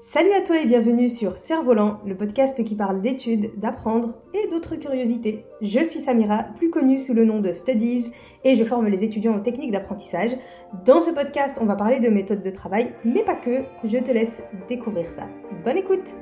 Salut 0.00 0.32
à 0.32 0.42
toi 0.42 0.60
et 0.60 0.66
bienvenue 0.66 1.08
sur 1.08 1.36
Cerf-Volant, 1.36 1.98
le 2.06 2.16
podcast 2.16 2.62
qui 2.64 2.76
parle 2.76 3.00
d'études, 3.00 3.50
d'apprendre 3.58 4.14
et 4.32 4.48
d'autres 4.48 4.76
curiosités. 4.76 5.44
Je 5.60 5.84
suis 5.84 5.98
Samira, 5.98 6.44
plus 6.56 6.70
connue 6.70 6.98
sous 6.98 7.14
le 7.14 7.24
nom 7.24 7.40
de 7.40 7.50
Studies, 7.50 8.12
et 8.44 8.54
je 8.54 8.62
forme 8.62 8.86
les 8.86 9.02
étudiants 9.02 9.36
aux 9.36 9.40
techniques 9.40 9.72
d'apprentissage. 9.72 10.36
Dans 10.84 11.00
ce 11.00 11.10
podcast, 11.10 11.58
on 11.60 11.64
va 11.64 11.74
parler 11.74 11.98
de 11.98 12.08
méthodes 12.08 12.44
de 12.44 12.50
travail, 12.50 12.92
mais 13.04 13.24
pas 13.24 13.34
que. 13.34 13.64
Je 13.82 13.98
te 13.98 14.12
laisse 14.12 14.40
découvrir 14.68 15.08
ça. 15.10 15.26
Bonne 15.64 15.78
écoute! 15.78 16.14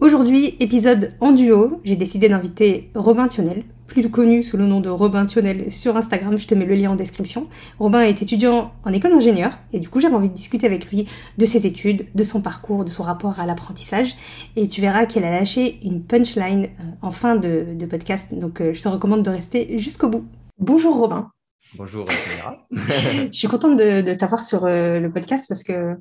Aujourd'hui, 0.00 0.56
épisode 0.58 1.12
en 1.20 1.32
duo, 1.32 1.80
j'ai 1.84 1.96
décidé 1.96 2.30
d'inviter 2.30 2.90
Robin 2.94 3.28
Thionel, 3.28 3.64
plus 3.88 4.08
connu 4.10 4.42
sous 4.42 4.56
le 4.56 4.66
nom 4.66 4.80
de 4.80 4.90
Robin 4.90 5.26
Thionel 5.26 5.72
sur 5.72 5.96
Instagram, 5.96 6.38
je 6.38 6.46
te 6.46 6.54
mets 6.54 6.66
le 6.66 6.74
lien 6.74 6.90
en 6.90 6.94
description. 6.94 7.48
Robin 7.80 8.02
est 8.02 8.22
étudiant 8.22 8.72
en 8.84 8.92
école 8.92 9.12
d'ingénieur 9.12 9.58
et 9.72 9.80
du 9.80 9.88
coup 9.88 9.98
j'avais 9.98 10.14
envie 10.14 10.28
de 10.28 10.34
discuter 10.34 10.66
avec 10.66 10.90
lui 10.90 11.08
de 11.38 11.46
ses 11.46 11.66
études, 11.66 12.06
de 12.14 12.22
son 12.22 12.42
parcours, 12.42 12.84
de 12.84 12.90
son 12.90 13.02
rapport 13.02 13.40
à 13.40 13.46
l'apprentissage 13.46 14.14
et 14.56 14.68
tu 14.68 14.82
verras 14.82 15.06
qu'elle 15.06 15.24
a 15.24 15.30
lâché 15.30 15.80
une 15.82 16.04
punchline 16.04 16.64
euh, 16.64 16.84
en 17.02 17.10
fin 17.10 17.34
de, 17.34 17.76
podcast, 17.88 18.34
donc 18.34 18.60
euh, 18.60 18.74
je 18.74 18.82
te 18.82 18.88
recommande 18.88 19.22
de 19.22 19.30
rester 19.30 19.78
jusqu'au 19.78 20.08
bout. 20.08 20.26
Bonjour 20.58 20.94
Robin. 20.96 21.30
Bonjour 21.74 22.06
Samira. 22.10 22.54
je 23.32 23.38
suis 23.38 23.48
contente 23.48 23.78
de, 23.78 24.14
t'avoir 24.14 24.42
sur 24.42 24.66
euh, 24.66 25.00
le 25.00 25.10
podcast 25.10 25.46
parce 25.48 25.62
que 25.62 25.96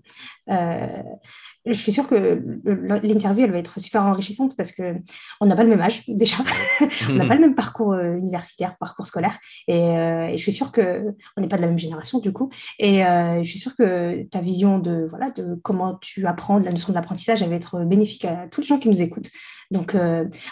je 1.66 1.74
suis 1.74 1.92
sûre 1.92 2.08
que 2.08 2.42
l'interview, 3.04 3.46
elle 3.46 3.52
va 3.52 3.58
être 3.58 3.80
super 3.80 4.04
enrichissante 4.06 4.56
parce 4.56 4.72
qu'on 4.72 5.46
n'a 5.46 5.56
pas 5.56 5.64
le 5.64 5.70
même 5.70 5.82
âge 5.82 6.04
déjà, 6.08 6.38
on 7.10 7.14
n'a 7.14 7.26
pas 7.26 7.36
le 7.36 7.42
même 7.42 7.56
parcours 7.56 7.94
euh, 7.94 8.16
universitaire, 8.16 8.78
parcours 8.78 9.06
scolaire, 9.06 9.38
euh, 9.70 10.28
et, 10.28 10.38
je 10.38 10.42
suis 10.42 10.52
sûre 10.52 10.72
qu'on 10.72 11.14
n'est 11.38 11.48
pas 11.48 11.58
de 11.58 11.62
la 11.62 11.68
même 11.68 11.80
génération 11.80 12.20
du 12.20 12.32
coup, 12.32 12.50
et 12.80 13.06
euh, 13.06 13.44
je 13.44 13.50
suis 13.50 13.60
sûre 13.60 13.76
que 13.76 14.24
ta 14.24 14.42
vision 14.42 14.80
de, 14.80 15.08
voilà, 15.10 15.32
de 15.32 15.56
comment 15.64 15.96
tu 15.96 16.26
apprends, 16.26 16.60
de 16.60 16.66
la 16.66 16.72
notion 16.72 16.90
de 16.90 16.96
l'apprentissage, 16.96 17.42
elle 17.42 17.50
va 17.50 17.56
être 17.56 17.84
bénéfique 17.84 18.26
à 18.26 18.48
tous 18.50 18.62
les 18.62 18.68
gens 18.68 18.80
qui 18.80 18.90
nous 18.90 19.02
écoutent. 19.02 19.30
Donc, 19.70 19.98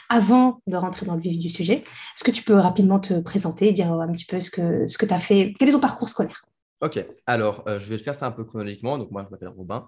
avant 0.10 0.60
de 0.68 0.76
rentrer 0.76 1.06
dans 1.06 1.16
le 1.16 1.22
vif 1.22 1.40
du 1.40 1.50
sujet, 1.50 1.76
est-ce 1.76 2.24
que 2.26 2.32
tu 2.32 2.44
peux 2.44 2.56
rapidement 2.56 3.00
te 3.00 3.22
présenter, 3.22 3.72
dire 3.72 3.94
un 3.94 4.12
petit 4.12 4.26
peu 4.26 4.42
ce 4.42 4.52
que, 4.52 4.90
ce 4.90 4.98
que 4.98 5.06
tu 5.06 5.14
as 5.14 5.20
fait, 5.20 5.54
quel 5.58 5.70
est 5.70 5.72
ton 5.72 5.80
parcours 5.80 6.10
scolaire? 6.10 6.44
Ok, 6.82 7.04
alors 7.26 7.64
je 7.66 7.86
vais 7.86 7.98
faire 7.98 8.14
ça 8.14 8.28
un 8.28 8.32
peu 8.32 8.44
chronologiquement. 8.44 8.98
Donc, 8.98 9.12
moi, 9.12 9.24
je 9.26 9.32
m'appelle 9.32 9.54
Robin. 9.56 9.88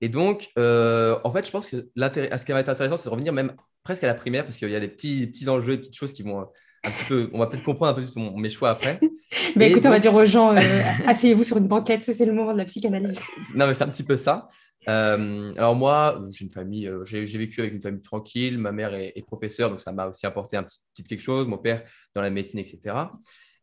Et 0.00 0.08
donc, 0.08 0.48
euh, 0.58 1.18
en 1.24 1.30
fait, 1.30 1.46
je 1.46 1.50
pense 1.50 1.70
que 1.70 1.76
ce 1.76 2.44
qui 2.44 2.52
va 2.52 2.60
être 2.60 2.68
intéressant, 2.68 2.96
c'est 2.96 3.08
de 3.08 3.14
revenir 3.14 3.32
même 3.32 3.54
presque 3.82 4.04
à 4.04 4.06
la 4.06 4.14
primaire, 4.14 4.44
parce 4.44 4.56
qu'il 4.56 4.70
y 4.70 4.76
a 4.76 4.80
des 4.80 4.88
petits, 4.88 5.26
petits 5.26 5.48
enjeux, 5.48 5.76
des 5.76 5.80
petites 5.80 5.96
choses 5.96 6.12
qui 6.12 6.22
vont 6.22 6.40
un 6.40 6.90
petit 6.90 7.04
peu. 7.08 7.30
On 7.32 7.38
va 7.38 7.46
peut-être 7.46 7.64
comprendre 7.64 7.98
un 7.98 8.02
peu 8.02 8.40
mes 8.40 8.50
choix 8.50 8.70
après. 8.70 9.00
mais 9.56 9.70
écoute, 9.70 9.86
on 9.86 9.90
va 9.90 9.98
dire 9.98 10.14
aux 10.14 10.24
gens 10.24 10.54
euh, 10.54 10.82
asseyez-vous 11.06 11.44
sur 11.44 11.56
une 11.56 11.68
banquette, 11.68 12.02
c'est 12.02 12.24
le 12.24 12.32
moment 12.32 12.52
de 12.52 12.58
la 12.58 12.64
psychanalyse. 12.64 13.20
non, 13.54 13.66
mais 13.66 13.74
c'est 13.74 13.84
un 13.84 13.88
petit 13.88 14.02
peu 14.02 14.16
ça. 14.16 14.48
Euh, 14.88 15.52
alors, 15.56 15.74
moi, 15.74 16.20
j'ai 16.30 16.44
une 16.44 16.50
famille, 16.50 16.90
j'ai 17.04 17.24
vécu 17.24 17.60
avec 17.60 17.74
une 17.74 17.82
famille 17.82 18.02
tranquille. 18.02 18.58
Ma 18.58 18.72
mère 18.72 18.94
est, 18.94 19.12
est 19.16 19.26
professeure, 19.26 19.70
donc 19.70 19.80
ça 19.80 19.92
m'a 19.92 20.06
aussi 20.06 20.26
apporté 20.26 20.56
un 20.56 20.62
petit, 20.62 20.78
petit, 20.94 21.02
quelque 21.04 21.22
chose. 21.22 21.46
Mon 21.46 21.58
père 21.58 21.82
dans 22.14 22.22
la 22.22 22.30
médecine, 22.30 22.60
etc 22.60 22.94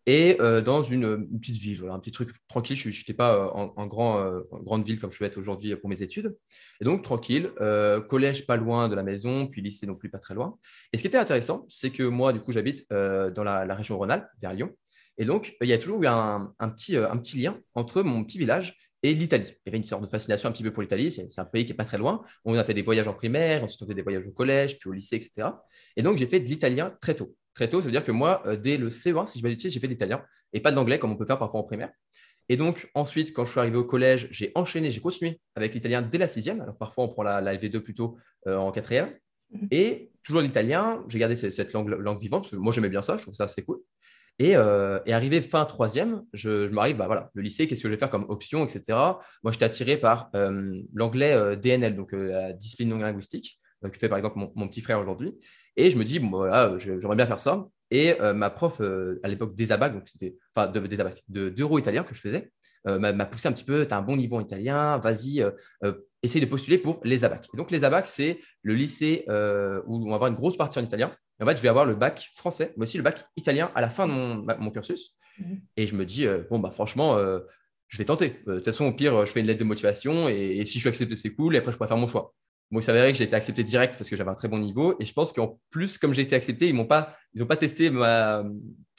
et 0.06 0.38
euh, 0.42 0.62
dans 0.62 0.84
une, 0.84 1.28
petite 1.40 1.58
ville, 1.58 1.84
un 1.90 2.00
petit 2.00 2.12
truc 2.12 2.32
tranquille. 2.48 2.76
Je 2.76 2.90
n'étais 2.90 3.14
pas 3.14 3.36
euh, 3.36 3.48
en, 3.48 3.88
grand, 3.88 4.20
euh, 4.20 4.42
grande 4.52 4.86
ville 4.86 5.00
comme 5.00 5.12
je 5.12 5.20
vais 5.20 5.28
être 5.28 5.38
aujourd'hui 5.38 5.76
pour 5.76 5.90
mes 5.90 6.02
études. 6.02 6.36
Et 6.82 6.86
donc, 6.86 7.04
tranquille, 7.04 7.52
collège 8.10 8.45
pas 8.45 8.58
loin 8.58 8.90
de 8.90 8.95
la 8.95 9.04
maison, 9.04 9.48
puis 9.48 9.62
lycée 9.62 9.88
non 9.88 9.95
plus 9.95 10.10
pas 10.10 10.20
très 10.20 10.34
loin. 10.34 10.58
Et 10.92 10.98
ce 10.98 11.02
qui 11.02 11.08
était 11.08 11.18
intéressant, 11.18 11.66
c'est 11.70 11.92
que 11.92 12.04
moi, 12.04 12.34
du 12.34 12.42
coup, 12.42 12.52
j'habite 12.52 12.90
dans 12.90 13.44
la, 13.44 13.76
région 13.76 13.98
Rhône-Alpes, 13.98 14.28
vers 14.42 14.54
Lyon. 14.54 14.72
Et 15.18 15.26
donc, 15.26 15.56
il 15.62 15.68
y 15.68 15.73
a 15.73 15.78
toujours 15.78 16.02
eu 16.04 16.08
un, 16.08 16.54
petit, 16.76 16.98
un 16.98 17.17
petit 17.17 17.40
lien 17.40 17.58
entre 17.76 18.02
mon 18.02 18.23
petit 18.23 18.40
village 18.40 18.76
et 19.04 19.14
l'Italie. 19.14 19.48
Il 19.48 19.60
y 19.67 19.70
avait 19.70 19.78
une 19.78 19.86
sorte 19.86 20.04
de 20.04 20.08
fascination 20.08 20.50
un 20.50 20.52
petit 20.52 20.64
peu 20.64 20.72
pour 20.72 20.82
l'Italie. 20.82 21.12
C'est 21.12 21.40
un 21.40 21.45
pays 21.45 21.66
qui 21.66 21.72
n'est 21.72 21.78
pas 21.78 21.86
très 21.86 21.98
loin. 21.98 22.22
On 22.45 22.56
a 22.56 22.64
fait 22.64 22.73
des 22.73 22.82
voyages 22.82 23.08
en 23.08 23.14
primaire, 23.14 23.64
ensuite 23.64 23.82
on 23.83 23.88
fait 23.88 23.94
des 23.94 24.02
voyages 24.02 24.27
au 24.27 24.32
collège, 24.32 24.80
puis 24.80 24.89
au 24.89 24.94
lycée, 24.94 25.16
etc. 25.16 25.50
Et 25.95 26.02
donc, 26.02 26.17
j'ai 26.17 26.27
fait 26.27 26.39
de 26.39 26.45
l'italien 26.45 26.95
très 27.00 27.16
tôt 27.16 27.36
très 27.53 27.69
tôt. 27.69 27.80
Ça 27.81 27.86
veut 27.86 27.91
dire 27.91 28.03
que 28.03 28.11
moi, 28.11 28.43
euh, 28.45 28.55
dès 28.55 28.77
le 28.77 28.89
C1, 28.89 29.25
si 29.25 29.39
je 29.39 29.43
vais 29.43 29.58
j'ai 29.58 29.80
fait 29.80 29.87
de 29.87 29.91
l'italien 29.91 30.23
et 30.53 30.59
pas 30.59 30.71
de 30.71 30.75
l'anglais 30.75 30.99
comme 30.99 31.11
on 31.11 31.15
peut 31.15 31.25
faire 31.25 31.39
parfois 31.39 31.59
en 31.59 31.64
primaire. 31.64 31.91
Et 32.49 32.58
donc, 32.58 32.89
ensuite, 32.93 33.33
quand 33.33 33.45
je 33.45 33.52
suis 33.52 33.59
arrivé 33.59 33.77
au 33.77 33.86
collège, 33.86 34.27
j'ai 34.31 34.52
enchaîné, 34.55 34.91
j'ai 34.91 34.99
continué 34.99 35.39
avec 35.55 35.73
l'italien 35.73 36.02
dès 36.02 36.17
la 36.17 36.27
sixième. 36.27 36.61
Alors, 36.61 36.77
parfois, 36.77 37.05
on 37.05 37.08
prend 37.08 37.23
la, 37.23 37.41
LV2 37.41 37.80
plutôt 37.80 38.17
euh, 38.47 38.58
en 38.58 38.71
quatrième. 38.71 39.14
Mhm. 39.52 39.67
Et 39.71 40.11
toujours 40.23 40.41
l'italien, 40.41 41.03
j'ai 41.08 41.19
gardé 41.19 41.36
cette, 41.36 41.73
langue, 41.73 41.89
langue, 41.89 42.19
vivante. 42.19 42.52
moi, 42.53 42.73
j'aimais 42.73 42.89
bien 42.89 43.02
ça, 43.02 43.17
je 43.17 43.23
trouve 43.23 43.33
ça 43.33 43.45
assez 43.45 43.64
cool. 43.64 43.80
Et, 44.39 44.58
euh, 44.58 44.99
arrivé 45.08 45.41
fin 45.41 45.64
troisième, 45.65 46.23
je, 46.33 46.67
je 46.67 46.73
m'arrive, 46.73 46.97
bah 46.97 47.05
voilà, 47.05 47.30
le 47.33 47.41
lycée, 47.43 47.67
qu'est-ce 47.67 47.81
que 47.81 47.87
je 47.87 47.93
vais 47.93 47.99
faire 47.99 48.09
comme 48.09 48.25
option, 48.30 48.65
etc. 48.65 48.97
Moi, 49.43 49.52
j'étais 49.52 49.65
attiré 49.65 49.95
par 49.95 50.31
l'anglais 50.93 51.55
DNL, 51.58 51.95
donc 51.95 52.11
la 52.14 52.52
discipline 52.52 52.89
non 52.89 52.97
linguistique, 52.97 53.61
que 53.81 53.97
fait 53.97 54.09
par 54.09 54.17
exemple 54.17 54.39
mon 54.55 54.67
petit 54.67 54.81
frère 54.81 54.99
aujourd'hui. 54.99 55.35
Et 55.76 55.89
je 55.89 55.98
me 55.98 56.04
dis, 56.04 56.20
bon, 56.20 56.30
voilà, 56.30 56.78
j'aimerais 56.78 57.16
bien 57.16 57.26
faire 57.26 57.39
ça. 57.39 57.67
Et 57.92 58.20
euh, 58.22 58.34
ma 58.34 58.50
prof, 58.50 58.82
euh, 58.82 59.20
à 59.23 59.28
l'époque 59.28 59.56
des 59.56 59.72
ABAC, 59.72 59.94
donc 59.94 60.10
c'était, 60.10 60.36
enfin, 60.56 60.67
de, 60.67 60.80
des 60.80 61.00
ABAC, 61.00 61.23
d'euro 61.28 61.78
italien 61.78 62.04
que 62.04 62.16
je 62.16 62.20
faisais, 62.20 62.52
euh, 62.88 62.98
m'a 62.98 63.26
poussé 63.26 63.48
un 63.48 63.52
petit 63.52 63.64
peu, 63.64 63.86
tu 63.86 63.94
as 63.94 63.98
un 63.98 64.02
bon 64.02 64.17
niveau 64.17 64.38
en 64.38 64.42
italien, 64.42 64.98
vas-y, 64.98 65.45
essaye 66.22 66.42
de 66.42 66.48
postuler 66.48 66.78
pour 66.78 67.00
les 67.04 67.23
ABAC. 67.23 67.50
Et 67.54 67.58
donc, 67.58 67.72
les 67.72 67.83
ABAC, 67.83 68.08
c'est 68.08 68.39
le 68.62 68.73
lycée 68.73 69.26
où 69.28 70.06
on 70.06 70.10
va 70.10 70.16
avoir 70.16 70.28
une 70.28 70.36
grosse 70.36 70.58
partie 70.58 70.80
en 70.80 70.83
italien. 70.83 71.16
Et 71.39 71.44
en 71.44 71.48
fait, 71.48 71.58
je 71.58 71.62
vais 71.62 71.70
avoir 71.70 71.86
le 71.86 71.95
bac 71.95 72.30
français, 72.36 72.73
mais 72.78 72.83
aussi 72.83 72.98
le 72.98 73.04
bac 73.04 73.26
italien 73.38 73.72
à 73.76 73.82
la 73.82 73.89
fin 73.89 74.08
de 74.08 74.12
mon, 74.12 74.45
mon 74.60 74.72
cursus. 74.72 75.16
Mhm. 75.39 75.62
Et 75.78 75.88
je 75.88 75.95
me 75.95 76.06
dis, 76.06 76.26
bon, 76.50 76.60
bah, 76.60 76.72
franchement, 76.72 77.17
je 77.88 77.98
vais 77.98 78.06
tenter. 78.06 78.42
De 78.48 78.56
toute 78.56 78.66
façon, 78.66 78.86
au 78.86 78.92
pire, 78.92 79.26
je 79.26 79.32
fais 79.32 79.39
une 79.39 79.48
lettre 79.48 79.60
de 79.60 79.66
motivation 79.66 80.28
et, 80.30 80.58
et 80.58 80.66
si 80.66 80.73
je 80.73 80.80
suis 80.80 80.89
accepté, 80.89 81.16
c'est 81.16 81.33
cool. 81.33 81.56
Et 81.56 81.60
après, 81.60 81.72
je 81.72 81.78
pourrais 81.78 81.88
faire 81.88 81.98
mon 81.98 82.08
choix. 82.08 82.33
Moi, 82.73 82.82
il 82.82 82.86
s'avérait 82.86 83.11
que 83.11 83.20
j'ai 83.20 83.26
été 83.26 83.36
accepté 83.36 83.64
direct 83.64 83.98
parce 84.00 84.10
que 84.10 84.16
j'avais 84.16 84.32
un 84.32 84.34
très 84.36 84.48
bon 84.48 84.58
niveau. 84.58 84.95
Et 85.00 85.06
je 85.06 85.14
pense 85.14 85.32
qu'en 85.32 85.60
plus, 85.70 86.00
comme 86.00 86.16
j'ai 86.16 86.23
été 86.23 86.36
accepté, 86.36 86.67
ils 86.67 86.76
n'ont 86.76 86.88
pas, 86.88 87.16
pas 87.48 87.56
testé 87.56 87.92
ma, 87.92 88.44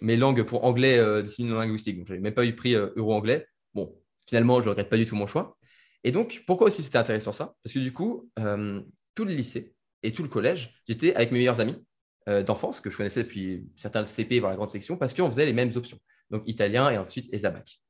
mes 0.01 0.15
langues 0.15 0.45
pour 0.45 0.65
anglais 0.65 0.97
euh, 0.97 1.23
discipline 1.23 1.49
non 1.49 1.59
linguistique. 1.59 1.99
Donc, 1.99 2.07
je 2.07 2.13
n'avais 2.13 2.23
même 2.23 2.35
pas 2.35 2.47
eu 2.47 2.55
pris 2.55 2.77
euh, 2.77 2.91
euro-anglais. 2.95 3.49
Bon, 3.75 3.93
finalement, 4.29 4.61
je 4.61 4.67
ne 4.67 4.71
regrette 4.71 4.89
pas 4.89 4.97
du 4.97 5.07
tout 5.07 5.17
mon 5.17 5.27
choix. 5.27 5.59
Et 6.05 6.13
donc, 6.13 6.45
pourquoi 6.47 6.69
aussi 6.69 6.85
c'était 6.85 6.99
intéressant 6.99 7.33
ça? 7.33 7.57
Parce 7.65 7.75
que 7.75 7.81
du 7.81 7.93
coup, 7.93 8.31
euh, 8.39 8.81
tout 9.17 9.25
le 9.25 9.35
lycée 9.35 9.75
et 10.05 10.13
tout 10.13 10.23
le 10.23 10.29
collège, 10.29 10.81
j'étais 10.87 11.13
avec 11.17 11.33
mes 11.33 11.39
meilleurs 11.39 11.59
amis 11.59 11.85
euh, 12.29 12.45
d'enfance 12.45 12.81
que 12.81 12.91
je 12.91 12.97
connaissais 12.97 13.25
depuis 13.25 13.67
certains 13.75 14.05
CP, 14.05 14.39
voire 14.39 14.53
la 14.53 14.57
grande 14.57 14.71
section, 14.71 14.97
parce 14.97 15.15
qu'on 15.15 15.29
faisait 15.29 15.47
les 15.47 15.53
mêmes 15.53 15.73
options. 15.75 15.99
Donc, 16.31 16.45
italien 16.47 16.91
et 16.91 16.97
ensuite 16.97 17.29
ESABAC. 17.35 17.81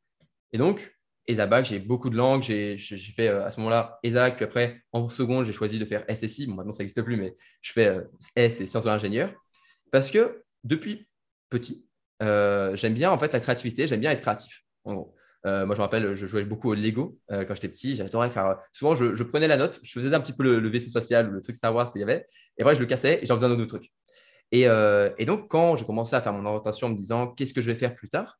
Et 0.53 0.59
donc, 0.59 0.97
ESABAC, 1.27 1.65
j'ai 1.65 1.79
beaucoup 1.79 2.11
de 2.11 2.17
langues. 2.17 2.43
J'ai 2.43 2.77
fait 2.77 3.29
euh, 3.29 3.45
à 3.45 3.51
ce 3.51 3.61
moment-là 3.61 3.99
ESAC, 4.03 4.43
après, 4.43 4.83
en 4.93 5.09
seconde, 5.09 5.47
j'ai 5.47 5.53
choisi 5.53 5.79
de 5.79 5.85
faire 5.85 6.05
SSI. 6.09 6.47
Bon, 6.47 6.55
maintenant, 6.55 6.73
ça 6.73 6.83
n'existe 6.83 7.03
plus, 7.03 7.17
mais 7.17 7.35
je 7.62 7.73
fais 7.73 7.87
euh, 7.87 8.03
S 8.37 8.61
et 8.61 8.67
sciences 8.67 8.85
de 8.85 8.91
l'ingénieur. 8.91 9.33
Parce 9.91 10.11
que 10.11 10.43
depuis 10.65 11.09
petit, 11.51 11.87
euh, 12.23 12.77
j'aime 12.77 12.95
bien 12.95 13.11
en 13.11 13.19
fait 13.19 13.33
la 13.33 13.41
créativité, 13.41 13.87
j'aime 13.87 14.01
bien 14.01 14.11
être 14.11 14.21
créatif. 14.21 14.65
Moi, 14.85 15.07
je 15.45 15.65
me 15.65 15.83
rappelle, 15.83 16.15
je 16.15 16.27
jouais 16.27 16.45
beaucoup 16.45 16.71
au 16.71 16.75
Lego 16.75 17.19
quand 17.29 17.55
j'étais 17.55 17.69
petit. 17.69 17.97
J'adorais 17.97 18.31
faire. 18.31 18.59
Souvent, 18.73 18.97
je, 18.97 19.23
prenais 19.23 19.47
la 19.47 19.59
note, 19.59 19.79
je 19.83 19.93
faisais 19.93 20.15
un 20.15 20.21
petit 20.21 20.33
peu 20.33 20.43
le, 20.43 20.69
vaisseau 20.69 20.89
spatial, 20.89 21.31
le 21.31 21.43
truc 21.43 21.55
Star 21.55 21.75
Wars 21.75 21.91
qu'il 21.93 22.01
y 22.01 22.03
avait, 22.03 22.25
et 22.56 22.62
après, 22.62 22.75
je 22.75 22.81
le 22.81 22.87
cassais 22.87 23.21
et 23.23 23.27
j'en 23.27 23.37
faisais 23.37 23.47
un 23.47 23.51
autre 23.51 23.67
truc. 23.67 23.93
Et, 24.53 24.62
et 24.62 25.25
donc, 25.27 25.49
quand 25.49 25.77
j'ai 25.77 25.85
commencé 25.85 26.17
à 26.17 26.23
faire 26.23 26.33
mon 26.33 26.47
orientation 26.47 26.87
en 26.87 26.91
me 26.91 26.97
disant 26.97 27.29
qu'est-ce 27.29 27.53
que 27.53 27.61
je 27.61 27.71
vais 27.71 27.75
faire 27.75 27.95
plus 27.95 28.09
tard, 28.09 28.39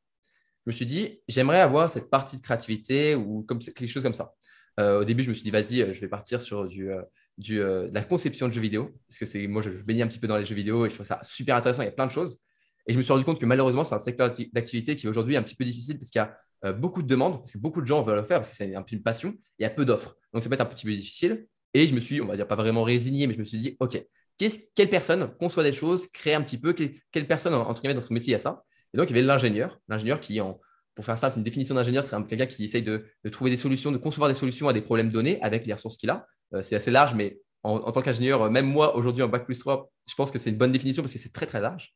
je 0.65 0.71
me 0.71 0.73
suis 0.73 0.85
dit, 0.85 1.19
j'aimerais 1.27 1.61
avoir 1.61 1.89
cette 1.89 2.09
partie 2.09 2.37
de 2.37 2.41
créativité 2.41 3.13
ou 3.13 3.43
comme, 3.43 3.59
quelque 3.59 3.87
chose 3.87 4.01
comme 4.01 4.15
ça. 4.15 4.33
Euh, 4.79 5.01
au 5.01 5.03
début, 5.03 5.21
je 5.21 5.29
me 5.29 5.35
suis 5.35 5.43
dit, 5.43 5.51
vas-y, 5.51 5.81
euh, 5.81 5.93
je 5.93 6.01
vais 6.01 6.07
partir 6.07 6.41
sur 6.41 6.67
du, 6.67 6.91
euh, 6.91 7.03
du 7.37 7.61
la 7.91 8.03
conception 8.03 8.47
de 8.47 8.53
jeux 8.53 8.61
vidéo. 8.61 8.91
Parce 9.07 9.31
que 9.31 9.47
moi, 9.47 9.61
je, 9.61 9.69
baigne 9.69 10.01
un 10.01 10.07
petit 10.07 10.17
peu 10.17 10.27
dans 10.27 10.37
les 10.37 10.45
jeux 10.45 10.55
vidéo 10.55 10.85
et 10.85 10.89
je 10.89 10.95
trouve 10.95 11.05
ça 11.05 11.19
super 11.21 11.55
intéressant. 11.55 11.83
Il 11.83 11.85
y 11.85 11.89
a 11.89 11.91
plein 11.91 12.07
de 12.07 12.11
choses. 12.11 12.41
Et 12.87 12.93
je 12.93 12.97
me 12.97 13.03
suis 13.03 13.11
rendu 13.11 13.25
compte 13.25 13.39
que 13.39 13.45
malheureusement, 13.45 13.83
c'est 13.83 13.95
un 13.95 13.99
secteur 13.99 14.33
d'activité 14.53 14.95
qui 14.95 15.05
est 15.05 15.09
aujourd'hui 15.09 15.37
un 15.37 15.43
petit 15.43 15.55
peu 15.55 15.65
difficile 15.65 15.97
parce 15.97 16.09
qu'il 16.09 16.19
y 16.19 16.67
a 16.67 16.73
beaucoup 16.73 17.03
de 17.03 17.07
demandes, 17.07 17.39
parce 17.39 17.51
que 17.51 17.57
beaucoup 17.59 17.81
de 17.81 17.85
gens 17.85 18.01
veulent 18.01 18.15
le 18.15 18.23
faire 18.23 18.39
parce 18.39 18.49
que 18.49 18.55
c'est 18.55 18.73
un 18.73 18.81
peu 18.81 18.95
une 18.95 19.03
passion. 19.03 19.35
Il 19.59 19.63
y 19.63 19.65
a 19.65 19.69
peu 19.69 19.85
d'offres. 19.85 20.15
Donc, 20.33 20.43
ça 20.43 20.49
peut 20.49 20.55
être 20.55 20.61
un 20.61 20.65
petit 20.65 20.85
peu 20.85 20.95
difficile. 20.95 21.45
Et 21.75 21.87
je 21.87 21.93
me 21.93 21.99
suis, 21.99 22.21
on 22.21 22.25
va 22.25 22.35
dire, 22.35 22.47
pas 22.47 22.55
vraiment 22.55 22.83
résigné, 22.83 23.27
mais 23.27 23.33
je 23.33 23.39
me 23.39 23.43
suis 23.43 23.57
dit, 23.57 23.75
OK, 23.79 24.03
quelle 24.37 24.89
personne 24.89 25.31
conçoit 25.37 25.63
des 25.63 25.73
choses, 25.73 26.07
crée 26.07 26.33
un 26.33 26.41
petit 26.41 26.57
peu, 26.57 26.73
quelle, 26.73 27.27
personne, 27.27 27.53
entre 27.53 27.81
guillemets, 27.81 27.95
dans 27.95 28.01
son 28.01 28.13
métier, 28.13 28.29
il 28.29 28.33
y 28.33 28.35
a 28.35 28.39
ça 28.39 28.63
et 28.95 28.97
donc, 28.97 29.09
il 29.09 29.15
y 29.15 29.19
avait 29.19 29.27
l'ingénieur, 29.27 29.77
l'ingénieur 29.89 30.21
qui, 30.21 30.39
en, 30.39 30.57
pour 30.95 31.03
faire 31.03 31.17
simple, 31.17 31.37
une 31.37 31.43
définition 31.43 31.75
d'ingénieur 31.75 32.01
serait 32.01 32.23
quelqu'un 32.25 32.45
qui 32.45 32.63
essaye 32.63 32.81
de, 32.81 33.05
trouver 33.29 33.51
des 33.51 33.57
solutions, 33.57 33.91
de 33.91 33.97
concevoir 33.97 34.29
des 34.29 34.35
solutions 34.35 34.69
à 34.69 34.73
des 34.73 34.79
problèmes 34.79 35.09
donnés 35.09 35.37
avec 35.41 35.65
les 35.65 35.73
ressources 35.73 35.97
qu'il 35.97 36.09
a. 36.09 36.25
Euh, 36.53 36.63
c'est 36.63 36.77
assez 36.77 36.91
large, 36.91 37.13
mais 37.13 37.37
en, 37.63 37.91
tant 37.91 38.01
qu'ingénieur, 38.01 38.43
euh, 38.43 38.49
même 38.49 38.67
moi, 38.67 38.95
aujourd'hui, 38.95 39.21
en 39.21 39.27
Bac 39.27 39.43
plus 39.43 39.59
3, 39.59 39.91
je 40.07 40.15
pense 40.15 40.31
que 40.31 40.39
c'est 40.39 40.49
une 40.49 40.55
bonne 40.55 40.71
définition 40.71 41.03
parce 41.03 41.11
que 41.11 41.19
c'est 41.19 41.33
très, 41.33 41.45
très 41.45 41.59
large. 41.59 41.93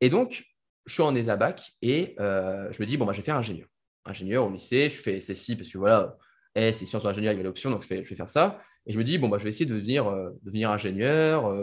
Et 0.00 0.10
donc, 0.10 0.44
je 0.86 0.94
suis 0.94 1.02
en 1.04 1.14
ESABAC 1.14 1.76
et 1.82 2.16
euh, 2.18 2.66
je 2.72 2.82
me 2.82 2.86
dis, 2.86 2.96
bon, 2.96 3.06
bah, 3.06 3.12
je 3.12 3.18
vais 3.18 3.24
faire 3.24 3.36
ingénieur. 3.36 3.68
Ingénieur 4.04 4.44
au 4.44 4.50
lycée, 4.50 4.88
je 4.88 5.00
fais 5.02 5.20
SSI 5.20 5.54
parce 5.54 5.68
que 5.68 5.78
voilà, 5.78 6.16
S 6.56 6.78
c'est 6.78 6.86
sciences 6.86 7.06
ingénieur, 7.06 7.32
il 7.32 7.36
y 7.36 7.38
avait 7.38 7.46
l'option, 7.46 7.70
donc 7.70 7.82
je, 7.82 7.86
fais, 7.86 8.02
je 8.02 8.10
vais 8.10 8.16
faire 8.16 8.28
ça. 8.28 8.58
Et 8.86 8.92
je 8.92 8.98
me 8.98 9.04
dis, 9.04 9.18
bon, 9.18 9.28
bah, 9.28 9.38
je 9.38 9.44
vais 9.44 9.50
essayer 9.50 9.66
de 9.66 9.74
devenir, 9.76 10.12
devenir 10.42 10.72
ingénieur, 10.72 11.54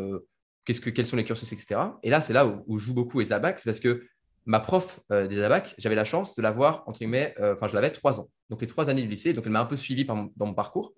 que, 0.66 0.90
quels 0.90 1.08
sont 1.08 1.18
les 1.18 1.26
cursus, 1.26 1.52
etc. 1.52 1.82
Et 2.04 2.10
là, 2.10 2.22
c'est 2.22 2.34
là 2.34 2.46
où, 2.46 2.78
je 2.78 2.86
joue 2.86 2.94
beaucoup 2.94 3.20
ESABAC, 3.20 3.60
c'est 3.60 3.70
parce 3.70 3.82
que 3.82 4.06
ma 4.46 4.60
prof 4.60 5.00
des 5.10 5.42
ABAC, 5.42 5.76
j'avais 5.78 5.96
la 5.96 6.04
chance 6.04 6.36
de 6.36 6.42
l'avoir, 6.42 6.84
entre 6.88 7.00
guillemets, 7.00 7.36
enfin, 7.40 7.68
je 7.68 7.76
l'avais 7.76 7.92
trois 7.92 8.20
ans. 8.20 8.30
Donc, 8.50 8.62
les 8.62 8.68
trois 8.68 8.90
années 8.90 9.02
du 9.02 9.08
lycée. 9.08 9.34
Donc, 9.34 9.46
elle 9.46 9.52
m'a 9.52 9.62
un 9.62 9.66
peu 9.66 9.78
suivi 9.78 10.06
dans 10.06 10.30
mon 10.40 10.54
parcours. 10.54 10.94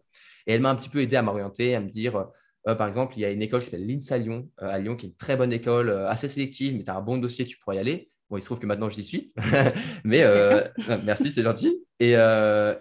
Et 0.48 0.54
elle 0.54 0.62
m'a 0.62 0.70
un 0.70 0.76
petit 0.76 0.90
peu 0.90 1.00
aidé 1.00 1.16
à 1.16 1.22
m'orienter, 1.22 1.76
à 1.76 1.82
me 1.82 1.88
dire, 1.88 2.26
par 2.66 2.88
exemple, 2.88 3.14
il 3.18 3.22
y 3.22 3.26
a 3.26 3.32
une 3.32 3.42
école 3.42 3.60
qui 3.60 3.66
s'appelle 3.66 3.86
l'INSA 3.86 4.18
Lyon, 4.18 4.50
à 4.58 4.80
Lyon, 4.80 4.96
qui 4.96 5.08
est 5.08 5.10
une 5.10 5.16
très 5.16 5.36
bonne 5.36 5.54
école, 5.54 5.90
assez 6.08 6.28
sélective, 6.28 6.76
mais 6.76 6.84
tu 6.84 6.92
as 6.92 6.96
un 6.96 7.02
bon 7.02 7.18
dossier, 7.18 7.46
tu 7.46 7.58
pourrais 7.58 7.76
y 7.76 7.80
aller. 7.80 8.10
Bon, 8.30 8.38
il 8.38 8.42
se 8.42 8.46
trouve 8.46 8.60
que 8.60 8.66
maintenant, 8.66 8.90
j'y 8.90 9.04
suis. 9.04 9.30
mais 10.04 10.24
merci, 11.04 11.32
c'est 11.32 11.44
gentil. 11.44 11.86
Et, 12.00 12.16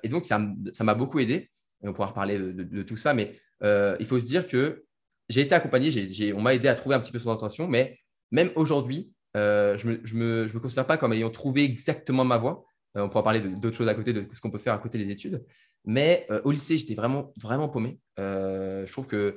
donc, 0.08 0.24
ça 0.24 0.38
m'a 0.84 0.94
beaucoup 0.94 1.18
aidé. 1.18 1.50
Et 1.84 1.88
on 1.88 1.92
pourra 1.92 2.08
reparler 2.08 2.38
de, 2.38 2.82
tout 2.82 2.96
ça. 2.96 3.14
Mais 3.14 3.32
il 3.62 4.06
faut 4.06 4.20
se 4.20 4.26
dire 4.26 4.46
que 4.46 4.84
j'ai 5.28 5.40
été 5.42 5.54
accompagné, 5.54 5.90
on 6.34 6.40
m'a 6.40 6.54
aidé 6.54 6.68
à 6.68 6.74
trouver 6.74 6.94
un 6.94 7.00
petit 7.00 7.12
peu 7.12 7.18
son 7.18 7.30
intention, 7.30 7.66
mais 7.66 7.98
même 8.30 8.50
aujourd'hui, 8.54 9.12
euh, 9.36 9.78
je 9.78 9.88
ne 9.88 10.44
me, 10.44 10.58
considère 10.58 10.86
pas 10.86 10.96
comme 10.96 11.12
ayant 11.12 11.30
trouvé 11.30 11.64
exactement 11.64 12.24
ma 12.24 12.38
voie. 12.38 12.64
Euh, 12.96 13.02
on 13.02 13.08
pourra 13.08 13.24
parler 13.24 13.40
d'autres 13.40 13.76
choses 13.76 13.88
à 13.88 13.94
côté, 13.94 14.12
de 14.12 14.26
ce 14.32 14.40
qu'on 14.40 14.50
peut 14.50 14.58
faire 14.58 14.74
à 14.74 14.78
côté 14.78 14.98
des 14.98 15.10
études. 15.10 15.44
Mais 15.84 16.26
euh, 16.30 16.40
au 16.44 16.52
lycée, 16.52 16.76
j'étais 16.76 16.94
vraiment, 16.94 17.32
vraiment 17.40 17.68
paumé. 17.68 17.98
je 18.18 18.90
trouve 18.92 19.08
qu'on 19.08 19.32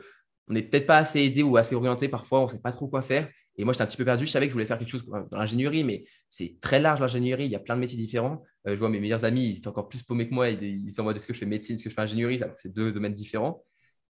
n'est 0.53 0.63
peut-être 0.63 0.85
pas 0.85 0.97
assez 0.97 1.21
aidé 1.21 1.43
ou 1.43 1.57
assez 1.57 1.75
orienté 1.75 2.09
parfois, 2.09 2.41
on 2.41 2.43
ne 2.43 2.49
sait 2.49 2.61
pas 2.61 2.71
trop 2.71 2.87
quoi 2.87 3.01
faire. 3.01 3.29
Et 3.57 3.63
moi, 3.63 3.71
j'étais 3.71 3.83
un 3.83 3.87
petit 3.87 3.97
peu 3.97 4.03
perdu. 4.03 4.25
Je 4.25 4.31
savais 4.31 4.47
que 4.47 4.49
je 4.49 4.55
voulais 4.55 4.65
faire 4.65 4.77
quelque 4.77 4.89
chose 4.89 5.05
dans 5.05 5.37
l'ingénierie, 5.37 5.85
mais 5.85 6.03
c'est 6.27 6.57
très 6.59 6.81
large 6.81 6.99
l'ingénierie. 6.99 7.45
Il 7.45 7.51
y 7.51 7.55
a 7.55 7.59
plein 7.59 7.75
de 7.75 7.79
métiers 7.79 7.97
différents. 7.97 8.43
je 8.65 8.75
vois 8.75 8.89
mes 8.89 8.99
meilleurs 8.99 9.23
amis, 9.23 9.45
ils 9.47 9.57
étaient 9.57 9.69
encore 9.69 9.87
plus 9.87 10.03
paumés 10.03 10.27
que 10.27 10.33
moi. 10.33 10.49
Ils, 10.49 10.91
sont 10.91 11.03
en 11.03 11.05
mode 11.05 11.15
est-ce 11.15 11.25
que 11.25 11.33
je 11.33 11.39
fais 11.39 11.45
médecine, 11.45 11.75
est-ce 11.75 11.83
que 11.85 11.89
je 11.89 11.95
fais 11.95 12.01
ingénierie? 12.01 12.41
C'est 12.57 12.73
deux 12.73 12.91
domaines 12.91 13.13
différents. 13.13 13.63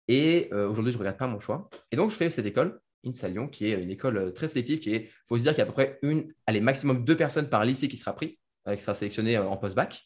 Et 0.08 0.50
aujourd'hui, 0.54 0.94
je 0.94 0.98
ne 0.98 1.00
regarde 1.00 1.18
pas 1.18 1.28
mon 1.28 1.40
choix. 1.40 1.70
Et 1.92 1.98
donc, 1.98 2.12
je 2.12 2.16
fais 2.16 2.30
cette 2.30 2.46
école 2.46 2.80
INSA 3.06 3.30
qui 3.52 3.68
est 3.68 3.82
une 3.82 3.92
école 3.92 4.18
euh, 4.18 4.32
très 4.32 4.48
sélective, 4.48 4.80
qui 4.80 4.94
est, 4.94 5.10
faut 5.26 5.38
se 5.38 5.44
dire 5.44 5.52
qu'il 5.54 5.60
y 5.60 5.62
a 5.62 5.64
à 5.64 5.68
peu 5.68 5.74
près 5.74 6.00
une, 6.02 6.26
allez, 6.46 6.62
maximum 6.62 7.04
deux 7.04 7.18
personnes 7.18 7.50
par 7.50 7.66
lycée 7.66 7.88
qui 7.88 7.98
sera 7.98 8.14
pris, 8.14 8.40
euh, 8.68 8.76
qui 8.76 8.82
sera 8.82 8.94
sélectionné 8.94 9.38
euh, 9.38 9.48
en 9.48 9.58
post-bac. 9.58 10.04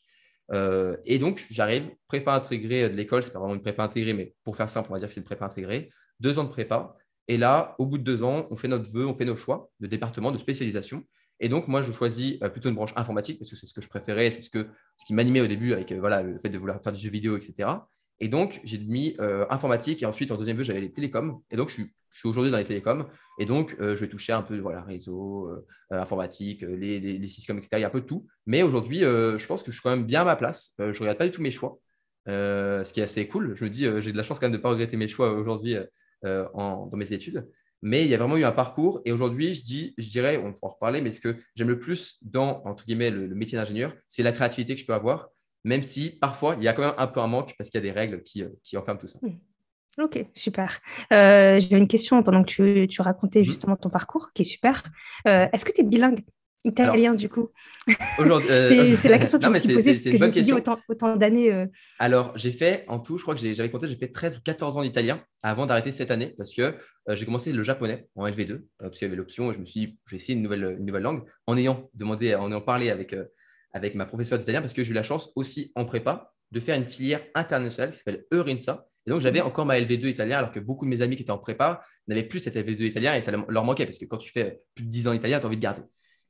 et 1.06 1.20
donc, 1.20 1.46
j'arrive, 1.50 1.90
prépa 2.08 2.34
intégrée 2.34 2.90
de 2.90 2.96
l'école, 2.96 3.24
c'est 3.24 3.32
pas 3.34 3.40
vraiment 3.40 3.56
une 3.56 3.62
prépa 3.62 3.84
intégrée, 3.84 4.14
mais 4.14 4.34
pour 4.44 4.56
faire 4.56 4.70
simple, 4.70 4.88
on 4.90 4.94
va 4.94 5.00
dire 5.00 5.08
que 5.08 5.14
c'est 5.14 5.20
une 5.20 5.26
prépa 5.26 5.46
intégrée, 5.46 5.90
deux 6.20 6.40
ans 6.40 6.44
de 6.44 6.50
prépa. 6.50 6.96
Et 7.28 7.38
là, 7.38 7.76
au 7.78 7.86
bout 7.86 8.00
de 8.00 8.04
deux 8.04 8.24
ans, 8.24 8.48
on 8.50 8.56
fait 8.56 8.68
notre 8.68 8.90
vœu, 8.92 9.06
on 9.06 9.14
fait 9.14 9.26
nos 9.26 9.36
choix 9.36 9.70
de 9.80 9.86
département, 9.86 10.32
de 10.32 10.40
spécialisation. 10.40 11.04
Et 11.40 11.48
donc, 11.48 11.68
moi, 11.68 11.84
je 11.84 11.92
choisis 11.92 12.40
plutôt 12.52 12.70
une 12.70 12.76
branche 12.76 12.94
informatique 12.96 13.38
parce 13.38 13.52
que 13.52 13.56
c'est 13.56 13.68
ce 13.68 13.74
que 13.74 13.82
je 13.82 13.88
préférais, 13.88 14.32
c'est 14.32 14.42
ce, 14.42 14.50
ce 14.50 15.06
qui 15.06 15.14
m'animait 15.14 15.42
au 15.42 15.48
début 15.48 15.74
avec 15.74 15.92
voilà, 15.94 16.24
le 16.24 16.40
fait 16.40 16.50
de 16.50 16.58
vouloir 16.58 16.82
faire 16.82 16.92
du 16.92 17.00
jeu 17.00 17.12
vidéo, 17.12 17.38
etc. 17.38 17.70
Et 18.20 18.28
donc, 18.28 18.60
j'ai 18.64 18.78
mis 18.78 19.16
informatique 19.50 20.04
et 20.04 20.06
ensuite, 20.06 20.32
en 20.32 20.38
deuxième 20.38 20.58
vœu, 20.58 20.64
j'avais 20.64 20.82
les 20.82 20.92
télécoms. 20.92 21.42
Et 21.52 21.56
donc, 21.56 21.70
je 21.70 21.76
suis 22.20 22.28
aujourd'hui 22.28 22.52
dans 22.52 22.58
les 22.58 22.66
télécoms 22.66 23.06
et 23.40 23.46
donc 23.46 23.76
euh, 23.80 23.96
je 23.96 24.02
vais 24.02 24.10
toucher 24.10 24.34
un 24.34 24.42
peu 24.42 24.58
voilà, 24.60 24.82
réseau, 24.82 25.48
euh, 25.48 25.66
euh, 25.94 26.02
informatique, 26.02 26.62
les, 26.62 27.00
les, 27.00 27.28
systèmes, 27.28 27.58
etc. 27.58 27.78
Il 27.78 27.82
y 27.82 27.84
a 27.84 27.88
un 27.88 27.92
peu 27.92 28.02
de 28.02 28.06
tout. 28.06 28.28
Mais 28.46 28.64
aujourd'hui, 28.64 29.00
je 29.00 29.46
pense 29.48 29.64
que 29.64 29.72
je 29.72 29.78
suis 29.78 29.82
quand 29.82 29.92
même 29.92 30.06
bien 30.06 30.22
à 30.22 30.26
ma 30.26 30.36
place. 30.36 30.76
je 30.80 30.84
ne 30.84 31.00
regarde 31.00 31.18
pas 31.18 31.26
du 31.26 31.32
tout 31.32 31.42
mes 31.42 31.52
choix, 31.52 31.80
ce 32.28 32.92
qui 32.94 33.00
est 33.00 33.04
assez 33.04 33.28
cool. 33.28 33.56
Je 33.56 33.64
me 33.64 33.70
dis, 33.70 33.86
j'ai 34.00 34.12
de 34.12 34.18
la 34.18 34.24
chance 34.24 34.40
quand 34.40 34.46
même 34.46 34.52
de 34.52 34.58
ne 34.58 34.62
pas 34.62 34.70
regretter 34.70 34.98
mes 34.98 35.08
choix 35.08 35.32
aujourd'hui 35.32 35.78
dans 36.24 36.90
mes 36.94 37.14
études. 37.14 37.48
Mais 37.82 38.04
il 38.04 38.12
y 38.12 38.14
a 38.14 38.18
vraiment 38.18 38.36
eu 38.36 38.44
un 38.44 38.52
parcours 38.52 39.02
et 39.06 39.14
aujourd'hui, 39.14 39.54
je, 39.54 39.92
je 39.98 40.10
dirais, 40.10 40.36
on 40.36 40.52
pourra 40.52 40.72
en 40.72 40.74
reparler, 40.74 41.00
mais 41.00 41.12
ce 41.12 41.22
que 41.22 41.38
j'aime 41.56 41.70
le 41.70 41.80
plus 41.80 42.18
dans 42.22 42.62
entre 42.66 42.86
guillemets, 42.86 43.10
le, 43.10 43.34
métier 43.34 43.58
d'ingénieur, 43.58 43.94
c'est 44.06 44.22
la 44.22 44.34
créativité 44.34 44.76
que 44.76 44.82
je 44.82 44.86
peux 44.86 44.94
avoir, 44.94 45.30
même 45.64 45.84
si 45.84 46.18
parfois 46.20 46.56
il 46.58 46.64
y 46.64 46.68
a 46.68 46.74
quand 46.74 46.84
même 46.84 46.96
un 46.98 47.08
peu 47.08 47.20
un 47.20 47.28
manque 47.28 47.56
parce 47.58 47.70
qu'il 47.70 47.80
y 47.80 47.84
a 47.84 47.92
des 47.92 47.98
règles 47.98 48.24
qui, 48.24 48.44
qui 48.64 48.78
enferment 48.78 49.00
tout 49.00 49.08
ça. 49.08 49.20
Mmh. 49.22 49.38
Ok, 50.02 50.26
super. 50.34 50.80
Euh, 51.12 51.60
J'ai 51.60 51.78
une 51.78 51.88
question 51.88 52.24
pendant 52.24 52.44
que 52.44 52.50
tu, 52.50 52.88
tu, 52.88 53.02
racontais 53.02 53.40
mhm. 53.40 53.46
justement 53.46 53.76
ton 53.76 53.90
parcours, 53.90 54.32
qui 54.34 54.44
est 54.44 54.46
super. 54.46 54.84
Euh, 55.28 55.48
est-ce 55.52 55.66
que 55.66 55.72
tu 55.72 55.82
es 55.82 55.84
bilingue? 55.84 56.24
Italien 56.66 57.16
du 57.16 57.30
coup 57.30 57.52
euh, 58.20 58.96
C'est 58.96 59.08
la 59.08 59.18
question 59.18 59.40
que 59.40 59.46
je 59.46 59.50
me 59.50 59.56
suis 59.56 59.74
posée, 59.74 59.92
parce 59.94 60.04
que 60.04 60.18
je 60.18 60.26
me 60.26 60.30
suis 60.30 60.42
dit 60.42 60.52
autant, 60.52 60.78
autant 60.90 61.16
d'années. 61.16 61.54
Euh. 61.54 61.66
Alors, 62.00 62.38
j'ai 62.38 62.52
fait, 62.52 62.84
en 62.90 63.00
tout, 63.00 63.18
je 63.18 63.22
crois 63.22 63.34
que 63.34 63.54
j'avais 63.54 63.72
compté, 63.72 63.88
j'ai 63.88 63.96
fait 63.96 64.10
13 64.10 64.38
ou 64.38 64.42
14 64.42 64.76
ans 64.76 64.84
d'italien 64.84 65.24
avant 65.42 65.66
d'arrêter 65.66 65.94
cette 65.94 66.12
année, 66.12 66.34
parce 66.38 66.54
que 66.54 66.76
j'ai 67.08 67.24
commencé 67.24 67.54
le 67.54 67.64
japonais 67.64 68.10
en 68.16 68.28
LV2, 68.28 68.62
parce 68.78 68.98
qu'il 68.98 69.06
y 69.06 69.08
avait 69.08 69.16
l'option, 69.16 69.52
et 69.52 69.54
je 69.54 69.60
me 69.60 69.66
suis 69.66 69.80
dit, 69.80 70.00
j'ai 70.08 70.18
essayé 70.18 70.38
une 70.38 70.44
nouvelle, 70.44 70.76
une 70.78 70.86
nouvelle 70.86 71.04
langue, 71.04 71.24
en 71.48 71.58
ayant 71.58 71.90
demandé, 71.94 72.36
en 72.36 72.50
ayant 72.50 72.62
parlé 72.62 72.90
avec, 72.90 73.16
avec 73.74 73.96
ma 73.96 74.06
professeure 74.06 74.40
d'italien, 74.40 74.62
parce 74.62 74.74
que 74.74 74.84
j'ai 74.84 74.92
eu 74.92 74.96
la 74.96 75.04
chance 75.04 75.32
aussi 75.36 75.72
en 75.76 75.86
prépa 75.86 76.32
de 76.52 76.60
faire 76.60 76.76
une 76.76 76.86
filière 76.86 77.22
internationale 77.36 77.92
qui 77.92 77.98
s'appelle 77.98 78.26
Eurinsa, 78.32 78.90
et 79.10 79.12
donc, 79.12 79.22
j'avais 79.22 79.42
encore 79.42 79.66
ma 79.66 79.80
LV2 79.80 80.08
italien, 80.08 80.38
alors 80.38 80.52
que 80.52 80.60
beaucoup 80.60 80.86
de 80.86 80.90
mes 80.90 81.02
amis 81.02 81.16
qui 81.16 81.24
étaient 81.24 81.32
en 81.32 81.40
prépa 81.40 81.82
n'avaient 82.08 82.24
plus 82.24 82.40
cette 82.40 82.56
LV2 82.56 82.84
italien 82.84 83.16
et 83.16 83.22
ça 83.22 83.32
leur 83.32 83.64
manquait 83.64 83.86
parce 83.86 83.98
que 83.98 84.06
quand 84.06 84.18
tu 84.18 84.30
fais 84.30 84.62
plus 84.76 84.86
de 84.86 84.90
10 84.90 85.08
ans 85.08 85.14
italien, 85.14 85.40
tu 85.40 85.46
as 85.46 85.48
envie 85.48 85.58
de 85.58 85.62
garder. 85.62 85.82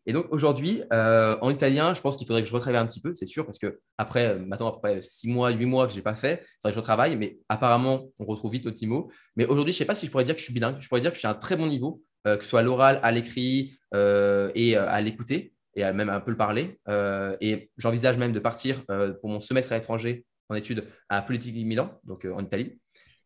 Et 0.06 0.14
donc, 0.14 0.28
aujourd'hui, 0.32 0.82
euh, 0.94 1.38
en 1.42 1.50
italien, 1.50 1.94
je 1.94 2.02
pense 2.02 2.16
qu'il 2.16 2.26
faudrait 2.26 2.42
que 2.42 2.48
je 2.48 2.54
retravaille 2.54 2.80
un 2.80 2.88
petit 2.88 3.02
peu, 3.02 3.14
c'est 3.16 3.26
sûr, 3.26 3.46
parce 3.46 3.60
que 3.60 3.80
après, 3.98 4.28
euh, 4.28 4.40
maintenant, 4.40 4.70
après 4.70 5.02
6 5.02 5.28
mois, 5.28 5.50
8 5.52 5.66
mois 5.66 5.88
que 5.88 5.92
je 5.92 5.98
n'ai 5.98 6.04
pas 6.04 6.16
fait, 6.16 6.42
c'est 6.42 6.70
vrai 6.70 6.72
que 6.72 6.76
je 6.76 6.80
retravaille, 6.80 7.18
mais 7.18 7.40
apparemment, 7.50 8.08
on 8.18 8.24
retrouve 8.24 8.54
vite 8.54 8.66
notre 8.66 8.86
mots. 8.86 9.12
Mais 9.36 9.46
aujourd'hui, 9.46 9.74
je 9.74 9.78
ne 9.78 9.80
sais 9.80 9.86
pas 9.86 9.96
si 9.96 10.06
je 10.06 10.12
pourrais 10.12 10.24
dire 10.24 10.36
que 10.36 10.40
je 10.40 10.46
suis 10.46 10.54
bilingue. 10.54 10.78
Je 10.80 10.88
pourrais 10.88 11.02
dire 11.02 11.12
que 11.12 11.16
je 11.16 11.20
suis 11.20 11.28
à 11.28 11.32
un 11.32 11.36
très 11.36 11.58
bon 11.58 11.68
niveau, 11.68 12.02
euh, 12.28 12.38
que 12.38 12.44
ce 12.44 12.50
soit 12.50 12.62
à 12.62 12.64
l'oral, 12.64 13.02
à 13.04 13.12
l'écrit 13.12 13.78
et 13.92 14.76
à 14.76 15.02
l'écouter 15.02 15.54
et 15.76 15.84
à 15.84 15.94
même 15.94 16.10
un 16.10 16.20
peu 16.20 16.32
le 16.32 16.38
parler. 16.38 16.80
et 17.42 17.70
j'envisage 17.78 18.18
même 18.18 18.34
de 18.34 18.40
partir 18.40 18.84
pour 18.86 19.30
mon 19.30 19.40
semestre 19.40 19.72
à 19.72 19.76
l'étranger 19.76 20.26
en 20.50 20.56
études 20.56 20.86
à 21.10 21.22
Politique 21.22 21.56
Milan, 21.56 22.00
donc 22.04 22.26
en 22.26 22.44
Italie. 22.44 22.80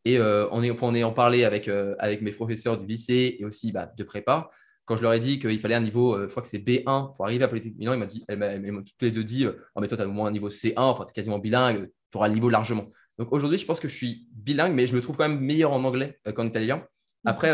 Et 0.06 0.18
euh, 0.19 0.48
on, 0.51 0.63
est, 0.63 0.68
est 0.68 1.04
en 1.04 1.13
parler 1.13 1.45
avec, 1.45 1.68
euh, 1.68 1.95
avec 2.00 2.22
mes 2.22 2.31
professeurs 2.31 2.78
du 2.78 2.86
lycée 2.86 3.38
et 3.40 3.45
aussi 3.45 3.72
bah, 3.72 3.92
de 3.98 4.04
prépa. 4.04 4.50
Quand 4.86 4.98
je 4.98 5.01
leur 5.01 5.13
ai 5.13 5.19
dit 5.19 5.40
qu'il 5.40 5.60
fallait 5.60 5.75
un 5.75 5.81
niveau, 5.81 6.13
euh, 6.13 6.25
je 6.25 6.31
crois 6.31 6.44
que 6.44 6.50
c'est 6.50 6.60
B1 6.60 7.16
pour 7.16 7.25
arriver 7.25 7.45
à 7.45 7.48
Politique 7.48 7.78
Milan, 7.78 7.94
ils 7.94 8.00
m'ont 8.00 8.06
dit, 8.06 8.25
toutes 8.28 9.01
les 9.01 9.12
deux 9.12 9.24
dit, 9.24 9.48
oh, 9.48 9.81
mais 9.81 9.88
toi, 9.88 9.95
tu 9.95 10.04
as 10.04 10.07
au 10.07 10.12
moins 10.12 10.28
un 10.28 10.31
niveau 10.31 10.50
C1, 10.50 10.74
enfin, 10.78 11.06
tu 11.06 11.12
es 11.12 11.13
quasiment 11.13 11.40
bilingue, 11.40 11.90
tu 12.12 12.18
auras 12.18 12.28
le 12.28 12.34
niveau 12.34 12.50
largement. 12.50 12.92
Donc 13.18 13.31
aujourd'hui, 13.31 13.57
je 13.57 13.66
pense 13.66 13.80
que 13.80 13.88
je 13.88 13.95
suis 13.95 14.28
bilingue, 14.34 14.74
mais 14.74 14.88
je 14.88 14.95
me 14.95 15.01
trouve 15.01 15.16
quand 15.16 15.30
même 15.30 15.40
meilleur 15.40 15.72
en 15.72 15.84
anglais 15.86 16.19
qu'en 16.36 16.45
italien. 16.45 16.86
Après, 17.25 17.51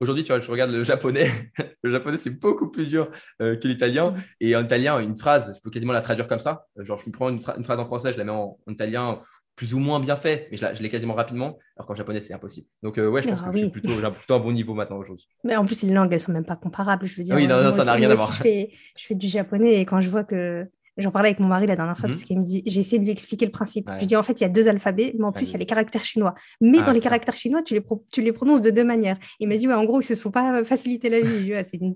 aujourd'hui, 0.00 0.24
tu 0.24 0.32
vois, 0.32 0.40
je 0.40 0.50
regarde 0.50 0.70
le 0.70 0.84
japonais. 0.84 1.30
le 1.82 1.90
japonais, 1.90 2.16
c'est 2.16 2.38
beaucoup 2.38 2.70
plus 2.70 2.86
dur 2.86 3.10
que 3.40 3.68
l'italien. 3.68 4.14
Et 4.40 4.54
en 4.56 4.64
italien, 4.64 4.98
une 5.00 5.16
phrase, 5.16 5.52
je 5.56 5.60
peux 5.60 5.70
quasiment 5.70 5.92
la 5.92 6.02
traduire 6.02 6.28
comme 6.28 6.40
ça. 6.40 6.66
Genre, 6.76 6.98
je 6.98 7.06
me 7.06 7.12
prends 7.12 7.28
une, 7.30 7.40
phrase 7.40 7.78
en 7.78 7.84
français, 7.84 8.12
je 8.12 8.18
la 8.18 8.24
mets 8.24 8.32
en 8.32 8.58
italien 8.68 9.20
plus 9.58 9.74
ou 9.74 9.80
moins 9.80 9.98
bien 9.98 10.14
fait, 10.14 10.46
mais 10.52 10.56
je 10.56 10.80
l'ai 10.80 10.88
quasiment 10.88 11.14
rapidement, 11.14 11.58
alors 11.76 11.88
qu'en 11.88 11.94
japonais, 11.96 12.20
c'est 12.20 12.32
impossible. 12.32 12.68
Donc, 12.84 12.96
euh, 12.96 13.08
ouais, 13.08 13.22
je 13.22 13.28
pense 13.28 13.40
ah 13.42 13.48
que 13.48 13.52
je 13.54 13.58
suis 13.58 13.70
plutôt, 13.70 13.90
j'ai 13.90 14.08
plutôt 14.08 14.34
un 14.34 14.38
bon 14.38 14.52
niveau 14.52 14.72
maintenant 14.72 14.98
aujourd'hui. 14.98 15.26
Mais 15.42 15.56
en 15.56 15.64
plus, 15.64 15.82
les 15.82 15.92
langues, 15.92 16.12
elles 16.12 16.20
sont 16.20 16.30
même 16.30 16.44
pas 16.44 16.54
comparables. 16.54 17.06
Je 17.06 17.16
veux 17.16 17.24
dire, 17.24 17.34
oui, 17.34 17.48
non, 17.48 17.72
ça 17.72 17.84
n'a 17.84 17.94
rien 17.94 18.08
à 18.08 18.14
voir. 18.14 18.32
Je 18.32 18.40
fais, 18.40 18.70
je 18.96 19.04
fais 19.04 19.16
du 19.16 19.26
japonais 19.26 19.80
et 19.80 19.84
quand 19.84 20.00
je 20.00 20.08
vois 20.08 20.22
que. 20.22 20.64
J'en 20.98 21.10
parlais 21.10 21.28
avec 21.28 21.40
mon 21.40 21.48
mari 21.48 21.66
la 21.66 21.76
dernière 21.76 21.96
fois, 21.96 22.08
parce 22.08 22.20
mhm. 22.20 22.24
qu'il 22.24 22.38
me 22.38 22.44
dit 22.44 22.62
j'ai 22.66 22.80
essayé 22.80 22.98
de 22.98 23.04
lui 23.04 23.12
expliquer 23.12 23.46
le 23.46 23.52
principe. 23.52 23.88
Je 24.00 24.04
dis 24.04 24.16
en 24.16 24.22
fait, 24.22 24.40
il 24.40 24.42
y 24.42 24.46
a 24.46 24.48
deux 24.48 24.68
alphabets, 24.68 25.14
mais 25.18 25.24
en 25.24 25.32
plus, 25.32 25.48
il 25.48 25.52
y 25.52 25.54
a 25.56 25.58
les 25.58 25.66
caractères 25.66 26.04
chinois. 26.04 26.34
Mais 26.60 26.78
ah, 26.80 26.86
dans 26.86 26.92
les 26.92 27.00
caractères 27.00 27.36
chinois, 27.36 27.62
tu 27.62 27.74
les, 27.74 27.82
tu 28.12 28.20
les 28.20 28.32
prononces 28.32 28.60
de 28.60 28.70
deux 28.70 28.84
manières. 28.84 29.16
Il 29.40 29.48
m'a 29.48 29.56
dit 29.56 29.68
ouais, 29.68 29.74
en 29.74 29.84
gros, 29.84 30.00
ils 30.00 30.04
se 30.04 30.14
sont 30.14 30.30
pas 30.30 30.64
facilité 30.64 31.08
la 31.08 31.20
vie. 31.20 31.52
c'est 31.64 31.78
une, 31.78 31.94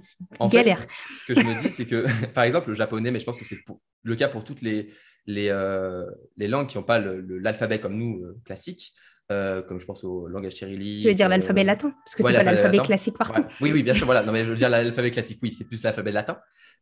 galère. 0.49 0.87
ce 1.15 1.33
que 1.33 1.41
je 1.41 1.47
me 1.47 1.63
dis, 1.63 1.71
c'est 1.71 1.87
que, 1.87 2.07
par 2.35 2.45
exemple, 2.45 2.69
le 2.69 2.75
japonais, 2.75 3.11
mais 3.11 3.21
je 3.21 3.25
pense 3.25 3.39
que 3.39 3.45
c'est 3.45 3.59
le 4.05 4.17
cas 4.17 4.29
pour 4.29 4.45
toutes 4.45 4.63
les, 4.63 4.89
les, 5.27 5.49
euh, 5.49 6.05
les 6.37 6.49
langues 6.49 6.69
qui 6.69 6.79
n'ont 6.79 6.85
pas 6.85 6.99
l'alphabet 7.01 7.81
comme 7.81 7.97
nous, 7.97 8.23
euh, 8.23 8.39
classique, 8.45 8.95
euh, 9.33 9.63
comme 9.63 9.81
je 9.81 9.87
pense 9.87 10.05
au 10.05 10.29
langage 10.29 10.53
cyrillique. 10.53 11.03
Tu 11.03 11.09
veux 11.09 11.15
dire 11.15 11.29
l'alphabet 11.29 11.65
latin 11.65 11.93
Parce 12.05 12.15
que 12.15 12.23
c'est 12.23 12.33
pas 12.33 12.43
l'alphabet 12.43 12.79
classique 12.79 13.17
partout. 13.17 13.45
Oui, 13.61 13.73
oui, 13.73 13.83
bien 13.83 13.95
sûr, 13.95 14.07
voilà. 14.07 14.23
Non, 14.23 14.33
mais 14.33 14.45
je 14.45 14.51
veux 14.51 14.57
dire 14.57 14.69
l'alphabet 14.69 15.11
classique, 15.11 15.39
oui, 15.43 15.53
c'est 15.53 15.65
plus 15.65 15.83
l'alphabet 15.83 16.13
latin. 16.13 16.39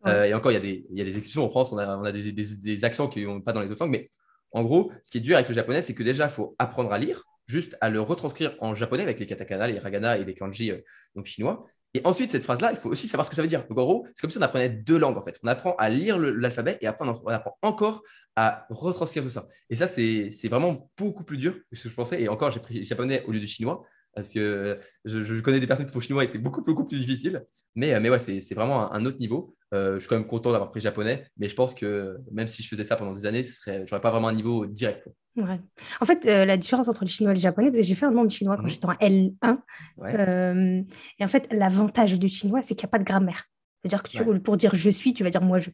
et 0.07 0.35
encore, 0.35 0.53
il 0.53 0.55
y, 0.55 0.59
a 0.59 0.61
des, 0.61 0.87
il 0.91 0.99
y 0.99 1.01
a 1.01 1.05
des 1.05 1.17
exceptions. 1.17 1.45
En 1.45 1.49
France, 1.49 1.73
on 1.73 1.79
a, 1.79 1.97
on 1.97 2.05
a 2.05 2.13
des, 2.13 2.33
des, 2.33 2.85
accents 2.85 3.09
qui 3.09 3.25
n'ont 3.25 3.41
pas 3.41 3.53
dans 3.53 3.61
les 3.61 3.71
autres 3.71 3.83
langues. 3.83 3.93
Mais 3.93 4.11
en 4.53 4.63
gros, 4.63 4.93
ce 5.03 5.11
qui 5.11 5.19
est 5.19 5.21
dur 5.21 5.37
avec 5.37 5.49
le 5.49 5.55
japonais, 5.55 5.83
c'est 5.83 5.95
que 5.95 6.03
déjà, 6.03 6.27
il 6.27 6.31
faut 6.31 6.55
apprendre 6.59 6.93
à 6.93 6.99
lire, 6.99 7.25
juste 7.47 7.77
à 7.81 7.91
le 7.91 8.01
retranscrire 8.01 8.57
en 8.61 8.75
japonais 8.75 9.03
avec 9.03 9.21
les 9.21 9.27
katakana, 9.27 9.67
les 9.67 9.75
hiragana 9.75 10.19
et 10.19 10.25
les 10.25 10.35
kanji 10.35 10.73
donc 11.15 11.27
chinois. 11.27 11.67
Et 11.95 12.03
ensuite, 12.05 12.31
cette 12.31 12.45
phrase-là, 12.45 12.71
il 12.71 12.77
faut 12.77 12.89
aussi 12.89 13.09
savoir 13.09 13.27
ce 13.27 13.31
que 13.31 13.37
ça 13.37 13.43
veut 13.43 13.49
dire. 13.49 13.65
En 13.69 13.75
gros, 13.75 14.07
c'est 14.15 14.21
comme 14.21 14.31
si 14.31 14.39
on 14.39 14.43
apprenait 14.43 14.69
deux 14.69 14.99
langues, 14.99 15.17
en 15.17 15.23
fait. 15.23 15.39
On 15.43 15.49
apprend 15.49 15.75
à 15.77 15.89
lire 15.89 16.19
l'alphabet 16.19 16.79
et 16.81 16.87
après, 16.87 17.05
on 17.09 17.29
apprend 17.29 17.59
encore 17.63 18.03
à 18.37 18.67
retranscrire 18.71 19.25
tout 19.25 19.31
ça. 19.31 19.49
Et 19.69 19.77
ça, 19.77 19.89
c'est 19.89 20.31
vraiment 20.49 20.91
beaucoup 20.97 21.25
plus 21.25 21.37
dur 21.37 21.55
que 21.71 21.77
ce 21.77 21.85
que 21.85 21.89
je 21.89 21.95
pensais. 21.95 22.23
Et 22.23 22.29
encore, 22.29 22.53
j'ai 22.53 22.61
pris 22.61 22.85
japonais 22.85 23.25
au 23.27 23.33
lieu 23.33 23.41
du 23.41 23.49
chinois 23.49 23.85
parce 24.15 24.31
que 24.31 24.79
je, 25.05 25.41
connais 25.41 25.61
des 25.61 25.67
personnes 25.67 25.87
qui 25.87 25.93
font 25.93 26.01
chinois 26.01 26.25
et 26.25 26.27
c'est 26.27 26.39
beaucoup, 26.39 26.63
beaucoup 26.63 26.85
plus 26.85 26.99
difficile. 26.99 27.45
Mais, 27.77 27.99
mais 28.01 28.11
ouais, 28.11 28.19
c'est 28.19 28.55
vraiment 28.55 28.93
un, 28.93 29.05
autre 29.07 29.19
niveau. 29.19 29.57
Euh, 29.73 29.95
je 29.95 30.01
suis 30.01 30.09
quand 30.09 30.17
même 30.17 30.27
content 30.27 30.51
d'avoir 30.51 30.71
pris 30.71 30.81
japonais, 30.81 31.25
mais 31.37 31.49
je 31.49 31.55
pense 31.55 31.75
que 31.75 32.19
même 32.33 32.49
si 32.49 32.63
je 32.63 32.69
faisais 32.69 32.83
ça 32.83 32.97
pendant 32.97 33.15
des 33.15 33.25
années, 33.27 33.45
serait, 33.45 33.87
j'aurais 33.87 34.01
pas 34.01 34.11
vraiment 34.11 34.29
un 34.29 34.35
niveau 34.35 34.67
direct. 34.67 35.09
Ouais. 35.37 35.61
En 36.01 36.05
fait, 36.05 36.27
euh, 36.27 36.45
la 36.45 36.57
différence 36.57 36.89
entre 36.89 37.05
le 37.05 37.11
chinois 37.11 37.31
et 37.31 37.37
le 37.37 37.41
japonais, 37.41 37.69
parce 37.69 37.79
que 37.79 37.87
j'ai 37.87 37.95
fait 37.95 38.07
un 38.07 38.11
nom 38.11 38.25
de 38.25 38.31
chinois 38.31 38.57
quand 38.57 38.65
mhm. 38.65 38.71
j'étais 38.71 38.87
en 38.87 38.95
L1. 38.95 39.59
Euh, 40.03 40.83
et 41.21 41.25
en 41.25 41.29
fait, 41.29 41.47
l'avantage 41.53 42.19
du 42.19 42.27
chinois, 42.27 42.63
c'est 42.63 42.75
qu'il 42.75 42.85
n'y 42.85 42.91
a 42.91 42.93
pas 42.93 42.99
de 42.99 43.05
grammaire. 43.05 43.45
C'est-à-dire 43.83 44.03
que 44.03 44.39
pour 44.39 44.59
dire 44.59 44.75
je 44.75 44.91
suis, 44.91 45.15
tu 45.15 45.25
vas 45.25 45.31
dire 45.31 45.41
moi 45.41 45.59
je. 45.59 45.71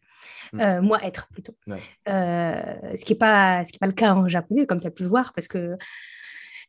Mm. 0.53 0.81
moi 0.81 1.05
être 1.05 1.27
plutôt. 1.33 1.57
ce 2.07 3.05
qui 3.05 3.13
n'est 3.13 3.19
pas, 3.19 3.65
pas 3.81 3.87
le 3.87 3.93
cas 3.93 4.15
en 4.15 4.29
japonais, 4.29 4.65
comme 4.65 4.79
tu 4.79 4.87
as 4.87 4.93
pu 4.93 5.03
le 5.03 5.09
voir, 5.09 5.33
parce 5.33 5.49
que 5.49 5.77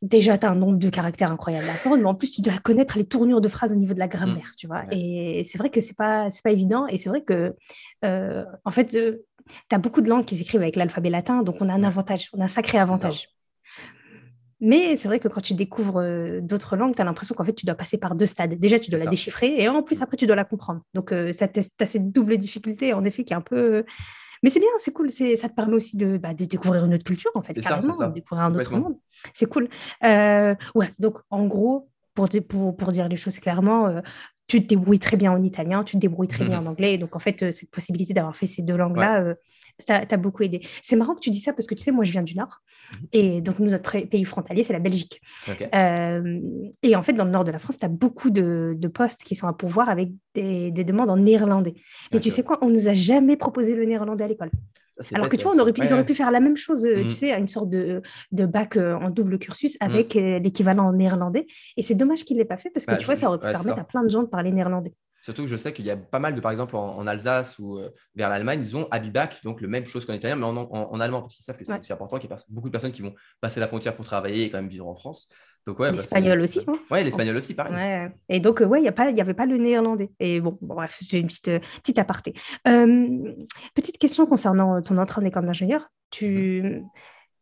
déjà, 0.01 0.37
tu 0.37 0.45
as 0.45 0.51
un 0.51 0.55
nombre 0.55 0.77
de 0.77 0.89
caractères 0.89 1.31
incroyable 1.31 1.67
à 1.69 1.73
apprendre, 1.73 1.97
mais 1.97 2.05
en 2.05 2.15
plus, 2.15 2.31
tu 2.31 2.41
dois 2.41 2.57
connaître 2.59 2.97
les 2.97 3.05
tournures 3.05 3.41
de 3.41 3.49
phrases 3.49 3.71
au 3.71 3.75
niveau 3.75 3.93
de 3.93 3.99
la 3.99 4.07
grammaire, 4.07 4.53
tu 4.57 4.67
vois. 4.67 4.83
Et 4.91 5.43
c'est 5.45 5.57
vrai 5.57 5.69
que 5.69 5.81
c'est 5.81 5.97
pas, 5.97 6.29
pas 6.43 6.51
évident. 6.51 6.87
Et 6.87 6.97
c'est 6.97 7.09
vrai 7.09 7.21
que, 7.21 7.55
euh, 8.05 8.45
en 8.65 8.71
fait, 8.71 8.95
euh, 8.95 9.25
tu 9.69 9.75
as 9.75 9.79
beaucoup 9.79 10.01
de 10.01 10.09
langues 10.09 10.25
qui 10.25 10.37
s'écrivent 10.37 10.61
avec 10.61 10.75
l'alphabet 10.75 11.09
latin, 11.09 11.41
donc 11.41 11.57
on 11.61 11.69
a 11.69 11.73
un 11.73 11.83
avantage, 11.83 12.29
on 12.33 12.41
a 12.41 12.45
un 12.45 12.49
sacré 12.49 12.77
avantage. 12.77 13.29
Mais 14.59 14.95
c'est 14.95 15.07
vrai 15.07 15.19
que 15.19 15.27
quand 15.27 15.41
tu 15.41 15.53
découvres 15.53 16.01
euh, 16.01 16.41
d'autres 16.41 16.75
langues, 16.75 16.95
tu 16.95 17.01
as 17.01 17.05
l'impression 17.05 17.35
qu'en 17.35 17.43
fait, 17.43 17.53
tu 17.53 17.65
dois 17.65 17.75
passer 17.75 17.99
par 17.99 18.15
deux 18.15 18.25
stades. 18.25 18.55
Déjà, 18.55 18.79
tu 18.79 18.89
dois 18.89 18.99
la 18.99 19.05
déchiffrer 19.05 19.61
et 19.61 19.69
en 19.69 19.83
plus, 19.83 20.01
après, 20.01 20.17
tu 20.17 20.25
dois 20.25 20.35
la 20.35 20.45
comprendre. 20.45 20.81
Donc, 20.93 21.13
ça 21.31 21.47
tu 21.47 21.59
as 21.59 21.85
cette 21.85 22.11
double 22.11 22.37
difficulté, 22.37 22.93
en 22.93 23.03
effet, 23.05 23.23
qui 23.23 23.33
est 23.33 23.35
un 23.35 23.41
peu 23.41 23.83
mais 24.43 24.49
c'est 24.49 24.59
bien, 24.59 24.69
c'est 24.79 24.91
cool. 24.91 25.11
Ça 25.11 25.49
te 25.49 25.55
permet 25.55 25.75
aussi 25.75 25.97
de, 25.97 26.17
bah, 26.17 26.33
de, 26.33 26.45
découvrir 26.45 26.85
une 26.85 26.93
autre 26.93 27.03
culture, 27.03 27.31
en 27.35 27.41
fait, 27.41 27.53
carrément, 27.59 27.97
de 27.97 28.13
découvrir 28.13 28.45
un 28.45 28.55
autre 28.55 28.75
monde. 28.75 28.97
C'est 29.33 29.47
cool. 29.47 29.69
Euh, 30.03 30.55
ouais, 30.75 30.93
donc 30.99 31.17
en 31.29 31.45
gros, 31.45 31.89
pour, 32.13 32.27
pour, 32.47 32.75
pour 32.77 32.91
dire 32.91 33.07
les 33.07 33.17
choses 33.17 33.39
clairement, 33.39 33.87
euh, 33.87 34.01
tu 34.47 34.61
te 34.61 34.67
débrouilles 34.67 34.99
très 34.99 35.17
bien 35.17 35.31
en 35.31 35.41
italien, 35.43 35.83
tu 35.83 35.95
te 35.95 36.01
débrouilles 36.01 36.27
très 36.27 36.45
bien 36.45 36.61
mhm. 36.61 36.67
en 36.67 36.71
anglais. 36.71 36.97
donc, 36.97 37.15
en 37.15 37.19
fait, 37.19 37.43
euh, 37.43 37.51
cette 37.51 37.71
possibilité 37.71 38.13
d'avoir 38.13 38.35
fait 38.35 38.47
ces 38.47 38.61
deux 38.61 38.77
langues-là, 38.77 39.35
ça 39.79 40.05
t'a 40.05 40.17
beaucoup 40.17 40.43
aidé. 40.43 40.61
C'est 40.81 40.95
marrant 40.95 41.15
que 41.15 41.19
tu 41.19 41.29
dis 41.29 41.39
ça 41.39 41.53
parce 41.53 41.67
que 41.67 41.75
tu 41.75 41.83
sais, 41.83 41.91
moi, 41.91 42.03
je 42.03 42.11
viens 42.11 42.23
du 42.23 42.35
Nord. 42.35 42.61
Mhm. 42.93 43.07
Et 43.13 43.41
donc, 43.41 43.59
nous, 43.59 43.69
notre 43.69 43.99
pays 43.99 44.25
frontalier, 44.25 44.63
c'est 44.63 44.73
la 44.73 44.79
Belgique. 44.79 45.21
et 45.47 46.95
en 46.95 47.03
fait, 47.03 47.13
dans 47.13 47.25
le 47.25 47.31
nord 47.31 47.43
de 47.43 47.51
la 47.51 47.59
France, 47.59 47.77
tu 47.79 47.85
as 47.85 47.89
beaucoup 47.89 48.29
de, 48.29 48.75
de, 48.77 48.87
postes 48.87 49.23
qui 49.23 49.35
sont 49.35 49.47
à 49.47 49.53
pourvoir 49.53 49.89
avec 49.89 50.09
des, 50.33 50.71
des 50.71 50.83
demandes 50.83 51.09
en 51.09 51.17
néerlandais. 51.17 51.75
Et 52.11 52.19
tu 52.19 52.29
sais 52.29 52.43
quoi? 52.43 52.57
On 52.61 52.69
nous 52.69 52.87
a 52.87 52.93
jamais 52.93 53.37
proposé 53.37 53.75
le 53.75 53.85
néerlandais 53.85 54.23
à 54.23 54.27
l'école. 54.27 54.51
Alors 55.13 55.29
que 55.29 55.35
tu 55.35 55.43
vois, 55.43 55.53
on 55.53 55.59
aurait 55.59 55.73
pu, 55.73 55.81
ils 55.81 55.93
auraient 55.93 56.05
pu 56.05 56.15
faire 56.15 56.31
la 56.31 56.39
même 56.39 56.57
chose, 56.57 56.85
euh, 56.85 57.01
tu 57.01 57.07
mm. 57.07 57.11
sais, 57.11 57.37
une 57.37 57.47
sorte 57.47 57.69
de, 57.69 58.01
de 58.31 58.45
bac 58.45 58.77
euh, 58.77 58.95
en 58.95 59.09
double 59.09 59.37
cursus 59.37 59.75
mm. 59.75 59.85
avec 59.85 60.15
euh, 60.15 60.39
l'équivalent 60.39 60.87
en 60.87 60.93
néerlandais. 60.93 61.45
Et 61.75 61.81
c'est 61.81 61.95
dommage 61.95 62.23
qu'il 62.23 62.37
ne 62.37 62.41
l'ait 62.41 62.47
pas 62.47 62.57
fait 62.57 62.69
parce 62.69 62.85
que 62.85 62.95
tu 62.95 63.05
vois, 63.05 63.15
ça 63.15 63.27
aurait 63.27 63.37
pu 63.37 63.51
permettre 63.51 63.79
à 63.79 63.83
plein 63.83 64.03
de 64.03 64.09
gens 64.09 64.23
de 64.23 64.27
parler 64.27 64.51
néerlandais. 64.51 64.93
Surtout 65.23 65.43
que 65.43 65.47
je 65.47 65.55
sais 65.55 65.73
qu'il 65.73 65.85
y 65.85 65.91
a 65.91 65.97
pas 65.97 66.19
mal 66.19 66.35
de, 66.35 66.41
par 66.41 66.51
exemple, 66.51 66.75
en, 66.75 67.05
Alsace 67.05 67.59
ou 67.59 67.79
vers 68.15 68.29
l'Allemagne, 68.29 68.59
ils 68.61 68.77
ont 68.77 68.87
Abibac, 68.91 69.41
donc 69.43 69.61
le 69.61 69.67
même 69.67 69.85
chose 69.85 70.05
qu'en 70.05 70.13
italien, 70.13 70.35
mais 70.35 70.45
en, 70.45 70.55
en, 70.55 70.99
allemand, 70.99 71.21
parce 71.21 71.35
qu'ils 71.35 71.43
savent 71.43 71.57
que 71.57 71.65
c'est 71.65 71.93
important, 71.93 72.17
qu'il 72.17 72.29
y 72.29 72.33
a 72.33 72.37
beaucoup 72.49 72.69
de 72.69 72.71
personnes 72.71 72.91
qui 72.91 73.01
vont 73.01 73.13
passer 73.41 73.59
la 73.59 73.67
frontière 73.67 73.95
pour 73.95 74.05
travailler 74.05 74.45
et 74.45 74.49
quand 74.49 74.57
même 74.57 74.69
vivre 74.69 74.87
en 74.87 74.95
France. 74.95 75.27
Bah, 75.73 75.91
l'espagnol 75.91 76.41
aussi. 76.41 76.61
Hein 76.67 76.79
ouais, 76.91 77.03
l'espagnol 77.03 77.35
aussi, 77.35 77.53
pareil. 77.53 78.09
Et 78.29 78.39
donc, 78.39 78.61
ouais, 78.61 78.79
il 78.79 78.83
n'y 79.13 79.21
avait 79.21 79.33
pas 79.33 79.45
le 79.45 79.57
néerlandais. 79.57 80.09
Et 80.19 80.39
bon, 80.39 80.57
bref, 80.61 80.97
c'est 81.01 81.19
une 81.19 81.27
petite, 81.27 81.51
petite 81.81 81.99
aparté. 81.99 82.33
Euh, 82.67 83.33
petite 83.75 83.97
question 83.97 84.25
concernant 84.25 84.81
ton 84.81 84.97
entrée 84.97 85.21
en 85.21 85.25
école 85.25 85.45
d'ingénieur. 85.45 85.89
Tu, 86.09 86.61
mhm 86.63 86.85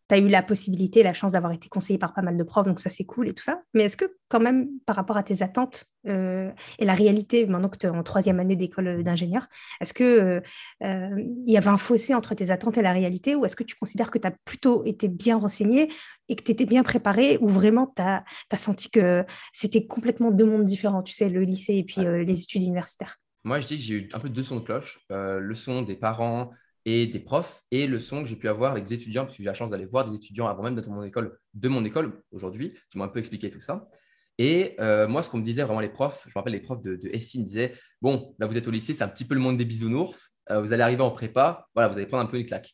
tu 0.07 0.15
as 0.15 0.19
eu 0.19 0.27
la 0.27 0.43
possibilité, 0.43 1.03
la 1.03 1.13
chance 1.13 1.31
d'avoir 1.31 1.51
été 1.51 1.67
conseillé 1.69 1.97
par 1.97 2.13
pas 2.13 2.21
mal 2.21 2.38
de 2.38 2.43
profs, 2.43 2.65
donc 2.65 2.79
ça 2.79 2.89
c'est 2.89 3.05
cool 3.05 3.29
et 3.29 3.33
tout 3.33 3.43
ça. 3.43 3.62
Mais 3.74 3.83
est-ce 3.83 3.97
que 3.97 4.05
quand 4.27 4.39
même, 4.39 4.67
par 4.85 4.95
rapport 4.95 5.17
à 5.17 5.24
tes 5.24 5.41
attentes 5.41 5.85
euh, 6.07 6.51
et 6.77 6.85
la 6.85 6.93
réalité, 6.93 7.45
maintenant 7.45 7.69
que 7.69 7.77
tu 7.77 7.88
es 7.88 7.89
en 7.89 8.03
troisième 8.03 8.39
année 8.39 8.55
d'école 8.55 9.03
d'ingénieur, 9.03 9.47
est-ce 9.81 9.93
qu'il 9.93 10.05
euh, 10.05 10.41
euh, 10.83 11.09
il 11.45 11.51
y 11.51 11.57
avait 11.57 11.69
un 11.69 11.77
fossé 11.77 12.13
entre 12.13 12.35
tes 12.35 12.51
attentes 12.51 12.77
et 12.77 12.81
la 12.81 12.91
réalité 12.91 13.35
ou 13.35 13.45
est-ce 13.45 13.55
que 13.55 13.63
tu 13.63 13.75
considères 13.75 14.12
que 14.12 14.19
tu 14.19 14.27
as 14.27 14.33
plutôt 14.45 14.83
été 14.85 15.07
bien 15.07 15.38
renseigné 15.38 15.91
et 16.29 16.35
que 16.35 16.43
tu 16.43 16.51
étais 16.51 16.65
bien 16.65 16.83
préparé 16.83 17.38
ou 17.39 17.47
vraiment 17.47 17.91
tu 17.95 18.01
as, 18.01 18.24
senti 18.57 18.89
que 18.89 19.25
c'était 19.53 19.85
complètement 19.85 20.31
deux 20.31 20.45
mondes 20.45 20.65
différents, 20.65 21.03
tu 21.03 21.13
sais, 21.13 21.29
le 21.29 21.41
lycée 21.41 21.75
et 21.75 21.83
puis 21.83 22.01
les 22.01 22.41
études 22.41 22.63
universitaires? 22.63 23.17
Moi, 23.43 23.59
je 23.59 23.67
dis 23.67 23.77
que 23.77 23.83
j'ai 23.83 23.95
eu 23.95 24.09
un 24.13 24.19
peu 24.19 24.29
deux 24.29 24.43
sons 24.43 24.55
de 24.55 24.62
cloche. 24.62 25.00
le 25.09 25.55
son 25.55 25.81
des 25.81 25.95
parents, 25.95 26.51
et 26.85 27.07
des 27.07 27.19
profs 27.19 27.63
et 27.71 27.87
le 27.87 27.99
son 27.99 28.21
que 28.23 28.29
j'ai 28.29 28.35
pu 28.35 28.47
avoir 28.47 28.71
avec 28.71 28.83
des 28.83 28.93
étudiants, 28.93 29.25
parce 29.25 29.35
que 29.35 29.43
j'ai 29.43 29.49
la 29.49 29.55
chance 29.55 29.71
d'aller 29.71 29.85
voir 29.85 30.09
des 30.09 30.15
étudiants 30.15 30.47
avant 30.47 30.63
même 30.63 30.75
d'être 30.75 30.89
mon 30.89 31.03
école, 31.03 31.37
de 31.53 31.67
mon 31.67 31.83
école 31.83 32.21
aujourd'hui, 32.31 32.73
qui 32.89 32.97
m'ont 32.97 33.03
un 33.03 33.09
peu 33.09 33.19
expliqué 33.19 33.49
tout 33.49 33.59
ça. 33.59 33.87
Et 34.37 34.75
euh, 34.79 35.07
moi, 35.07 35.23
ce 35.23 35.29
qu'on 35.29 35.37
me 35.37 35.43
disait 35.43 35.63
vraiment 35.63 35.79
les 35.79 35.89
profs, 35.89 36.23
je 36.25 36.29
me 36.29 36.33
rappelle 36.35 36.53
les 36.53 36.59
profs 36.59 36.81
de, 36.81 36.95
de 36.95 37.09
SI 37.17 37.39
me 37.39 37.45
disaient 37.45 37.73
Bon, 38.01 38.35
là 38.37 38.47
vous 38.47 38.57
êtes 38.57 38.67
au 38.67 38.71
lycée, 38.71 38.93
c'est 38.93 39.03
un 39.03 39.07
petit 39.07 39.25
peu 39.25 39.33
le 39.33 39.41
monde 39.41 39.57
des 39.57 39.65
bisounours, 39.65 40.37
euh, 40.51 40.61
vous 40.61 40.73
allez 40.73 40.83
arriver 40.83 41.01
en 41.01 41.11
prépa, 41.11 41.67
voilà, 41.73 41.89
vous 41.89 41.95
allez 41.95 42.05
prendre 42.05 42.23
un 42.23 42.27
peu 42.27 42.37
une 42.37 42.45
claque. 42.45 42.71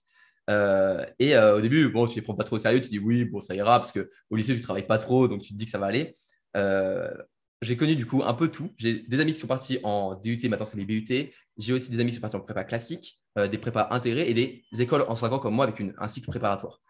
Euh, 0.49 1.05
et 1.19 1.37
au 1.37 1.61
début, 1.61 1.89
bon, 1.89 2.07
tu 2.07 2.15
les 2.15 2.21
prends 2.21 2.35
pas 2.35 2.43
trop 2.43 2.57
au 2.57 2.59
sérieux, 2.59 2.81
tu 2.81 2.89
dis 2.89 2.99
oui, 2.99 3.25
bon, 3.25 3.39
ça 3.39 3.55
ira, 3.55 3.79
parce 3.79 3.91
qu'au 3.93 4.35
lycée, 4.35 4.55
tu 4.55 4.61
travailles 4.61 4.87
pas 4.87 4.97
trop, 4.97 5.27
donc 5.27 5.41
tu 5.43 5.53
te 5.53 5.57
dis 5.57 5.65
que 5.65 5.71
ça 5.71 5.77
va 5.77 5.85
aller 5.85 6.17
j'ai 7.61 7.77
connu 7.77 7.95
du 7.95 8.05
coup 8.05 8.23
un 8.23 8.33
peu 8.33 8.49
tout. 8.49 8.71
J'ai 8.77 9.01
des 9.01 9.19
amis 9.19 9.33
qui 9.33 9.39
sont 9.39 9.47
partis 9.47 9.79
en 9.83 10.15
DUT, 10.15 10.39
maintenant 10.49 10.65
c'est 10.65 10.77
les 10.77 10.85
BUT. 10.85 11.31
J'ai 11.57 11.73
aussi 11.73 11.91
des 11.91 11.99
amis 11.99 12.11
qui 12.11 12.15
sont 12.15 12.21
partis 12.21 12.35
en 12.35 12.41
prépa 12.41 12.63
classique, 12.63 13.21
euh, 13.37 13.47
des 13.47 13.57
prépas 13.57 13.87
intégrés 13.91 14.29
et 14.29 14.33
des 14.33 14.63
écoles 14.81 15.05
en 15.07 15.15
5 15.15 15.31
ans 15.31 15.39
comme 15.39 15.53
moi 15.53 15.65
avec 15.65 15.81
un 15.97 16.07
cycle 16.07 16.27
préparatoire. 16.27 16.81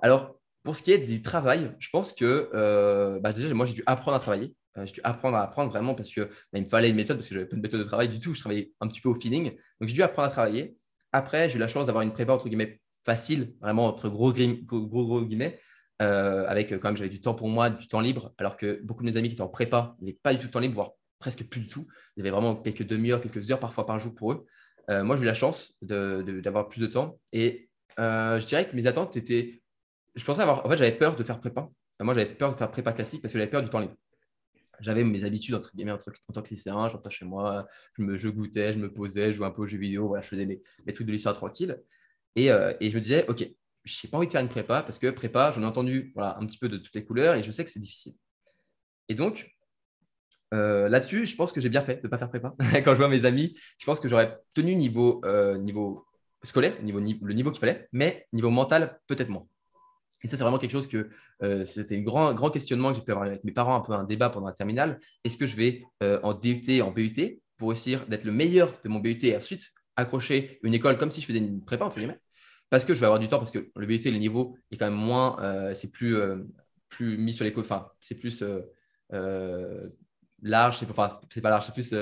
Alors, 0.00 0.38
pour 0.62 0.76
ce 0.76 0.82
qui 0.82 0.92
est 0.92 0.98
du 0.98 1.20
travail, 1.20 1.74
je 1.78 1.88
pense 1.90 2.12
que 2.14 2.50
euh, 2.54 3.20
bah, 3.20 3.32
déjà, 3.32 3.52
moi 3.52 3.66
j'ai 3.66 3.74
dû 3.74 3.82
apprendre 3.86 4.16
à 4.16 4.20
travailler. 4.20 4.54
Euh, 4.78 4.86
j'ai 4.86 4.94
dû 4.94 5.00
apprendre 5.04 5.36
à 5.36 5.42
apprendre 5.42 5.70
vraiment 5.70 5.94
parce 5.94 6.08
qu'il 6.08 6.26
bah, 6.52 6.60
me 6.60 6.64
fallait 6.64 6.88
une 6.88 6.96
méthode 6.96 7.18
parce 7.18 7.28
que 7.28 7.34
je 7.34 7.40
n'avais 7.40 7.48
pas 7.48 7.56
de 7.56 7.62
méthode 7.62 7.80
de 7.80 7.84
travail 7.86 8.08
du 8.08 8.18
tout. 8.18 8.34
Je 8.34 8.40
travaillais 8.40 8.72
un 8.80 8.88
petit 8.88 9.02
peu 9.02 9.10
au 9.10 9.14
feeling. 9.14 9.50
Donc 9.80 9.88
j'ai 9.88 9.94
dû 9.94 10.02
apprendre 10.02 10.28
à 10.28 10.30
travailler. 10.30 10.76
Après, 11.12 11.50
j'ai 11.50 11.56
eu 11.56 11.58
la 11.58 11.68
chance 11.68 11.86
d'avoir 11.86 12.02
une 12.02 12.12
prépa 12.12 12.32
entre 12.32 12.48
guillemets 12.48 12.80
facile, 13.04 13.54
vraiment 13.60 13.86
entre 13.86 14.08
gros, 14.08 14.32
gros, 14.32 15.06
gros 15.06 15.22
guillemets, 15.22 15.60
euh, 16.02 16.44
avec 16.48 16.72
euh, 16.72 16.78
quand 16.78 16.88
même, 16.88 16.96
j'avais 16.96 17.10
du 17.10 17.20
temps 17.20 17.34
pour 17.34 17.48
moi, 17.48 17.70
du 17.70 17.86
temps 17.86 18.00
libre, 18.00 18.34
alors 18.38 18.56
que 18.56 18.80
beaucoup 18.82 19.02
de 19.02 19.10
mes 19.10 19.16
amis 19.16 19.28
qui 19.28 19.34
étaient 19.34 19.42
en 19.42 19.48
prépa 19.48 19.96
n'avaient 20.00 20.18
pas 20.22 20.32
du 20.32 20.40
tout 20.40 20.46
de 20.46 20.52
temps 20.52 20.60
libre, 20.60 20.74
voire 20.74 20.92
presque 21.18 21.44
plus 21.44 21.60
du 21.60 21.68
tout. 21.68 21.86
Il 22.16 22.20
y 22.20 22.22
avait 22.22 22.30
vraiment 22.30 22.56
quelques 22.56 22.86
demi-heures, 22.86 23.20
quelques 23.20 23.50
heures 23.50 23.60
parfois 23.60 23.86
par 23.86 24.00
jour 24.00 24.14
pour 24.14 24.32
eux. 24.32 24.46
Euh, 24.90 25.04
moi, 25.04 25.16
j'ai 25.16 25.22
eu 25.22 25.26
la 25.26 25.34
chance 25.34 25.74
d'avoir 25.80 26.68
plus 26.68 26.80
de 26.80 26.86
temps 26.86 27.18
et 27.32 27.70
je 27.96 28.44
dirais 28.44 28.68
que 28.68 28.76
mes 28.76 28.86
attentes 28.86 29.16
étaient. 29.16 29.62
Je 30.14 30.24
pensais 30.24 30.42
avoir. 30.42 30.66
En 30.66 30.68
fait, 30.68 30.76
j'avais 30.76 30.96
peur 30.96 31.16
de 31.16 31.24
faire 31.24 31.40
prépa. 31.40 31.68
Moi, 32.00 32.14
j'avais 32.14 32.34
peur 32.34 32.52
de 32.52 32.56
faire 32.56 32.70
prépa 32.70 32.92
classique 32.92 33.22
parce 33.22 33.32
que 33.32 33.38
j'avais 33.38 33.50
peur 33.50 33.62
du 33.62 33.70
temps 33.70 33.78
libre. 33.80 33.94
J'avais 34.80 35.04
mes 35.04 35.24
habitudes 35.24 35.54
entre 35.54 35.70
guillemets 35.74 35.92
en 35.92 35.98
tant 36.32 36.42
que 36.42 36.48
lycéen, 36.48 36.88
j'entends 36.88 37.08
chez 37.08 37.24
moi, 37.24 37.64
je, 37.96 38.02
me, 38.02 38.18
goûtais, 38.32 38.72
je 38.72 38.78
me 38.78 38.92
posais, 38.92 39.28
je 39.28 39.36
jouais 39.36 39.46
un 39.46 39.52
peu 39.52 39.62
aux 39.62 39.66
jeux 39.66 39.78
vidéo, 39.78 40.16
je 40.20 40.26
faisais 40.26 40.46
mes, 40.46 40.60
trucs 40.92 41.06
de 41.06 41.12
lycéen 41.12 41.32
tranquille. 41.32 41.80
Et, 42.34 42.48
je 42.48 42.94
me 42.94 43.00
disais, 43.00 43.24
OK, 43.28 43.48
je 43.84 44.06
n'ai 44.06 44.10
pas 44.10 44.18
envie 44.18 44.26
de 44.26 44.32
faire 44.32 44.40
une 44.40 44.48
prépa 44.48 44.82
parce 44.82 44.98
que 44.98 45.10
prépa, 45.10 45.52
j'en 45.52 45.62
ai 45.62 45.66
entendu 45.66 46.12
un 46.16 46.46
petit 46.46 46.58
peu 46.58 46.68
de 46.68 46.78
toutes 46.78 46.94
les 46.94 47.04
couleurs 47.04 47.34
et 47.34 47.42
je 47.42 47.50
sais 47.50 47.64
que 47.64 47.70
c'est 47.70 47.80
difficile. 47.80 48.14
Et 49.08 49.14
donc, 49.14 49.54
euh, 50.54 50.88
là-dessus, 50.88 51.26
je 51.26 51.36
pense 51.36 51.52
que 51.52 51.60
j'ai 51.60 51.68
bien 51.68 51.82
fait 51.82 51.96
de 51.96 52.02
ne 52.04 52.08
pas 52.08 52.18
faire 52.18 52.28
prépa. 52.28 52.54
Quand 52.84 52.92
je 52.92 52.98
vois 52.98 53.08
mes 53.08 53.24
amis, 53.24 53.56
je 53.78 53.84
pense 53.84 54.00
que 54.00 54.08
j'aurais 54.08 54.38
tenu 54.54 54.74
niveau, 54.76 55.20
euh, 55.24 55.58
niveau 55.58 56.06
scolaire, 56.42 56.80
niveau, 56.82 57.00
le 57.00 57.34
niveau 57.34 57.50
qu'il 57.50 57.60
fallait, 57.60 57.88
mais 57.92 58.26
niveau 58.32 58.50
mental, 58.50 59.00
peut-être 59.06 59.28
moins. 59.28 59.46
Et 60.22 60.28
ça, 60.28 60.36
c'est 60.36 60.42
vraiment 60.42 60.58
quelque 60.58 60.72
chose 60.72 60.88
que 60.88 61.10
euh, 61.42 61.66
c'était 61.66 61.98
un 61.98 62.02
grand, 62.02 62.32
grand 62.32 62.50
questionnement 62.50 62.90
que 62.90 62.96
j'ai 62.96 63.04
pu 63.04 63.10
avoir 63.10 63.26
avec 63.26 63.44
mes 63.44 63.52
parents, 63.52 63.74
un 63.74 63.80
peu 63.80 63.92
un 63.92 64.04
débat 64.04 64.30
pendant 64.30 64.46
la 64.46 64.54
terminale. 64.54 64.98
Est-ce 65.24 65.36
que 65.36 65.46
je 65.46 65.56
vais 65.56 65.82
en 66.00 66.32
DUT, 66.32 66.80
en 66.80 66.92
BUT, 66.92 67.40
pour 67.58 67.72
essayer 67.72 67.98
d'être 68.08 68.24
le 68.24 68.32
meilleur 68.32 68.72
de 68.82 68.88
mon 68.88 69.00
BUT 69.00 69.18
et 69.22 69.36
ensuite 69.36 69.72
accrocher 69.96 70.58
une 70.62 70.72
école 70.72 70.96
comme 70.96 71.10
si 71.10 71.20
je 71.20 71.26
faisais 71.26 71.38
une 71.38 71.62
prépa, 71.62 71.84
entre 71.84 71.98
guillemets? 71.98 72.18
Parce 72.74 72.84
que 72.84 72.94
je 72.94 72.98
vais 72.98 73.06
avoir 73.06 73.20
du 73.20 73.28
temps, 73.28 73.38
parce 73.38 73.52
que 73.52 73.70
le 73.76 73.86
BUT, 73.86 74.00
le 74.04 74.18
niveau 74.18 74.56
est 74.72 74.76
quand 74.76 74.86
même 74.86 74.94
moins, 74.94 75.36
euh, 75.40 75.74
c'est 75.74 75.92
plus, 75.92 76.16
euh, 76.16 76.38
plus 76.88 77.16
mis 77.16 77.32
sur 77.32 77.44
les 77.44 77.54
enfin, 77.56 77.88
c'est 78.00 78.16
plus 78.16 78.42
euh, 79.12 79.88
large, 80.42 80.78
c'est 80.78 80.90
enfin, 80.90 81.20
pas 81.40 81.50
large, 81.50 81.66
c'est 81.66 81.72
plus 81.72 81.94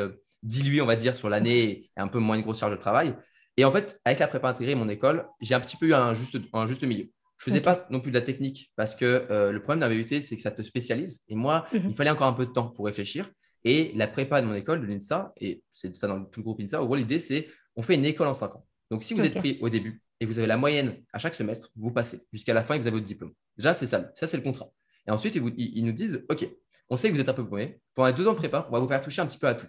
dilué, 0.42 0.80
on 0.80 0.86
va 0.86 0.96
dire, 0.96 1.14
sur 1.14 1.28
l'année 1.28 1.62
et 1.62 1.90
un 1.96 2.08
peu 2.08 2.18
moins 2.18 2.36
une 2.36 2.42
grosse 2.42 2.58
charge 2.58 2.72
de 2.72 2.78
travail. 2.78 3.14
Et 3.58 3.66
en 3.66 3.70
fait, 3.70 4.00
avec 4.06 4.18
la 4.18 4.28
prépa 4.28 4.48
intégrée, 4.48 4.74
mon 4.74 4.88
école, 4.88 5.26
j'ai 5.42 5.54
un 5.54 5.60
petit 5.60 5.76
peu 5.76 5.88
eu 5.88 5.94
un 5.94 6.14
juste, 6.14 6.38
un 6.54 6.66
juste 6.66 6.84
milieu. 6.84 7.10
Je 7.36 7.50
ne 7.50 7.54
faisais 7.54 7.62
pas 7.62 7.86
non 7.90 8.00
plus 8.00 8.10
de 8.10 8.18
la 8.18 8.24
technique 8.24 8.72
parce 8.74 8.96
que 8.96 9.26
le 9.28 9.58
problème 9.60 9.80
d'un 9.80 9.94
BUT, 9.94 10.22
c'est 10.22 10.36
que 10.36 10.42
ça 10.42 10.52
te 10.52 10.62
spécialise. 10.62 11.22
Et 11.28 11.34
moi, 11.34 11.66
mhm. 11.74 11.90
il 11.90 11.94
fallait 11.94 12.08
encore 12.08 12.28
un 12.28 12.32
peu 12.32 12.46
de 12.46 12.52
temps 12.52 12.68
pour 12.68 12.86
réfléchir. 12.86 13.30
Et 13.64 13.92
la 13.94 14.08
prépa 14.08 14.40
de 14.40 14.46
mon 14.46 14.54
école, 14.54 14.80
de 14.80 14.86
l'INSA, 14.86 15.34
et 15.36 15.62
c'est 15.70 15.94
ça 15.96 16.06
dans 16.06 16.24
tout 16.24 16.40
le 16.40 16.44
groupe 16.44 16.60
INSA, 16.60 16.80
en 16.80 16.86
gros, 16.86 16.96
l'idée, 16.96 17.18
c'est 17.18 17.46
on 17.76 17.82
fait 17.82 17.94
une 17.94 18.06
école 18.06 18.28
en 18.28 18.34
5 18.34 18.56
ans. 18.56 18.66
Donc, 18.90 19.04
si 19.04 19.14
vous 19.14 19.24
êtes 19.24 19.34
pris 19.34 19.58
au 19.60 19.68
début, 19.68 20.02
et 20.22 20.24
vous 20.24 20.38
avez 20.38 20.46
la 20.46 20.56
moyenne 20.56 21.02
à 21.12 21.18
chaque 21.18 21.34
semestre, 21.34 21.72
vous 21.74 21.90
passez 21.90 22.20
jusqu'à 22.32 22.54
la 22.54 22.62
fin 22.62 22.76
et 22.76 22.78
vous 22.78 22.86
avez 22.86 22.94
votre 22.94 23.06
diplôme. 23.06 23.32
Déjà, 23.56 23.74
c'est 23.74 23.88
ça, 23.88 24.12
ça 24.14 24.28
c'est 24.28 24.36
le 24.36 24.44
contrat. 24.44 24.70
Et 25.08 25.10
ensuite, 25.10 25.34
ils, 25.34 25.84
nous 25.84 25.90
disent, 25.90 26.24
OK, 26.28 26.48
on 26.88 26.96
sait 26.96 27.08
que 27.08 27.14
vous 27.14 27.20
êtes 27.20 27.28
un 27.28 27.34
peu 27.34 27.44
paumé. 27.44 27.80
Pendant 27.92 28.06
les 28.06 28.14
deux 28.14 28.28
ans 28.28 28.32
de 28.32 28.36
prépa, 28.36 28.64
on 28.68 28.72
va 28.72 28.78
vous 28.78 28.86
faire 28.86 29.00
toucher 29.00 29.20
un 29.20 29.26
petit 29.26 29.38
peu 29.38 29.48
à 29.48 29.54
tout. 29.54 29.66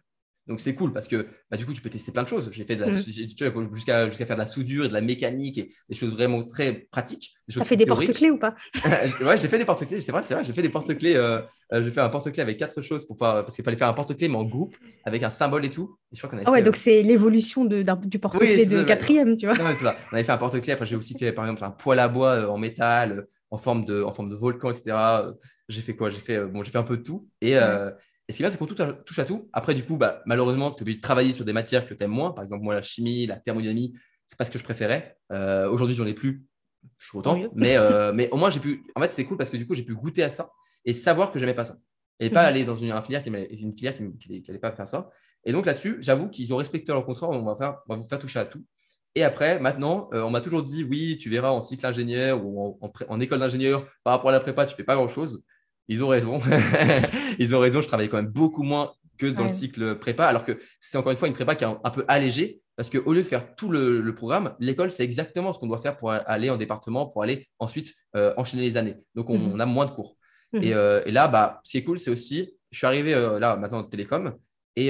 Donc 0.48 0.60
c'est 0.60 0.76
cool 0.76 0.92
parce 0.92 1.08
que 1.08 1.28
bah, 1.50 1.56
du 1.56 1.66
coup, 1.66 1.74
tu 1.74 1.82
peux 1.82 1.90
tester 1.90 2.12
plein 2.12 2.24
de 2.24 2.28
choses. 2.28 2.50
J'ai 2.52 2.66
fait 2.66 2.76
mmh. 2.76 3.74
jusqu'à 3.74 4.10
faire 4.10 4.36
de 4.36 4.42
la 4.42 4.48
soudure 4.48 4.86
et 4.86 4.88
de 4.90 4.94
la 4.94 5.00
mécanique 5.00 5.58
et 5.58 5.72
des 5.88 5.96
choses 5.96 6.14
vraiment 6.14 6.44
très 6.44 6.88
pratiques. 6.92 7.34
Tu 7.50 7.62
as 7.62 7.66
fait 7.66 7.78
des 7.78 7.86
porte-clés 7.86 8.30
ou 8.30 8.38
pas? 8.38 8.56
Ouais, 9.22 9.38
j'ai 9.38 9.48
fait 9.48 9.58
des 9.58 9.66
porte-clés. 9.66 10.02
C'est 10.02 10.12
vrai, 10.12 10.22
c'est 10.24 10.34
vrai. 10.34 10.44
J'ai 10.44 10.52
fait 10.52 10.62
des 10.62 10.70
porte-clés. 10.70 11.16
Euh, 11.16 11.42
euh, 11.72 11.82
j'ai 11.82 11.92
fait 11.92 12.02
un 12.02 12.10
porte-clés 12.10 12.42
avec 12.42 12.58
quatre 12.58 12.82
choses 12.82 13.08
pour 13.08 13.16
parce 13.18 13.56
qu'il 13.56 13.64
fallait 13.64 13.78
faire 13.78 13.88
un 13.88 13.94
porte-clés 13.94 14.28
mais 14.28 14.36
en 14.36 14.44
groupe 14.44 14.76
avec 15.06 15.24
un 15.24 15.30
symbole 15.30 15.64
et 15.64 15.72
tout. 15.72 15.96
je 16.12 16.18
crois 16.18 16.30
qu'on 16.30 16.44
ah 16.46 16.52
ouais, 16.52 16.62
donc 16.62 16.76
euh, 16.76 16.80
c'est 16.80 17.02
l'évolution 17.04 17.64
du 17.64 18.20
porte-clés 18.20 18.66
de 18.66 18.84
quatrième, 18.84 19.38
tu 19.38 19.46
vois. 19.46 19.56
Ça. 19.56 19.96
On 20.12 20.16
avait 20.16 20.24
fait 20.24 20.32
un 20.32 20.38
porte-clés. 20.38 20.74
Après, 20.74 20.86
j'ai 20.86 20.98
aussi 20.98 21.18
fait 21.18 21.32
par 21.32 21.46
exemple 21.46 21.64
un 21.64 21.72
poêle 21.72 22.00
à 22.00 22.10
bois 22.10 22.50
en 22.52 22.58
métal, 22.58 23.28
en 23.50 23.58
forme 23.58 23.86
de, 23.86 24.04
en 24.04 24.12
forme 24.12 24.30
de 24.30 24.36
volcan, 24.36 24.72
etc. 24.72 24.98
J'ai 25.70 25.82
fait 25.82 25.96
quoi? 25.96 26.10
J'ai 26.10 26.20
fait 26.20 26.46
bon, 26.46 26.64
j'ai 26.64 26.72
fait 26.72 26.78
un 26.78 26.84
peu 26.84 26.98
de 26.98 27.04
tout 27.04 27.30
et 27.40 27.56
et 28.28 28.32
ce 28.32 28.38
qui 28.38 28.44
est 28.44 28.46
bien, 28.46 28.52
c'est 28.52 28.58
qu'on 28.58 28.66
touche 28.66 29.20
à 29.20 29.26
tout. 29.26 29.50
Après, 29.52 29.76
du 29.76 29.84
coup, 29.84 29.98
bah, 29.98 30.22
malheureusement, 30.26 30.72
tu 30.72 30.80
es 30.80 30.82
obligé 30.84 30.98
de 30.98 31.02
travailler 31.02 31.34
sur 31.34 31.44
des 31.44 31.54
matières 31.54 31.86
que 31.86 31.94
tu 31.94 32.04
aimes 32.04 32.12
moins. 32.12 32.32
Par 32.32 32.44
exemple, 32.44 32.64
moi, 32.64 32.74
la 32.74 32.82
chimie, 32.82 33.26
la 33.26 33.38
thermodynamie, 33.38 33.94
c'est 34.28 34.38
pas 34.38 34.46
ce 34.46 34.52
que 34.52 34.60
je 34.60 34.64
préférais. 34.64 35.18
Euh, 35.32 35.70
Aujourd'hui, 35.70 35.96
j'en 35.96 36.06
ai 36.06 36.14
plus. 36.14 36.46
Je 37.00 37.08
suis 37.08 37.18
autant. 37.18 37.38
Mais, 37.54 37.78
euh, 37.78 38.14
mais 38.16 38.30
au 38.32 38.38
moins, 38.38 38.50
j'ai 38.50 38.62
pu. 38.62 38.86
En 38.96 39.02
fait, 39.02 39.12
c'est 39.12 39.26
cool 39.26 39.38
parce 39.38 39.50
que 39.50 39.58
du 39.58 39.68
coup, 39.68 39.76
j'ai 39.76 39.84
pu 39.84 39.94
goûter 39.94 40.24
à 40.24 40.30
ça. 40.30 40.50
et 40.86 40.94
savoir 40.94 41.32
que 41.32 41.40
j'aimais 41.40 41.54
pas 41.54 41.66
ça. 41.66 41.78
Et 42.20 42.30
pas 42.30 42.44
mhm. 42.44 42.48
aller 42.48 42.64
dans 42.64 42.78
une, 42.78 43.02
filière 43.02 43.24
qui 43.24 43.30
une 43.30 43.76
filière 43.76 43.96
qui 43.96 44.44
n'allait 44.48 44.60
pas 44.60 44.72
faire 44.72 44.88
ça. 44.88 45.10
Et 45.44 45.52
donc 45.52 45.66
là-dessus, 45.66 45.98
j'avoue 46.00 46.30
qu'ils 46.30 46.54
ont 46.54 46.58
respecté 46.58 46.94
leur 46.94 47.06
contrat. 47.06 47.28
On 47.30 47.44
va, 47.44 47.56
faire, 47.56 47.80
on 47.90 47.96
va 47.96 48.02
vous 48.02 48.08
faire 48.08 48.20
toucher 48.20 48.40
à 48.40 48.46
tout. 48.46 48.64
Et 49.16 49.24
après, 49.24 49.60
maintenant, 49.60 50.10
euh, 50.14 50.22
on 50.22 50.30
m'a 50.30 50.42
toujours 50.42 50.64
dit 50.64 50.84
oui, 50.84 51.18
tu 51.18 51.30
verras 51.30 51.50
en 51.50 51.62
cycle 51.62 51.86
ingénieur 51.86 52.44
ou 52.44 52.80
en, 53.10 53.20
école 53.20 53.40
d'ingénieur, 53.40 53.88
par 54.04 54.14
rapport 54.14 54.30
à 54.30 54.34
la 54.34 54.40
prépa, 54.40 54.66
tu 54.66 54.76
fais 54.76 54.84
pas 54.84 54.96
grand-chose. 54.96 55.44
Ils 55.88 56.04
ont 56.04 56.08
raison. 56.08 56.42
Ils 57.40 57.56
ont 57.56 57.60
raison. 57.60 57.82
Je 57.82 57.88
travaille 57.88 58.10
quand 58.10 58.18
même 58.18 58.32
beaucoup 58.32 58.64
moins 58.64 58.94
que 59.18 59.28
dans 59.28 59.44
le 59.44 59.50
cycle 59.50 60.00
prépa, 60.00 60.26
alors 60.26 60.44
que 60.44 60.58
c'est 60.80 60.98
encore 60.98 61.12
une 61.12 61.18
fois 61.18 61.28
une 61.28 61.34
prépa 61.34 61.56
qui 61.56 61.64
est 61.64 61.68
un, 61.68 61.90
peu 61.92 62.04
allégée, 62.08 62.62
parce 62.76 62.90
qu'au 62.90 63.14
lieu 63.14 63.22
de 63.22 63.28
faire 63.28 63.56
tout 63.56 63.70
le, 63.70 64.14
programme, 64.16 64.56
l'école, 64.60 64.92
c'est 64.92 65.04
exactement 65.04 65.54
ce 65.54 65.60
qu'on 65.60 65.68
doit 65.68 65.78
faire 65.78 65.96
pour 65.96 66.12
aller 66.12 66.50
en 66.50 66.58
département, 66.58 67.06
pour 67.06 67.22
aller 67.22 67.48
ensuite 67.60 67.94
euh, 68.16 68.34
enchaîner 68.38 68.64
les 68.64 68.76
années. 68.76 68.96
Donc, 69.14 69.30
on, 69.30 69.38
mhm. 69.38 69.62
a 69.62 69.66
moins 69.66 69.86
de 69.86 69.92
cours. 69.92 70.18
Mhm. 70.52 70.62
Euh, 70.66 71.04
et, 71.06 71.12
là, 71.12 71.28
bah, 71.28 71.62
ce 71.64 71.72
qui 71.72 71.78
est 71.78 71.84
cool, 71.84 72.00
c'est 72.00 72.10
aussi, 72.10 72.58
je 72.72 72.78
suis 72.78 72.88
arrivé 72.88 73.14
là 73.40 73.56
maintenant 73.56 73.80
en 73.80 73.84
télécom, 73.84 74.34
et, 74.76 74.90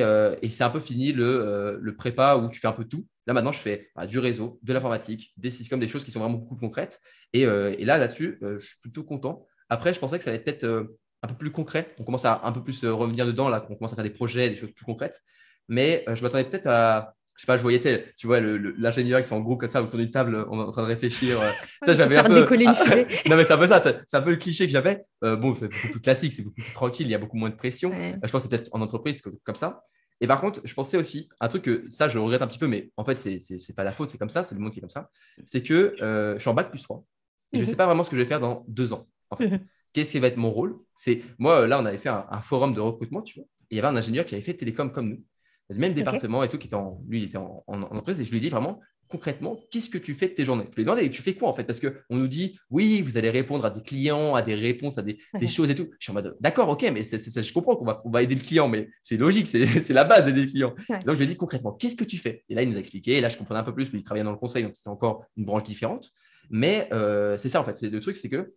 c'est 0.49 0.63
un 0.63 0.69
peu 0.69 0.79
fini 0.79 1.11
le, 1.11 1.77
le 1.81 1.95
prépa 1.95 2.37
où 2.37 2.49
tu 2.49 2.59
fais 2.59 2.67
un 2.67 2.73
peu 2.73 2.85
tout. 2.85 3.05
Là, 3.25 3.33
maintenant, 3.33 3.51
je 3.51 3.59
fais 3.59 3.89
bah, 3.95 4.05
du 4.05 4.19
réseau, 4.19 4.59
de 4.63 4.73
l'informatique, 4.73 5.33
des 5.37 5.49
systèmes, 5.49 5.79
des 5.79 5.87
choses 5.87 6.03
qui 6.03 6.11
sont 6.11 6.19
vraiment 6.19 6.37
beaucoup 6.37 6.55
plus 6.55 6.67
concrètes. 6.67 6.99
Et, 7.31 7.45
euh, 7.45 7.75
là, 7.79 7.97
là-dessus, 7.97 8.37
euh, 8.43 8.59
je 8.59 8.65
suis 8.65 8.79
plutôt 8.81 9.03
content. 9.03 9.45
Après, 9.69 9.93
je 9.93 9.99
pensais 9.99 10.17
que 10.17 10.23
ça 10.23 10.29
allait 10.29 10.39
être 10.39 10.45
peut-être 10.45 10.63
euh, 10.63 10.97
un 11.21 11.27
peu 11.27 11.35
plus 11.35 11.51
concret. 11.51 11.93
On 11.99 12.03
commence 12.03 12.25
à 12.25 12.41
un 12.43 12.51
peu 12.51 12.63
plus 12.63 12.85
revenir 12.85 13.25
dedans, 13.25 13.49
là, 13.49 13.65
on 13.69 13.75
commence 13.75 13.93
à 13.93 13.95
faire 13.95 14.03
des 14.03 14.09
projets, 14.09 14.49
des 14.49 14.55
choses 14.55 14.71
plus 14.71 14.85
concrètes. 14.85 15.21
Mais 15.69 16.03
je 16.13 16.21
m'attendais 16.21 16.43
peut-être 16.43 16.67
à, 16.67 17.15
je 17.35 17.41
sais 17.41 17.47
pas, 17.47 17.55
je 17.55 17.61
voyais, 17.61 17.79
tu 18.17 18.27
vois, 18.27 18.41
l'ingénieur 18.41 19.21
qui 19.21 19.27
sont 19.27 19.37
en 19.37 19.41
groupe 19.41 19.61
comme 19.61 19.69
ça 19.69 19.81
autour 19.81 19.97
d'une 19.97 20.11
table, 20.11 20.45
on 20.49 20.59
est 20.59 20.63
en 20.63 20.71
train 20.71 20.83
de 20.83 20.87
réfléchir. 20.87 21.39
ça, 21.85 21.93
j'avais 21.93 22.17
un 22.17 22.23
peu. 22.23 22.41
Décoller 22.41 22.65
une 22.65 22.75
fusée. 22.75 23.07
non, 23.29 23.37
mais 23.37 23.45
c'est 23.45 23.53
un 23.53 23.57
peu 23.57 23.67
ça, 23.67 23.81
c'est 24.05 24.17
un 24.17 24.21
peu 24.21 24.31
le 24.31 24.35
cliché 24.35 24.65
que 24.65 24.71
j'avais. 24.71 25.05
bon, 25.21 25.55
c'est 25.55 25.69
beaucoup 25.69 25.87
plus 25.93 26.01
classique, 26.01 26.33
c'est 26.33 26.43
beaucoup 26.43 26.61
plus 26.61 26.73
tranquille, 26.73 27.07
il 27.07 27.11
y 27.11 27.15
a 27.15 27.19
beaucoup 27.19 27.37
moins 27.37 27.49
de 27.49 27.55
pression. 27.55 27.91
je 27.91 28.19
pense 28.19 28.31
que 28.31 28.39
c'est 28.39 28.49
peut-être 28.49 28.69
en 28.73 28.81
entreprise 28.81 29.21
comme 29.43 29.55
ça. 29.55 29.83
Et 30.23 30.27
par 30.27 30.39
contre, 30.39 30.61
je 30.63 30.73
pensais 30.73 30.95
aussi, 30.95 31.27
un 31.41 31.49
truc 31.49 31.63
que 31.63 31.85
ça, 31.89 32.07
je 32.07 32.17
regrette 32.17 32.41
un 32.41 32.47
petit 32.47 32.57
peu, 32.57 32.67
mais 32.67 32.91
en 32.95 33.03
fait, 33.03 33.19
c'est 33.19 33.39
n'est 33.49 33.75
pas 33.75 33.83
la 33.83 33.91
faute, 33.91 34.09
c'est 34.09 34.17
comme 34.17 34.29
ça, 34.29 34.41
c'est 34.41 34.55
le 34.55 34.61
monde 34.61 34.71
qui 34.71 34.79
est 34.79 34.81
comme 34.81 34.89
ça. 34.89 35.09
C'est 35.43 35.63
que 35.63 35.95
euh, 36.01 36.35
je 36.35 36.39
suis 36.39 36.49
en 36.49 36.53
bac 36.53 36.69
plus 36.69 36.81
3 36.81 37.03
et 37.51 37.57
je 37.57 37.61
ne 37.61 37.65
mhm. 37.65 37.69
sais 37.69 37.75
pas 37.75 37.85
vraiment 37.85 38.03
ce 38.03 38.09
que 38.09 38.15
je 38.15 38.21
vais 38.21 38.27
faire 38.27 38.39
dans 38.39 38.63
deux 38.69 38.93
ans. 38.93 39.05
En 39.33 39.37
fait. 39.37 39.61
Qu'est-ce 39.93 40.11
qui 40.11 40.19
va 40.19 40.27
être 40.27 40.37
mon 40.37 40.49
rôle? 40.49 40.77
C'est 40.97 41.21
Moi, 41.37 41.67
là, 41.67 41.79
on 41.79 41.85
avait 41.85 41.97
fait 41.97 42.09
un, 42.09 42.41
forum 42.41 42.73
de 42.73 42.79
recrutement, 42.79 43.21
tu 43.21 43.39
vois, 43.39 43.45
et 43.69 43.75
il 43.75 43.77
y 43.77 43.79
avait 43.79 43.89
un 43.89 43.95
ingénieur 43.95 44.25
qui 44.25 44.33
avait 44.35 44.43
fait 44.43 44.55
télécom 44.55 44.91
comme 44.91 45.09
nous, 45.09 45.23
le 45.69 45.77
même 45.77 45.93
département 45.93 46.43
et 46.43 46.49
tout, 46.49 46.57
qui 46.57 46.67
était 46.67 46.75
en, 46.75 47.01
lui, 47.07 47.19
il 47.19 47.25
était 47.25 47.37
en, 47.37 47.63
en 47.67 47.81
entreprise, 47.83 48.19
et 48.19 48.25
je 48.25 48.31
lui 48.31 48.37
ai 48.37 48.41
dit 48.41 48.49
vraiment, 48.49 48.79
concrètement, 49.13 49.55
qu'est-ce 49.69 49.91
que 49.91 49.99
tu 49.99 50.15
fais 50.15 50.27
de 50.27 50.33
tes 50.33 50.43
journées? 50.43 50.65
Je 50.71 50.75
lui 50.75 50.81
ai 50.81 50.85
demandé, 50.85 51.09
tu 51.11 51.21
fais 51.21 51.35
quoi 51.35 51.47
en 51.47 51.53
fait? 51.53 51.63
Parce 51.63 51.79
qu'on 51.79 52.15
nous 52.15 52.27
dit, 52.27 52.57
oui, 52.71 53.01
vous 53.01 53.15
allez 53.15 53.29
répondre 53.29 53.63
à 53.63 53.69
des 53.69 53.81
clients, 53.81 54.33
à 54.33 54.41
des 54.41 54.55
réponses, 54.55 54.97
à 54.97 55.03
des, 55.03 55.19
choses 55.47 55.69
et 55.69 55.75
tout. 55.75 55.87
Je 55.99 56.05
suis 56.05 56.11
en 56.11 56.15
mode, 56.15 56.35
d'accord, 56.39 56.67
ok, 56.69 56.81
mais 56.91 57.03
je 57.03 57.53
comprends 57.53 57.75
qu'on 57.75 57.85
va, 57.85 58.01
va 58.05 58.23
aider 58.23 58.33
le 58.33 58.41
client, 58.41 58.67
mais 58.67 58.89
c'est 59.03 59.17
logique, 59.17 59.45
c'est 59.45 59.89
la 59.89 60.03
base 60.03 60.25
d'aider 60.25 60.45
le 60.45 60.47
client. 60.47 60.73
Donc, 61.05 61.13
je 61.13 61.19
lui 61.19 61.25
ai 61.25 61.27
dit 61.27 61.37
concrètement, 61.37 61.73
qu'est-ce 61.73 61.95
que 61.95 62.03
tu 62.03 62.17
fais? 62.17 62.43
Et 62.49 62.55
là, 62.55 62.63
il 62.63 62.69
nous 62.69 62.75
a 62.75 62.79
expliqué, 62.79 63.17
et 63.17 63.21
là, 63.21 63.29
je 63.29 63.37
comprenais 63.37 63.59
un 63.59 63.63
peu 63.63 63.73
plus, 63.73 63.91
lui, 63.91 63.99
il 63.99 64.03
travaillait 64.03 64.25
dans 64.25 64.31
le 64.31 64.37
conseil, 64.37 64.63
donc 64.63 64.75
c'était 64.75 64.89
encore 64.89 65.25
une 65.37 65.45
branche 65.45 65.63
différente. 65.63 66.11
Mais 66.49 66.89
euh, 66.91 67.37
c'est 67.37 67.49
ça 67.49 67.61
en 67.61 67.63
fait, 67.63 67.77
c'est 67.77 67.89
le 67.89 67.99
truc, 67.99 68.17
c'est 68.17 68.29
que 68.29 68.53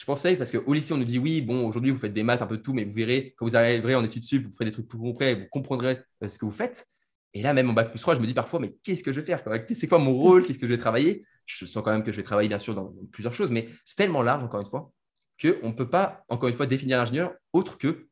je 0.00 0.06
pensais, 0.06 0.34
parce 0.36 0.50
qu'au 0.50 0.72
lycée, 0.72 0.94
on 0.94 0.96
nous 0.96 1.04
dit 1.04 1.18
oui, 1.18 1.42
bon, 1.42 1.68
aujourd'hui, 1.68 1.90
vous 1.90 1.98
faites 1.98 2.14
des 2.14 2.22
maths, 2.22 2.40
un 2.40 2.46
peu 2.46 2.56
de 2.56 2.62
tout, 2.62 2.72
mais 2.72 2.84
vous 2.84 2.94
verrez, 2.94 3.34
quand 3.36 3.44
vous 3.44 3.54
arriverez 3.54 3.94
en 3.94 4.02
études 4.02 4.22
sup, 4.22 4.46
vous 4.46 4.52
ferez 4.52 4.64
des 4.64 4.70
trucs 4.70 4.88
plus 4.88 4.98
concrets, 4.98 5.34
vous 5.34 5.46
comprendrez 5.50 5.98
euh, 6.24 6.28
ce 6.30 6.38
que 6.38 6.46
vous 6.46 6.50
faites. 6.50 6.86
Et 7.34 7.42
là, 7.42 7.52
même 7.52 7.68
en 7.68 7.74
bac 7.74 7.90
plus 7.90 8.00
3, 8.00 8.14
je 8.14 8.20
me 8.20 8.26
dis 8.26 8.32
parfois, 8.32 8.60
mais 8.60 8.74
qu'est-ce 8.82 9.02
que 9.02 9.12
je 9.12 9.20
vais 9.20 9.26
faire 9.26 9.44
C'est 9.68 9.88
quoi 9.88 9.98
mon 9.98 10.14
rôle? 10.14 10.46
Qu'est-ce 10.46 10.58
que 10.58 10.66
je 10.66 10.72
vais 10.72 10.80
travailler? 10.80 11.26
Je 11.44 11.66
sens 11.66 11.84
quand 11.84 11.92
même 11.92 12.02
que 12.02 12.12
je 12.12 12.16
vais 12.16 12.22
travailler, 12.22 12.48
bien 12.48 12.58
sûr, 12.58 12.74
dans 12.74 12.94
plusieurs 13.12 13.34
choses, 13.34 13.50
mais 13.50 13.68
c'est 13.84 13.96
tellement 13.96 14.22
large, 14.22 14.42
encore 14.42 14.62
une 14.62 14.66
fois, 14.66 14.90
qu'on 15.38 15.68
ne 15.68 15.74
peut 15.74 15.90
pas, 15.90 16.24
encore 16.30 16.48
une 16.48 16.54
fois, 16.56 16.64
définir 16.64 16.96
l'ingénieur 16.96 17.34
autre 17.52 17.76
que 17.76 18.08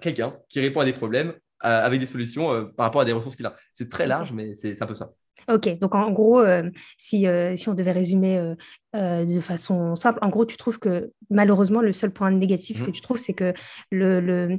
quelqu'un 0.00 0.36
qui 0.48 0.58
répond 0.58 0.80
à 0.80 0.84
des 0.84 0.92
problèmes 0.92 1.28
euh, 1.64 1.84
avec 1.84 2.00
des 2.00 2.06
solutions 2.06 2.52
euh, 2.52 2.64
par 2.64 2.86
rapport 2.86 3.02
à 3.02 3.04
des 3.04 3.12
ressources 3.12 3.36
qu'il 3.36 3.46
a. 3.46 3.54
C'est 3.72 3.88
très 3.88 4.08
large, 4.08 4.32
mais 4.32 4.56
c'est 4.56 4.82
un 4.82 4.86
peu 4.86 4.96
ça. 4.96 5.12
Ok, 5.52 5.78
donc 5.78 5.94
en 5.94 6.10
gros, 6.10 6.40
euh, 6.40 6.70
si, 6.96 7.26
si, 7.56 7.68
on 7.68 7.74
devait 7.74 7.92
résumer 7.92 8.54
de 8.94 9.40
façon 9.40 9.96
simple, 9.96 10.18
en 10.22 10.28
gros, 10.28 10.46
tu 10.46 10.56
trouves 10.56 10.78
que 10.78 11.12
malheureusement, 11.28 11.80
le 11.80 11.92
seul 11.92 12.12
point 12.12 12.30
négatif 12.30 12.80
mmh. 12.80 12.86
que 12.86 12.90
tu 12.90 13.00
trouves, 13.00 13.18
c'est 13.18 13.34
que 13.34 13.52
le, 13.90 14.58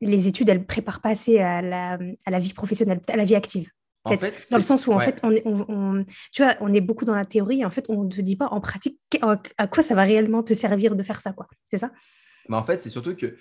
les 0.00 0.28
études, 0.28 0.48
elles 0.48 0.60
ne 0.60 0.64
préparent 0.64 1.00
pas 1.00 1.10
assez 1.10 1.38
à 1.38 1.62
la, 1.62 1.98
à 2.24 2.30
la, 2.30 2.38
vie 2.38 2.52
professionnelle, 2.52 3.00
à 3.08 3.16
la 3.16 3.24
vie 3.24 3.34
active. 3.34 3.68
En 4.04 4.16
fait, 4.16 4.46
dans 4.50 4.58
le 4.58 4.62
sens 4.62 4.86
où, 4.86 4.92
en 4.92 5.00
fait, 5.00 5.18
on, 5.22 5.34
on, 5.44 6.04
tu 6.32 6.42
vois, 6.42 6.54
on 6.60 6.72
est 6.72 6.80
beaucoup 6.80 7.04
dans 7.04 7.14
la 7.14 7.24
théorie 7.24 7.60
et 7.62 7.64
en 7.64 7.70
fait, 7.70 7.86
on 7.88 8.04
ne 8.04 8.08
te 8.08 8.20
dit 8.20 8.36
pas 8.36 8.46
en 8.46 8.60
pratique 8.60 9.00
à 9.58 9.66
quoi 9.66 9.82
ça 9.82 9.94
va 9.94 10.04
réellement 10.04 10.42
te 10.42 10.54
servir 10.54 10.94
de 10.94 11.02
faire 11.02 11.20
ça. 11.20 11.32
quoi. 11.32 11.48
C'est 11.64 11.78
ça? 11.78 11.90
Mais 12.48 12.56
En 12.56 12.62
fait, 12.62 12.80
c'est 12.80 12.90
surtout 12.90 13.16
que 13.16 13.36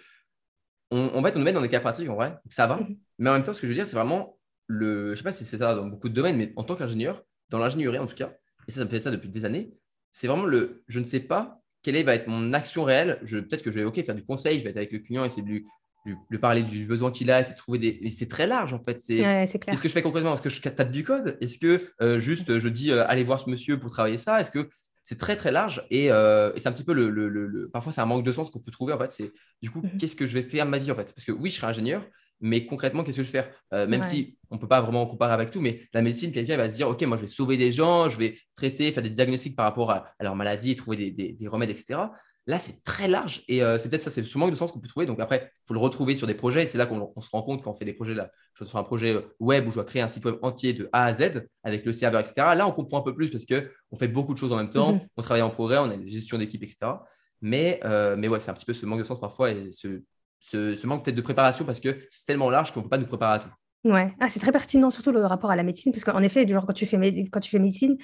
on, 0.91 1.11
on, 1.13 1.21
va 1.21 1.31
on 1.33 1.39
nous 1.39 1.45
met 1.45 1.53
dans 1.53 1.61
des 1.61 1.69
cas 1.69 1.79
pratiques, 1.79 2.09
en 2.09 2.15
vrai, 2.15 2.37
ça 2.49 2.67
va. 2.67 2.77
Mhm. 2.77 2.97
Mais 3.19 3.29
en 3.29 3.33
même 3.33 3.43
temps, 3.43 3.53
ce 3.53 3.61
que 3.61 3.67
je 3.67 3.71
veux 3.71 3.75
dire, 3.75 3.87
c'est 3.87 3.95
vraiment 3.95 4.34
le. 4.67 5.07
Je 5.07 5.11
ne 5.11 5.15
sais 5.15 5.23
pas 5.23 5.31
si 5.31 5.45
c'est 5.45 5.57
ça 5.57 5.75
dans 5.75 5.87
beaucoup 5.87 6.09
de 6.09 6.13
domaines, 6.13 6.37
mais 6.37 6.53
en 6.55 6.63
tant 6.63 6.75
qu'ingénieur, 6.75 7.23
dans 7.49 7.59
l'ingénierie 7.59 7.99
en 7.99 8.07
tout 8.07 8.15
cas, 8.15 8.33
et 8.67 8.71
ça, 8.71 8.79
ça 8.79 8.85
me 8.85 8.89
fait 8.89 8.99
ça 8.99 9.11
depuis 9.11 9.29
des 9.29 9.45
années, 9.45 9.73
c'est 10.11 10.27
vraiment 10.27 10.45
le. 10.45 10.83
Je 10.87 10.99
ne 10.99 11.05
sais 11.05 11.19
pas 11.19 11.61
quelle 11.83 12.03
va 12.03 12.15
être 12.15 12.27
mon 12.27 12.53
action 12.53 12.83
réelle. 12.83 13.19
Peut-être 13.29 13.61
que 13.61 13.71
je 13.71 13.79
vais 13.79 13.85
ok, 13.85 14.03
faire 14.03 14.15
du 14.15 14.25
conseil, 14.25 14.59
je 14.59 14.63
vais 14.63 14.71
être 14.71 14.77
avec 14.77 14.91
le 14.91 14.99
client, 14.99 15.23
essayer 15.23 15.43
de 15.43 15.47
lui 15.47 15.65
lui, 16.05 16.37
parler 16.37 16.63
du 16.63 16.85
besoin 16.85 17.11
qu'il 17.11 17.31
a, 17.31 17.43
c'est 17.43 17.55
trouver 17.55 17.79
des. 17.79 18.09
C'est 18.09 18.27
très 18.27 18.47
large 18.47 18.73
en 18.73 18.79
fait. 18.79 19.01
C'est 19.01 19.17
Qu'est-ce 19.47 19.81
que 19.81 19.87
je 19.87 19.93
fais 19.93 20.01
concrètement? 20.01 20.33
Est-ce 20.35 20.41
que 20.41 20.49
je 20.49 20.61
tape 20.61 20.91
du 20.91 21.03
code? 21.03 21.37
Est-ce 21.41 21.57
que 21.57 21.81
euh, 22.01 22.19
juste 22.19 22.59
je 22.59 22.69
dis 22.69 22.91
euh, 22.91 23.07
allez 23.07 23.23
voir 23.23 23.39
ce 23.39 23.49
monsieur 23.49 23.79
pour 23.79 23.89
travailler 23.89 24.17
ça? 24.17 24.39
Est-ce 24.39 24.51
que 24.51 24.69
c'est 25.03 25.17
très 25.17 25.35
très 25.35 25.51
large? 25.51 25.85
Et, 25.89 26.11
euh, 26.11 26.51
et 26.55 26.59
c'est 26.59 26.69
un 26.69 26.71
petit 26.71 26.83
peu 26.83 26.93
le, 26.93 27.09
le, 27.09 27.27
le, 27.29 27.69
parfois 27.69 27.91
c'est 27.91 28.01
un 28.01 28.05
manque 28.05 28.23
de 28.23 28.31
sens 28.31 28.49
qu'on 28.51 28.59
peut 28.59 28.71
trouver 28.71 28.93
en 28.93 28.99
fait. 28.99 29.11
C'est 29.11 29.31
du 29.61 29.69
coup 29.69 29.81
mhm. 29.81 29.97
qu'est-ce 29.97 30.15
que 30.15 30.27
je 30.27 30.33
vais 30.33 30.41
faire 30.41 30.65
ma 30.65 30.77
vie 30.77 30.91
en 30.91 30.95
fait? 30.95 31.13
Parce 31.13 31.25
que 31.25 31.31
oui, 31.31 31.49
je 31.49 31.55
serai 31.55 31.67
ingénieur, 31.67 32.05
mais 32.41 32.65
concrètement 32.65 33.03
qu'est-ce 33.03 33.17
que 33.17 33.23
je 33.23 33.31
vais 33.31 33.43
faire? 33.43 33.87
Même 33.87 34.03
si 34.03 34.37
on 34.49 34.57
peut 34.57 34.67
pas 34.67 34.81
vraiment 34.81 35.05
comparer 35.05 35.33
avec 35.33 35.51
tout, 35.51 35.61
mais 35.61 35.81
la 35.93 36.01
médecine, 36.01 36.31
quelqu'un 36.31 36.57
va 36.57 36.69
se 36.69 36.75
dire 36.75 36.87
ok, 36.87 37.01
moi 37.03 37.17
je 37.17 37.23
vais 37.23 37.27
sauver 37.27 37.57
des 37.57 37.71
gens, 37.71 38.09
je 38.09 38.17
vais 38.17 38.37
traiter, 38.55 38.91
faire 38.91 39.03
des 39.03 39.09
diagnostics 39.09 39.55
par 39.55 39.65
rapport 39.65 39.91
à, 39.91 40.13
leur 40.19 40.35
maladie, 40.35 40.75
trouver 40.75 40.97
des, 40.97 41.11
des, 41.11 41.33
des 41.33 41.47
remèdes, 41.47 41.69
etc. 41.69 42.09
Là, 42.47 42.59
c'est 42.59 42.83
très 42.83 43.07
large 43.07 43.43
et 43.47 43.63
euh, 43.63 43.79
c'est 43.79 43.89
peut-être 43.89 44.03
ça, 44.03 44.11
c'est 44.11 44.21
ce 44.21 44.37
manque 44.37 44.51
de 44.51 44.55
sens 44.55 44.71
qu'on 44.71 44.79
peut 44.79 44.87
trouver. 44.87 45.07
Donc 45.07 45.19
après, 45.19 45.51
il 45.51 45.67
faut 45.67 45.73
le 45.73 45.79
retrouver 45.79 46.15
sur 46.15 46.27
des 46.27 46.35
projets 46.35 46.63
et 46.63 46.67
c'est 46.67 46.77
là 46.77 46.85
qu'on 46.85 47.19
se 47.19 47.29
rend 47.31 47.41
compte 47.41 47.63
quand 47.63 47.71
on 47.71 47.73
fait 47.73 47.85
des 47.85 47.93
projets 47.93 48.13
là. 48.13 48.29
Je 48.53 48.65
sur 48.65 48.77
un 48.77 48.83
projet 48.83 49.15
euh, 49.15 49.21
web 49.39 49.67
où 49.67 49.71
je 49.71 49.75
dois 49.75 49.83
créer 49.83 50.03
un 50.03 50.07
site 50.07 50.23
web 50.25 50.35
entier 50.43 50.73
de 50.73 50.87
A 50.93 51.05
à 51.05 51.13
Z 51.13 51.47
avec 51.63 51.85
le 51.85 51.91
serveur, 51.91 52.21
etc. 52.21 52.33
Là, 52.55 52.67
on 52.67 52.71
comprend 52.71 52.99
un 52.99 53.01
peu 53.01 53.15
plus 53.15 53.31
parce 53.31 53.45
qu'on 53.45 53.97
fait 53.97 54.07
beaucoup 54.07 54.33
de 54.33 54.37
choses 54.37 54.53
en 54.53 54.57
même 54.57 54.69
temps, 54.69 54.93
mm-hmm. 54.93 55.07
on 55.17 55.21
travaille 55.23 55.41
en 55.41 55.49
progrès, 55.49 55.79
on 55.79 55.89
a 55.89 55.95
une 55.95 56.07
gestion 56.07 56.37
d'équipe, 56.37 56.61
etc. 56.61 56.91
Mais, 57.41 57.79
euh, 57.83 58.15
mais 58.15 58.27
ouais, 58.27 58.39
c'est 58.39 58.51
un 58.51 58.53
petit 58.53 58.65
peu 58.65 58.73
ce 58.73 58.85
manque 58.85 58.99
de 58.99 59.05
sens 59.05 59.19
parfois 59.19 59.49
et 59.49 59.71
ce, 59.71 60.03
ce 60.39 60.87
manque 60.87 61.03
peut-être 61.05 61.17
de 61.17 61.21
préparation 61.21 61.65
parce 61.65 61.79
que 61.79 61.97
c'est 62.09 62.25
tellement 62.25 62.49
large 62.49 62.73
qu'on 62.73 62.79
ne 62.79 62.83
peut 62.83 62.89
pas 62.89 62.97
nous 62.97 63.07
préparer 63.07 63.35
à 63.35 63.39
tout. 63.39 63.49
Ouais, 63.85 64.11
ah, 64.19 64.29
c'est 64.29 64.39
très 64.39 64.51
pertinent, 64.51 64.89
surtout 64.89 65.11
le 65.11 65.23
rapport 65.23 65.51
à 65.51 65.55
la 65.55 65.61
médecine, 65.61 65.91
parce 65.91 66.03
qu'en 66.03 66.23
effet, 66.23 66.47
genre, 66.47 66.65
quand, 66.65 66.73
tu 66.73 66.87
fais 66.87 66.97
quand 67.31 67.39
tu 67.39 67.51
fais 67.51 67.59
médecine, 67.59 67.97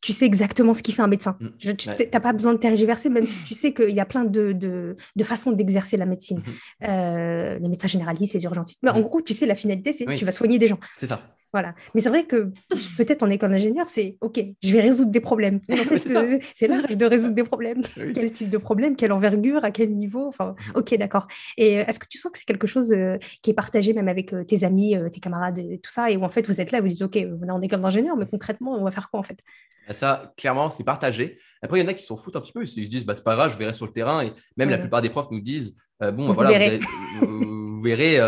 tu 0.00 0.14
sais 0.14 0.24
exactement 0.24 0.72
ce 0.72 0.82
qu'il 0.82 0.94
fait 0.94 1.02
un 1.02 1.08
médecin. 1.08 1.36
Mm. 1.40 1.74
tu 1.74 2.08
n'as 2.10 2.20
pas 2.20 2.32
besoin 2.32 2.54
de 2.54 2.58
tergiverser, 2.58 3.10
même 3.10 3.26
si 3.26 3.42
tu 3.42 3.54
sais 3.54 3.74
qu'il 3.74 3.90
y 3.94 4.00
a 4.00 4.06
plein 4.06 4.24
de, 4.24 4.52
de, 4.52 4.96
de 5.14 5.24
façons 5.24 5.52
d'exercer 5.52 5.98
la 5.98 6.06
médecine. 6.06 6.38
Mm-hmm. 6.38 6.88
Euh, 6.88 7.58
les 7.58 7.68
médecins 7.68 7.86
généralistes, 7.86 8.32
les 8.32 8.44
urgentistes. 8.44 8.80
Mais 8.82 8.88
en 8.88 9.00
mm. 9.00 9.02
gros, 9.02 9.20
tu 9.20 9.34
sais, 9.34 9.44
la 9.44 9.54
finalité, 9.54 9.92
c'est 9.92 10.06
que 10.06 10.14
tu 10.14 10.24
vas 10.24 10.32
soigner 10.32 10.58
des 10.58 10.68
gens. 10.68 10.78
C'est 10.96 11.06
ça. 11.06 11.20
Voilà. 11.56 11.74
Mais 11.94 12.02
c'est 12.02 12.10
vrai 12.10 12.26
que 12.26 12.52
peut-être 12.98 13.22
en 13.22 13.30
école 13.30 13.48
d'ingénieur, 13.48 13.88
c'est 13.88 14.18
OK, 14.20 14.38
je 14.62 14.72
vais 14.74 14.82
résoudre 14.82 15.10
des 15.10 15.20
problèmes. 15.20 15.60
En 15.70 15.76
fait, 15.76 16.42
c'est 16.54 16.68
large 16.68 16.98
de 16.98 17.06
résoudre 17.06 17.34
des 17.34 17.44
problèmes. 17.44 17.80
Quel 18.14 18.30
type 18.30 18.50
de 18.50 18.58
problème, 18.58 18.94
quelle 18.94 19.12
envergure, 19.12 19.64
à 19.64 19.70
quel 19.70 19.94
niveau 19.96 20.26
Enfin. 20.26 20.54
OK, 20.74 20.94
d'accord. 20.98 21.26
Et 21.56 21.78
euh, 21.78 21.84
est-ce 21.86 21.98
que 21.98 22.06
tu 22.06 22.18
sens 22.18 22.30
que 22.30 22.38
c'est 22.38 22.44
quelque 22.44 22.66
chose 22.66 22.92
euh, 22.92 23.16
qui 23.40 23.48
est 23.48 23.54
partagé 23.54 23.94
même 23.94 24.08
avec 24.08 24.34
euh, 24.34 24.44
tes 24.44 24.64
amis, 24.64 24.96
tes 25.10 25.20
camarades 25.20 25.58
et 25.58 25.78
tout 25.82 25.90
ça 25.90 26.10
Et 26.10 26.18
où 26.18 26.24
en 26.24 26.28
fait, 26.28 26.46
vous 26.46 26.60
êtes 26.60 26.72
là, 26.72 26.82
vous 26.82 26.88
dites 26.88 27.00
OK, 27.00 27.16
on 27.16 27.48
est 27.48 27.50
en 27.50 27.62
école 27.62 27.80
d'ingénieur, 27.80 28.18
mais 28.18 28.26
concrètement, 28.26 28.74
on 28.74 28.84
va 28.84 28.90
faire 28.90 29.08
quoi 29.08 29.20
en 29.20 29.22
fait? 29.22 29.38
Bah, 29.88 29.94
ça, 29.94 30.34
clairement, 30.36 30.68
c'est 30.68 30.84
partagé. 30.84 31.38
Après, 31.62 31.78
il 31.78 31.84
y 31.84 31.86
en 31.86 31.88
a 31.88 31.94
qui 31.94 32.04
s'en 32.04 32.18
foutent 32.18 32.36
un 32.36 32.42
petit 32.42 32.52
peu. 32.52 32.64
Ils 32.64 32.68
se 32.84 32.90
disent, 32.90 33.06
bah, 33.06 33.14
c'est 33.14 33.24
pas 33.24 33.34
grave, 33.34 33.50
je 33.50 33.56
verrai 33.56 33.72
sur 33.72 33.86
le 33.86 33.92
terrain. 33.92 34.22
Et 34.22 34.34
même 34.58 34.68
la 34.68 34.76
plupart 34.76 35.00
des 35.00 35.08
profs 35.08 35.30
nous 35.30 35.40
disent, 35.40 35.74
bon, 36.00 36.28
bah, 36.28 36.34
voilà, 36.34 36.78
vous, 37.22 37.55
verrez, 37.86 38.18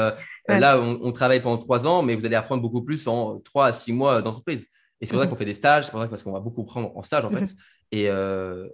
là, 0.49 0.81
on, 0.81 1.12
travaille 1.12 1.40
pendant 1.40 1.59
trois 1.59 1.87
ans, 1.87 2.03
mais 2.03 2.14
vous 2.14 2.25
allez 2.25 2.37
apprendre 2.37 2.62
beaucoup 2.62 2.83
plus 2.83 3.07
en 3.07 3.40
trois 3.40 3.66
à 3.66 3.73
six 3.73 3.92
mois 3.92 4.23
d'entreprise. 4.23 4.68
Et 5.01 5.07
c'est 5.07 5.12
pour 5.12 5.21
ça 5.21 5.27
mhm. 5.27 5.31
qu'on 5.31 5.37
fait 5.37 5.44
des 5.44 5.55
stages, 5.55 5.85
c'est 5.85 5.90
pour 5.90 6.01
ça 6.01 6.09
parce 6.09 6.23
qu'on 6.23 6.33
va 6.33 6.40
beaucoup 6.40 6.64
prendre 6.64 6.97
en 6.97 7.03
stage, 7.03 7.25
en 7.25 7.31
fait. 7.31 7.40
Mhm. 7.40 7.57
Et, 7.92 8.09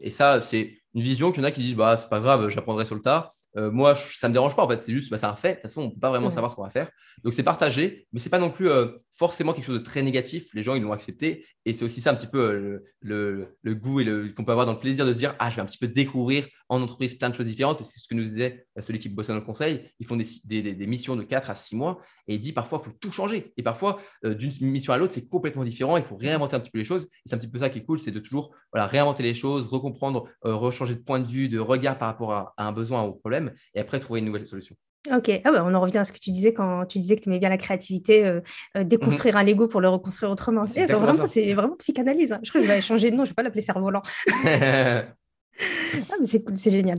et, 0.01 0.11
ça, 0.11 0.41
c'est 0.41 0.79
une 0.95 1.03
vision 1.03 1.33
qu'il 1.33 1.43
y 1.43 1.45
en 1.45 1.49
a 1.49 1.53
qui 1.53 1.61
disent, 1.61 1.77
bah, 1.77 1.97
c'est 1.97 2.09
pas 2.09 2.21
grave, 2.21 2.49
j'apprendrai 2.49 2.85
sur 2.85 2.95
le 2.95 3.01
tas. 3.01 3.31
Euh, 3.57 3.71
moi, 3.71 3.95
ça 3.95 4.27
ne 4.27 4.31
me 4.31 4.35
dérange 4.35 4.57
pas 4.57 4.65
en 4.65 4.69
fait. 4.69 4.81
C'est 4.81 4.93
juste, 4.93 5.11
bah, 5.11 5.17
c'est 5.17 5.27
un 5.27 5.37
fait. 5.37 5.51
De 5.51 5.55
toute 5.55 5.63
façon, 5.63 5.83
on 5.83 5.87
ne 5.87 5.91
peut 5.91 6.01
pas 6.01 6.11
vraiment 6.11 6.31
savoir 6.31 6.51
ce 6.51 6.57
qu'on 6.57 6.65
va 6.65 6.71
faire. 6.71 6.91
Donc, 7.23 7.35
c'est 7.35 7.43
partagé, 7.43 8.07
mais 8.13 8.19
ce 8.19 8.25
n'est 8.25 8.31
pas 8.31 8.39
non 8.39 8.51
plus 8.51 8.69
euh, 8.69 8.89
forcément 9.13 9.53
quelque 9.53 9.65
chose 9.65 9.79
de 9.79 9.85
très 9.85 10.03
négatif. 10.03 10.49
Les 10.55 10.63
gens, 10.63 10.75
ils 10.75 10.83
l'ont 10.83 10.93
accepté. 10.93 11.47
Et 11.65 11.73
c'est 11.73 11.85
aussi 11.85 12.01
ça 12.01 12.11
un 12.11 12.15
petit 12.15 12.27
peu 12.27 12.41
euh, 12.41 12.85
le, 13.01 13.57
le, 13.63 13.75
goût 13.75 14.01
et 14.01 14.35
qu'on 14.35 14.45
peut 14.45 14.53
avoir 14.53 14.67
dans 14.67 14.73
le 14.73 14.79
plaisir 14.79 15.07
de 15.07 15.13
se 15.13 15.19
dire 15.19 15.37
Ah, 15.39 15.51
je 15.51 15.57
vais 15.57 15.63
un 15.63 15.67
petit 15.67 15.79
peu 15.79 15.89
découvrir 15.89 16.47
en 16.75 16.83
entreprise 16.83 17.15
plein 17.15 17.31
de 17.31 17.35
choses 17.35 17.47
différentes. 17.47 17.81
Et 17.81 17.85
c'est 17.85 17.99
ce 17.99 18.09
que 18.09 18.15
nous 18.15 18.25
disait 18.25 18.67
celui 18.81 18.99
qui 18.99 19.09
bossait 19.09 19.33
dans 19.33 19.39
le 19.39 19.45
conseil. 19.45 19.91
Ils 19.99 20.07
font 20.07 20.17
des, 20.17 20.27
des, 20.45 20.75
des, 20.75 20.87
missions 20.87 21.17
de 21.17 21.23
4 21.23 21.51
à 21.51 21.55
6 21.55 21.77
mois. 21.77 22.01
Et 22.29 22.35
il 22.35 22.41
dit 22.41 22.53
parfois, 22.53 22.81
il 22.83 22.91
faut 22.91 22.97
tout 23.01 23.13
changer. 23.13 23.53
Et 23.57 23.63
parfois, 23.63 24.01
d'une 24.23 24.53
mission 24.71 24.93
à 24.93 24.99
l'autre, 24.99 25.13
c'est 25.13 25.29
complètement 25.29 25.65
différent. 25.65 25.97
Il 25.97 26.03
faut 26.03 26.17
réinventer 26.17 26.57
un 26.57 26.61
petit 26.61 26.71
peu 26.71 26.79
les 26.79 26.85
choses. 26.85 27.05
Et 27.05 27.09
c'est 27.27 27.35
un 27.35 27.39
petit 27.39 27.49
peu 27.49 27.59
ça 27.59 27.69
qui 27.69 27.79
est 27.79 27.85
cool 27.85 27.99
c'est 27.99 28.11
de 28.11 28.21
toujours 28.21 28.55
voilà, 28.73 28.87
réinventer 28.87 29.23
les 29.23 29.35
choses, 29.35 29.69
recomprendre, 29.69 30.29
rechanger 30.43 30.95
de 30.95 31.01
point 31.01 31.21
de 31.21 31.27
vue, 31.27 31.49
de 31.49 31.59
regard 31.59 31.99
par 31.99 32.09
rapport 32.09 32.33
à, 32.33 32.55
à 32.57 32.67
un 32.67 32.73
besoin, 32.73 33.03
au 33.03 33.13
problème 33.13 33.53
et 33.75 33.81
après 33.81 34.01
trouver 34.01 34.21
une 34.21 34.27
nouvelle 34.27 34.47
solution. 34.47 34.77
Ok, 35.13 35.31
ah 35.45 35.53
bah, 35.53 35.63
on 35.67 35.75
en 35.75 35.81
revient 35.81 35.99
à 35.99 36.05
ce 36.05 36.13
que 36.13 36.19
tu 36.19 36.31
disais 36.31 36.55
quand 36.55 36.87
tu 36.87 36.99
disais 36.99 37.17
que 37.17 37.21
tu 37.21 37.29
aimais 37.29 37.39
bien 37.39 37.51
la 37.51 37.59
créativité, 37.59 38.25
euh, 38.25 38.41
euh, 38.79 38.85
déconstruire 38.85 39.37
un 39.37 39.43
Lego 39.43 39.69
pour 39.69 39.83
le 39.83 39.89
reconstruire 39.91 40.33
autrement. 40.33 40.67
C'est 40.67 40.85
vraiment, 40.85 41.13
vraiment, 41.13 41.77
psychanalyse. 41.77 42.33
Hein. 42.33 42.41
Je 42.43 42.49
crois 42.49 42.63
que 42.63 42.67
je 42.67 42.73
vais 42.73 42.81
changer 42.81 43.11
de 43.11 43.17
nom, 43.17 43.25
je 43.25 43.29
ne 43.29 43.33
vais 43.33 43.35
pas 43.35 43.43
l'appeler 43.43 43.61
cerf-volant. 43.61 44.01
ah, 45.61 46.15
mais 46.21 46.27
c'est 46.27 46.43
cool, 46.43 46.57
c'est 46.57 46.71
génial. 46.71 46.99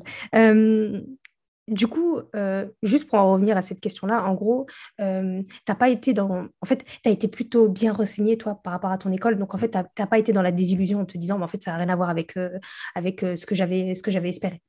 du 1.68 1.88
coup, 1.88 2.22
juste 2.84 3.08
pour 3.08 3.20
en 3.20 3.34
revenir 3.34 3.58
à 3.58 3.62
cette 3.62 3.80
question-là, 3.80 4.24
en 4.24 4.34
gros, 4.34 4.68
tu 4.98 5.04
n'as 5.04 5.76
pas 5.78 5.90
été 5.90 6.14
dans. 6.14 6.48
En 6.62 6.66
fait, 6.66 6.84
tu 7.04 7.10
as 7.10 7.12
été 7.12 7.28
plutôt 7.28 7.70
bien 7.70 7.94
renseigné, 7.94 8.38
toi, 8.38 8.60
par 8.64 8.74
rapport 8.74 8.92
à 8.92 8.98
ton 8.98 9.12
école. 9.12 9.38
Donc, 9.38 9.56
en 9.56 9.58
fait, 9.58 9.72
tu 9.72 9.78
n'as 9.78 10.08
pas 10.08 10.20
été 10.20 10.34
dans 10.34 10.42
la 10.42 10.52
désillusion 10.52 11.02
en 11.02 11.06
te 11.06 11.18
disant, 11.18 11.38
mais 11.38 11.46
en 11.46 11.50
fait, 11.50 11.62
ça 11.64 11.72
n'a 11.72 11.78
rien 11.78 11.90
à 11.90 11.96
voir 11.96 12.10
avec, 12.10 12.36
avec 12.96 13.22
ce 13.22 13.46
que 13.46 13.56
j'avais 13.56 14.30
espéré. 14.30 14.62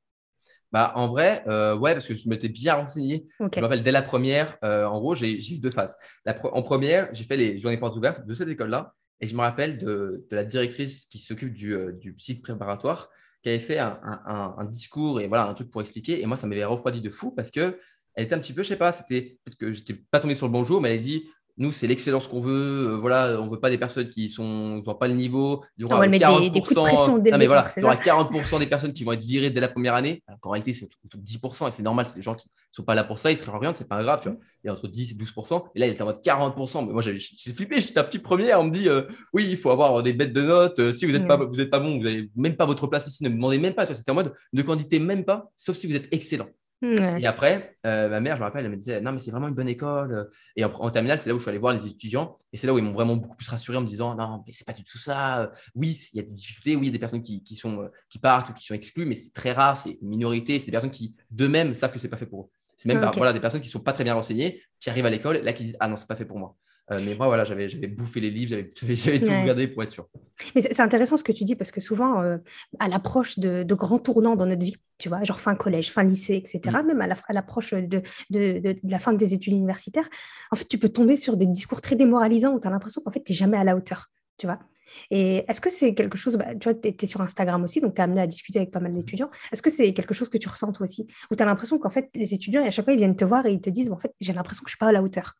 Bah, 0.72 0.92
en 0.96 1.06
vrai, 1.06 1.42
euh, 1.46 1.76
ouais, 1.76 1.94
parce 1.94 2.06
que 2.08 2.14
je 2.14 2.28
m'étais 2.28 2.48
bien 2.48 2.74
renseigné. 2.74 3.26
Je 3.40 3.44
me 3.44 3.62
rappelle 3.62 3.82
dès 3.82 3.92
la 3.92 4.02
première, 4.02 4.58
euh, 4.64 4.84
en 4.84 4.98
gros, 4.98 5.14
j'ai 5.14 5.38
eu 5.38 5.58
deux 5.58 5.70
phases. 5.70 5.96
en 6.26 6.62
première, 6.62 7.08
j'ai 7.12 7.24
fait 7.24 7.36
les 7.36 7.58
journées 7.58 7.78
portes 7.78 7.96
ouvertes 7.96 8.26
de 8.26 8.34
cette 8.34 8.48
école-là. 8.48 8.92
Et 9.20 9.26
je 9.26 9.34
me 9.34 9.40
rappelle 9.40 9.78
de, 9.78 10.26
la 10.30 10.44
directrice 10.44 11.06
qui 11.06 11.18
s'occupe 11.18 11.54
du, 11.54 11.74
euh, 11.74 11.92
du 11.92 12.14
site 12.18 12.42
préparatoire 12.42 13.08
qui 13.46 13.50
avait 13.50 13.60
fait 13.60 13.78
un, 13.78 14.64
discours 14.64 15.20
et 15.20 15.28
voilà, 15.28 15.46
un 15.46 15.54
truc 15.54 15.70
pour 15.70 15.80
expliquer. 15.80 16.20
Et 16.20 16.26
moi, 16.26 16.36
ça 16.36 16.48
m'avait 16.48 16.64
refroidi 16.64 17.00
de 17.00 17.10
fou 17.10 17.30
parce 17.30 17.52
que 17.52 17.78
elle 18.14 18.24
était 18.24 18.34
un 18.34 18.40
petit 18.40 18.52
peu, 18.52 18.64
je 18.64 18.68
sais 18.68 18.76
pas, 18.76 18.90
c'était 18.90 19.38
peut-être 19.44 19.56
que 19.56 19.72
j'étais 19.72 19.94
pas 19.94 20.18
tombé 20.18 20.34
sur 20.34 20.46
le 20.46 20.52
bon 20.52 20.64
jour, 20.64 20.80
mais 20.80 20.94
elle 20.94 21.00
dit 21.00 21.28
nous, 21.58 21.72
c'est 21.72 21.86
l'excellence 21.86 22.26
qu'on 22.26 22.40
veut. 22.40 22.90
Euh, 22.90 22.98
voilà, 22.98 23.40
on 23.40 23.48
veut 23.48 23.58
pas 23.58 23.70
des 23.70 23.78
personnes 23.78 24.10
qui 24.10 24.28
sont 24.28 24.82
n'ont 24.84 24.94
pas 24.94 25.08
le 25.08 25.14
niveau. 25.14 25.64
Il 25.78 25.82
y 25.82 25.84
aura 25.84 26.06
40%, 26.06 26.50
des, 26.52 26.60
coups 26.60 26.74
de 26.74 26.80
pression 26.80 27.18
dès 27.18 27.36
mais 27.36 27.46
voilà, 27.46 27.66
il 27.76 27.80
y 27.80 27.84
aura 27.84 27.96
40% 27.96 28.58
des 28.58 28.66
personnes 28.66 28.92
qui 28.92 29.04
vont 29.04 29.12
être 29.12 29.24
virées 29.24 29.48
dès 29.48 29.60
la 29.60 29.68
première 29.68 29.94
année. 29.94 30.22
Alors 30.26 30.38
qu'en 30.40 30.50
réalité, 30.50 30.74
c'est 30.74 30.88
10% 31.16 31.68
et 31.68 31.72
c'est 31.72 31.82
normal. 31.82 32.06
C'est 32.06 32.16
des 32.16 32.22
gens 32.22 32.34
qui 32.34 32.48
sont 32.72 32.82
pas 32.82 32.94
là 32.94 33.04
pour 33.04 33.18
ça. 33.18 33.30
Ils 33.30 33.38
se 33.38 33.44
réorientent, 33.44 33.78
c'est 33.78 33.88
pas 33.88 34.02
grave. 34.02 34.20
Tu 34.20 34.28
vois. 34.28 34.38
Il 34.64 34.66
y 34.66 34.70
a 34.70 34.72
entre 34.72 34.86
10 34.86 35.12
et 35.12 35.14
12%. 35.14 35.64
Et 35.74 35.78
là, 35.78 35.86
il 35.86 35.92
était 35.92 36.02
en 36.02 36.06
mode 36.06 36.20
40%. 36.22 36.86
Mais 36.86 36.92
moi, 36.92 37.00
j'ai 37.00 37.18
flippé. 37.52 37.80
J'étais 37.80 38.00
un 38.00 38.04
petit 38.04 38.18
premier. 38.18 38.54
On 38.54 38.64
me 38.64 38.70
dit 38.70 38.88
euh, 38.88 39.02
oui, 39.32 39.46
il 39.48 39.56
faut 39.56 39.70
avoir 39.70 40.02
des 40.02 40.12
bêtes 40.12 40.34
de 40.34 40.42
notes. 40.42 40.78
Euh, 40.78 40.92
si 40.92 41.06
vous 41.06 41.12
n'êtes 41.12 41.26
pas, 41.26 41.36
vous 41.36 41.60
êtes 41.60 41.70
pas 41.70 41.80
bon, 41.80 41.96
vous 41.96 42.04
n'avez 42.04 42.30
même 42.36 42.56
pas 42.56 42.66
votre 42.66 42.86
place 42.86 43.06
ici. 43.06 43.24
Ne 43.24 43.30
me 43.30 43.36
demandez 43.36 43.58
même 43.58 43.74
pas. 43.74 43.86
C'était 43.86 44.10
en 44.10 44.14
mode 44.14 44.34
ne 44.52 44.62
candidez 44.62 44.98
même 44.98 45.24
pas, 45.24 45.50
sauf 45.56 45.76
si 45.76 45.86
vous 45.86 45.96
êtes 45.96 46.08
excellent. 46.12 46.48
Et 46.82 47.26
après, 47.26 47.78
euh, 47.86 48.08
ma 48.08 48.20
mère, 48.20 48.36
je 48.36 48.40
me 48.40 48.44
rappelle, 48.44 48.64
elle 48.64 48.70
me 48.70 48.76
disait 48.76 49.00
Non, 49.00 49.12
mais 49.12 49.18
c'est 49.18 49.30
vraiment 49.30 49.48
une 49.48 49.54
bonne 49.54 49.68
école. 49.68 50.30
Et 50.56 50.64
en, 50.64 50.90
terminale, 50.90 51.18
c'est 51.18 51.28
là 51.28 51.34
où 51.34 51.38
je 51.38 51.42
suis 51.42 51.48
allé 51.48 51.58
voir 51.58 51.74
les 51.74 51.86
étudiants. 51.86 52.36
Et 52.52 52.58
c'est 52.58 52.66
là 52.66 52.74
où 52.74 52.78
ils 52.78 52.84
m'ont 52.84 52.92
vraiment 52.92 53.16
beaucoup 53.16 53.36
plus 53.36 53.48
rassuré 53.48 53.78
en 53.78 53.80
me 53.80 53.86
disant 53.86 54.14
Non, 54.14 54.42
mais 54.46 54.52
c'est 54.52 54.66
pas 54.66 54.74
du 54.74 54.84
tout 54.84 54.98
ça. 54.98 55.52
Oui, 55.74 55.98
il 56.12 56.16
y 56.16 56.20
a 56.20 56.22
des 56.22 56.32
difficultés. 56.32 56.76
Oui, 56.76 56.82
il 56.82 56.86
y 56.86 56.90
a 56.90 56.92
des 56.92 56.98
personnes 56.98 57.22
qui, 57.22 57.42
qui, 57.42 57.56
sont, 57.56 57.82
euh, 57.82 57.88
qui 58.10 58.18
partent 58.18 58.50
ou 58.50 58.52
qui 58.52 58.66
sont 58.66 58.74
exclues, 58.74 59.06
mais 59.06 59.14
c'est 59.14 59.32
très 59.32 59.52
rare. 59.52 59.76
C'est 59.76 59.98
une 60.02 60.08
minorité. 60.08 60.58
C'est 60.58 60.66
des 60.66 60.72
personnes 60.72 60.90
qui, 60.90 61.14
d'eux-mêmes, 61.30 61.74
savent 61.74 61.92
que 61.92 61.98
c'est 61.98 62.08
pas 62.08 62.18
fait 62.18 62.26
pour 62.26 62.42
eux. 62.42 62.50
C'est 62.76 62.92
même 62.92 63.10
voilà, 63.16 63.32
des 63.32 63.40
personnes 63.40 63.62
qui 63.62 63.70
sont 63.70 63.80
pas 63.80 63.94
très 63.94 64.04
bien 64.04 64.12
renseignées, 64.12 64.62
qui 64.80 64.90
arrivent 64.90 65.06
à 65.06 65.10
l'école, 65.10 65.38
là, 65.38 65.52
qui 65.54 65.62
disent 65.62 65.76
Ah 65.80 65.88
non, 65.88 65.96
c'est 65.96 66.06
pas 66.06 66.16
fait 66.16 66.26
pour 66.26 66.38
moi. 66.38 66.56
Euh, 66.92 67.00
mais 67.04 67.14
moi, 67.14 67.26
voilà, 67.26 67.44
j'avais 67.44 67.68
bouffé 67.88 68.20
les 68.20 68.30
livres, 68.30 68.50
j'avais 68.50 69.18
tout 69.20 69.40
regardé 69.40 69.66
pour 69.66 69.82
être 69.82 69.90
sûr. 69.90 70.08
Mais 70.54 70.60
c'est 70.60 70.80
intéressant 70.80 71.16
ce 71.16 71.24
que 71.24 71.32
tu 71.32 71.44
dis 71.44 71.56
parce 71.56 71.72
que 71.72 71.80
souvent, 71.80 72.22
euh, 72.22 72.38
à 72.78 72.88
l'approche 72.88 73.38
de, 73.38 73.64
grands 73.74 73.98
tournants 73.98 74.36
dans 74.36 74.46
notre 74.46 74.64
vie, 74.64 74.76
tu 74.98 75.08
vois, 75.08 75.22
genre 75.24 75.40
fin 75.40 75.56
collège, 75.56 75.90
fin 75.90 76.04
lycée, 76.04 76.36
etc., 76.36 76.60
mm. 76.82 76.86
même 76.86 77.00
à 77.00 77.32
l'approche 77.32 77.74
de, 77.74 78.02
de, 78.30 78.76
la 78.84 78.98
fin 78.98 79.12
des 79.12 79.34
études 79.34 79.54
universitaires, 79.54 80.08
en 80.52 80.56
fait, 80.56 80.66
tu 80.66 80.78
peux 80.78 80.88
tomber 80.88 81.16
sur 81.16 81.36
des 81.36 81.46
discours 81.46 81.80
très 81.80 81.96
démoralisants 81.96 82.54
où 82.54 82.60
tu 82.60 82.68
as 82.68 82.70
l'impression 82.70 83.02
qu'en 83.02 83.10
fait, 83.10 83.22
tu 83.24 83.32
n'es 83.32 83.36
jamais 83.36 83.56
à 83.56 83.64
la 83.64 83.76
hauteur, 83.76 84.06
tu 84.38 84.46
vois. 84.46 84.60
Et 85.10 85.44
est-ce 85.48 85.60
que 85.60 85.70
c'est 85.70 85.94
quelque 85.94 86.16
chose, 86.16 86.36
bah, 86.36 86.54
tu 86.54 86.70
vois, 86.70 86.74
tu 86.74 86.88
es, 86.88 87.06
sur 87.06 87.20
Instagram 87.20 87.62
aussi, 87.64 87.80
donc 87.80 87.94
tu 87.94 88.00
es 88.00 88.04
amené 88.04 88.20
à 88.20 88.26
discuter 88.28 88.60
avec 88.60 88.70
pas 88.70 88.80
mal 88.80 88.92
d'étudiants. 88.92 89.30
Est-ce 89.52 89.60
que 89.60 89.70
c'est 89.70 89.92
quelque 89.92 90.14
chose 90.14 90.28
que 90.28 90.38
tu 90.38 90.48
ressens 90.48 90.70
toi 90.72 90.84
aussi 90.84 91.08
Où 91.30 91.36
tu 91.36 91.42
as 91.42 91.46
l'impression 91.46 91.78
qu'en 91.78 91.90
fait, 91.90 92.08
les 92.14 92.34
étudiants, 92.34 92.64
à 92.64 92.70
chaque 92.70 92.84
fois, 92.84 92.94
ils 92.94 92.98
viennent 92.98 93.16
te 93.16 93.24
voir 93.24 93.44
et 93.46 93.52
ils 93.52 93.60
te 93.60 93.68
disent, 93.68 93.90
en 93.90 93.98
fait, 93.98 94.14
j'ai 94.20 94.32
l'impression 94.32 94.62
que 94.62 94.70
je 94.70 94.74
ne 94.74 94.76
suis 94.76 94.78
pas 94.78 94.88
à 94.88 94.92
la 94.92 95.02
hauteur? 95.02 95.34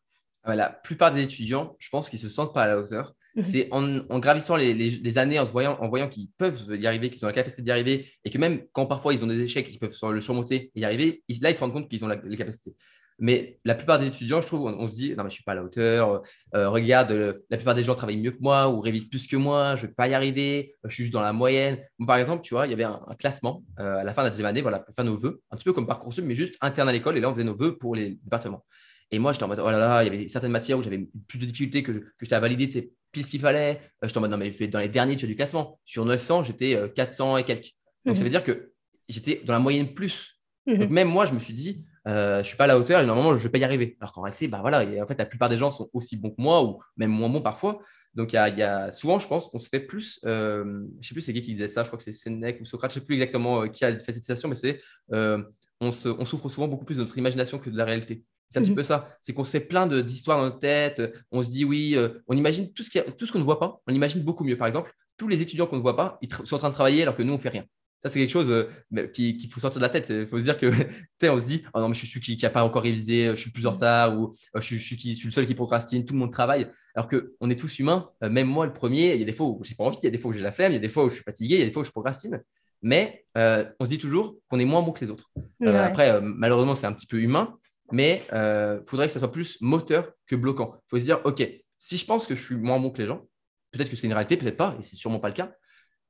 La 0.55 0.69
plupart 0.69 1.13
des 1.13 1.23
étudiants, 1.23 1.75
je 1.79 1.89
pense 1.89 2.09
qu'ils 2.09 2.19
ne 2.23 2.29
se 2.29 2.33
sentent 2.33 2.53
pas 2.53 2.63
à 2.63 2.67
la 2.67 2.79
hauteur. 2.79 3.13
C'est 3.43 3.67
en, 3.71 4.19
gravissant 4.19 4.55
les, 4.55 5.17
années, 5.19 5.39
en 5.39 5.45
voyant, 5.45 5.77
en 5.79 5.87
voyant 5.87 6.09
qu'ils 6.09 6.29
peuvent 6.39 6.63
y 6.71 6.87
arriver, 6.87 7.11
qu'ils 7.11 7.23
ont 7.23 7.27
la 7.27 7.33
capacité 7.33 7.61
d'y 7.61 7.69
arriver, 7.69 8.09
et 8.25 8.31
que 8.31 8.37
même 8.39 8.63
quand 8.71 8.87
parfois 8.87 9.13
ils 9.13 9.23
ont 9.23 9.27
des 9.27 9.39
échecs, 9.39 9.67
ils 9.69 9.77
peuvent 9.77 9.95
le 10.11 10.21
surmonter 10.21 10.71
et 10.73 10.79
y 10.79 10.85
arriver, 10.85 11.23
là, 11.41 11.51
ils 11.51 11.55
se 11.55 11.59
rendent 11.59 11.73
compte 11.73 11.87
qu'ils 11.87 12.03
ont 12.03 12.07
les 12.07 12.37
capacités. 12.37 12.75
Mais 13.19 13.59
la 13.65 13.73
plupart 13.73 13.97
des 13.97 14.07
étudiants, 14.07 14.41
je 14.41 14.47
trouve, 14.47 14.65
on, 14.65 14.87
se 14.87 14.93
dit, 14.93 15.09
non, 15.09 15.17
mais 15.17 15.23
je 15.23 15.25
ne 15.25 15.29
suis 15.31 15.43
pas 15.43 15.53
à 15.53 15.55
la 15.55 15.63
hauteur, 15.63 16.21
euh, 16.53 16.69
regarde, 16.69 17.11
la 17.49 17.57
plupart 17.57 17.73
des 17.73 17.83
gens 17.83 17.95
travaillent 17.95 18.21
mieux 18.21 18.31
que 18.31 18.41
moi 18.41 18.69
ou 18.69 18.79
révisent 18.79 19.09
plus 19.09 19.27
que 19.27 19.35
moi, 19.35 19.75
je 19.75 19.83
ne 19.83 19.87
vais 19.87 19.93
pas 19.93 20.07
y 20.07 20.13
arriver, 20.13 20.75
je 20.83 20.93
suis 20.93 21.03
juste 21.03 21.13
dans 21.13 21.21
la 21.21 21.33
moyenne. 21.33 21.79
par 22.05 22.17
exemple, 22.17 22.43
tu 22.43 22.53
vois, 22.53 22.67
il 22.67 22.69
y 22.69 22.73
avait 22.73 22.83
un, 22.83 23.01
classement 23.17 23.63
euh, 23.79 23.97
à 23.97 24.03
la 24.03 24.13
fin 24.13 24.21
de 24.21 24.27
la 24.27 24.29
deuxième 24.29 24.45
année, 24.45 24.61
voilà, 24.61 24.79
pour 24.79 24.93
faire 24.93 25.05
nos 25.05 25.17
vœux, 25.17 25.41
un 25.49 25.57
petit 25.57 25.63
peu 25.63 25.73
comme 25.73 25.87
Parcoursup, 25.87 26.25
mais 26.25 26.35
juste 26.35 26.57
interne 26.61 26.89
à 26.89 26.91
l'école, 26.91 27.17
et 27.17 27.19
là, 27.19 27.29
on 27.29 27.33
faisait 27.33 27.43
nos 27.43 27.57
vœux 27.57 27.77
pour 27.77 27.95
les 27.95 28.19
départements. 28.23 28.63
Et 29.11 29.19
moi, 29.19 29.31
j'étais 29.31 29.43
en 29.43 29.47
mode, 29.47 29.61
oh 29.63 29.71
là 29.71 29.77
là, 29.77 30.03
il 30.03 30.13
y 30.13 30.15
avait 30.15 30.27
certaines 30.27 30.51
matières 30.51 30.77
où 30.77 30.83
j'avais 30.83 31.07
plus 31.27 31.39
de 31.39 31.45
difficultés 31.45 31.83
que, 31.83 31.91
que 31.91 32.13
j'étais 32.21 32.35
à 32.35 32.39
valider, 32.39 32.69
c'est 32.69 32.91
pile 33.11 33.25
ce 33.25 33.31
qu'il 33.31 33.39
fallait. 33.39 33.79
Euh, 34.03 34.07
j'étais 34.07 34.17
en 34.17 34.21
mode, 34.21 34.31
non, 34.31 34.37
mais 34.37 34.51
je 34.51 34.57
vais 34.57 34.67
dans 34.67 34.79
les 34.79 34.89
derniers 34.89 35.15
du 35.15 35.35
classement. 35.35 35.79
Sur 35.85 36.05
900, 36.05 36.43
j'étais 36.43 36.91
400 36.95 37.35
euh, 37.35 37.37
et 37.37 37.43
quelques. 37.43 37.73
Donc, 38.05 38.15
ça 38.15 38.21
mhm. 38.21 38.23
veut 38.23 38.29
dire 38.29 38.43
que 38.43 38.73
j'étais 39.07 39.41
dans 39.45 39.53
la 39.53 39.59
moyenne 39.59 39.93
plus. 39.93 40.39
Mhm. 40.65 40.77
Donc, 40.77 40.89
même 40.89 41.07
moi, 41.07 41.25
je 41.25 41.33
me 41.33 41.39
suis 41.39 41.53
dit, 41.53 41.85
euh, 42.07 42.35
je 42.35 42.39
ne 42.39 42.43
suis 42.43 42.57
pas 42.57 42.65
à 42.65 42.67
la 42.67 42.77
hauteur 42.77 43.01
et 43.01 43.05
normalement, 43.05 43.31
je 43.31 43.37
ne 43.37 43.43
vais 43.43 43.49
pas 43.49 43.57
y 43.57 43.63
arriver. 43.63 43.97
Alors 44.01 44.13
qu'en 44.13 44.21
réalité, 44.21 44.47
bah 44.47 44.59
voilà, 44.61 44.81
en 45.01 45.07
fait, 45.07 45.17
la 45.17 45.25
plupart 45.25 45.49
des 45.49 45.57
gens 45.57 45.71
sont 45.71 45.89
aussi 45.93 46.17
bons 46.17 46.31
que 46.31 46.41
moi 46.41 46.63
ou 46.63 46.79
même 46.97 47.11
moins 47.11 47.29
bons 47.29 47.41
parfois. 47.41 47.79
Donc, 48.13 48.33
il 48.33 48.35
y, 48.35 48.63
a, 48.63 48.91
souvent, 48.91 49.19
je 49.19 49.27
pense 49.27 49.47
qu'on 49.47 49.59
se 49.59 49.69
fait 49.69 49.79
plus. 49.79 50.19
je 50.23 50.63
ne 50.63 51.03
sais 51.03 51.13
plus 51.13 51.21
c'est 51.21 51.33
qui 51.33 51.41
qui 51.41 51.53
disait 51.53 51.67
ça, 51.67 51.83
je 51.83 51.89
crois 51.89 51.97
que 51.97 52.03
c'est 52.03 52.13
Sénèque 52.13 52.59
ou 52.59 52.65
Socrate, 52.65 52.91
je 52.91 52.97
ne 52.97 53.01
sais 53.01 53.05
plus 53.05 53.13
exactement 53.13 53.67
qui 53.69 53.85
a 53.85 53.91
fait 53.99 54.11
cette 54.11 54.23
citation, 54.23 54.49
mais 54.49 54.55
c'est 54.55 54.81
on, 55.11 55.91
on, 55.91 56.25
souffre 56.25 56.49
souvent 56.49 56.67
beaucoup 56.67 56.85
plus 56.85 56.95
de 56.95 57.01
notre 57.01 57.15
imagination 57.17 57.59
que 57.59 57.69
de 57.69 57.77
la 57.77 57.85
réalité. 57.85 58.23
C'est 58.49 58.59
un 58.59 58.61
petit 58.61 58.71
mhm. 58.71 58.77
peu 58.77 58.83
ça. 58.83 59.17
C'est 59.21 59.33
qu'on 59.33 59.43
se 59.43 59.51
fait 59.51 59.59
plein 59.59 59.87
d'histoires 59.87 60.37
dans 60.37 60.45
notre 60.45 60.59
tête. 60.59 61.01
On 61.31 61.43
se 61.43 61.49
dit 61.49 61.65
oui, 61.65 61.93
euh, 61.95 62.09
on 62.27 62.37
imagine 62.37 62.71
tout 62.71 62.83
ce 62.83 63.31
qu'on 63.31 63.39
ne 63.39 63.43
voit 63.43 63.59
pas. 63.59 63.81
On 63.87 63.93
imagine 63.93 64.23
beaucoup 64.23 64.43
mieux. 64.43 64.57
Par 64.57 64.67
exemple, 64.67 64.91
tous 65.17 65.27
les 65.27 65.41
étudiants 65.41 65.67
qu'on 65.67 65.77
ne 65.77 65.81
voit 65.81 65.97
pas, 65.97 66.17
ils 66.21 66.29
sont 66.31 66.55
en 66.55 66.59
train 66.59 66.69
de 66.69 66.73
travailler 66.73 67.01
alors 67.01 67.15
que 67.15 67.23
nous, 67.23 67.33
on 67.33 67.37
ne 67.37 67.41
fait 67.41 67.49
rien. 67.49 67.65
Ça, 68.03 68.09
c'est 68.09 68.19
quelque 68.19 68.31
chose 68.31 68.51
euh, 68.51 69.07
qu'il 69.07 69.49
faut 69.49 69.59
sortir 69.59 69.79
de 69.79 69.85
la 69.85 69.89
tête. 69.89 70.09
Il 70.09 70.27
faut 70.27 70.37
se 70.37 70.43
dire 70.43 70.57
que, 70.57 70.67
tu 70.71 71.07
sais, 71.19 71.29
on 71.29 71.39
se 71.39 71.45
dit, 71.45 71.63
oh 71.73 71.79
non, 71.79 71.89
mais 71.89 71.95
je 71.95 72.05
suis 72.05 72.07
celui 72.07 72.37
qui 72.37 72.43
n'a 72.43 72.49
pas 72.49 72.63
encore 72.63 72.83
révisé, 72.83 73.29
je 73.29 73.35
suis 73.35 73.51
plus 73.51 73.65
en 73.65 73.71
retard, 73.71 74.17
ou 74.17 74.33
euh, 74.55 74.61
je, 74.61 74.65
suis, 74.65 74.77
je, 74.77 74.95
suis, 74.95 75.25
le 75.25 75.31
seul 75.31 75.47
qui 75.47 75.55
procrastine, 75.55 76.05
tout 76.05 76.13
le 76.13 76.19
monde 76.19 76.31
travaille. 76.31 76.67
Alors 76.95 77.09
qu'on 77.09 77.49
est 77.49 77.55
tous 77.55 77.79
humains, 77.79 78.09
même 78.21 78.47
moi, 78.47 78.65
le 78.65 78.73
premier, 78.73 79.13
il 79.13 79.19
y 79.19 79.23
a 79.23 79.25
des 79.25 79.33
fois 79.33 79.47
où 79.47 79.61
j'ai 79.63 79.75
pas 79.75 79.83
envie, 79.83 79.97
il 80.01 80.05
y 80.05 80.07
a 80.07 80.11
des 80.11 80.17
fois 80.17 80.31
où 80.31 80.33
j'ai 80.33 80.41
la 80.41 80.51
flemme, 80.51 80.71
il 80.71 80.75
y 80.75 80.77
a 80.77 80.81
des 80.81 80.89
fois 80.89 81.05
où 81.05 81.09
je 81.09 81.15
suis 81.15 81.23
fatigué, 81.23 81.55
il 81.55 81.59
y 81.59 81.63
a 81.63 81.65
des 81.65 81.71
fois 81.71 81.83
où 81.83 81.85
je 81.85 81.91
procrastine. 81.91 82.41
Mais 82.81 83.25
on 83.35 83.85
se 83.85 83.89
dit 83.89 83.99
toujours 83.99 84.35
qu'on 84.49 84.57
est 84.57 84.65
moins 84.65 84.81
bon 84.81 84.93
que 84.93 85.05
les 85.05 85.11
autres. 85.11 85.31
après, 85.63 86.19
malheureusement, 86.21 86.73
c'est 86.73 86.87
un 86.87 86.93
petit 86.93 87.05
peu 87.05 87.19
humain, 87.19 87.55
mais 87.91 88.23
il 88.29 88.35
euh, 88.35 88.79
faudrait 88.85 89.07
que 89.07 89.13
ça 89.13 89.19
soit 89.19 89.31
plus 89.31 89.61
moteur 89.61 90.11
que 90.25 90.35
bloquant. 90.35 90.75
Il 90.75 90.89
faut 90.89 90.97
se 90.97 91.03
dire, 91.03 91.19
OK, 91.25 91.47
si 91.77 91.97
je 91.97 92.05
pense 92.05 92.25
que 92.25 92.35
je 92.35 92.43
suis 92.43 92.55
moins 92.55 92.79
bon 92.79 92.89
que 92.89 93.01
les 93.01 93.07
gens, 93.07 93.27
peut-être 93.71 93.89
que 93.89 93.95
c'est 93.95 94.07
une 94.07 94.13
réalité, 94.13 94.37
peut-être 94.37 94.57
pas, 94.57 94.75
et 94.79 94.83
c'est 94.83 94.95
sûrement 94.95 95.19
pas 95.19 95.29
le 95.29 95.33
cas. 95.33 95.51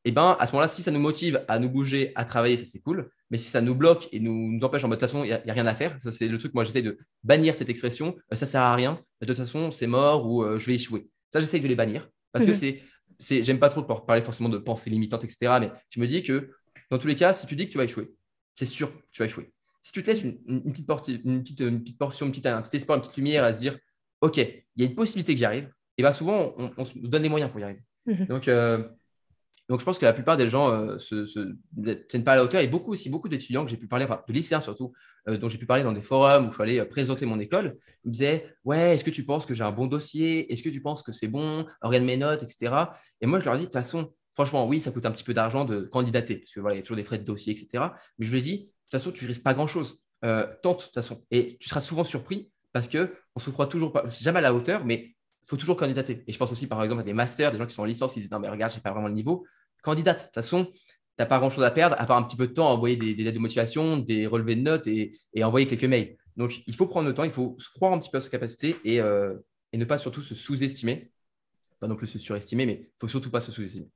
Et 0.05 0.09
eh 0.09 0.11
ben, 0.13 0.37
à 0.39 0.47
ce 0.47 0.53
moment-là, 0.53 0.69
si 0.69 0.81
ça 0.81 0.91
nous 0.91 1.01
motive 1.01 1.43
à 1.49 1.59
nous 1.59 1.69
bouger, 1.69 2.13
à 2.15 2.23
travailler, 2.23 2.55
ça 2.55 2.63
c'est 2.65 2.79
cool. 2.79 3.09
Mais 3.29 3.37
si 3.37 3.49
ça 3.49 3.59
nous 3.59 3.75
bloque 3.75 4.07
et 4.13 4.21
nous, 4.21 4.53
nous 4.53 4.63
empêche 4.63 4.83
en 4.85 4.87
mode 4.87 4.99
de 4.99 5.05
toute 5.05 5.11
façon, 5.11 5.25
il 5.25 5.27
n'y 5.27 5.33
a, 5.33 5.53
rien 5.53 5.67
à 5.67 5.73
faire, 5.73 5.99
ça 5.99 6.13
c'est 6.13 6.29
le 6.29 6.37
truc, 6.37 6.53
moi 6.53 6.63
j'essaie 6.63 6.81
de 6.81 6.97
bannir 7.23 7.55
cette 7.55 7.69
expression, 7.69 8.15
ça 8.15 8.21
euh, 8.31 8.35
ça 8.37 8.45
sert 8.45 8.61
à 8.61 8.73
rien, 8.73 9.01
de 9.19 9.25
toute 9.25 9.35
façon 9.35 9.69
c'est 9.69 9.87
mort 9.87 10.25
ou 10.25 10.43
euh, 10.43 10.57
je 10.59 10.67
vais 10.67 10.75
échouer. 10.75 11.09
Ça 11.33 11.41
j'essaie 11.41 11.59
de 11.59 11.67
les 11.67 11.75
bannir 11.75 12.09
parce 12.31 12.45
que 12.45 12.51
mhm. 12.51 12.79
c'est, 13.19 13.43
j'aime 13.43 13.59
pas 13.59 13.69
trop 13.69 13.83
parler 13.83 14.21
forcément 14.21 14.47
de 14.47 14.59
pensées 14.59 14.89
limitantes, 14.89 15.25
etc. 15.25 15.57
Mais 15.59 15.71
je 15.89 15.99
me 15.99 16.07
dis 16.07 16.23
que 16.23 16.51
dans 16.89 16.99
tous 16.99 17.07
les 17.07 17.15
cas, 17.15 17.33
si 17.33 17.45
tu 17.45 17.57
dis 17.57 17.65
que 17.65 17.71
tu 17.71 17.77
vas 17.77 17.83
échouer, 17.83 18.13
c'est 18.55 18.65
sûr 18.65 18.93
que 18.93 19.03
tu 19.11 19.21
vas 19.21 19.25
échouer 19.25 19.51
si 19.87 19.93
tu 19.93 20.03
te 20.03 20.07
laisses 20.07 20.21
une, 20.21 20.63
petite, 20.69 20.85
portion, 20.85 21.17
une 21.23 21.43
petite 21.43 21.97
portion, 21.97 22.25
un 22.25 22.29
petit 22.29 22.75
espoir, 22.75 22.97
une 22.97 23.01
petite 23.01 23.15
lumière 23.15 23.45
à 23.45 23.53
se 23.53 23.59
dire, 23.59 23.79
OK, 24.19 24.35
il 24.35 24.63
y 24.75 24.83
a 24.83 24.85
une 24.85 24.95
possibilité 24.95 25.33
que 25.33 25.37
j'y 25.37 25.45
arrive, 25.45 25.71
et 25.97 26.01
bien 26.01 26.11
souvent, 26.11 26.55
on, 26.57 26.83
se 26.83 26.99
donne 26.99 27.23
les 27.23 27.29
moyens 27.29 27.49
pour 27.49 27.61
y 27.61 27.63
arriver. 27.63 27.79
Mhm. 28.05 28.25
Donc, 28.25 28.49
euh, 28.49 28.83
donc, 29.69 29.79
je 29.79 29.85
pense 29.85 29.97
que 29.97 30.03
la 30.03 30.11
plupart 30.11 30.35
des 30.35 30.49
gens 30.49 30.77
ne 30.77 30.91
euh, 30.95 30.99
se, 30.99 31.55
tiennent 32.09 32.25
pas 32.25 32.33
à 32.33 32.35
la 32.35 32.43
hauteur. 32.43 32.59
Et 32.59 32.67
beaucoup 32.67 32.91
aussi, 32.91 33.09
beaucoup 33.09 33.29
d'étudiants 33.29 33.63
que 33.63 33.71
j'ai 33.71 33.77
pu 33.77 33.87
parler, 33.87 34.03
enfin, 34.03 34.21
de 34.27 34.33
lycéens 34.33 34.59
surtout, 34.59 34.91
euh, 35.29 35.37
dont 35.37 35.47
j'ai 35.47 35.57
pu 35.57 35.65
parler 35.65 35.83
dans 35.83 35.93
des 35.93 36.01
forums 36.01 36.47
où 36.47 36.49
je 36.49 36.55
suis 36.55 36.63
allé 36.63 36.83
présenter 36.83 37.25
mon 37.25 37.39
école, 37.39 37.77
ils 38.03 38.09
me 38.09 38.11
disaient 38.11 38.45
Ouais, 38.65 38.95
est-ce 38.95 39.05
que 39.05 39.09
tu 39.09 39.23
penses 39.23 39.45
que 39.45 39.53
j'ai 39.53 39.63
un 39.63 39.71
bon 39.71 39.87
dossier? 39.87 40.51
Est-ce 40.51 40.63
que 40.63 40.69
tu 40.69 40.81
penses 40.81 41.01
que 41.01 41.13
c'est 41.13 41.29
bon? 41.29 41.65
Regarde 41.81 42.03
mes 42.03 42.17
notes, 42.17 42.43
etc. 42.43 42.75
Et 43.21 43.25
moi, 43.25 43.39
je 43.39 43.45
leur 43.45 43.53
dis 43.53 43.61
De 43.61 43.65
toute 43.67 43.73
façon, 43.73 44.13
franchement, 44.33 44.67
oui, 44.67 44.81
ça 44.81 44.91
coûte 44.91 45.05
un 45.05 45.11
petit 45.11 45.23
peu 45.23 45.33
d'argent 45.33 45.63
de 45.63 45.79
candidater, 45.79 46.35
parce 46.35 46.51
que 46.51 46.59
voilà, 46.59 46.75
il 46.75 46.79
y 46.79 46.81
a 46.81 46.83
toujours 46.83 46.97
des 46.97 47.05
frais 47.05 47.19
de 47.19 47.23
dossier, 47.23 47.53
etc. 47.53 47.85
Mais 48.19 48.25
je 48.25 48.31
lui 48.33 48.39
ai 48.39 48.41
dit 48.41 48.69
toute 48.91 48.99
façon, 48.99 49.11
tu 49.11 49.25
risques 49.25 49.43
pas 49.43 49.53
grand-chose. 49.53 50.01
Euh, 50.25 50.47
tente, 50.63 50.79
de 50.79 50.83
toute 50.85 50.93
façon. 50.95 51.23
Et 51.29 51.57
tu 51.57 51.69
seras 51.69 51.81
souvent 51.81 52.03
surpris 52.03 52.51
parce 52.73 52.87
qu'on 52.87 53.07
ne 53.35 53.41
se 53.41 53.49
croit 53.49 53.67
toujours 53.67 53.91
pas, 53.91 54.07
jamais 54.09 54.39
à 54.39 54.41
la 54.41 54.53
hauteur, 54.53 54.83
mais 54.83 54.95
il 55.03 55.49
faut 55.49 55.57
toujours 55.57 55.77
candidater. 55.77 56.23
Et 56.27 56.33
je 56.33 56.37
pense 56.37 56.51
aussi, 56.51 56.67
par 56.67 56.83
exemple, 56.83 57.01
à 57.01 57.03
des 57.03 57.13
masters, 57.13 57.51
des 57.51 57.57
gens 57.57 57.67
qui 57.67 57.75
sont 57.75 57.83
en 57.83 57.85
licence, 57.85 58.13
qui 58.13 58.21
disent 58.21 58.31
Non, 58.31 58.39
mais 58.39 58.49
regarde, 58.49 58.71
je 58.71 58.77
n'ai 58.77 58.81
pas 58.81 58.91
vraiment 58.91 59.07
le 59.07 59.13
niveau. 59.13 59.45
Candidate, 59.83 60.19
de 60.19 60.23
toute 60.25 60.33
façon, 60.33 60.65
tu 60.65 60.79
n'as 61.19 61.27
pas 61.27 61.37
grand-chose 61.37 61.63
à 61.63 61.71
perdre, 61.71 61.95
à 61.99 62.05
part 62.05 62.17
un 62.17 62.23
petit 62.23 62.35
peu 62.35 62.47
de 62.47 62.53
temps 62.53 62.67
à 62.67 62.71
envoyer 62.71 62.95
des, 62.95 63.13
lettres 63.15 63.35
de 63.35 63.39
motivation, 63.39 63.97
des 63.97 64.25
relevés 64.25 64.55
de 64.55 64.61
notes 64.61 64.87
et, 64.87 65.11
envoyer 65.43 65.67
quelques 65.67 65.85
mails. 65.85 66.17
Donc, 66.35 66.61
il 66.65 66.75
faut 66.75 66.87
prendre 66.87 67.07
le 67.07 67.13
temps, 67.13 67.23
il 67.23 67.31
faut 67.31 67.55
se 67.59 67.69
croire 67.69 67.93
un 67.93 67.99
petit 67.99 68.09
peu 68.09 68.17
à 68.17 68.21
sa 68.21 68.29
capacité 68.29 68.75
et, 68.83 68.99
euh, 69.01 69.35
et 69.71 69.77
ne 69.77 69.85
pas 69.85 69.97
surtout 69.97 70.21
se 70.21 70.35
sous-estimer. 70.35 71.11
Pas 71.79 71.87
non 71.87 71.95
plus 71.95 72.07
se 72.07 72.17
surestimer, 72.17 72.65
mais 72.65 72.73
il 72.73 72.81
ne 72.81 72.99
faut 72.99 73.07
surtout 73.07 73.29
pas 73.29 73.41
se 73.41 73.51
sous-estimer. 73.51 73.89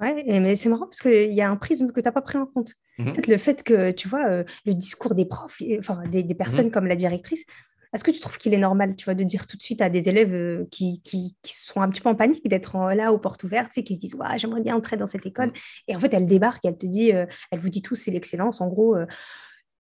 Ouais, 0.00 0.24
mais 0.40 0.56
c'est 0.56 0.68
marrant 0.68 0.86
parce 0.86 1.02
qu'il 1.02 1.32
y 1.32 1.42
a 1.42 1.50
un 1.50 1.56
prisme 1.56 1.88
que 1.92 2.00
tu 2.00 2.04
n'as 2.06 2.12
pas 2.12 2.22
pris 2.22 2.38
en 2.38 2.46
compte. 2.46 2.72
Mhm. 2.98 3.12
Peut-être 3.12 3.26
le 3.26 3.36
fait 3.36 3.62
que, 3.62 3.90
tu 3.90 4.08
vois, 4.08 4.26
euh, 4.28 4.44
le 4.64 4.74
discours 4.74 5.14
des 5.14 5.26
profs, 5.26 5.60
enfin 5.78 6.02
des, 6.10 6.22
des 6.22 6.34
personnes 6.34 6.66
Mhm. 6.66 6.70
comme 6.72 6.86
la 6.86 6.96
directrice, 6.96 7.44
est-ce 7.92 8.04
que 8.04 8.10
tu 8.12 8.20
trouves 8.20 8.38
qu'il 8.38 8.54
est 8.54 8.58
normal, 8.58 8.94
tu 8.96 9.04
vois, 9.04 9.14
de 9.14 9.24
dire 9.24 9.46
tout 9.46 9.56
de 9.56 9.62
suite 9.62 9.82
à 9.82 9.90
des 9.90 10.08
élèves 10.08 10.32
euh, 10.32 10.64
qui, 10.70 11.02
qui, 11.02 11.36
qui 11.42 11.54
sont 11.54 11.80
un 11.82 11.88
petit 11.90 12.00
peu 12.00 12.08
en 12.08 12.14
panique 12.14 12.48
d'être 12.48 12.76
en- 12.76 12.88
là 12.90 13.12
aux 13.12 13.18
portes 13.18 13.42
ouvertes, 13.44 13.72
sais, 13.72 13.82
qui 13.82 13.96
se 13.96 14.00
disent, 14.00 14.14
ouais, 14.14 14.38
j'aimerais 14.38 14.60
bien 14.62 14.76
entrer 14.76 14.96
dans 14.96 15.06
cette 15.06 15.26
école. 15.26 15.48
Mhm. 15.48 15.52
Et 15.88 15.96
en 15.96 15.98
fait, 16.00 16.14
elle 16.14 16.26
débarque, 16.26 16.64
elle 16.64 16.78
te 16.78 16.86
dit, 16.86 17.12
euh, 17.12 17.26
elle 17.50 17.58
vous 17.58 17.68
dit 17.68 17.82
tous, 17.82 17.96
c'est 17.96 18.10
l'excellence. 18.12 18.60
En 18.60 18.68
gros, 18.68 18.96
euh, 18.96 19.06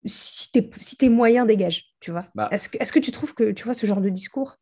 si 0.04 0.50
t'es 0.50 0.68
si 0.80 0.96
t'es 0.96 1.08
moyen, 1.08 1.46
dégage, 1.46 1.84
tu 2.00 2.10
vois. 2.10 2.26
Bah. 2.34 2.48
Est-ce 2.50 2.68
que, 2.68 2.76
est-ce 2.80 2.92
que 2.92 2.98
tu 2.98 3.12
trouves 3.12 3.34
que, 3.34 3.52
tu 3.52 3.64
vois, 3.64 3.74
ce 3.74 3.86
genre 3.86 4.00
de 4.00 4.08
discours, 4.08 4.56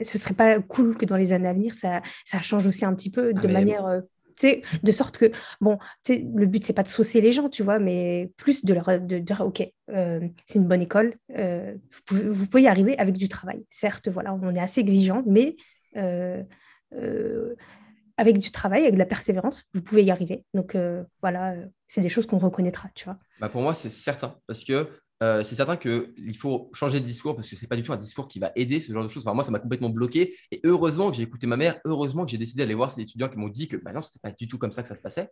ce 0.00 0.16
serait 0.18 0.34
pas 0.34 0.58
cool 0.60 0.96
que 0.96 1.04
dans 1.04 1.18
les 1.18 1.34
années 1.34 1.48
à 1.48 1.52
venir, 1.52 1.74
ça, 1.74 2.00
ça 2.24 2.40
change 2.40 2.66
aussi 2.66 2.84
un 2.86 2.94
petit 2.94 3.10
peu 3.10 3.34
de 3.34 3.38
Ah, 3.40 3.46
mais- 3.46 3.52
manière, 3.52 3.84
euh, 3.84 4.00
de 4.82 4.92
sorte 4.92 5.18
que, 5.18 5.32
bon, 5.60 5.78
le 6.08 6.46
but, 6.46 6.64
c'est 6.64 6.72
pas 6.72 6.82
de 6.82 6.88
saucer 6.88 7.20
les 7.20 7.32
gens, 7.32 7.48
tu 7.48 7.62
vois, 7.62 7.78
mais 7.78 8.30
plus 8.36 8.64
de 8.64 8.74
leur 8.74 8.98
dire, 9.00 9.40
OK, 9.40 9.66
euh, 9.90 10.20
c'est 10.46 10.58
une 10.58 10.68
bonne 10.68 10.82
école, 10.82 11.16
euh, 11.36 11.74
vous, 12.08 12.46
pouvez, 12.46 12.62
y 12.62 12.68
arriver 12.68 12.98
avec 12.98 13.16
du 13.16 13.28
travail. 13.28 13.64
Certes, 13.70 14.08
voilà, 14.08 14.34
on 14.34 14.54
est 14.54 14.60
assez 14.60 14.80
exigeant, 14.80 15.22
mais 15.26 15.56
euh, 15.96 16.42
avec 18.16 18.38
du 18.38 18.50
travail, 18.50 18.82
avec 18.82 18.94
de 18.94 18.98
la 18.98 19.06
persévérance, 19.06 19.64
vous 19.74 19.82
pouvez 19.82 20.04
y 20.04 20.10
arriver. 20.10 20.44
Donc, 20.54 20.76
voilà, 21.20 21.54
c'est 21.86 22.00
des 22.00 22.08
choses 22.08 22.26
qu'on 22.26 22.38
reconnaîtra, 22.38 22.88
tu 22.94 23.04
vois. 23.04 23.18
Bah, 23.40 23.48
pour 23.48 23.62
moi, 23.62 23.74
c'est 23.74 23.90
certain. 23.90 24.36
Parce 24.46 24.64
que 24.64 24.88
euh, 25.22 25.44
c'est 25.44 25.54
certain 25.54 25.78
qu'il 25.78 26.36
faut 26.36 26.70
changer 26.74 27.00
de 27.00 27.06
discours 27.06 27.36
parce 27.36 27.48
que 27.48 27.56
c'est 27.56 27.68
pas 27.68 27.76
du 27.76 27.84
tout 27.84 27.92
un 27.94 27.96
discours 27.96 28.28
qui 28.28 28.40
va 28.40 28.52
aider 28.56 28.80
ce 28.80 28.92
genre 28.92 29.04
de 29.04 29.08
choses. 29.08 29.24
Enfin, 29.26 29.34
moi, 29.34 29.44
ça 29.44 29.52
m'a 29.52 29.60
complètement 29.60 29.90
bloqué. 29.90 30.36
Et 30.50 30.60
heureusement 30.64 31.10
que 31.10 31.16
j'ai 31.16 31.22
écouté 31.24 31.46
ma 31.46 31.56
mère, 31.56 31.80
heureusement 31.86 32.24
que 32.26 32.30
j'ai 32.32 32.38
décidé 32.38 32.64
d'aller 32.64 32.74
voir 32.74 32.90
ces 32.90 33.02
étudiants 33.02 33.28
qui 33.30 33.38
m'ont 33.38 33.48
dit 33.48 33.68
que 33.68 33.76
bah 33.78 33.92
non, 33.92 34.02
c'était 34.02 34.20
pas 34.20 34.32
du 34.32 34.48
tout 34.48 34.58
comme 34.58 34.72
ça 34.72 34.82
que 34.82 34.88
ça 34.88 34.96
se 34.96 35.02
passait. 35.02 35.30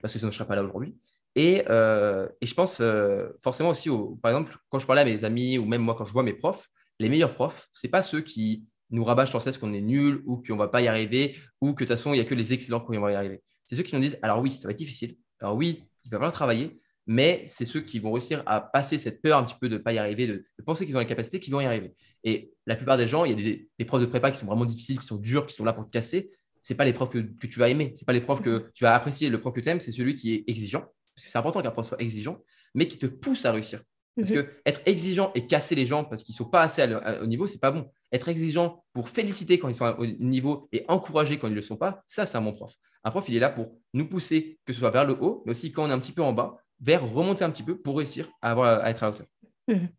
Parce 0.00 0.12
que 0.12 0.18
sinon, 0.18 0.30
je 0.30 0.36
serais 0.36 0.46
pas 0.48 0.56
là 0.56 0.64
aujourd'hui. 0.64 0.96
Et, 1.36 1.64
euh, 1.68 2.28
je 2.42 2.54
pense 2.54 2.78
euh, 2.80 3.28
forcément 3.40 3.70
aussi, 3.70 3.90
au- 3.90 4.16
par 4.16 4.30
exemple, 4.32 4.56
quand 4.70 4.78
je 4.78 4.86
parlais 4.86 5.02
à 5.02 5.04
mes 5.04 5.24
amis 5.24 5.58
ou 5.58 5.64
même 5.66 5.82
moi, 5.82 5.94
quand 5.96 6.04
je 6.04 6.12
vois 6.12 6.22
mes 6.22 6.32
profs, 6.34 6.68
les 6.98 7.08
meilleurs 7.08 7.34
profs, 7.34 7.68
c'est 7.72 7.88
pas 7.88 8.02
ceux 8.02 8.20
qui 8.22 8.66
nous 8.90 9.04
rabâchent 9.04 9.30
sans 9.32 9.40
cesse 9.40 9.58
qu'on 9.58 9.72
est 9.74 9.80
nul 9.80 10.22
ou 10.26 10.42
qu'on 10.42 10.56
va 10.56 10.68
pas 10.68 10.80
y 10.82 10.88
arriver 10.88 11.36
ou 11.60 11.74
que 11.74 11.84
de 11.84 11.88
toute 11.88 11.96
façon, 11.96 12.14
il 12.14 12.18
y 12.18 12.20
a 12.20 12.24
que 12.24 12.34
les 12.34 12.52
excellents 12.52 12.80
qui 12.80 12.96
vont 12.96 13.08
y 13.08 13.14
arriver. 13.14 13.42
C'est 13.66 13.76
ceux 13.76 13.82
qui 13.82 13.94
nous 13.94 14.00
disent 14.00 14.18
alors 14.22 14.40
oui, 14.40 14.50
ça 14.52 14.66
va 14.68 14.72
être 14.72 14.78
difficile. 14.78 15.16
Alors 15.40 15.56
oui, 15.56 15.84
il 16.04 16.10
va 16.10 16.16
falloir 16.18 16.32
travailler, 16.32 16.80
mais 17.08 17.42
c'est 17.48 17.64
ceux 17.64 17.80
qui 17.80 17.98
vont 17.98 18.12
réussir 18.12 18.42
à 18.46 18.60
passer 18.60 18.98
cette 18.98 19.20
peur 19.22 19.38
un 19.38 19.44
petit 19.44 19.56
peu 19.60 19.68
de 19.68 19.74
ne 19.78 19.82
pas 19.82 19.92
y 19.92 19.98
arriver, 19.98 20.26
de, 20.26 20.34
de 20.58 20.64
penser 20.64 20.86
qu'ils 20.86 20.96
ont 20.96 21.00
les 21.00 21.06
capacités, 21.06 21.40
qui 21.40 21.50
vont 21.50 21.60
y 21.60 21.64
arriver. 21.64 21.94
Et 22.22 22.52
la 22.66 22.76
plupart 22.76 22.96
des 22.98 23.08
gens, 23.08 23.24
il 23.24 23.30
y 23.30 23.32
a 23.32 23.36
des, 23.36 23.68
des 23.78 23.84
profs 23.84 24.00
de 24.02 24.06
prépa 24.06 24.30
qui 24.30 24.38
sont 24.38 24.46
vraiment 24.46 24.66
difficiles, 24.66 24.98
qui 25.00 25.06
sont 25.06 25.16
durs, 25.16 25.46
qui 25.46 25.54
sont 25.56 25.64
là 25.64 25.72
pour 25.72 25.84
te 25.86 25.90
casser. 25.90 26.30
C'est 26.60 26.74
pas 26.74 26.84
les 26.84 26.92
profs 26.92 27.10
que, 27.10 27.18
que 27.18 27.46
tu 27.46 27.58
vas 27.58 27.68
aimer, 27.68 27.94
c'est 27.96 28.04
pas 28.06 28.12
les 28.12 28.20
profs 28.20 28.42
que 28.42 28.70
tu 28.74 28.84
vas 28.84 28.94
apprécier. 28.94 29.30
Le 29.30 29.40
prof 29.40 29.54
que 29.54 29.60
tu 29.60 29.68
aimes, 29.68 29.80
c'est 29.80 29.92
celui 29.92 30.14
qui 30.16 30.34
est 30.34 30.44
exigeant, 30.46 30.80
parce 31.14 31.24
que 31.24 31.30
c'est 31.32 31.38
important 31.38 31.62
qu'un 31.62 31.70
prof 31.70 31.86
soit 31.88 32.00
exigeant, 32.00 32.38
mais 32.74 32.86
qui 32.86 32.98
te 32.98 33.06
pousse 33.06 33.44
à 33.46 33.52
réussir. 33.52 33.82
Parce 34.16 34.30
Mhm. 34.30 34.36
que 34.42 34.48
être 34.66 34.80
exigeant 34.84 35.30
et 35.36 35.46
casser 35.46 35.76
les 35.76 35.86
gens 35.86 36.02
parce 36.04 36.24
qu'ils 36.24 36.34
sont 36.34 36.44
pas 36.44 36.62
assez 36.62 36.82
au 37.22 37.26
niveau, 37.26 37.46
c'est 37.46 37.60
pas 37.60 37.70
bon. 37.70 37.88
Être 38.12 38.28
exigeant 38.28 38.84
pour 38.92 39.08
féliciter 39.08 39.60
quand 39.60 39.68
ils 39.68 39.76
sont 39.76 39.94
au 39.96 40.06
niveau 40.06 40.68
et 40.72 40.84
encourager 40.88 41.38
quand 41.38 41.46
ils 41.46 41.52
ne 41.52 41.54
le 41.56 41.62
sont 41.62 41.76
pas, 41.76 42.02
ça, 42.08 42.26
c'est 42.26 42.36
un 42.36 42.40
bon 42.42 42.52
prof. 42.52 42.74
Un 43.04 43.10
prof, 43.12 43.24
il 43.28 43.36
est 43.36 43.40
là 43.40 43.48
pour 43.48 43.78
nous 43.94 44.08
pousser, 44.08 44.58
que 44.64 44.72
ce 44.72 44.80
soit 44.80 44.90
vers 44.90 45.04
le 45.04 45.16
haut, 45.22 45.44
mais 45.46 45.52
aussi 45.52 45.70
quand 45.70 45.84
on 45.86 45.90
est 45.90 45.92
un 45.92 46.00
petit 46.00 46.10
peu 46.12 46.22
en 46.22 46.32
bas, 46.32 46.56
vers 46.80 47.08
remonter 47.08 47.44
un 47.44 47.50
petit 47.50 47.62
peu 47.62 47.76
pour 47.76 47.98
réussir 47.98 48.28
à, 48.42 48.50
avoir, 48.52 48.82
à 48.84 48.90
être 48.90 49.02
à 49.02 49.06
la 49.06 49.12
hauteur. 49.12 49.26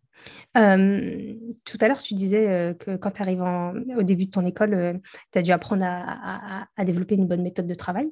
Euh, 0.57 1.33
tout 1.63 1.77
à 1.79 1.87
l'heure, 1.87 2.03
tu 2.03 2.13
disais 2.13 2.47
euh, 2.49 2.73
que 2.73 2.97
quand 2.97 3.11
tu 3.11 3.21
arrives 3.21 3.41
au 3.97 4.03
début 4.03 4.25
de 4.25 4.31
ton 4.31 4.45
école, 4.45 4.99
tu 5.31 5.39
as 5.39 5.41
dû 5.41 5.51
apprendre 5.51 5.83
à, 5.85 6.61
à- 6.63 6.65
à 6.75 6.85
développer 6.85 7.15
une 7.15 7.27
bonne 7.27 7.41
méthode 7.41 7.67
de 7.67 7.73
travail. 7.73 8.11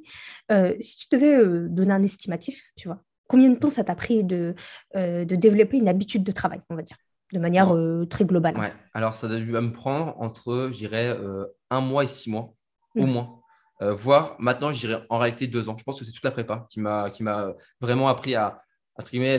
Euh, 0.51 0.73
si 0.79 0.97
tu 0.97 1.07
devais 1.11 1.35
euh, 1.35 1.67
donner 1.69 1.91
un 1.91 2.03
estimatif, 2.03 2.61
tu 2.77 2.87
vois, 2.87 3.01
combien 3.27 3.49
de 3.49 3.57
temps 3.57 3.69
ça 3.69 3.83
t'a 3.83 3.95
pris 3.95 4.23
de, 4.23 4.55
euh, 4.95 5.25
de 5.25 5.35
développer 5.35 5.77
une 5.77 5.89
habitude 5.89 6.23
de 6.23 6.31
travail, 6.31 6.61
on 6.69 6.75
va 6.75 6.81
dire, 6.81 6.97
de 7.33 7.39
manière 7.39 7.75
euh, 7.75 8.05
très 8.05 8.23
globale? 8.23 8.57
Ouais. 8.57 8.71
Alors, 8.93 9.13
ça 9.13 9.27
a 9.27 9.35
dû 9.35 9.45
me 9.51 9.71
prendre 9.73 10.15
entre, 10.19 10.69
je 10.71 10.77
dirais, 10.77 11.07
euh, 11.09 11.45
un 11.69 11.81
mois 11.81 12.03
et 12.03 12.07
six 12.07 12.29
mois, 12.31 12.53
au 12.95 13.01
Mhm. 13.05 13.11
moins. 13.11 13.39
Euh, 13.81 13.93
voire 13.93 14.35
maintenant, 14.39 14.73
je 14.73 14.79
dirais 14.79 15.05
en 15.09 15.17
réalité 15.19 15.47
deux 15.47 15.69
ans. 15.69 15.75
Je 15.77 15.83
pense 15.83 15.99
que 15.99 16.05
c'est 16.05 16.11
toute 16.11 16.23
la 16.23 16.31
prépa 16.31 16.67
qui 16.69 16.79
m'a 16.79 17.09
qui 17.11 17.23
m'a 17.23 17.53
vraiment 17.79 18.07
appris 18.07 18.35
à, 18.35 18.61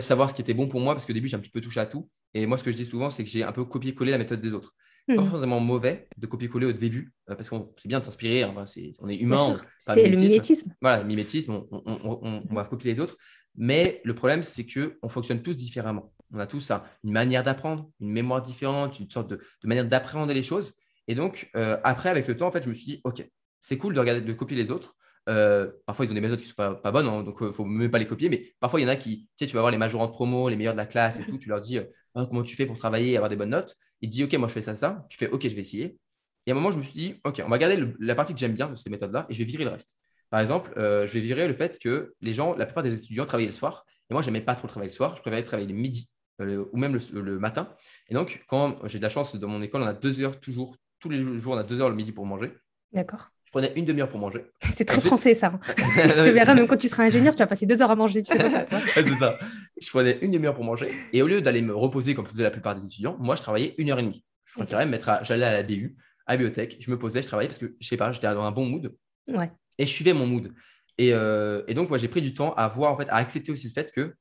savoir 0.01 0.31
ce 0.31 0.35
qui 0.35 0.42
était 0.42 0.55
bon 0.55 0.68
pour 0.68 0.81
moi, 0.81 0.94
parce 0.94 1.05
qu'au 1.07 1.12
début, 1.12 1.27
j'ai 1.29 1.37
un 1.37 1.40
petit 1.40 1.51
peu 1.51 1.61
touché 1.61 1.81
à 1.81 1.87
tout. 1.87 2.09
Et 2.35 2.46
moi, 2.46 2.59
ce 2.59 2.62
que 2.62 2.70
je 2.70 2.77
dis 2.77 2.87
souvent, 2.87 3.11
c'est 3.11 3.24
que 3.24 3.31
j'ai 3.31 3.42
un 3.42 3.53
peu 3.53 3.64
copié-collé 3.64 4.12
la 4.12 4.18
méthode 4.18 4.40
des 4.40 4.53
autres. 4.53 4.74
C'est 5.09 5.16
pas 5.16 5.22
Mhm. 5.22 5.31
forcément 5.31 5.59
mauvais 5.59 6.07
de 6.18 6.27
copier-coller 6.27 6.66
au 6.66 6.72
début, 6.72 7.12
euh, 7.31 7.35
parce 7.35 7.48
que 7.48 7.57
c'est 7.79 7.88
bien 7.88 7.98
de 7.98 8.05
s'inspirer, 8.05 8.42
hein, 8.42 8.66
c'est- 8.66 8.92
on 9.01 9.09
est 9.09 9.16
humain, 9.16 9.57
C'est 9.81 10.07
le 10.07 10.16
mimétisme. 10.16 10.74
Voilà, 10.83 11.03
mimétisme, 11.03 11.53
on, 11.53 11.66
on- 11.72 12.20
on- 12.22 12.42
on- 12.51 12.55
va 12.55 12.64
copier 12.64 12.92
les 12.92 13.01
autres. 13.01 13.16
Mais 13.57 14.01
le 14.05 14.14
problème, 14.14 14.42
c'est 14.42 14.66
qu'on 14.66 15.09
fonctionne 15.09 15.42
tous 15.42 15.57
différemment. 15.57 16.12
On 16.33 16.38
a 16.38 16.46
tous 16.46 16.70
un- 16.70 16.83
une 17.05 17.12
manière 17.12 17.42
d'apprendre, 17.42 17.90
une 18.01 18.12
mémoire 18.12 18.42
différente, 18.42 19.01
une 19.01 19.11
sorte 19.11 19.31
de, 19.31 19.37
de 19.37 19.66
manière 19.68 19.88
d'appréhender 19.88 20.35
les 20.35 20.42
choses. 20.42 20.77
Et 21.09 21.14
donc, 21.14 21.51
euh, 21.57 21.79
après, 21.85 22.11
avec 22.11 22.29
le 22.29 22.37
temps, 22.37 22.46
en 22.46 22.53
fait, 22.53 22.62
je 22.62 22.68
me 22.68 22.74
suis 22.74 22.85
dit, 22.85 23.01
OK, 23.05 23.27
c'est 23.61 23.79
cool 23.79 23.94
de, 23.94 24.01
regarder, 24.01 24.21
de 24.23 24.33
copier 24.33 24.57
les 24.57 24.71
autres. 24.71 24.97
Euh, 25.29 25.71
parfois, 25.87 26.07
ils 26.07 26.11
ont 26.11 26.14
des 26.14 26.21
méthodes 26.23 26.38
qui 26.38 26.44
ne 26.47 26.49
sont 26.51 26.55
pas, 26.55 26.75
pas 26.75 26.90
bonnes, 26.90 27.07
hein, 27.07 27.23
donc 27.23 27.37
il 27.40 27.49
ne 27.49 27.53
faut 27.53 27.64
même 27.64 27.90
pas 27.90 27.99
les 27.99 28.07
copier. 28.07 28.29
Mais 28.31 28.55
parfois, 28.61 28.81
il 28.81 28.85
y 28.85 28.87
en 28.87 28.88
a 28.88 28.97
qui, 28.97 29.29
tu 29.37 29.44
sais, 29.44 29.47
tu 29.47 29.55
vas 29.55 29.61
voir 29.61 29.71
les 29.71 29.79
majorants 29.79 30.07
de 30.07 30.12
promo, 30.12 30.49
les 30.49 30.57
meilleurs 30.57 30.73
de 30.75 30.79
la 30.79 30.87
classe 30.87 31.18
et 31.18 31.25
tout. 31.29 31.38
Tu 31.38 31.49
leur 31.49 31.61
dis, 31.61 31.79
euh, 31.79 31.85
Ah, 32.14 32.25
comment 32.27 32.42
tu 32.42 32.57
fais 32.57 32.66
pour 32.66 32.79
travailler 32.79 33.12
et 33.12 33.16
avoir 33.16 33.29
des 33.29 33.37
bonnes 33.37 33.51
notes? 33.51 33.77
Ils 34.01 34.09
te 34.09 34.14
disent, 34.14 34.25
OK, 34.25 34.33
moi, 34.35 34.49
je 34.49 34.55
fais 34.55 34.62
ça, 34.62 34.75
ça. 34.75 35.05
Tu 35.11 35.18
fais, 35.18 35.29
OK, 35.31 35.42
je 35.42 35.55
vais 35.55 35.61
essayer. 35.61 35.99
Et 36.47 36.51
à 36.51 36.55
un 36.55 36.57
moment, 36.57 36.71
je 36.71 36.79
me 36.79 36.83
suis 36.83 36.92
dit, 36.99 37.14
OK, 37.25 37.42
on 37.44 37.49
va 37.51 37.59
garder 37.59 37.77
le- 37.77 37.94
la 38.01 38.14
partie 38.14 38.33
que 38.33 38.40
j'aime 38.40 38.55
bien 38.55 38.68
de 38.71 38.75
ces 38.75 38.88
méthodes-là 38.90 39.27
et 39.29 39.35
je 39.35 39.38
vais 39.38 39.44
virer 39.44 39.64
le 39.64 39.71
reste. 39.71 39.97
Par 40.31 40.40
exemple, 40.40 40.73
euh, 40.79 41.07
je 41.07 41.14
vais 41.14 41.21
virer 41.21 41.47
le 41.47 41.53
fait 41.55 41.79
que 41.79 42.14
les 42.21 42.33
gens, 42.35 42.55
la 42.57 42.64
plupart 42.66 42.83
des 42.83 42.94
étudiants 42.94 43.27
travaillaient 43.27 43.49
le 43.51 43.55
soir. 43.55 43.85
Et 44.11 44.14
moi, 44.14 44.23
je 44.23 44.29
n'aimais 44.31 44.40
pas 44.44 44.55
trop 44.55 44.68
travailler 44.68 44.90
le 44.90 44.94
soir. 44.97 45.16
Je 45.16 45.21
préférais 45.21 45.42
travailler 45.42 45.68
le 45.68 45.75
midi 45.75 46.11
euh, 46.40 46.44
le- 46.47 46.71
ou 46.73 46.77
même 46.79 46.94
le, 46.94 47.21
le 47.21 47.38
matin. 47.38 47.68
Et 48.09 48.14
donc, 48.14 48.44
quand 48.49 48.79
j'ai 48.87 48.99
de 48.99 49.03
la 49.03 49.09
chance 49.11 49.35
dans 49.37 49.49
mon 49.49 49.61
école, 49.62 49.83
on 49.83 49.87
a 49.87 49.92
deux 49.92 50.21
heures 50.21 50.40
toujours, 50.40 50.77
tous 51.01 51.09
les 51.11 51.23
jours, 51.38 51.55
on 51.55 51.59
a 51.59 51.64
deux 51.64 51.81
heures 51.81 51.90
le 51.90 51.97
midi 51.97 52.12
pour 52.12 52.25
manger. 52.27 52.53
D'accord. 52.92 53.31
Je 53.48 53.50
prenais 53.50 53.72
une 53.76 53.87
demi-heure 53.87 54.11
pour 54.11 54.20
manger. 54.20 54.44
C'est 54.61 54.84
très 54.84 54.98
Ensuite- 54.98 55.06
français, 55.08 55.32
ça. 55.34 55.46
hein. 55.54 55.61
Je 55.78 56.22
te 56.22 56.28
verrai, 56.28 56.54
même 56.54 56.66
quand 56.66 56.76
tu 56.76 56.87
seras 56.87 57.04
ingénieur, 57.04 57.34
tu 57.34 57.38
vas 57.38 57.46
passer 57.46 57.64
deux 57.64 57.80
heures 57.80 57.90
à 57.90 57.96
manger. 57.96 58.22
tu 58.22 58.30
sais 58.37 58.38
c'est 58.92 59.08
ça. 59.14 59.38
Je 59.80 59.88
prenais 59.88 60.18
une 60.20 60.32
demi-heure 60.32 60.54
pour 60.54 60.64
manger. 60.64 60.87
Et 61.14 61.22
au 61.22 61.26
lieu 61.26 61.40
d'aller 61.40 61.62
me 61.62 61.74
reposer 61.74 62.14
comme 62.14 62.26
faisaient 62.26 62.42
la 62.42 62.50
plupart 62.50 62.74
des 62.76 62.84
étudiants, 62.84 63.16
moi, 63.18 63.37
je 63.37 63.40
travaillais 63.40 63.74
une 63.78 63.90
heure 63.90 63.98
et 63.98 64.02
demie. 64.02 64.22
Je 64.44 64.52
préférais 64.54 64.84
me 64.84 64.90
mettre 64.90 65.08
à, 65.08 65.24
j'allais 65.24 65.46
à 65.46 65.52
la 65.52 65.62
BU, 65.62 65.96
à 66.26 66.32
la 66.32 66.37
bibliothèque, 66.37 66.76
je 66.80 66.90
me 66.90 66.98
posais, 66.98 67.22
je 67.22 67.26
travaillais 67.26 67.48
parce 67.48 67.58
que, 67.58 67.74
je 67.80 67.88
sais 67.88 67.96
pas, 67.96 68.12
j'étais 68.12 68.26
dans 68.34 68.42
un 68.42 68.52
bon 68.52 68.66
mood 68.66 68.94
Ouais. 69.28 69.50
et 69.78 69.87
je 69.87 69.90
suivais 69.92 70.12
mon 70.12 70.26
mood. 70.26 70.52
Et, 70.98 71.14
euh, 71.14 71.62
et 71.68 71.72
donc, 71.74 71.88
moi, 71.88 71.96
j'ai 71.96 72.08
pris 72.08 72.20
du 72.20 72.34
temps 72.34 72.52
à 72.54 72.68
voir, 72.68 72.92
en 72.92 72.96
fait, 72.98 73.08
à 73.08 73.14
accepter 73.16 73.50
aussi 73.52 73.66
le 73.68 73.72
fait 73.72 73.90
que 73.92 74.14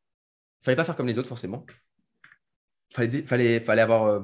fallait 0.63 0.75
pas 0.77 0.85
faire 0.85 0.95
comme 0.95 1.07
les 1.07 1.17
autres, 1.19 1.27
forcément. 1.27 1.65
Fallait, 2.93 3.07
dé- 3.09 3.23
fallait, 3.23 3.59
fallait 3.59 3.81
avoir 3.81 4.05
euh, 4.05 4.19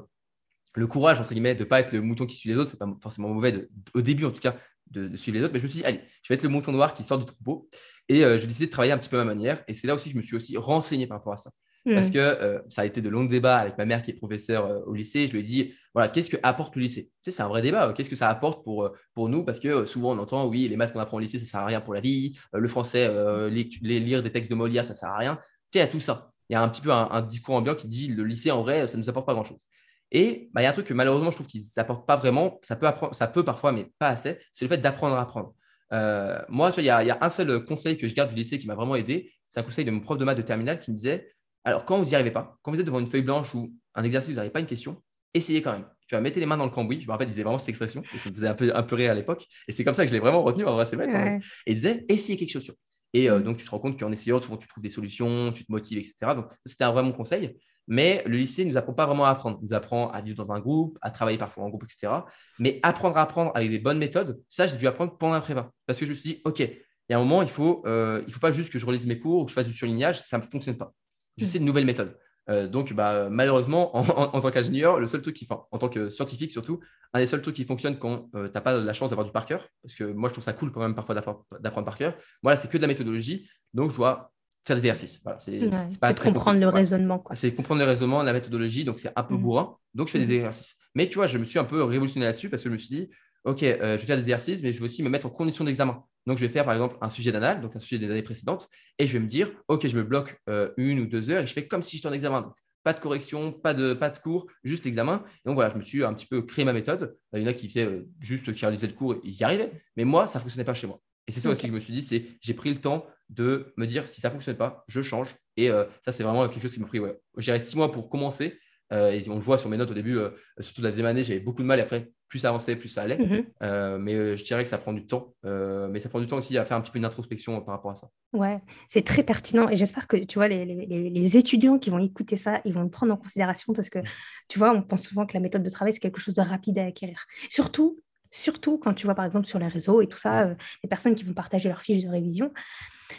le 0.75 0.87
courage, 0.87 1.19
entre 1.19 1.29
guillemets, 1.33 1.55
de 1.55 1.59
ne 1.61 1.65
pas 1.65 1.79
être 1.81 1.91
le 1.91 2.01
mouton 2.01 2.25
qui 2.25 2.35
suit 2.37 2.49
les 2.49 2.55
autres. 2.55 2.71
C'est 2.71 2.79
pas 2.79 2.87
forcément 3.01 3.29
mauvais, 3.29 3.51
de- 3.51 3.69
au 3.93 4.01
début 4.01 4.25
en 4.25 4.31
tout 4.31 4.39
cas, 4.39 4.55
de, 4.93 5.07
de 5.07 5.17
suivre 5.17 5.37
les 5.37 5.43
autres. 5.43 5.53
Mais 5.53 5.59
je 5.59 5.63
me 5.63 5.67
suis 5.67 5.79
dit, 5.79 5.85
allez, 5.85 6.01
je 6.21 6.29
vais 6.29 6.35
être 6.35 6.43
le 6.43 6.49
mouton 6.49 6.71
noir 6.71 6.93
qui 6.93 7.03
sort 7.03 7.19
du 7.19 7.25
troupeau. 7.25 7.67
Et 8.09 8.23
euh, 8.23 8.37
j'ai 8.37 8.47
décidé 8.47 8.67
de 8.67 8.71
travailler 8.71 8.93
un 8.93 8.97
petit 8.97 9.09
peu 9.09 9.19
à 9.19 9.23
ma 9.23 9.33
manière. 9.33 9.63
Et 9.67 9.73
c'est 9.73 9.87
là 9.87 9.95
aussi 9.95 10.09
que 10.09 10.13
je 10.13 10.17
me 10.17 10.23
suis 10.23 10.35
aussi 10.35 10.57
renseigné 10.57 11.07
par 11.07 11.17
rapport 11.17 11.33
à 11.33 11.37
ça. 11.37 11.51
Parce 11.95 12.11
que 12.11 12.17
euh, 12.17 12.59
ça 12.69 12.83
a 12.83 12.85
été 12.85 13.01
de 13.01 13.09
longs 13.09 13.25
débats 13.25 13.57
avec 13.57 13.77
ma 13.77 13.83
mère 13.83 14.03
qui 14.03 14.11
est 14.11 14.13
professeure 14.13 14.65
euh, 14.67 14.79
au 14.85 14.93
lycée. 14.93 15.27
Je 15.27 15.33
lui 15.33 15.39
ai 15.39 15.41
dit, 15.43 15.73
voilà, 15.93 16.07
qu'est-ce 16.07 16.29
que 16.29 16.37
apporte 16.41 16.77
le 16.77 16.81
lycée? 16.83 17.11
Tu 17.23 17.29
sais, 17.29 17.37
c'est 17.37 17.43
un 17.43 17.49
vrai 17.49 17.61
débat. 17.61 17.91
Qu'est-ce 17.91 18.09
que 18.09 18.15
ça 18.15 18.29
apporte 18.29 18.63
pour, 18.63 18.85
euh, 18.85 18.93
pour 19.13 19.27
nous? 19.27 19.43
Parce 19.43 19.59
que 19.59 19.83
souvent, 19.83 20.13
on 20.15 20.19
entend, 20.19 20.47
oui, 20.47 20.69
les 20.69 20.77
maths 20.77 20.93
qu'on 20.93 21.01
apprend 21.01 21.17
au 21.17 21.19
lycée, 21.19 21.39
ça 21.39 21.43
ne 21.43 21.49
sert 21.49 21.59
à 21.59 21.65
rien 21.65 21.81
pour 21.81 21.93
la 21.93 21.99
vie. 21.99 22.37
Le 22.53 22.67
français, 22.69 23.09
les- 23.49 23.69
les- 23.81 23.99
lire 23.99 24.23
des 24.23 24.31
textes 24.31 24.49
de 24.49 24.55
Molière, 24.55 24.85
ça 24.85 24.93
ne 24.93 24.97
sert 24.97 25.09
à 25.09 25.17
rien. 25.17 25.35
Tu 25.35 25.41
sais, 25.41 25.79
il 25.79 25.79
y 25.79 25.81
a 25.81 25.87
tout 25.87 25.99
ça. 25.99 26.31
Il 26.49 26.53
y 26.53 26.55
a 26.55 26.61
un 26.61 26.69
petit 26.69 26.81
peu 26.81 26.91
un, 26.91 27.09
un 27.11 27.21
discours 27.21 27.55
ambiant 27.55 27.75
qui 27.75 27.87
dit, 27.89 28.07
le 28.07 28.23
lycée, 28.23 28.51
en 28.51 28.61
vrai, 28.61 28.87
ça 28.87 28.95
ne 28.97 29.03
nous 29.03 29.09
apporte 29.09 29.25
pas 29.25 29.33
grand-chose. 29.33 29.67
Et 30.13 30.49
bah, 30.53 30.61
il 30.61 30.63
y 30.63 30.67
a 30.67 30.69
un 30.69 30.73
truc 30.73 30.85
que 30.87 30.93
malheureusement, 30.93 31.31
je 31.31 31.35
trouve 31.37 31.47
qu'ils 31.47 31.63
n'apportent 31.75 32.07
pas 32.07 32.15
vraiment. 32.15 32.59
Ça 32.61 32.75
peut, 32.75 32.85
apprendre, 32.87 33.15
ça 33.15 33.27
peut 33.27 33.43
parfois, 33.43 33.71
mais 33.71 33.87
pas 33.99 34.09
assez. 34.09 34.37
C'est 34.53 34.63
le 34.65 34.69
fait 34.69 34.77
d'apprendre 34.77 35.15
à 35.15 35.21
apprendre. 35.21 35.53
Euh, 35.91 36.39
moi, 36.49 36.69
tu 36.71 36.75
vois, 36.75 36.83
il 36.83 36.85
y, 36.85 36.89
a- 36.89 37.03
il 37.03 37.07
y 37.07 37.11
a 37.11 37.17
un 37.21 37.29
seul 37.29 37.63
conseil 37.65 37.97
que 37.97 38.07
je 38.07 38.13
garde 38.15 38.29
du 38.29 38.35
lycée 38.35 38.59
qui 38.59 38.67
m'a 38.67 38.75
vraiment 38.75 38.95
aidé. 38.95 39.31
C'est 39.49 39.59
un 39.59 39.63
conseil 39.63 39.85
de 39.85 39.91
mon 39.91 39.99
prof 39.99 40.17
de 40.17 40.25
maths 40.25 40.37
de 40.37 40.41
terminale 40.43 40.79
qui 40.79 40.91
me 40.91 40.95
disait 40.95 41.33
alors, 41.65 41.85
quand 41.85 41.97
vous 41.97 42.03
n'y 42.05 42.13
arrivez 42.15 42.31
pas, 42.31 42.57
quand 42.61 42.71
vous 42.71 42.79
êtes 42.79 42.85
devant 42.85 42.99
une 42.99 43.07
feuille 43.07 43.21
blanche 43.21 43.55
ou 43.55 43.73
un 43.95 44.03
exercice, 44.03 44.31
vous 44.31 44.35
n'arrivez 44.35 44.51
pas 44.51 44.59
à 44.59 44.61
une 44.61 44.67
question, 44.67 45.01
essayez 45.33 45.61
quand 45.61 45.71
même. 45.71 45.85
Tu 46.07 46.13
vas 46.15 46.19
mettre 46.21 46.37
les 46.37 46.45
mains 46.45 46.57
dans 46.57 46.65
le 46.65 46.71
cambouis. 46.71 46.99
Je 46.99 47.05
me 47.07 47.11
rappelle, 47.11 47.27
il 47.27 47.31
disait 47.31 47.43
vraiment 47.43 47.57
cette 47.57 47.69
expression 47.69 48.03
et 48.13 48.17
ça 48.17 48.29
faisait 48.31 48.47
un 48.49 48.53
peu, 48.53 48.71
un 48.75 48.83
peu 48.83 48.95
rire 48.95 49.11
à 49.11 49.15
l'époque. 49.15 49.47
Et 49.67 49.71
c'est 49.71 49.83
comme 49.85 49.93
ça 49.93 50.03
que 50.03 50.09
je 50.09 50.13
l'ai 50.13 50.19
vraiment 50.19 50.43
retenu. 50.43 50.65
En 50.65 50.73
vrai, 50.73 50.83
c'est 50.85 50.97
bête. 50.97 51.09
hein. 51.09 51.39
Et 51.65 51.71
il 51.71 51.75
disait 51.75 52.05
essayez 52.09 52.37
quelque 52.37 52.51
chose. 52.51 52.71
Et 53.13 53.29
euh, 53.29 53.39
Mm. 53.39 53.43
donc, 53.43 53.57
tu 53.57 53.65
te 53.65 53.69
rends 53.69 53.79
compte 53.79 53.97
qu'en 53.99 54.11
essayant, 54.11 54.41
souvent, 54.41 54.57
tu 54.57 54.67
trouves 54.67 54.83
des 54.83 54.89
solutions, 54.89 55.51
tu 55.53 55.63
te 55.65 55.71
motives, 55.71 55.97
etc. 55.99 56.35
Donc, 56.35 56.47
c'était 56.65 56.83
un 56.83 56.91
vrai 56.91 57.03
bon 57.03 57.13
conseil. 57.13 57.57
Mais 57.87 58.23
le 58.25 58.37
lycée 58.37 58.63
ne 58.63 58.71
nous 58.71 58.77
apprend 58.77 58.93
pas 58.93 59.05
vraiment 59.05 59.25
à 59.25 59.29
apprendre. 59.29 59.59
Il 59.61 59.65
nous 59.65 59.73
apprend 59.73 60.09
à 60.11 60.21
vivre 60.21 60.37
dans 60.37 60.51
un 60.51 60.59
groupe, 60.59 60.97
à 61.01 61.11
travailler 61.11 61.37
parfois 61.37 61.63
en 61.63 61.69
groupe, 61.69 61.83
etc. 61.83 62.13
Mais 62.59 62.79
apprendre 62.83 63.17
à 63.17 63.21
apprendre 63.21 63.51
avec 63.55 63.69
des 63.69 63.79
bonnes 63.79 63.97
méthodes, 63.97 64.41
ça, 64.47 64.67
j'ai 64.67 64.77
dû 64.77 64.87
apprendre 64.87 65.17
pendant 65.17 65.33
la 65.33 65.41
prépa. 65.41 65.71
Parce 65.85 65.99
que 65.99 66.05
je 66.05 66.11
me 66.11 66.15
suis 66.15 66.29
dit, 66.29 66.41
OK, 66.45 66.59
il 66.59 66.77
y 67.09 67.13
a 67.13 67.17
un 67.17 67.19
moment, 67.19 67.41
il 67.41 67.49
faut, 67.49 67.83
euh, 67.85 68.23
faut 68.29 68.39
pas 68.39 68.51
juste 68.51 68.71
que 68.71 68.79
je 68.79 68.85
relise 68.85 69.05
mes 69.05 69.19
cours 69.19 69.41
ou 69.41 69.45
que 69.45 69.51
je 69.51 69.55
fasse 69.55 69.67
du 69.67 69.73
surlignage, 69.73 70.21
ça 70.21 70.37
ne 70.37 70.43
fonctionne 70.43 70.77
pas. 70.77 70.93
J'essaie 71.37 71.59
de 71.59 71.65
nouvelles 71.65 71.85
méthodes. 71.85 72.17
donc, 72.47 72.93
bah, 72.93 73.29
malheureusement, 73.29 73.95
en, 73.95 74.39
tant 74.39 74.51
qu'ingénieur, 74.51 74.99
le 74.99 75.07
seul 75.07 75.21
truc 75.21 75.35
qui, 75.35 75.47
en 75.49 75.77
tant 75.77 75.89
que 75.89 76.09
scientifique 76.09 76.51
surtout, 76.51 76.79
un 77.13 77.19
des 77.19 77.27
seuls 77.27 77.41
trucs 77.41 77.55
qui 77.55 77.65
fonctionne 77.65 77.97
quand 77.97 78.29
tu 78.33 78.39
n'as 78.39 78.61
pas 78.61 78.79
la 78.79 78.93
chance 78.93 79.09
d'avoir 79.09 79.25
du 79.25 79.31
par 79.31 79.45
cœur, 79.45 79.67
parce 79.81 79.95
que 79.95 80.03
moi, 80.03 80.29
je 80.29 80.33
trouve 80.33 80.43
ça 80.43 80.53
cool 80.53 80.71
quand 80.71 80.81
même 80.81 80.95
parfois 80.95 81.15
d'apprendre 81.15 81.85
par 81.85 81.97
cœur. 81.97 82.15
Moi, 82.41 82.55
c'est 82.55 82.69
que 82.69 82.77
de 82.77 82.81
la 82.81 82.87
méthodologie, 82.87 83.49
donc 83.73 83.91
je 83.91 83.95
dois 83.95 84.32
faire 84.65 84.75
des 84.75 84.87
exercices. 84.87 85.21
Voilà, 85.23 85.39
c'est 85.39 85.99
pas 85.99 86.13
comprendre 86.13 86.59
le 86.59 86.67
raisonnement. 86.67 87.23
C'est 87.33 87.53
comprendre 87.53 87.81
le 87.81 87.87
raisonnement, 87.87 88.23
la 88.23 88.33
méthodologie, 88.33 88.83
donc 88.83 88.99
c'est 88.99 89.11
un 89.15 89.23
peu 89.23 89.35
mm. 89.35 89.41
bourrin. 89.41 89.77
Donc, 89.93 90.07
je 90.07 90.13
fais 90.13 90.19
des 90.19 90.33
mm. 90.33 90.37
exercices. 90.37 90.77
Mais 90.95 91.09
tu 91.09 91.15
vois, 91.15 91.27
je 91.27 91.37
me 91.37 91.45
suis 91.45 91.59
un 91.59 91.63
peu 91.63 91.83
révolutionné 91.83 92.25
là-dessus 92.25 92.49
parce 92.49 92.63
que 92.63 92.69
je 92.69 92.73
me 92.73 92.77
suis 92.77 92.95
dit, 92.95 93.09
OK, 93.43 93.63
euh, 93.63 93.97
je 93.97 94.01
vais 94.01 94.07
faire 94.07 94.15
des 94.15 94.23
exercices, 94.23 94.61
mais 94.63 94.71
je 94.71 94.79
vais 94.79 94.85
aussi 94.85 95.03
me 95.03 95.09
mettre 95.09 95.25
en 95.25 95.29
condition 95.29 95.65
d'examen. 95.65 96.03
Donc, 96.25 96.37
je 96.37 96.45
vais 96.45 96.51
faire 96.51 96.63
par 96.63 96.73
exemple 96.73 96.97
un 97.01 97.09
sujet 97.09 97.31
d'anal, 97.31 97.61
donc 97.61 97.75
un 97.75 97.79
sujet 97.79 97.99
des 97.99 98.09
années 98.09 98.23
précédentes, 98.23 98.69
et 98.97 99.07
je 99.07 99.13
vais 99.13 99.19
me 99.19 99.27
dire, 99.27 99.51
OK, 99.67 99.85
je 99.85 99.97
me 99.97 100.03
bloque 100.03 100.39
euh, 100.49 100.69
une 100.77 100.99
ou 100.99 101.05
deux 101.05 101.29
heures 101.29 101.43
et 101.43 101.45
je 101.45 101.53
fais 101.53 101.67
comme 101.67 101.81
si 101.81 101.97
j'étais 101.97 102.07
en 102.07 102.13
examen. 102.13 102.41
Donc, 102.41 102.53
pas 102.83 102.93
de 102.93 102.99
correction, 102.99 103.51
pas 103.51 103.73
de, 103.73 103.93
pas 103.93 104.09
de 104.09 104.19
cours, 104.19 104.47
juste 104.63 104.83
l'examen. 104.83 105.23
Donc 105.45 105.55
voilà, 105.55 105.71
je 105.71 105.77
me 105.77 105.81
suis 105.81 106.03
un 106.03 106.13
petit 106.13 106.25
peu 106.25 106.41
créé 106.41 106.65
ma 106.65 106.73
méthode. 106.73 107.17
Il 107.33 107.41
y 107.41 107.43
en 107.43 107.47
a 107.47 107.53
qui 107.53 107.69
faisaient 107.69 107.85
euh, 107.85 108.07
juste 108.19 108.53
qui 108.53 108.65
réalisaient 108.65 108.87
le 108.87 108.93
cours, 108.93 109.15
ils 109.23 109.33
y 109.33 109.43
arrivaient. 109.43 109.71
Mais 109.95 110.03
moi, 110.03 110.27
ça 110.27 110.39
ne 110.39 110.43
fonctionnait 110.43 110.65
pas 110.65 110.73
chez 110.73 110.87
moi. 110.87 110.99
Et 111.27 111.31
c'est 111.31 111.39
ça 111.39 111.49
aussi 111.49 111.63
que 111.63 111.67
je 111.67 111.73
me 111.73 111.79
suis 111.79 111.93
dit, 111.93 112.01
c'est 112.01 112.25
j'ai 112.41 112.53
pris 112.53 112.73
le 112.73 112.81
temps 112.81 113.05
de 113.29 113.73
me 113.77 113.85
dire 113.85 114.07
si 114.07 114.21
ça 114.21 114.27
ne 114.27 114.33
fonctionne 114.33 114.57
pas, 114.57 114.83
je 114.87 115.01
change. 115.01 115.33
Et 115.55 115.69
ça, 116.01 116.11
c'est 116.11 116.23
vraiment 116.23 116.47
quelque 116.49 116.63
chose 116.63 116.73
qui 116.73 116.79
m'a 116.79 116.87
pris, 116.87 116.99
ouais, 116.99 117.17
je 117.37 117.43
dirais 117.43 117.59
six 117.59 117.77
mois 117.77 117.91
pour 117.91 118.09
commencer. 118.09 118.59
et 118.91 119.21
on 119.29 119.35
le 119.35 119.41
voit 119.41 119.57
sur 119.57 119.69
mes 119.69 119.77
notes 119.77 119.91
au 119.91 119.93
début, 119.93 120.17
surtout 120.59 120.81
la 120.81 120.89
deuxième 120.89 121.05
année, 121.05 121.23
j'avais 121.23 121.39
beaucoup 121.39 121.61
de 121.61 121.67
mal. 121.67 121.79
Et 121.79 121.83
après, 121.83 122.11
plus 122.33 122.39
ça 122.39 122.49
avançait, 122.49 122.75
plus 122.75 122.89
ça 122.89 123.03
allait. 123.03 123.19
Mhm. 123.19 123.45
Euh, 123.61 123.99
mais 123.99 124.15
euh, 124.15 124.35
je 124.35 124.43
dirais 124.43 124.63
que 124.63 124.69
ça 124.69 124.79
prend 124.79 124.91
du 124.91 125.05
temps. 125.05 125.35
Euh, 125.45 125.87
mais 125.87 125.99
ça 125.99 126.09
prend 126.09 126.19
du 126.19 126.25
temps 126.25 126.37
aussi 126.37 126.57
à 126.57 126.65
faire 126.65 126.77
un 126.77 126.81
petit 126.81 126.91
peu 126.91 126.97
une 126.97 127.05
introspection 127.05 127.61
par 127.61 127.75
rapport 127.75 127.91
à 127.91 127.95
ça. 127.95 128.09
Ouais, 128.33 128.59
c'est 128.87 129.05
très 129.05 129.21
pertinent. 129.21 129.69
Et 129.69 129.75
j'espère 129.75 130.07
que 130.07 130.17
tu 130.17 130.39
vois, 130.39 130.47
les, 130.47 130.65
les, 130.65 131.37
étudiants 131.37 131.77
qui 131.77 131.91
vont 131.91 131.99
écouter 131.99 132.35
ça, 132.35 132.59
ils 132.65 132.73
vont 132.73 132.81
le 132.81 132.89
prendre 132.89 133.13
en 133.13 133.17
considération 133.17 133.71
parce 133.73 133.91
que 133.91 133.99
tu 134.47 134.57
vois, 134.57 134.71
on 134.71 134.81
pense 134.81 135.03
souvent 135.03 135.27
que 135.27 135.35
la 135.35 135.41
méthode 135.41 135.61
de 135.61 135.69
travail, 135.69 135.93
c'est 135.93 135.99
quelque 135.99 136.19
chose 136.19 136.33
de 136.33 136.41
rapide 136.41 136.79
à 136.79 136.85
acquérir. 136.85 137.23
Surtout, 137.51 137.99
surtout 138.33 138.77
quand 138.77 138.93
tu 138.93 139.05
vois 139.05 139.15
par 139.15 139.25
exemple 139.25 139.47
sur 139.47 139.59
les 139.59 139.67
réseaux 139.67 140.01
et 140.01 140.07
tout 140.07 140.17
ça, 140.17 140.49
les 140.83 140.89
personnes 140.89 141.15
qui 141.15 141.23
vont 141.23 141.33
partager 141.33 141.69
leurs 141.69 141.81
fiches 141.81 142.03
de 142.03 142.09
révision 142.09 142.51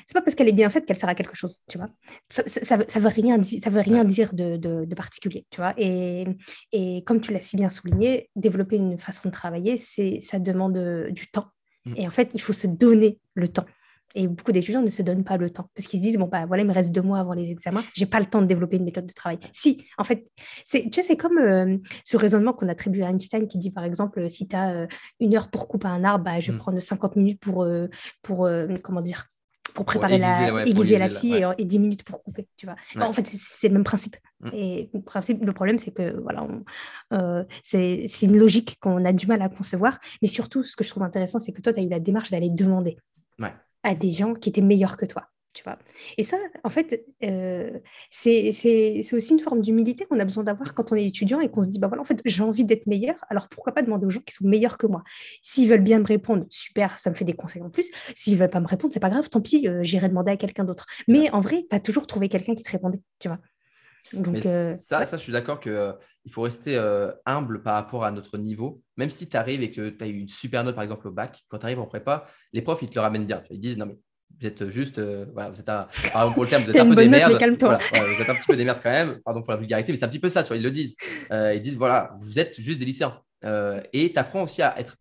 c'est 0.06 0.14
pas 0.14 0.22
parce 0.22 0.34
qu'elle 0.34 0.48
est 0.48 0.52
bien 0.52 0.70
faite 0.70 0.86
qu'elle 0.86 0.96
sert 0.96 1.08
à 1.08 1.14
quelque 1.14 1.36
chose, 1.36 1.62
tu 1.68 1.78
vois. 1.78 1.88
Ça, 2.28 2.42
ça, 2.46 2.76
veut 2.76 3.08
rien, 3.08 3.42
ça 3.42 3.70
veut 3.70 3.80
rien 3.80 4.04
dire 4.04 4.32
de, 4.32 4.56
de, 4.56 4.94
particulier, 4.94 5.46
tu 5.50 5.60
vois. 5.60 5.74
Et, 5.76 6.26
et, 6.72 7.02
comme 7.04 7.20
tu 7.20 7.32
l'as 7.32 7.40
si 7.40 7.56
bien 7.56 7.68
souligné, 7.68 8.30
développer 8.36 8.76
une 8.76 8.98
façon 8.98 9.28
de 9.28 9.32
travailler, 9.32 9.78
c'est 9.78 10.20
ça 10.20 10.38
demande 10.38 10.76
euh, 10.76 11.10
du 11.10 11.28
temps. 11.28 11.46
Mm. 11.84 11.94
Et 11.96 12.06
en 12.06 12.10
fait, 12.10 12.30
il 12.34 12.40
faut 12.40 12.52
se 12.52 12.66
donner 12.66 13.18
le 13.34 13.48
temps. 13.48 13.66
Et 14.14 14.28
beaucoup 14.28 14.52
d'étudiants 14.52 14.82
ne 14.82 14.90
se 14.90 15.02
donnent 15.02 15.24
pas 15.24 15.36
le 15.36 15.50
temps 15.50 15.68
parce 15.74 15.88
qu'ils 15.88 16.00
se 16.00 16.04
disent 16.04 16.16
bon 16.18 16.28
bah 16.28 16.46
voilà 16.46 16.62
il 16.62 16.66
me 16.66 16.72
reste 16.72 16.92
deux 16.92 17.02
mois 17.02 17.18
avant 17.18 17.32
les 17.32 17.50
examens, 17.50 17.82
j'ai 17.94 18.06
pas 18.06 18.20
le 18.20 18.26
temps 18.26 18.42
de 18.42 18.46
développer 18.46 18.76
une 18.76 18.84
méthode 18.84 19.06
de 19.06 19.12
travail. 19.12 19.38
Si, 19.52 19.84
en 19.98 20.04
fait, 20.04 20.26
c'est 20.64 20.84
tu 20.84 20.92
sais 20.92 21.02
c'est 21.02 21.16
comme 21.16 21.38
euh, 21.38 21.76
ce 22.04 22.16
raisonnement 22.16 22.52
qu'on 22.52 22.68
attribue 22.68 23.02
à 23.02 23.10
Einstein 23.10 23.48
qui 23.48 23.58
dit 23.58 23.70
par 23.70 23.84
exemple 23.84 24.28
si 24.30 24.46
tu 24.46 24.56
as 24.56 24.70
euh, 24.70 24.86
une 25.20 25.34
heure 25.34 25.48
pour 25.48 25.68
couper 25.68 25.88
un 25.88 26.04
arbre, 26.04 26.24
bah, 26.24 26.40
je 26.40 26.52
vais 26.52 26.58
prendre 26.58 26.78
50 26.78 27.16
minutes 27.16 27.40
pour 27.40 27.66
pour 28.22 28.48
comment 28.82 29.00
dire 29.00 29.26
pour 29.74 29.84
préparer 29.84 30.18
la, 30.18 30.64
aiguiser 30.64 30.98
la 30.98 31.08
scie 31.08 31.42
et, 31.58 31.64
10 31.64 31.78
minutes 31.80 32.04
pour 32.04 32.22
couper, 32.22 32.46
tu 32.56 32.66
vois. 32.66 32.76
En 33.04 33.12
fait, 33.12 33.26
c'est 33.26 33.68
le 33.68 33.74
même 33.74 33.84
principe. 33.84 34.16
Mm. 34.40 34.48
Et 34.52 34.90
le, 34.94 35.02
principe, 35.02 35.44
le 35.44 35.52
problème, 35.52 35.78
c'est 35.78 35.90
que 35.90 36.16
voilà, 36.20 36.46
euh, 37.12 37.44
c'est 37.62 38.06
une 38.22 38.38
logique 38.38 38.78
qu'on 38.80 39.04
a 39.04 39.12
du 39.12 39.26
mal 39.26 39.42
à 39.42 39.48
concevoir. 39.48 39.98
Mais 40.22 40.28
surtout, 40.28 40.62
ce 40.62 40.76
que 40.76 40.84
je 40.84 40.90
trouve 40.90 41.02
intéressant, 41.02 41.40
c'est 41.40 41.52
que 41.52 41.60
toi, 41.60 41.72
tu 41.72 41.80
as 41.80 41.82
eu 41.82 41.88
la 41.88 42.00
démarche 42.00 42.30
d'aller 42.30 42.50
demander 42.50 42.96
à 43.84 43.94
des 43.94 44.10
gens 44.10 44.34
qui 44.34 44.48
étaient 44.48 44.60
meilleurs 44.60 44.96
que 44.96 45.06
toi 45.06 45.28
tu 45.54 45.62
vois. 45.62 45.78
Et 46.18 46.24
ça, 46.24 46.36
en 46.64 46.68
fait, 46.68 47.06
euh, 47.22 47.78
c'est 48.10 48.50
aussi 49.12 49.32
une 49.32 49.40
forme 49.40 49.62
d'humilité 49.62 50.04
qu'on 50.04 50.18
a 50.18 50.24
besoin 50.24 50.44
d'avoir 50.44 50.74
quand 50.74 50.92
on 50.92 50.96
est 50.96 51.06
étudiant 51.06 51.40
et 51.40 51.48
qu'on 51.48 51.62
se 51.62 51.68
dit, 51.68 51.78
bah 51.78 51.86
voilà, 51.86 52.02
en 52.02 52.04
fait, 52.04 52.20
j'ai 52.24 52.42
envie 52.42 52.64
d'être 52.64 52.86
meilleur, 52.86 53.14
alors 53.30 53.48
pourquoi 53.48 53.72
pas 53.72 53.82
demander 53.82 54.04
aux 54.04 54.10
gens 54.10 54.20
qui 54.20 54.34
sont 54.34 54.46
meilleurs 54.46 54.76
que 54.76 54.86
moi 54.86 55.04
S'ils 55.42 55.68
veulent 55.68 55.84
bien 55.84 56.00
me 56.00 56.06
répondre, 56.06 56.44
super, 56.50 56.98
ça 56.98 57.08
me 57.08 57.14
fait 57.14 57.24
des 57.24 57.34
conseils 57.34 57.62
en 57.62 57.70
plus. 57.70 57.90
S'ils 58.14 58.36
veulent 58.36 58.50
pas 58.50 58.60
me 58.60 58.66
répondre, 58.66 58.92
c'est 58.92 59.00
pas 59.00 59.10
grave, 59.10 59.30
tant 59.30 59.40
pis, 59.40 59.66
euh, 59.68 59.82
j'irai 59.82 60.08
demander 60.08 60.32
à 60.32 60.36
quelqu'un 60.36 60.64
d'autre. 60.64 60.86
Mais 61.08 61.30
en 61.30 61.40
vrai, 61.40 61.64
tu 61.70 61.76
as 61.76 61.80
toujours 61.80 62.06
trouvé 62.06 62.28
quelqu'un 62.28 62.54
qui 62.54 62.64
te 62.64 62.70
répondait, 62.70 63.00
tu 63.20 63.28
vois. 63.28 63.38
Donc, 64.12 64.44
euh, 64.44 64.76
ça, 64.76 65.06
ça, 65.06 65.16
je 65.16 65.22
suis 65.22 65.32
d'accord 65.32 65.60
qu'il 65.60 65.94
il 66.24 66.32
faut 66.32 66.42
rester 66.42 66.78
humble 67.26 67.62
par 67.62 67.74
rapport 67.74 68.04
à 68.04 68.10
notre 68.10 68.38
niveau. 68.38 68.82
Même 68.96 69.10
si 69.10 69.28
tu 69.28 69.36
arrives 69.36 69.62
et 69.62 69.70
que 69.70 69.88
tu 69.88 70.04
as 70.04 70.06
eu 70.06 70.18
une 70.18 70.28
super 70.28 70.64
note, 70.64 70.74
par 70.74 70.84
exemple, 70.84 71.08
au 71.08 71.10
bac, 71.10 71.42
quand 71.48 71.58
tu 71.58 71.64
arrives 71.64 71.80
en 71.80 71.86
prépa, 71.86 72.26
les 72.52 72.62
profs, 72.62 72.82
ils 72.82 72.88
te 72.88 72.94
le 72.94 73.00
ramènent 73.00 73.26
bien. 73.26 73.42
Ils 73.50 73.60
disent, 73.60 73.78
non, 73.78 73.86
mais 73.86 73.98
vous 74.40 74.46
êtes 74.46 74.70
juste, 74.70 74.98
euh, 74.98 75.26
voilà, 75.32 75.50
vous 75.50 75.60
êtes 75.60 75.68
un, 75.68 75.86
pour 76.32 76.42
le 76.42 76.48
terme, 76.48 76.62
vous 76.64 76.70
êtes 76.70 76.76
un 76.80 76.88
peu 76.88 76.96
des 76.96 77.08
merdes. 77.08 77.38
Voilà, 77.60 77.78
vous 77.78 78.22
êtes 78.22 78.28
un 78.28 78.34
petit 78.34 78.46
peu 78.46 78.56
des 78.56 78.64
merdes 78.64 78.80
quand 78.82 78.90
même, 78.90 79.18
pardon 79.24 79.42
pour 79.42 79.52
la 79.52 79.58
vulgarité, 79.58 79.92
mais 79.92 79.98
c'est 79.98 80.04
un 80.04 80.08
petit 80.08 80.18
peu 80.18 80.28
ça, 80.28 80.42
tu 80.42 80.48
vois, 80.48 80.56
ils 80.56 80.62
le 80.62 80.70
disent. 80.70 80.96
Euh, 81.30 81.54
ils 81.54 81.62
disent, 81.62 81.76
voilà, 81.76 82.12
vous 82.18 82.38
êtes 82.38 82.60
juste 82.60 82.78
des 82.78 82.84
lycéens. 82.84 83.20
Euh, 83.44 83.80
et 83.92 84.12
tu 84.12 84.18
apprends 84.18 84.42
aussi 84.42 84.62
à 84.62 84.78
être 84.78 84.96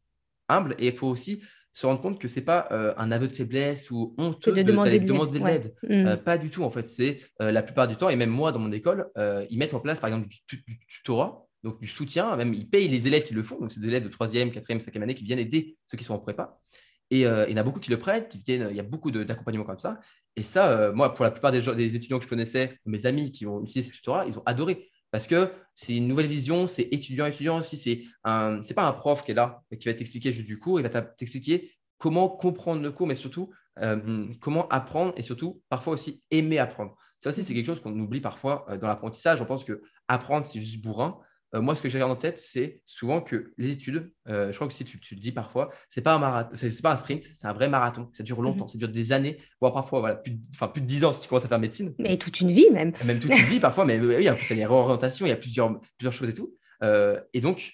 humble 0.50 0.76
et 0.78 0.88
il 0.88 0.94
faut 0.94 1.08
aussi 1.08 1.42
se 1.74 1.86
rendre 1.86 2.02
compte 2.02 2.20
que 2.20 2.28
c'est 2.28 2.42
pas 2.42 2.68
un 2.98 3.12
aveu 3.12 3.28
de 3.28 3.34
faiblesse 3.34 3.90
ou 3.90 4.14
honte 4.18 4.48
de, 4.48 4.62
demander 4.62 5.00
de 5.00 5.46
l'aide. 5.46 5.74
Mm. 5.84 6.18
pas 6.18 6.38
du 6.38 6.50
tout, 6.50 6.64
en 6.64 6.70
fait. 6.70 6.86
C'est 6.86 7.20
la 7.40 7.64
plupart 7.64 7.88
du 7.88 7.96
temps, 7.96 8.10
et 8.10 8.16
même 8.16 8.30
moi 8.30 8.52
dans 8.52 8.60
mon 8.60 8.72
école, 8.72 9.10
ils 9.50 9.58
mettent 9.58 9.74
en 9.74 9.80
place, 9.80 10.00
par 10.00 10.10
exemple, 10.10 10.28
du, 10.28 10.58
du, 10.58 10.80
tutorat, 10.88 11.48
donc 11.64 11.80
du 11.80 11.88
soutien, 11.88 12.36
même 12.36 12.54
ils 12.54 12.70
payent 12.70 12.88
les 12.88 13.08
élèves 13.08 13.24
qui 13.24 13.34
le 13.34 13.42
font, 13.42 13.60
donc 13.60 13.72
c'est 13.72 13.80
des 13.80 13.88
élèves 13.88 14.04
de 14.04 14.10
3e, 14.10 14.52
4e, 14.52 14.84
5e 14.84 15.02
année 15.02 15.16
qui 15.16 15.24
viennent 15.24 15.40
aider 15.40 15.78
ceux 15.88 15.98
qui 15.98 16.04
sont 16.04 16.14
en 16.14 16.20
prépa. 16.20 16.60
Et 17.14 17.26
euh, 17.26 17.46
il 17.48 17.52
y 17.52 17.54
en 17.54 17.58
a 17.58 17.64
beaucoup 17.64 17.80
qui 17.80 17.92
le 17.92 18.00
prêtent, 18.00 18.30
qui 18.30 18.40
viennent, 18.40 18.68
il 18.72 18.76
y 18.76 18.80
a 18.80 18.84
beaucoup 18.84 19.12
d'accompagnement 19.12 19.66
comme 19.66 19.80
ça. 19.80 20.00
Et 20.36 20.44
ça, 20.44 20.72
euh, 20.72 20.94
moi, 20.94 21.14
pour 21.14 21.24
la 21.24 21.32
plupart 21.32 21.52
des, 21.52 21.62
des, 21.62 21.96
étudiants 21.96 22.18
que 22.18 22.24
je 22.24 22.30
connaissais, 22.30 22.80
mes 22.86 23.06
amis 23.06 23.32
qui 23.32 23.46
ont 23.46 23.64
utilisé 23.64 23.92
ce 23.92 23.96
tutorat, 23.96 24.26
ils 24.26 24.38
ont 24.38 24.44
adoré. 24.46 24.90
Parce 25.14 25.28
que 25.28 25.52
c'est 25.76 25.96
une 25.96 26.08
nouvelle 26.08 26.26
vision, 26.26 26.66
c'est 26.66 26.88
étudiant-étudiant 26.92 27.60
aussi. 27.60 27.78
C'est 27.78 28.04
un, 28.24 28.64
pas 28.76 28.88
un 28.88 28.94
prof 28.94 29.24
qui 29.24 29.30
est 29.30 29.36
là 29.36 29.62
et 29.70 29.78
qui 29.78 29.88
va 29.88 29.94
t'expliquer 29.94 30.32
juste 30.32 30.48
du 30.48 30.58
cours, 30.58 30.80
il 30.80 30.88
va 30.88 31.02
t'expliquer 31.04 31.72
comment 32.00 32.28
comprendre 32.28 32.82
le 32.82 32.92
cours, 32.92 33.06
mais 33.06 33.14
surtout 33.14 33.52
euh, 33.78 34.26
comment 34.42 34.68
apprendre 34.70 35.14
et 35.16 35.22
surtout 35.22 35.62
parfois 35.70 35.94
aussi 35.94 36.24
aimer 36.32 36.58
apprendre. 36.58 36.96
Ça 37.20 37.30
aussi, 37.30 37.44
c'est 37.44 37.54
quelque 37.54 37.68
chose 37.68 37.80
qu'on 37.80 37.98
oublie 38.00 38.22
parfois 38.22 38.66
dans 38.82 38.88
l'apprentissage. 38.88 39.40
On 39.40 39.46
pense 39.46 39.64
que 39.64 39.84
apprendre, 40.08 40.46
c'est 40.46 40.60
juste 40.60 40.82
bourrin. 40.84 41.20
Euh, 41.56 41.62
moi, 41.62 41.76
ce 41.76 41.82
que 41.82 41.90
j'ai 41.90 42.02
en 42.02 42.16
tête, 42.16 42.40
c'est 42.40 42.82
souvent 42.84 43.22
que 43.22 43.54
les 43.58 43.70
études, 43.70 44.12
euh, 44.28 44.52
je 44.52 44.56
crois 44.56 44.68
que 44.68 44.74
si 44.74 44.86
tu, 44.86 45.00
le 45.16 45.20
dis 45.20 45.32
parfois, 45.32 45.70
c'est 45.88 46.02
pas 46.02 46.14
un 46.14 46.20
marathon, 46.20 46.56
c'est 46.56 46.82
pas 46.82 46.94
un 46.94 46.98
sprint, 46.98 47.24
c'est 47.24 47.46
un 47.46 47.54
vrai 47.54 47.70
marathon. 47.70 48.10
Ça 48.14 48.24
dure 48.24 48.42
longtemps, 48.42 48.66
mhm. 48.66 48.72
ça 48.72 48.78
dure 48.80 48.90
des 48.90 49.12
années, 49.12 49.38
voire 49.62 49.74
parfois 49.74 50.00
voilà, 50.00 50.16
plus, 50.16 50.32
de, 50.32 50.68
plus 50.68 50.82
de 50.82 50.86
10 50.86 51.06
ans 51.06 51.14
si 51.14 51.22
tu 51.22 51.28
commences 51.28 51.46
à 51.46 51.48
faire 51.48 51.60
médecine. 51.60 51.94
Mais 52.00 52.18
toute 52.18 52.40
une 52.42 52.52
vie 52.52 52.70
même. 52.72 52.92
Même 53.06 53.20
toute 53.20 53.32
une 53.32 53.46
vie 53.46 53.60
parfois, 53.60 53.86
mais 53.86 54.00
oui, 54.00 54.16
il 54.18 54.24
y 54.24 54.28
a 54.28 54.34
les 54.50 54.66
réorientations, 54.66 55.26
il 55.26 55.30
y 55.30 55.34
a 55.34 55.38
plusieurs, 55.38 55.80
plusieurs 55.98 56.14
choses 56.14 56.30
et 56.30 56.34
tout. 56.34 56.56
Euh, 56.82 57.22
et 57.34 57.42
donc, 57.42 57.72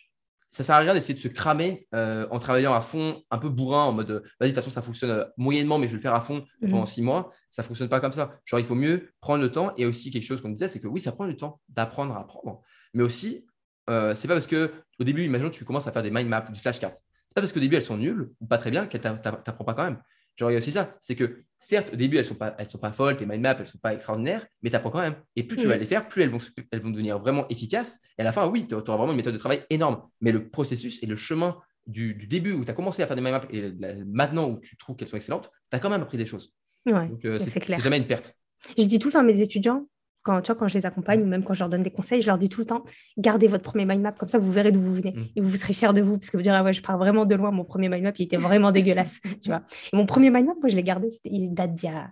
ça 0.51 0.63
sert 0.63 0.75
à 0.75 0.79
rien 0.79 0.93
d'essayer 0.93 1.13
de 1.13 1.19
se 1.19 1.27
cramer 1.27 1.87
en 1.93 2.39
travaillant 2.39 2.73
à 2.73 2.81
fond, 2.81 3.21
un 3.29 3.37
peu 3.37 3.49
bourrin, 3.49 3.83
en 3.83 3.91
mode 3.93 4.23
vas-y, 4.39 4.49
de 4.49 4.55
toute 4.55 4.55
façon, 4.55 4.71
ça 4.71 4.81
fonctionne 4.81 5.27
moyennement, 5.37 5.77
mais 5.77 5.85
je 5.85 5.91
vais 5.91 5.97
le 5.97 6.01
faire 6.01 6.15
à 6.15 6.21
fond 6.21 6.43
mhm. 6.61 6.71
pendant 6.71 6.85
six 6.87 7.03
mois. 7.03 7.31
Ça 7.51 7.61
fonctionne 7.61 7.87
pas 7.87 7.99
comme 7.99 8.13
ça. 8.13 8.31
Genre, 8.45 8.59
il 8.59 8.65
faut 8.65 8.75
mieux 8.75 9.11
prendre 9.21 9.43
le 9.43 9.51
temps. 9.51 9.73
Et 9.77 9.85
aussi, 9.85 10.09
quelque 10.09 10.25
chose 10.25 10.41
qu'on 10.41 10.49
disait, 10.49 10.67
c'est 10.67 10.79
que 10.79 10.87
oui, 10.87 10.99
ça 10.99 11.11
prend 11.11 11.27
du 11.27 11.37
temps 11.37 11.61
d'apprendre 11.69 12.15
à 12.15 12.21
apprendre, 12.21 12.61
mais 12.95 13.03
aussi 13.03 13.45
euh, 13.89 14.15
c'est 14.15 14.28
pas 14.28 14.36
parce 14.36 14.47
que 14.47 14.71
au 14.99 15.04
début, 15.04 15.23
imaginons 15.23 15.49
que 15.49 15.56
tu 15.56 15.65
commences 15.65 15.88
à 15.88 15.91
faire 15.91 16.04
des 16.04 16.12
mind 16.12 16.28
maps, 16.28 16.41
des 16.41 16.60
flashcards. 16.60 16.95
C'est 16.95 17.36
pas 17.36 17.41
parce 17.41 17.54
qu'au 17.54 17.60
début 17.60 17.75
elles 17.75 17.84
sont 17.84 17.97
nulles 17.97 18.30
ou 18.39 18.45
pas 18.47 18.58
très 18.58 18.71
bien 18.71 18.88
qu'elles 18.88 19.02
t'apprends 19.02 19.65
pas 19.65 19.73
quand 19.73 19.84
même. 19.84 20.02
Genre, 20.39 20.52
il 20.52 20.54
y 20.54 20.56
a 20.56 20.60
aussi 20.60 20.71
ça, 20.71 20.95
c'est 21.02 21.15
que 21.15 21.43
certes, 21.60 21.91
au 21.93 21.97
début, 21.97 22.17
elles 22.17 22.25
sont 22.25 22.36
pas, 22.36 22.56
elles 22.58 22.69
sont 22.69 22.78
pas 22.78 22.93
folles, 22.93 23.17
tes 23.17 23.25
mind 23.25 23.41
maps, 23.41 23.58
elles 23.60 23.67
sont 23.67 23.78
pas 23.78 23.93
extraordinaires, 23.93 24.47
mais 24.62 24.69
tu 24.69 24.75
apprends 24.78 24.89
quand 24.89 25.02
même. 25.02 25.15
Et 25.36 25.43
plus 25.43 25.58
tu 25.58 25.67
vas 25.67 25.75
les 25.75 25.86
faire, 25.86 26.08
plus 26.08 26.23
elles 26.23 26.30
vont, 26.30 26.38
elles 26.71 26.80
vont 26.80 26.91
devenir 26.91 27.19
vraiment 27.19 27.45
efficaces. 27.49 27.99
Et 28.17 28.21
à 28.21 28.23
la 28.23 28.32
fin, 28.32 28.47
oui, 28.47 28.65
tu 28.65 28.73
auras 28.73 28.95
vraiment 28.95 29.12
une 29.12 29.17
méthode 29.17 29.34
de 29.34 29.38
travail 29.38 29.65
énorme. 29.69 30.02
Mais 30.21 30.32
le 30.32 30.49
processus 30.49 31.04
et 31.04 31.08
le 31.08 31.17
chemin 31.17 31.58
du, 31.88 32.13
début 32.13 32.54
où 32.54 32.63
tu 32.63 32.71
as 32.71 32.73
commencé 32.73 33.02
à 33.02 33.08
faire 33.08 33.17
des 33.17 33.21
mind 33.21 33.34
maps 33.34 33.47
et 33.52 33.73
maintenant 34.06 34.49
où 34.49 34.60
tu 34.60 34.78
trouves 34.78 34.95
qu'elles 34.95 35.10
sont 35.10 35.17
excellentes, 35.17 35.52
tu 35.69 35.75
as 35.75 35.80
quand 35.80 35.89
même 35.89 36.02
appris 36.02 36.17
des 36.17 36.25
choses. 36.25 36.54
Donc, 36.86 37.25
euh, 37.25 37.38
c'est 37.38 37.82
jamais 37.82 37.97
une 37.97 38.08
perte. 38.08 38.34
Je 38.78 38.86
dis 38.86 38.97
tout 38.97 39.10
le 39.10 39.13
temps 39.13 39.19
à 39.19 39.23
mes 39.23 39.41
étudiants, 39.41 39.89
quand, 40.23 40.41
tu 40.41 40.51
vois, 40.51 40.60
quand 40.60 40.67
je 40.67 40.77
les 40.77 40.86
accompagne 40.86 41.21
ou 41.21 41.25
même 41.25 41.43
quand 41.43 41.53
je 41.53 41.60
leur 41.60 41.69
donne 41.69 41.84
des 41.84 41.91
conseils, 41.91 42.21
je 42.21 42.27
leur 42.27 42.38
dis 42.38 42.49
tout 42.49 42.62
le 42.62 42.65
temps, 42.65 42.84
gardez 43.17 43.47
votre 43.47 43.63
premier 43.63 43.86
mind 43.86 44.01
map, 44.01 44.12
comme 44.12 44.27
ça 44.27 44.38
vous 44.38 44.51
verrez 44.51 44.71
d'où 44.71 44.82
vous 44.82 44.95
venez. 44.95 45.12
Mm. 45.12 45.25
Et 45.36 45.41
vous 45.41 45.55
serez 45.55 45.73
fiers 45.73 45.93
de 45.93 46.01
vous, 46.01 46.17
parce 46.17 46.29
que 46.29 46.38
vous 46.38 46.43
direz, 46.43 46.58
ah 46.58 46.63
ouais, 46.63 46.73
je 46.73 46.82
pars 46.82 46.97
vraiment 46.97 47.25
de 47.25 47.36
loin, 47.36 47.51
mon 47.51 47.63
premier 47.63 47.89
mind 47.89 48.03
map, 48.03 48.12
il 48.17 48.23
était 48.23 48.38
vraiment 48.38 48.71
dégueulasse. 48.71 49.19
Tu 49.41 49.49
vois. 49.49 49.62
mon 49.93 50.05
premier 50.05 50.29
mind 50.29 50.47
map, 50.47 50.53
moi, 50.60 50.69
je 50.69 50.75
l'ai 50.75 50.84
gardé, 50.84 51.10
il 51.23 51.53
date 51.53 51.73
d'il 51.73 51.89
y 51.89 51.93
a 51.93 52.12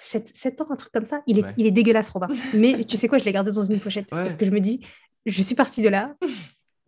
7, 0.00 0.60
ans, 0.60 0.66
un 0.70 0.76
truc 0.76 0.92
comme 0.92 1.04
ça. 1.04 1.22
Il 1.26 1.38
est, 1.38 1.44
il 1.56 1.66
est 1.66 1.70
dégueulasse, 1.70 2.10
Robin. 2.10 2.28
Mais 2.54 2.84
tu 2.84 2.96
sais 2.96 3.08
quoi, 3.08 3.18
je 3.18 3.24
l'ai 3.24 3.32
gardé 3.32 3.50
dans 3.50 3.64
une 3.64 3.80
pochette, 3.80 4.08
parce 4.08 4.36
que 4.36 4.44
je 4.44 4.50
me 4.50 4.60
dis, 4.60 4.86
je 5.26 5.42
suis 5.42 5.54
partie 5.54 5.82
de 5.82 5.88
là. 5.88 6.14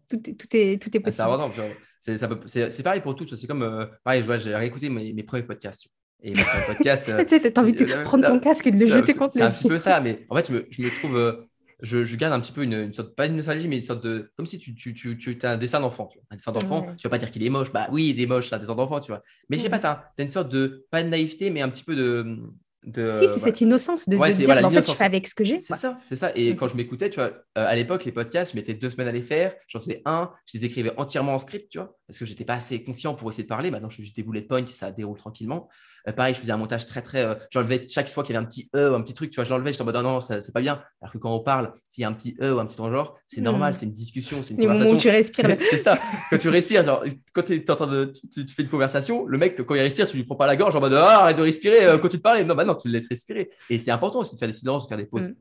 Tout 0.09 0.31
est, 0.31 0.35
tout 0.35 0.47
est, 0.53 0.81
tout 0.81 0.97
est 0.97 1.01
ah, 1.01 1.27
possible. 1.27 2.47
c'est 2.47 2.83
pareil 2.85 3.01
pour 3.01 3.17
tout. 3.17 3.27
C'est 3.27 3.47
comme, 3.49 3.63
euh, 3.63 3.87
pareil, 4.05 4.25
j'ai 4.39 4.55
réécouté 4.55 4.89
mes, 4.89 5.13
mes 5.13 5.25
premiers 5.25 5.43
podcasts 5.43 5.89
et 6.23 6.31
mettre 6.31 6.67
podcast. 6.67 7.11
tu 7.29 7.29
sais, 7.29 7.53
t'as 7.53 7.61
envie 7.61 7.73
de 7.73 7.85
euh, 7.85 8.03
prendre 8.05 8.27
ton 8.27 8.39
casque 8.39 8.67
et 8.67 8.71
de 8.71 8.79
le 8.79 8.87
jeter 8.87 9.15
contre 9.15 9.35
C'est 9.35 9.43
un 9.43 9.51
petit 9.51 9.69
peu 9.69 9.79
ça, 9.79 10.01
mais 10.01 10.27
en 10.29 10.37
fait, 10.37 10.49
je 10.49 10.53
me, 10.53 10.67
je 10.71 10.83
me 10.83 10.91
trouve. 10.99 11.17
Euh, 11.17 11.49
je, 11.83 12.05
je, 12.05 12.17
garde 12.17 12.33
un 12.33 12.41
petit 12.41 12.53
peu 12.53 12.63
une, 12.63 12.73
une, 12.73 12.95
sorte, 12.95 13.15
pas 13.15 13.27
une 13.27 13.37
nostalgie, 13.37 13.69
mais 13.69 13.77
une 13.79 13.85
sorte 13.85 14.03
de. 14.03 14.33
Comme 14.37 14.47
si 14.47 14.59
tu, 14.59 14.75
tu, 14.75 14.95
tu, 14.95 15.19
tu 15.19 15.39
as 15.43 15.51
un 15.51 15.57
dessin 15.59 15.81
d'enfant. 15.81 16.09
Un 16.31 16.37
dessin 16.37 16.53
d'enfant, 16.53 16.87
tu 16.97 17.07
vas 17.07 17.11
pas 17.11 17.19
dire 17.19 17.31
qu'il 17.31 17.45
est 17.45 17.51
moche. 17.51 17.71
Bah 17.71 17.89
oui, 17.93 18.15
il 18.17 18.21
est 18.21 18.27
moche, 18.27 18.49
c'est 18.49 18.55
un 18.55 18.59
dessin 18.59 18.75
d'enfant, 18.75 19.01
tu 19.01 19.13
vois. 19.13 19.23
Mais 19.51 19.59
je 19.59 19.63
sais 19.63 19.69
pas, 19.69 19.79
tu 19.79 19.87
as, 19.87 20.11
une 20.19 20.31
sorte 20.31 20.51
de. 20.51 20.87
Pas 20.91 21.03
de 21.03 21.09
naïveté, 21.09 21.51
mais 21.51 21.61
un 21.61 21.69
petit 21.69 21.85
peu 21.85 21.95
de 21.95 22.39
de. 22.87 23.13
Si, 23.13 23.29
c'est 23.29 23.41
cette 23.41 23.61
innocence 23.61 24.09
de, 24.09 24.17
Ouais, 24.17 24.31
de 24.31 24.37
dire, 24.37 24.47
voilà, 24.47 24.63
bah, 24.63 24.69
en 24.69 24.71
fait, 24.71 24.87
je 24.87 24.93
fais 24.93 25.05
avec 25.05 25.27
ce 25.27 25.35
que 25.35 25.45
j'ai. 25.45 25.61
C'est 25.61 25.75
ça, 25.75 25.99
c'est 26.09 26.17
ça. 26.17 26.33
Et 26.35 26.53
Mm. 26.53 26.57
quand 26.57 26.69
je 26.69 26.77
m'écoutais, 26.77 27.11
tu 27.11 27.17
vois, 27.17 27.27
euh, 27.27 27.33
à 27.55 27.75
l'époque, 27.75 28.05
les 28.05 28.13
podcasts, 28.13 28.53
je 28.53 28.57
mettais 28.57 28.75
deux 28.75 28.91
semaines 28.91 29.09
à 29.09 29.13
les 29.13 29.23
faire. 29.23 29.55
J'en 29.69 29.81
faisais 29.81 30.03
un, 30.05 30.31
je 30.47 30.59
les 30.59 30.65
écrivais 30.65 30.93
entièrement 30.97 31.35
en 31.35 31.39
script, 31.39 31.69
tu 31.71 31.79
vois, 31.79 31.97
parce 32.07 32.19
que 32.19 32.25
j'étais 32.25 32.45
pas 32.45 32.55
assez 32.55 32.83
confiant 32.83 33.15
pour 33.15 33.29
essayer 33.29 33.43
de 33.43 33.49
parler. 33.49 33.71
Maintenant, 33.71 33.91
je 33.91 33.97
fais 33.97 34.03
juste 34.05 34.17
des 34.17 34.23
bullet 34.23 34.43
points 34.43 34.65
ça 34.67 34.93
déroule 34.93 35.19
tranquillement. 35.19 35.69
Euh, 36.09 36.13
pareil, 36.13 36.35
je 36.35 36.41
faisais 36.41 36.53
un 36.53 36.57
montage 36.57 36.87
très, 36.87 37.03
très. 37.03 37.25
euh, 37.25 37.35
j'enlevais 37.51 37.87
chaque 37.89 38.09
fois 38.09 38.23
qu'il 38.23 38.35
y 38.35 38.37
avait 38.37 38.45
un 38.45 38.49
petit 38.49 38.71
E 38.77 38.91
ou 38.91 38.95
un 38.95 39.03
petit 39.03 39.15
truc, 39.15 39.31
tu 39.31 39.37
vois, 39.37 39.45
je 39.45 39.51
l'enlevais, 39.51 39.73
j'étais 39.73 39.83
en 39.83 39.87
mode, 39.87 39.97
non, 39.97 40.03
non, 40.03 40.21
c'est 40.21 40.53
pas 40.53 40.61
bien. 40.61 40.81
Alors 41.01 41.13
que 41.13 41.19
quand 41.19 41.35
on 41.35 41.41
parle, 41.41 41.73
s'il 41.91 42.03
y 42.03 42.05
a 42.05 42.09
un 42.09 42.13
petit 42.13 42.37
E 42.41 42.55
ou 42.55 42.61
un 42.61 42.67
petit 42.67 42.77
genre, 42.77 43.19
c'est 43.27 43.41
Mm. 43.41 43.45
normal, 43.45 43.75
c'est 43.75 43.87
une 43.87 43.93
discussion, 43.93 44.43
c'est 44.43 44.55
une 44.55 44.61
Les 44.61 44.67
moments 44.67 44.79
où 44.81 44.97
conversation. 44.97 45.11
tu 45.11 45.17
respires. 45.17 45.57
c'est 45.71 45.79
ça. 45.79 45.99
Quand 46.31 46.39
tu 46.39 46.49
respires, 46.49 46.85
genre, 46.85 47.03
quand 47.35 47.43
tu 47.43 47.55
es 47.57 47.71
en 47.71 47.77
train 47.77 47.87
de, 47.89 48.13
tu, 48.33 48.47
tu 48.47 48.55
fais 48.55 48.63
une 48.63 48.69
conversation, 48.69 49.27
le 49.27 49.37
mec, 49.39 49.57
quand 49.65 49.75
il 49.75 49.81
respire, 49.81 50.07
tu 50.07 50.17
lui 50.17 50.25
prends 50.25 50.37
pas 50.37 50.47
la 50.47 50.57
gorge 50.57 50.77
en 50.77 50.81
mode 50.81 50.95
ah, 50.95 51.23
arrête 51.23 51.37
de 51.37 51.43
respirer, 51.43 51.85
euh, 51.87 51.99
continue 51.99 52.19
de 52.19 52.23
parler. 52.23 52.45
Non, 52.45 52.55
bah 52.55 52.65
non, 52.65 52.75
tu 52.77 52.89
le 52.89 52.95
laisses 52.95 53.09
respirer. 53.09 53.51
Et 53.71 53.79
c'est 53.79 53.91
important 53.91 54.21
aussi 54.21 54.35
de 54.35 54.39
faire 54.39 54.49
des 54.49 54.55
silences, 54.55 54.85
de 54.85 54.89
faire 54.89 54.99
des 54.99 55.07
pauses. 55.07 55.31
Mm. 55.31 55.35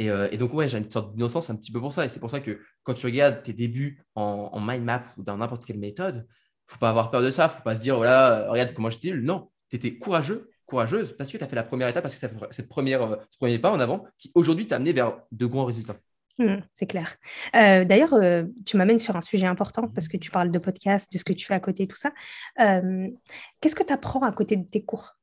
Et, 0.00 0.10
euh, 0.10 0.28
et 0.32 0.36
donc, 0.36 0.52
ouais, 0.54 0.68
j'ai 0.68 0.78
une 0.78 0.90
sorte 0.90 1.14
d'innocence 1.14 1.50
un 1.50 1.56
petit 1.56 1.70
peu 1.72 1.80
pour 1.80 1.92
ça. 1.92 2.04
Et 2.04 2.08
c'est 2.08 2.20
pour 2.20 2.30
ça 2.30 2.40
que 2.40 2.60
quand 2.82 2.94
tu 2.94 3.06
regardes 3.06 3.42
tes 3.42 3.52
débuts 3.52 4.02
en, 4.14 4.50
en 4.52 4.60
mind 4.60 4.84
map 4.84 5.02
ou 5.16 5.22
dans 5.22 5.36
n'importe 5.36 5.64
quelle 5.64 5.78
méthode, 5.78 6.26
faut 6.66 6.78
pas 6.78 6.90
avoir 6.90 7.10
peur 7.10 7.22
de 7.22 7.30
ça. 7.30 7.48
Faut 7.48 7.62
pas 7.62 7.76
se 7.76 7.82
dire, 7.82 7.96
voilà, 7.96 8.46
regarde 8.50 8.72
comment 8.74 8.90
j'étais 8.90 9.08
nul. 9.10 9.22
Non, 9.24 9.50
tu 9.78 9.86
étais 9.86 9.98
courageux, 9.98 10.50
courageuse 10.66 11.14
parce 11.16 11.30
que 11.30 11.36
tu 11.36 11.44
as 11.44 11.46
fait 11.46 11.56
la 11.56 11.62
première 11.62 11.88
étape, 11.88 12.02
parce 12.02 12.18
que 12.18 12.26
cette 12.50 12.68
première, 12.68 13.02
euh, 13.02 13.16
ce 13.28 13.36
premier 13.36 13.58
pas 13.58 13.70
en 13.70 13.80
avant 13.80 14.04
qui 14.18 14.30
aujourd'hui 14.34 14.66
t'a 14.66 14.76
amené 14.76 14.92
vers 14.92 15.20
de 15.32 15.46
grands 15.46 15.64
résultats. 15.64 15.96
Mm, 16.38 16.56
c'est 16.72 16.86
clair. 16.86 17.16
Euh, 17.54 17.84
D'ailleurs, 17.84 18.14
euh, 18.14 18.44
tu 18.66 18.76
m'amènes 18.76 18.98
sur 18.98 19.16
un 19.16 19.20
sujet 19.20 19.46
important 19.46 19.88
parce 19.88 20.08
que 20.08 20.16
tu 20.16 20.30
parles 20.30 20.50
de 20.50 20.58
podcast, 20.58 21.12
de 21.12 21.18
ce 21.18 21.24
que 21.24 21.32
tu 21.32 21.46
fais 21.46 21.54
à 21.54 21.60
côté, 21.60 21.86
tout 21.86 21.96
ça. 21.96 22.12
Qu'est-ce 22.56 23.74
que 23.74 23.84
tu 23.84 23.92
apprends 23.92 24.22
à 24.22 24.32
côté 24.32 24.56
de 24.56 24.64
tes 24.64 24.82
cours 24.82 25.16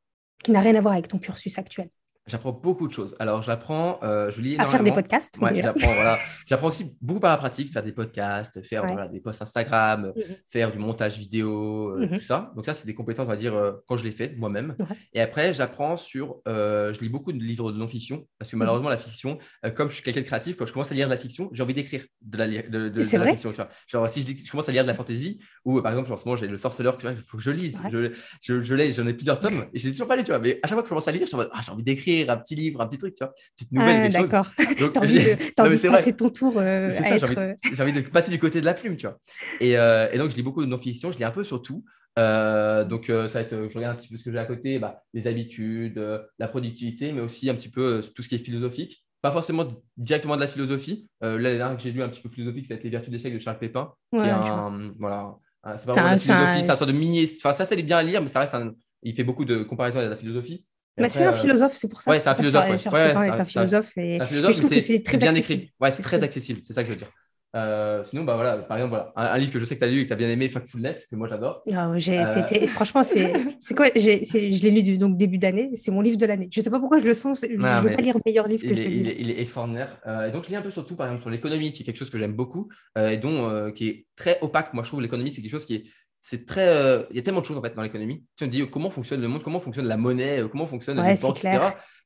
qui 0.43 0.52
n'a 0.52 0.62
rien 0.62 0.76
à 0.76 0.82
voir 0.82 0.93
avec 0.93 1.08
ton 1.08 1.20
cursus 1.20 1.58
actuel? 1.58 1.89
J'apprends 2.28 2.51
beaucoup 2.51 2.88
de 2.88 2.93
choses. 2.93 3.15
Alors, 3.17 3.41
j'apprends, 3.41 3.99
euh, 4.03 4.30
je 4.30 4.41
lis 4.41 4.55
À 4.59 4.65
faire 4.67 4.84
des 4.84 4.91
podcasts 4.91 5.38
Ouais, 5.41 5.53
déjà. 5.53 5.74
j'apprends, 5.74 5.91
voilà. 5.91 6.15
J'apprends 6.47 6.67
aussi 6.67 6.95
beaucoup 7.01 7.19
par 7.19 7.32
la 7.32 7.38
pratique, 7.38 7.74
faire 7.74 7.82
des 7.82 7.91
podcasts, 7.93 8.61
faire 8.63 8.84
Ouais. 8.84 8.91
voilà, 8.91 9.07
des 9.07 9.19
posts 9.19 9.41
Instagram, 9.41 10.13
faire 10.47 10.72
du 10.72 10.78
montage 10.78 11.17
vidéo, 11.17 11.89
euh, 11.97 12.01
Mhm. 12.05 12.19
tout 12.19 12.24
ça. 12.24 12.51
Donc 12.55 12.65
ça, 12.67 12.76
c'est 12.76 12.86
des 12.86 12.93
compétences, 12.93 13.26
on 13.26 13.30
va 13.30 13.36
dire, 13.38 13.55
euh, 13.55 13.72
quand 13.88 13.97
je 13.97 14.03
l'ai 14.03 14.11
fait 14.11 14.36
moi-même. 14.38 14.76
Ouais. 14.80 14.86
Et 15.13 15.22
après, 15.22 15.53
j'apprends 15.55 15.97
sur, 15.97 16.41
je 16.45 16.99
lis 17.01 17.09
beaucoup 17.09 17.32
de 17.32 17.39
livres 17.39 17.72
de 17.72 17.78
non-fiction, 17.80 18.28
parce 18.38 18.51
que 18.51 18.55
Mhm. 18.55 18.59
malheureusement, 18.59 18.89
la 18.89 18.97
fiction, 18.97 19.39
comme 19.76 19.89
je 19.89 19.95
suis 19.95 20.03
quelqu'un 20.03 20.22
de 20.22 20.26
créatif, 20.28 20.55
quand 20.57 20.67
je 20.67 20.74
commence 20.74 20.91
à 20.91 20.95
lire 20.95 21.07
de 21.07 21.13
la 21.13 21.17
fiction, 21.19 21.49
j'ai 21.53 21.63
envie 21.63 21.74
d'écrire 21.74 22.03
de 22.22 22.38
la, 22.38 22.47
de, 22.47 22.91
la 23.17 23.28
fiction. 23.32 23.49
tu 23.49 23.55
vois. 23.55 23.69
Genre, 23.88 24.07
si 24.11 24.22
je, 24.22 24.51
commence 24.51 24.69
à 24.69 24.72
lire 24.72 24.84
de 24.84 24.88
la 24.89 24.93
fantasy, 24.93 25.39
ou 25.65 25.82
par 25.82 25.91
exemple, 25.91 26.13
en 26.13 26.17
ce 26.17 26.26
moment, 26.26 26.38
j'ai 26.38 26.47
le 26.47 26.57
sorceleur, 26.59 26.99
il 27.03 27.15
faut 27.17 27.38
que 27.38 27.43
je 27.43 27.51
lise. 27.51 27.82
Je, 27.91 28.11
je, 28.41 28.61
je 28.61 28.76
l'ai, 28.76 28.91
j'en 28.91 29.07
ai 29.07 29.13
plusieurs 29.13 29.39
tomes, 29.39 29.65
et 29.74 29.80
je 29.80 29.86
les 29.86 29.89
ai 29.89 29.91
toujours 29.93 30.07
pas 30.07 30.15
lu, 30.15 30.24
tu 30.24 30.30
vois. 30.30 30.39
Mais 30.39 30.59
à 30.61 30.67
chaque 30.67 30.76
fois 30.76 30.84
que 30.84 30.88
je 30.88 30.89
commence 30.89 31.07
à 31.07 31.11
lire, 31.11 31.28
ah, 31.53 31.61
j'ai 31.65 31.72
envie 31.72 31.84
d'écrire 31.84 32.11
un 32.28 32.38
petit 32.38 32.55
livre, 32.55 32.82
un 32.82 32.88
petit 32.88 32.97
truc, 32.97 33.16
tu 33.16 33.24
vois, 33.24 33.34
petite 33.55 33.72
nouvelle, 33.72 33.97
Ah, 33.97 34.09
quelque 34.09 34.20
chose. 34.22 34.30
d'accord. 34.30 34.51
T'as 34.93 34.99
envie 35.01 35.14
de, 35.20 35.20
Non, 35.57 35.66
envie 35.66 35.88
passer 35.89 36.14
ton 36.16 36.30
tour 36.30 36.53
euh, 36.57 36.89
C'est 36.91 37.03
ça, 37.03 37.09
j'ai 37.09 37.16
être. 37.16 37.24
envie, 37.26 37.36
euh, 37.38 37.53
de- 37.53 37.76
j'ai 37.76 37.84
envie 37.84 37.93
de 37.93 38.01
passer 38.01 38.32
du 38.32 38.39
côté 38.39 38.62
de 38.62 38.66
la 38.66 38.74
plume, 38.74 38.95
tu 38.95 39.07
vois. 39.07 39.18
Et, 39.59 39.78
euh, 39.78 40.09
et 40.12 40.18
donc, 40.18 40.30
je 40.32 40.36
lis 40.36 40.43
beaucoup 40.43 40.62
de 40.62 40.68
non-fiction, 40.70 41.12
je 41.12 41.18
lis 41.18 41.24
un 41.24 41.32
peu 41.32 41.43
sur 41.43 41.62
tout. 41.62 41.84
Euh, 42.20 42.84
donc, 42.84 43.05
ça 43.07 43.28
va 43.28 43.39
être, 43.41 43.68
je 43.70 43.76
regarde 43.78 43.95
un 43.95 43.99
petit 43.99 44.09
peu 44.09 44.18
ce 44.18 44.24
que 44.24 44.32
j'ai 44.32 44.38
à 44.39 44.45
côté, 44.45 44.80
bah, 44.80 45.01
les 45.14 45.28
habitudes, 45.28 46.01
la 46.39 46.47
productivité, 46.47 47.12
mais 47.14 47.22
aussi 47.22 47.49
un 47.49 47.55
petit 47.55 47.70
peu 47.70 48.01
tout 48.16 48.22
ce 48.24 48.30
qui 48.30 48.36
est 48.36 48.39
philosophique. 48.39 49.03
Pas 49.22 49.32
forcément 49.32 49.66
directement 49.97 50.36
de 50.36 50.41
la 50.41 50.47
philosophie. 50.47 51.07
Là, 51.22 51.38
la 51.38 51.55
dernière 51.55 51.78
que 51.78 51.84
j'ai 51.84 51.91
lu 51.91 52.01
un 52.01 52.09
petit 52.09 52.22
peu 52.22 52.30
philosophique, 52.30 52.66
ça 52.66 52.74
a 52.74 52.78
été 52.78 52.86
Les 52.86 52.91
Vertus 52.91 53.12
d'échec 53.12 53.34
de 53.34 53.39
Charles 53.39 53.59
Pépin, 53.59 53.93
qui 54.12 54.18
est 54.26 54.30
un, 54.30 54.91
voilà, 54.99 55.36
c'est 55.78 55.86
pas 55.86 55.91
vraiment 55.93 56.07
de 56.07 56.07
un- 56.07 56.12
la 56.14 56.18
c'est 56.18 56.32
un- 56.32 56.38
philosophie, 56.39 56.64
c'est 56.66 56.72
un 56.72 56.76
sort 56.76 56.88
de 56.88 56.91
mini. 56.91 57.26
Enfin, 57.38 57.53
ça, 57.53 57.66
c'est 57.66 57.82
bien 57.84 57.97
à 57.97 58.03
lire, 58.03 58.22
mais 58.22 58.28
ça 58.28 58.39
reste 58.39 58.55
un. 58.55 58.74
Il 59.03 59.16
fait 59.16 59.24
beaucoup 59.24 59.45
de 59.45 59.64
comparaisons 59.64 59.99
avec 59.99 60.09
la 60.09 60.16
philosophie. 60.16 60.66
Bah, 60.98 61.10
c'est 61.10 61.24
un 61.24 61.30
euh, 61.30 61.34
philosophe, 61.34 61.74
c'est 61.76 61.89
pour 61.89 62.02
ça. 62.02 62.12
ouais, 62.12 62.20
c'est 62.20 62.30
un 62.30 62.36
philosophe, 62.36 62.64
Charles- 62.80 62.96
ouais. 62.96 63.16
Ouais, 63.16 63.28
est 63.28 63.30
un- 63.32 63.46
philosophe 63.46 63.92
et 63.98 64.20
je 64.20 64.58
trouve 64.58 64.70
que 64.70 64.80
c'est 64.80 65.04
très 65.04 65.18
bien 65.18 65.30
accessible. 65.30 65.64
écrit. 65.64 65.74
Ouais, 65.80 65.92
c'est 65.92 66.04
très 66.04 66.22
accessible, 66.24 66.60
c'est 66.64 66.74
ça 66.74 66.84
que 66.84 66.88
je 66.89 66.94
veux 66.94 67.00
dire. 67.00 67.10
Euh, 67.54 68.02
sinon, 68.06 68.24
bah 68.24 68.36
voilà, 68.36 68.60
par 68.60 68.78
exemple, 68.78 68.92
voilà, 68.92 69.12
un, 69.18 69.26
un 69.36 69.38
livre 69.38 69.52
que 69.52 69.60
je 69.60 69.66
sais 69.66 69.76
que 69.76 69.80
tu 69.82 69.86
as 69.86 69.89
lu 69.89 70.00
et 70.00 70.04
que 70.04 70.08
tu 70.08 70.14
as 70.14 70.16
bien 70.16 70.30
aimé, 70.30 70.48
Factfulness, 70.48 71.08
que 71.08 71.18
moi 71.18 71.28
j'adore. 71.28 71.64
Ah, 71.74 71.89
Euh, 71.92 72.68
Franchement, 72.68 73.04
c'est 73.04 73.76
quoi 73.76 73.88
Je 73.94 74.64
l'ai 74.64 74.72
lu 74.72 74.84
du 74.84 74.98
donc, 74.98 75.18
début 75.18 75.38
d'année, 75.38 75.70
c'est 75.76 75.92
mon 75.92 76.00
livre 76.00 76.16
de 76.18 76.26
l'année. 76.26 76.48
Je 76.50 76.62
sais 76.62 76.70
pas 76.70 76.80
pourquoi 76.80 77.00
je 77.00 77.06
le 77.06 77.14
sens, 77.14 77.42
je 77.42 77.48
ne 77.54 77.58
veux 77.82 77.96
pas 77.96 78.02
lire 78.02 78.16
meilleur 78.26 78.48
livre 78.48 78.62
que 78.64 78.68
Il 78.68 78.72
est, 78.72 78.82
il, 78.82 78.84
celui-là. 78.84 79.10
est, 79.12 79.16
il 79.20 79.30
est 79.32 79.42
extraordinaire. 79.42 79.98
Euh, 80.08 80.30
et 80.30 80.32
donc, 80.32 80.46
je 80.46 80.50
lis 80.50 80.56
un 80.56 80.62
peu 80.62 80.72
sur 80.72 80.86
tout, 80.86 80.96
par 80.96 81.08
exemple, 81.08 81.24
sur 81.24 81.30
l'économie, 81.30 81.74
qui 81.74 81.84
est 81.84 81.86
quelque 81.86 81.98
chose 81.98 82.10
que 82.10 82.18
j'aime 82.18 82.34
beaucoup, 82.36 82.70
euh, 82.98 83.10
et 83.10 83.18
dont, 83.18 83.50
euh, 83.50 83.72
qui 83.72 83.89
est 83.89 84.06
très 84.16 84.38
opaque. 84.39 84.74
Moi, 84.74 84.84
je 84.84 84.89
trouve 84.89 85.02
l'économie, 85.02 85.32
c'est 85.32 85.42
quelque 85.42 85.52
chose 85.52 85.66
qui 85.66 85.76
est. 85.76 85.84
C'est 86.22 86.45
très. 86.45 86.67
euh, 86.67 87.03
il 87.09 87.15
y 87.15 87.19
a 87.19 87.22
tellement 87.24 87.41
de 87.41 87.45
choses 87.45 87.57
en 87.57 87.61
fait 87.61 87.74
dans 87.74 87.82
l'économie. 87.82 88.24
Tu 88.36 88.45
te 88.45 88.49
dis 88.49 88.69
comment 88.69 88.89
fonctionne 88.89 89.22
le 89.22 89.28
monde, 89.28 89.41
comment 89.43 89.59
fonctionne 89.59 89.88
la 89.88 89.97
monnaie, 89.97 90.41
euh, 90.41 90.47
comment 90.47 90.67
fonctionnent 90.67 90.99
Ouais, 90.99 91.11
les 91.11 91.15
c'est 91.15 91.28
banques, 91.28 91.43
etc. 91.43 91.59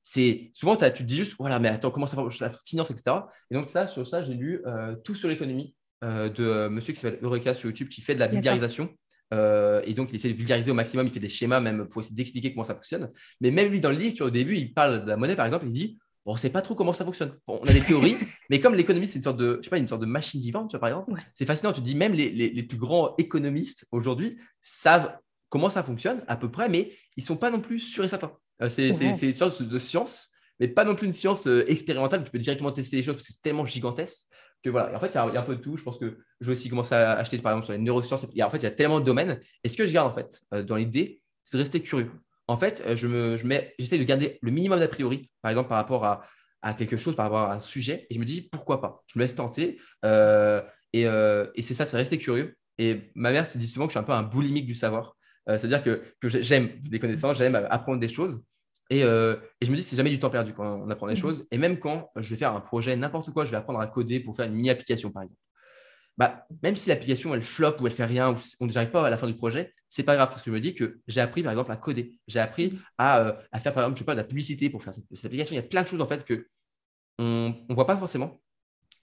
C'est 0.03 0.51
souvent 0.53 0.76
tu 0.76 0.91
te 0.91 1.03
dis 1.03 1.18
juste 1.18 1.36
voilà 1.39 1.59
mais 1.59 1.68
attends 1.68 1.91
comment 1.91 2.05
ça 2.05 2.16
marche 2.16 2.39
la 2.39 2.49
finance 2.49 2.91
etc. 2.91 3.18
Et 3.49 3.55
donc 3.55 3.70
ça 3.70 3.88
sur 3.88 4.07
ça 4.07 4.22
j'ai 4.22 4.36
lu 4.36 4.61
euh, 4.68 4.95
tout 5.03 5.16
sur 5.16 5.28
l'économie 5.28 5.76
euh, 6.03 6.30
de 6.30 6.68
monsieur 6.68 6.93
qui 6.93 6.99
s'appelle 6.99 7.20
Eureka 7.24 7.55
sur 7.55 7.70
YouTube 7.70 7.89
qui 7.89 8.01
fait 8.01 8.13
de 8.13 8.20
la 8.20 8.28
vulgarisation. 8.28 8.89
Et 9.32 9.93
donc, 9.93 10.11
il 10.11 10.16
essaie 10.16 10.30
de 10.30 10.34
vulgariser 10.34 10.72
au 10.72 10.74
maximum, 10.74 11.07
il 11.07 11.11
fait 11.11 11.20
des 11.20 11.28
schémas 11.28 11.59
même 11.59 11.89
pour 11.89 12.01
essayer 12.01 12.16
d'expliquer 12.16 12.53
comment 12.53 12.63
ça 12.63 12.74
fonctionne. 12.74 13.11
Mais 13.41 13.51
même 13.51 13.70
lui, 13.70 13.82
dans 13.82 13.89
le 13.89 13.97
livre, 13.97 14.26
au 14.26 14.30
début, 14.30 14.55
il 14.55 14.74
parle 14.74 15.03
de 15.03 15.09
la 15.09 15.18
monnaie, 15.18 15.36
par 15.36 15.45
exemple, 15.45 15.66
il 15.66 15.74
dit 15.74 15.99
Bon, 16.26 16.32
on 16.32 16.34
ne 16.36 16.39
sait 16.39 16.49
pas 16.49 16.61
trop 16.61 16.73
comment 16.76 16.91
ça 16.93 17.05
fonctionne. 17.05 17.38
Bon, 17.47 17.59
on 17.61 17.67
a 17.67 17.73
des 17.73 17.82
théories, 17.82 18.15
mais 18.49 18.59
comme 18.59 18.73
l'économie, 18.76 19.07
c'est 19.07 19.17
une 19.19 19.23
sorte 19.23 19.38
de, 19.38 19.57
je 19.59 19.65
sais 19.65 19.69
pas, 19.69 19.78
une 19.78 19.88
sorte 19.88 20.01
de 20.01 20.07
machine 20.07 20.41
vivante, 20.41 20.69
tu 20.69 20.73
vois, 20.73 20.80
par 20.80 20.89
exemple, 20.89 21.11
Ouais. 21.13 21.19
c'est 21.34 21.45
fascinant. 21.45 21.71
Tu 21.71 21.82
te 21.82 21.86
dis, 21.86 21.95
même 21.95 22.13
les, 22.13 22.30
les- 22.32 22.49
les 22.49 22.63
plus 22.63 22.78
grands 22.78 23.15
économistes 23.17 23.86
aujourd'hui 23.91 24.38
savent 24.61 25.17
comment 25.49 25.69
ça 25.69 25.84
fonctionne 25.84 26.23
à 26.28 26.36
peu 26.36 26.49
près, 26.49 26.67
mais 26.69 26.91
ils 27.15 27.21
ne 27.21 27.26
sont 27.26 27.38
pas 27.38 27.51
non 27.51 27.61
plus 27.61 27.80
sûrs 27.80 28.03
et 28.03 28.07
certains. 28.09 28.34
Euh, 28.61 28.69
c'est 28.69 28.91
Ouais. 28.91 29.17
une 29.21 29.36
sorte 29.36 29.61
de 29.61 29.80
science, 29.80 30.32
mais 30.59 30.67
pas 30.67 30.84
non 30.86 30.95
plus 30.95 31.05
une 31.05 31.13
science 31.13 31.45
euh, 31.47 31.63
expérimentale. 31.69 32.23
Tu 32.23 32.32
peux 32.32 32.39
directement 32.39 32.71
tester 32.71 32.97
les 32.97 33.03
choses 33.03 33.15
parce 33.15 33.28
que 33.28 33.34
c'est 33.34 33.41
tellement 33.41 33.65
gigantesque 33.65 34.26
que 34.63 34.69
voilà. 34.71 34.91
Et 34.93 34.95
en 34.95 34.99
fait, 34.99 35.09
il 35.09 35.15
y, 35.15 35.17
a- 35.17 35.28
il 35.28 35.34
y 35.36 35.38
a 35.38 35.41
un 35.41 35.45
peu 35.45 35.55
de 35.55 35.61
tout. 35.61 35.78
Je 35.78 35.84
pense 35.84 35.99
que 35.99 36.17
je 36.41 36.47
vais 36.47 36.53
aussi 36.57 36.69
commencer 36.69 36.95
à 36.95 37.11
acheter, 37.11 37.38
par 37.38 37.51
exemple, 37.51 37.65
sur 37.65 37.73
les 37.73 37.80
neurosciences. 37.80 38.26
Il 38.32 38.38
y 38.38 38.41
a- 38.41 38.47
en 38.47 38.49
fait, 38.49 38.57
il 38.57 38.63
y 38.63 38.67
a 38.67 38.71
tellement 38.71 38.99
de 38.99 39.05
domaines. 39.05 39.39
Et 39.63 39.69
ce 39.69 39.78
que 39.78 39.86
je 39.86 39.93
garde, 39.93 40.09
en 40.11 40.15
fait, 40.15 40.41
euh, 40.53 40.63
dans 40.63 40.76
l'idée, 40.78 41.21
c'est 41.43 41.57
de 41.57 41.61
rester 41.61 41.82
curieux. 41.82 42.09
En 42.48 42.58
fait, 42.58 42.82
euh, 42.86 42.96
je 42.96 43.08
me, 43.08 43.38
je 43.38 43.48
mets, 43.48 43.74
j'essaie 43.80 43.98
de 43.98 44.04
garder 44.04 44.38
le 44.41 44.52
minimum 44.52 44.80
d'a 44.80 44.88
priori, 44.88 45.30
par 45.41 45.50
exemple, 45.52 45.70
par 45.70 45.78
rapport 45.78 46.06
à, 46.06 46.24
à 46.62 46.74
quelque 46.74 46.98
chose, 46.98 47.16
par 47.16 47.26
rapport 47.26 47.50
à 47.50 47.54
un 47.56 47.60
sujet. 47.60 48.06
Et 48.10 48.16
je 48.16 48.20
me 48.20 48.26
dis, 48.26 48.50
pourquoi 48.52 48.82
pas? 48.82 49.04
Je 49.08 49.18
me 49.20 49.24
laisse 49.24 49.36
tenter. 49.36 49.80
euh, 50.06 50.62
et 50.93 51.08
euh, 51.08 51.48
et 51.56 51.62
c'est 51.62 51.74
ça, 51.74 51.86
c'est 51.86 51.98
rester 51.98 52.18
curieux. 52.18 52.56
Et 52.78 53.12
ma 53.16 53.32
mère 53.32 53.48
s'est 53.48 53.60
dit 53.60 53.68
souvent 53.68 53.86
que 53.88 53.91
je 53.91 53.93
suis 53.98 54.00
un 54.00 54.04
peu 54.04 54.12
un 54.14 54.24
boulimique 54.24 54.66
du 54.66 54.76
savoir. 54.76 55.16
Euh, 55.50 55.58
C'est-à-dire 55.58 55.84
que, 55.84 56.04
que 56.22 56.28
j'ai- 56.28 56.43
j'aime 56.43 56.80
des 56.82 57.00
connaissances, 57.00 57.38
j'aime 57.38 57.56
apprendre 57.70 58.00
des 58.00 58.08
choses. 58.10 58.43
Et, 58.89 59.04
euh, 59.04 59.36
et 59.62 59.66
je 59.66 59.72
me 59.72 59.76
dis, 59.78 59.84
c'est 59.84 59.96
jamais 59.96 60.10
du 60.12 60.20
temps 60.20 60.30
perdu 60.30 60.54
quand 60.54 60.66
on 60.82 60.89
apprend 60.89 61.08
des 61.08 61.14
Mhm. 61.14 61.20
choses. 61.20 61.48
Et 61.52 61.58
même 61.58 61.80
quand 61.80 62.10
je 62.16 62.30
vais 62.30 62.38
faire 62.38 62.54
un 62.56 62.62
projet, 62.62 62.96
n'importe 62.96 63.32
quoi, 63.32 63.46
je 63.46 63.52
vais 63.52 63.58
apprendre 63.58 63.80
à 63.80 63.88
coder 63.88 64.20
pour 64.20 64.36
faire 64.36 64.46
une 64.46 64.54
mini-application, 64.54 65.12
par 65.12 65.24
exemple. 65.24 65.39
Bah, 66.18 66.47
même 66.63 66.78
si 66.78 66.88
l'application, 66.89 67.34
elle 67.34 67.43
flop 67.43 67.76
ou 67.82 67.88
elle 67.88 67.93
fait 67.93 68.05
rien, 68.05 68.32
ou 68.32 68.36
on 68.61 68.68
n'arrive 68.68 68.91
pas 68.91 69.05
à 69.05 69.09
la 69.09 69.18
fin 69.18 69.28
du 69.28 69.36
projet, 69.36 69.74
c'est 69.89 70.03
pas 70.03 70.16
grave 70.16 70.30
parce 70.30 70.41
que 70.41 70.49
je 70.49 70.55
me 70.55 70.61
dis 70.61 70.74
que 70.74 70.99
j'ai 71.07 71.20
appris, 71.22 71.43
par 71.43 71.51
exemple, 71.51 71.72
à 71.72 71.76
coder. 71.78 72.18
J'ai 72.28 72.39
appris 72.39 72.80
à, 72.97 73.20
euh, 73.20 73.34
à 73.51 73.59
faire, 73.59 73.74
par 73.74 73.84
exemple, 73.84 73.97
je 73.97 74.01
sais 74.01 74.05
pas, 74.05 74.13
de 74.13 74.20
la 74.22 74.24
publicité 74.24 74.70
pour 74.70 74.82
faire 74.84 74.93
cette, 74.93 75.03
cette 75.13 75.26
application. 75.26 75.53
Il 75.53 75.57
y 75.57 75.59
a 75.59 75.63
plein 75.63 75.84
de 75.84 75.88
choses, 75.88 75.99
en 76.01 76.05
fait, 76.07 76.24
que 76.24 76.47
on 77.20 77.53
ne 77.70 77.74
voit 77.76 77.88
pas 77.88 77.97
forcément. 77.97 78.41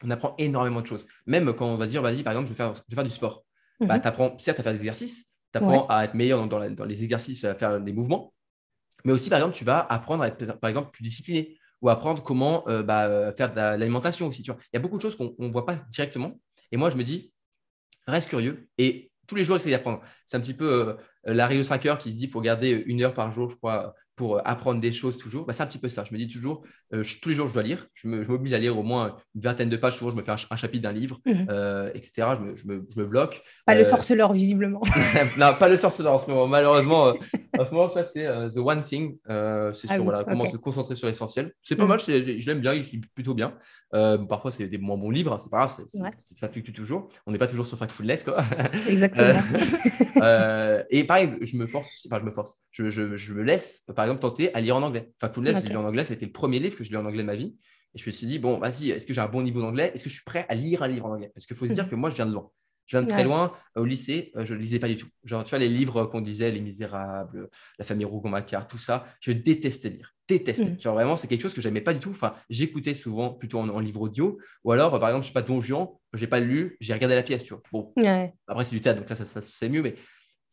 On 0.04 0.10
apprend 0.10 0.34
énormément 0.38 0.80
de 0.80 0.86
choses. 0.86 1.06
Même 1.26 1.52
quand 1.54 1.66
on 1.66 1.76
va 1.76 1.86
se 1.86 1.90
dire, 1.90 2.02
vas-y, 2.02 2.22
par 2.22 2.32
exemple, 2.32 2.48
je 2.48 2.52
vais 2.54 2.56
faire, 2.56 2.74
je 2.74 2.80
vais 2.88 2.94
faire 2.94 3.04
du 3.04 3.10
sport. 3.10 3.44
Bah, 3.80 3.96
Mhm. 3.96 4.02
tu 4.02 4.08
apprends 4.08 4.38
certes 4.38 4.60
à 4.60 4.62
faire 4.62 4.72
des 4.72 4.78
exercices, 4.78 5.32
tu 5.52 5.58
apprends 5.58 5.86
à 5.88 6.04
être 6.04 6.14
meilleur 6.14 6.38
dans, 6.40 6.46
dans 6.46 6.58
la- 6.58 6.70
dans 6.70 6.84
les 6.84 7.02
exercices, 7.04 7.44
à 7.44 7.54
faire 7.54 7.78
les 7.78 7.92
mouvements, 7.92 8.32
mais 9.04 9.12
aussi, 9.12 9.28
par 9.30 9.38
exemple, 9.38 9.56
tu 9.56 9.64
vas 9.64 9.80
apprendre 9.80 10.22
à 10.22 10.28
être, 10.28 10.58
par 10.60 10.68
exemple, 10.68 10.90
plus 10.92 11.02
discipliné 11.02 11.58
ou 11.82 11.88
apprendre 11.90 12.22
comment 12.22 12.66
euh, 12.68 12.82
bah, 12.82 13.06
euh, 13.06 13.32
faire 13.34 13.50
de 13.50 13.56
la- 13.56 13.76
l'alimentation 13.76 14.28
aussi. 14.28 14.42
Tu 14.42 14.50
vois. 14.52 14.60
Il 14.72 14.76
y 14.76 14.78
a 14.78 14.80
beaucoup 14.80 14.96
de 14.96 15.02
choses 15.02 15.16
qu'on 15.16 15.34
ne 15.38 15.48
voit 15.50 15.66
pas 15.66 15.74
directement. 15.90 16.38
Et 16.72 16.76
moi, 16.76 16.90
je 16.90 16.96
me 16.96 17.04
dis, 17.04 17.32
reste 18.06 18.28
curieux 18.28 18.68
et 18.78 19.12
tous 19.28 19.36
les 19.36 19.44
jours, 19.44 19.56
essaye 19.56 19.72
d'apprendre. 19.72 20.02
C'est 20.26 20.36
un 20.36 20.40
petit 20.40 20.54
peu 20.54 20.66
euh, 20.66 20.96
la 21.24 21.48
de 21.48 21.62
5 21.62 21.86
heures 21.86 21.98
qui 21.98 22.10
se 22.10 22.16
dit 22.16 22.24
qu'il 22.24 22.32
faut 22.32 22.40
garder 22.40 22.70
une 22.70 23.02
heure 23.02 23.14
par 23.14 23.30
jour, 23.30 23.50
je 23.50 23.56
crois, 23.56 23.94
pour 24.16 24.36
euh, 24.36 24.40
apprendre 24.44 24.80
des 24.80 24.92
choses 24.92 25.16
toujours. 25.18 25.46
Bah, 25.46 25.52
c'est 25.52 25.62
un 25.62 25.66
petit 25.66 25.78
peu 25.78 25.88
ça. 25.88 26.04
Je 26.04 26.12
me 26.12 26.18
dis 26.18 26.28
toujours, 26.28 26.62
euh, 26.92 27.02
je- 27.02 27.18
tous 27.20 27.28
les 27.30 27.34
jours, 27.34 27.48
je 27.48 27.54
dois 27.54 27.62
lire. 27.62 27.86
Je 27.94 28.08
me- 28.08 28.22
je 28.22 28.28
m'oblige 28.30 28.52
à 28.52 28.58
lire 28.58 28.78
au 28.78 28.82
moins 28.82 29.16
une 29.34 29.40
vingtaine 29.40 29.70
de 29.70 29.76
pages. 29.76 29.96
Souvent, 29.96 30.10
je 30.10 30.16
me 30.16 30.22
fais 30.22 30.30
un, 30.32 30.36
ch- 30.36 30.48
un 30.50 30.56
chapitre 30.56 30.82
d'un 30.82 30.92
livre, 30.92 31.20
Mhm. 31.26 31.46
euh, 31.50 31.90
etc. 31.94 32.28
Je 32.38 32.44
me, 32.44 32.56
je 32.56 32.66
me- 32.66 32.86
je 32.94 33.00
me 33.00 33.06
bloque. 33.06 33.42
Pas 33.66 33.74
Euh, 33.74 33.78
le 33.78 33.84
sorceleur, 33.84 34.32
visiblement. 34.32 34.82
non, 35.38 35.54
pas 35.58 35.68
le 35.68 35.76
sorceleur 35.76 36.12
en 36.14 36.18
ce 36.18 36.28
moment. 36.28 36.46
Malheureusement, 36.46 37.14
en 37.58 37.64
ce 37.64 37.70
moment, 37.72 37.88
ça, 37.88 38.04
c'est 38.04 38.26
The 38.50 38.58
One 38.58 38.82
Thing. 38.82 39.16
C'est 39.26 39.88
Ah 39.90 39.96
oui, 39.98 40.04
voilà, 40.04 40.24
comment 40.24 40.46
se 40.46 40.56
concentrer 40.58 40.94
sur 40.94 41.06
l'essentiel. 41.08 41.52
C'est 41.62 41.76
pas 41.76 41.84
Mm. 41.84 41.88
mal, 41.88 42.00
je 42.00 42.46
l'aime 42.46 42.60
bien, 42.60 42.74
il 42.74 42.82
est 42.82 43.00
plutôt 43.14 43.34
bien. 43.34 43.54
Parfois, 44.28 44.50
c'est 44.52 44.66
des 44.68 44.78
moins 44.78 44.96
bons 44.98 45.10
livres, 45.10 45.32
hein, 45.32 45.38
c'est 45.38 45.50
pas 45.50 45.58
grave, 45.66 45.74
Ouais. 45.94 46.10
ça 46.34 46.48
fluctue 46.48 46.72
toujours. 46.72 47.08
On 47.26 47.32
n'est 47.32 47.38
pas 47.38 47.46
toujours 47.46 47.66
sur 47.66 47.78
Factfulness, 47.78 48.24
quoi. 48.24 48.44
Exactement. 48.88 49.38
Et 50.90 51.04
pareil, 51.04 51.30
je 51.40 51.56
me 51.56 51.66
force, 51.66 52.06
enfin, 52.06 52.20
je 52.20 52.24
me 52.26 52.30
force, 52.30 52.58
je, 52.70 52.90
je- 52.90 53.16
je 53.16 53.32
me 53.34 53.42
laisse, 53.42 53.84
par 54.03 54.07
exemple, 54.11 54.20
tenter 54.22 54.53
à 54.55 54.61
lire 54.61 54.76
en 54.76 54.82
anglais. 54.82 55.12
Factfulness, 55.20 55.57
Ok. 55.59 55.62
je 55.62 55.66
l'ai 55.68 55.72
lu 55.74 55.76
en 55.78 55.84
anglais, 55.84 56.03
c'était 56.05 56.26
le 56.26 56.32
premier 56.32 56.59
livre 56.59 56.76
que 56.76 56.82
je 56.82 56.90
lis 56.90 56.96
en 56.96 57.07
anglais 57.07 57.22
de 57.22 57.26
ma 57.26 57.36
vie. 57.36 57.57
Et 57.94 57.98
je 57.98 58.07
me 58.07 58.11
suis 58.11 58.26
dit, 58.26 58.38
bon, 58.40 58.59
vas-y, 58.59 58.90
est-ce 58.90 59.07
que 59.07 59.14
j'ai 59.14 59.20
un 59.20 59.28
bon 59.28 59.42
niveau 59.42 59.61
d'anglais? 59.61 59.92
Est-ce 59.94 60.03
que 60.03 60.09
je 60.11 60.14
suis 60.14 60.24
prêt 60.24 60.44
à 60.48 60.55
lire 60.55 60.82
un 60.82 60.88
livre 60.88 61.07
en 61.07 61.12
anglais? 61.14 61.30
Parce 61.34 61.46
qu'il 61.46 61.57
faut 61.57 61.68
se 61.68 61.72
dire 61.72 61.84
Mhm. 61.84 61.90
que 61.90 61.94
moi, 61.94 62.11
je 62.11 62.16
viens 62.16 62.26
de 62.26 62.32
loin. 62.32 62.50
Je 62.86 62.96
viens 62.96 63.03
de 63.05 63.09
très 63.09 63.22
loin. 63.22 63.53
Au 63.76 63.84
lycée, 63.84 64.32
euh, 64.36 64.44
je 64.44 64.55
ne 64.55 64.59
lisais 64.59 64.80
pas 64.80 64.88
du 64.88 64.96
tout. 64.96 65.07
Genre, 65.24 65.44
tu 65.44 65.50
vois, 65.50 65.59
les 65.61 65.68
livres 65.68 66.07
qu'on 66.07 66.20
disait, 66.20 66.50
Les 66.50 66.61
Misérables, 66.61 67.48
La 67.78 67.84
famille 67.84 68.05
Rougon-Macquart, 68.07 68.66
tout 68.66 68.76
ça, 68.78 69.05
je 69.20 69.30
détestais 69.32 69.90
lire. 69.90 70.14
déteste. 70.28 70.66
Mm. 70.78 70.80
Genre 70.80 70.94
vraiment, 70.94 71.16
c'est 71.16 71.26
quelque 71.28 71.42
chose 71.42 71.53
que 71.55 71.61
j'aimais 71.61 71.80
pas 71.82 71.92
du 71.94 72.00
tout. 72.00 72.11
Enfin, 72.11 72.34
j'écoutais 72.48 72.94
souvent 72.94 73.30
plutôt 73.30 73.59
en, 73.61 73.68
en 73.68 73.80
livre 73.80 74.00
audio, 74.00 74.38
ou 74.64 74.72
alors, 74.72 74.98
par 74.98 75.11
exemple, 75.11 75.24
je 75.24 75.28
sais 75.28 75.34
pas, 75.34 75.42
Don 75.42 75.61
Juan, 75.61 75.88
j'ai 76.14 76.26
pas 76.26 76.40
lu, 76.40 76.76
j'ai 76.80 76.94
regardé 76.94 77.14
la 77.14 77.22
pièce, 77.22 77.42
tu 77.44 77.53
vois. 77.53 77.62
Bon, 77.70 77.92
Ouais. 77.96 78.32
après, 78.46 78.64
c'est 78.64 78.74
du 78.74 78.80
théâtre, 78.80 79.00
donc 79.00 79.11
là, 79.11 79.14
ça, 79.16 79.24
ça, 79.26 79.42
c'est 79.42 79.68
mieux. 79.68 79.82
Mais... 79.82 79.94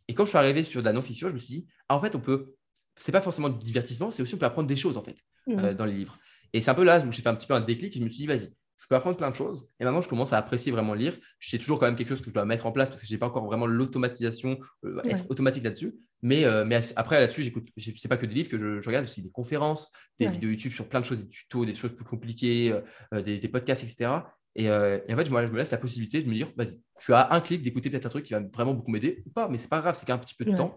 Et 0.10 0.14
quand 0.14 0.26
je 0.26 0.30
suis 0.30 0.38
arrivé 0.38 0.64
sur 0.64 0.82
de 0.82 0.86
la 0.86 0.92
non-fiction, 0.94 1.30
je 1.30 1.34
me 1.34 1.40
suis 1.40 1.54
dit, 1.56 1.68
ah, 1.88 1.96
en 1.96 2.02
fait, 2.02 2.14
on 2.16 2.20
peut. 2.20 2.56
C'est 3.00 3.12
pas 3.12 3.22
forcément 3.22 3.50
du 3.50 3.64
divertissement, 3.64 4.12
c'est 4.12 4.22
aussi 4.22 4.36
on 4.36 4.38
peut 4.38 4.46
apprendre 4.46 4.68
des 4.68 4.76
choses, 4.76 4.98
en 4.98 5.02
fait, 5.02 5.16
Mhm. 5.48 5.60
euh, 5.60 5.74
dans 5.74 5.86
les 5.86 5.94
livres. 5.94 6.20
Et 6.54 6.62
c'est 6.62 6.70
un 6.72 6.76
peu 6.76 6.84
là 6.84 7.00
où 7.00 7.12
j'ai 7.12 7.22
fait 7.22 7.30
un 7.30 7.36
petit 7.36 7.48
peu 7.48 7.54
un 7.54 7.62
déclic 7.62 7.96
et 7.96 8.00
je 8.00 8.04
me 8.04 8.10
suis 8.10 8.20
dit, 8.22 8.28
vas-y, 8.28 8.50
je 8.82 8.88
peux 8.90 8.96
apprendre 8.96 9.18
plein 9.18 9.30
de 9.30 9.36
choses. 9.36 9.70
Et 9.80 9.84
maintenant, 9.84 10.02
je 10.02 10.10
commence 10.10 10.34
à 10.34 10.38
apprécier 10.38 10.72
vraiment 10.72 10.94
lire. 10.94 11.18
C'est 11.40 11.58
toujours 11.60 11.80
quand 11.80 11.86
même 11.86 11.96
quelque 11.96 12.10
chose 12.10 12.22
que 12.22 12.30
je 12.30 12.34
dois 12.34 12.46
mettre 12.46 12.66
en 12.66 12.72
place 12.72 12.90
parce 12.90 13.02
que 13.02 13.08
je 13.08 13.12
n'ai 13.14 13.18
pas 13.18 13.28
encore 13.28 13.46
vraiment 13.46 13.68
l'automatisation, 13.68 14.60
euh, 14.86 15.02
être 15.06 15.24
Ouais. 15.24 15.28
automatique 15.30 15.64
là-dessus. 15.64 15.96
Mais, 16.22 16.44
euh, 16.46 16.66
mais 16.66 16.80
après, 16.96 17.20
là-dessus, 17.20 17.44
j'écoute, 17.44 17.68
j'ai- 17.78 17.94
c'est 17.96 18.08
pas 18.08 18.18
que 18.18 18.26
des 18.26 18.34
livres 18.34 18.50
que 18.50 18.58
je, 18.58 18.82
je 18.82 18.88
regarde, 18.88 19.06
aussi 19.06 19.22
des 19.22 19.32
conférences, 19.32 19.92
des 20.20 20.26
Ouais. 20.26 20.32
vidéos 20.32 20.50
YouTube 20.50 20.74
sur 20.74 20.88
plein 20.88 21.00
de 21.02 21.06
choses, 21.06 21.22
des 21.24 21.30
tutos, 21.30 21.66
des 21.66 21.76
choses 21.76 21.96
plus 21.96 22.04
compliquées, 22.06 22.74
euh, 23.14 23.22
des, 23.22 23.40
des 23.40 23.48
podcasts, 23.48 23.84
etc. 23.84 24.24
Et, 24.56 24.66
et 24.66 25.14
en 25.14 25.16
fait, 25.18 25.30
moi, 25.30 25.46
je 25.46 25.52
me 25.52 25.58
laisse 25.58 25.72
la 25.72 25.78
possibilité 25.78 26.22
de 26.24 26.28
me 26.28 26.34
dire, 26.34 26.52
vas-y, 26.58 26.82
je 26.98 27.04
suis 27.04 27.14
à 27.14 27.34
un 27.34 27.40
clic 27.40 27.62
d'écouter 27.62 27.90
peut-être 27.90 28.08
un 28.08 28.10
truc 28.10 28.26
qui 28.26 28.34
va 28.34 28.42
vraiment 28.54 28.74
beaucoup 28.74 28.92
m'aider 28.92 29.24
ou 29.26 29.30
pas, 29.30 29.48
mais 29.48 29.58
c'est 29.58 29.70
pas 29.70 29.80
grave, 29.80 29.96
c'est 29.98 30.06
qu'un 30.06 30.18
petit 30.18 30.36
peu 30.36 30.44
de 30.46 30.50
Ouais. 30.52 30.58
temps. 30.58 30.76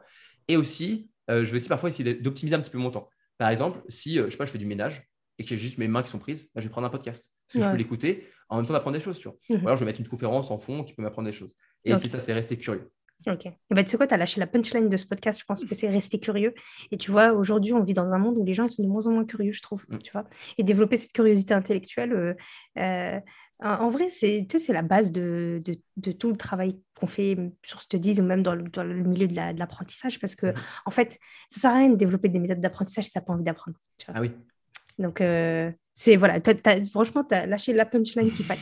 Et 0.48 0.56
aussi, 0.56 1.10
euh, 1.32 1.44
je 1.44 1.50
vais 1.50 1.56
aussi 1.56 1.68
parfois 1.68 1.88
essayer 1.88 2.14
d'optimiser 2.14 2.54
un 2.56 2.60
petit 2.60 2.70
peu 2.70 2.78
mon 2.78 2.90
temps. 2.90 3.08
Par 3.38 3.48
exemple, 3.48 3.82
si 3.88 4.18
euh, 4.18 4.26
je 4.26 4.30
sais 4.30 4.36
pas, 4.36 4.46
je 4.46 4.50
fais 4.50 4.58
du 4.58 4.66
ménage 4.66 5.08
et 5.38 5.44
que 5.44 5.48
j'ai 5.48 5.58
juste 5.58 5.78
mes 5.78 5.88
mains 5.88 6.02
qui 6.02 6.10
sont 6.10 6.18
prises, 6.18 6.50
bah, 6.54 6.60
je 6.60 6.66
vais 6.66 6.70
prendre 6.70 6.86
un 6.86 6.90
podcast. 6.90 7.32
Parce 7.48 7.64
que 7.64 7.68
je 7.68 7.72
peux 7.72 7.78
l'écouter 7.78 8.26
en 8.48 8.56
même 8.56 8.66
temps 8.66 8.72
d'apprendre 8.72 8.96
des 8.96 9.02
choses. 9.02 9.18
Tu 9.18 9.28
vois. 9.28 9.36
Mhm. 9.50 9.56
Ou 9.62 9.66
alors 9.66 9.76
je 9.76 9.80
vais 9.84 9.86
mettre 9.86 10.00
une 10.00 10.08
conférence 10.08 10.50
en 10.50 10.58
fond 10.58 10.84
qui 10.84 10.94
peut 10.94 11.02
m'apprendre 11.02 11.26
des 11.26 11.34
choses. 11.34 11.56
Et 11.84 11.92
Ok. 11.92 12.00
c'est 12.00 12.08
ça, 12.08 12.20
c'est 12.20 12.32
rester 12.32 12.56
curieux. 12.56 12.90
Ok. 13.26 13.46
Et 13.46 13.52
ben, 13.70 13.84
tu 13.84 13.90
sais 13.90 13.96
quoi, 13.96 14.06
tu 14.06 14.14
as 14.14 14.16
lâché 14.16 14.40
la 14.40 14.46
punchline 14.46 14.88
de 14.88 14.96
ce 14.96 15.06
podcast. 15.06 15.40
Je 15.40 15.44
pense 15.44 15.64
que 15.64 15.74
c'est 15.74 15.88
rester 15.88 16.18
curieux. 16.18 16.54
Et 16.90 16.96
tu 16.96 17.10
vois, 17.10 17.32
aujourd'hui, 17.32 17.72
on 17.72 17.82
vit 17.82 17.94
dans 17.94 18.12
un 18.12 18.18
monde 18.18 18.36
où 18.36 18.44
les 18.44 18.54
gens 18.54 18.64
ils 18.64 18.70
sont 18.70 18.82
de 18.82 18.88
moins 18.88 19.06
en 19.06 19.12
moins 19.12 19.24
curieux, 19.24 19.52
je 19.52 19.62
trouve. 19.62 19.84
Mm. 19.88 19.98
Tu 19.98 20.12
vois 20.12 20.24
et 20.58 20.64
développer 20.64 20.96
cette 20.96 21.12
curiosité 21.12 21.54
intellectuelle, 21.54 22.36
euh, 22.78 23.20
en 23.62 23.84
en 23.86 23.88
vrai, 23.90 24.08
c'est 24.10 24.46
la 24.68 24.82
base 24.82 25.12
de, 25.12 25.62
de, 25.64 25.78
de 25.96 26.12
tout 26.12 26.30
le 26.30 26.36
travail 26.36 26.78
qu'on 26.98 27.06
fait 27.06 27.36
sur 27.64 27.80
Studies 27.80 28.20
ou 28.20 28.24
même 28.24 28.42
dans 28.42 28.54
le, 28.54 28.64
dans 28.64 28.84
le 28.84 28.94
milieu 29.02 29.26
de 29.28 29.34
la- 29.36 29.52
de 29.52 29.58
l'apprentissage. 29.58 30.18
parce 30.20 30.34
que, 30.34 30.46
Mhm. 30.46 30.54
en 30.86 30.90
fait, 30.90 31.18
ça 31.48 31.60
sert 31.60 31.70
à 31.70 31.78
rien 31.78 31.90
de 31.90 31.96
développer 31.96 32.28
des 32.28 32.38
méthodes 32.38 32.60
d'apprentissage 32.60 33.04
si 33.04 33.12
tu 33.12 33.18
n'as 33.18 33.22
pas 33.22 33.32
envie 33.32 33.44
d'apprendre. 33.44 33.76
Ah 34.08 34.20
oui. 34.20 34.30
Donc, 34.98 35.20
euh, 35.20 35.70
c'est 35.94 36.16
voilà, 36.16 36.38
franchement, 36.90 37.24
tu 37.24 37.34
as 37.34 37.46
lâché 37.46 37.72
la 37.72 37.86
punchline 37.86 38.30
qu'il 38.30 38.44
fallait. 38.44 38.60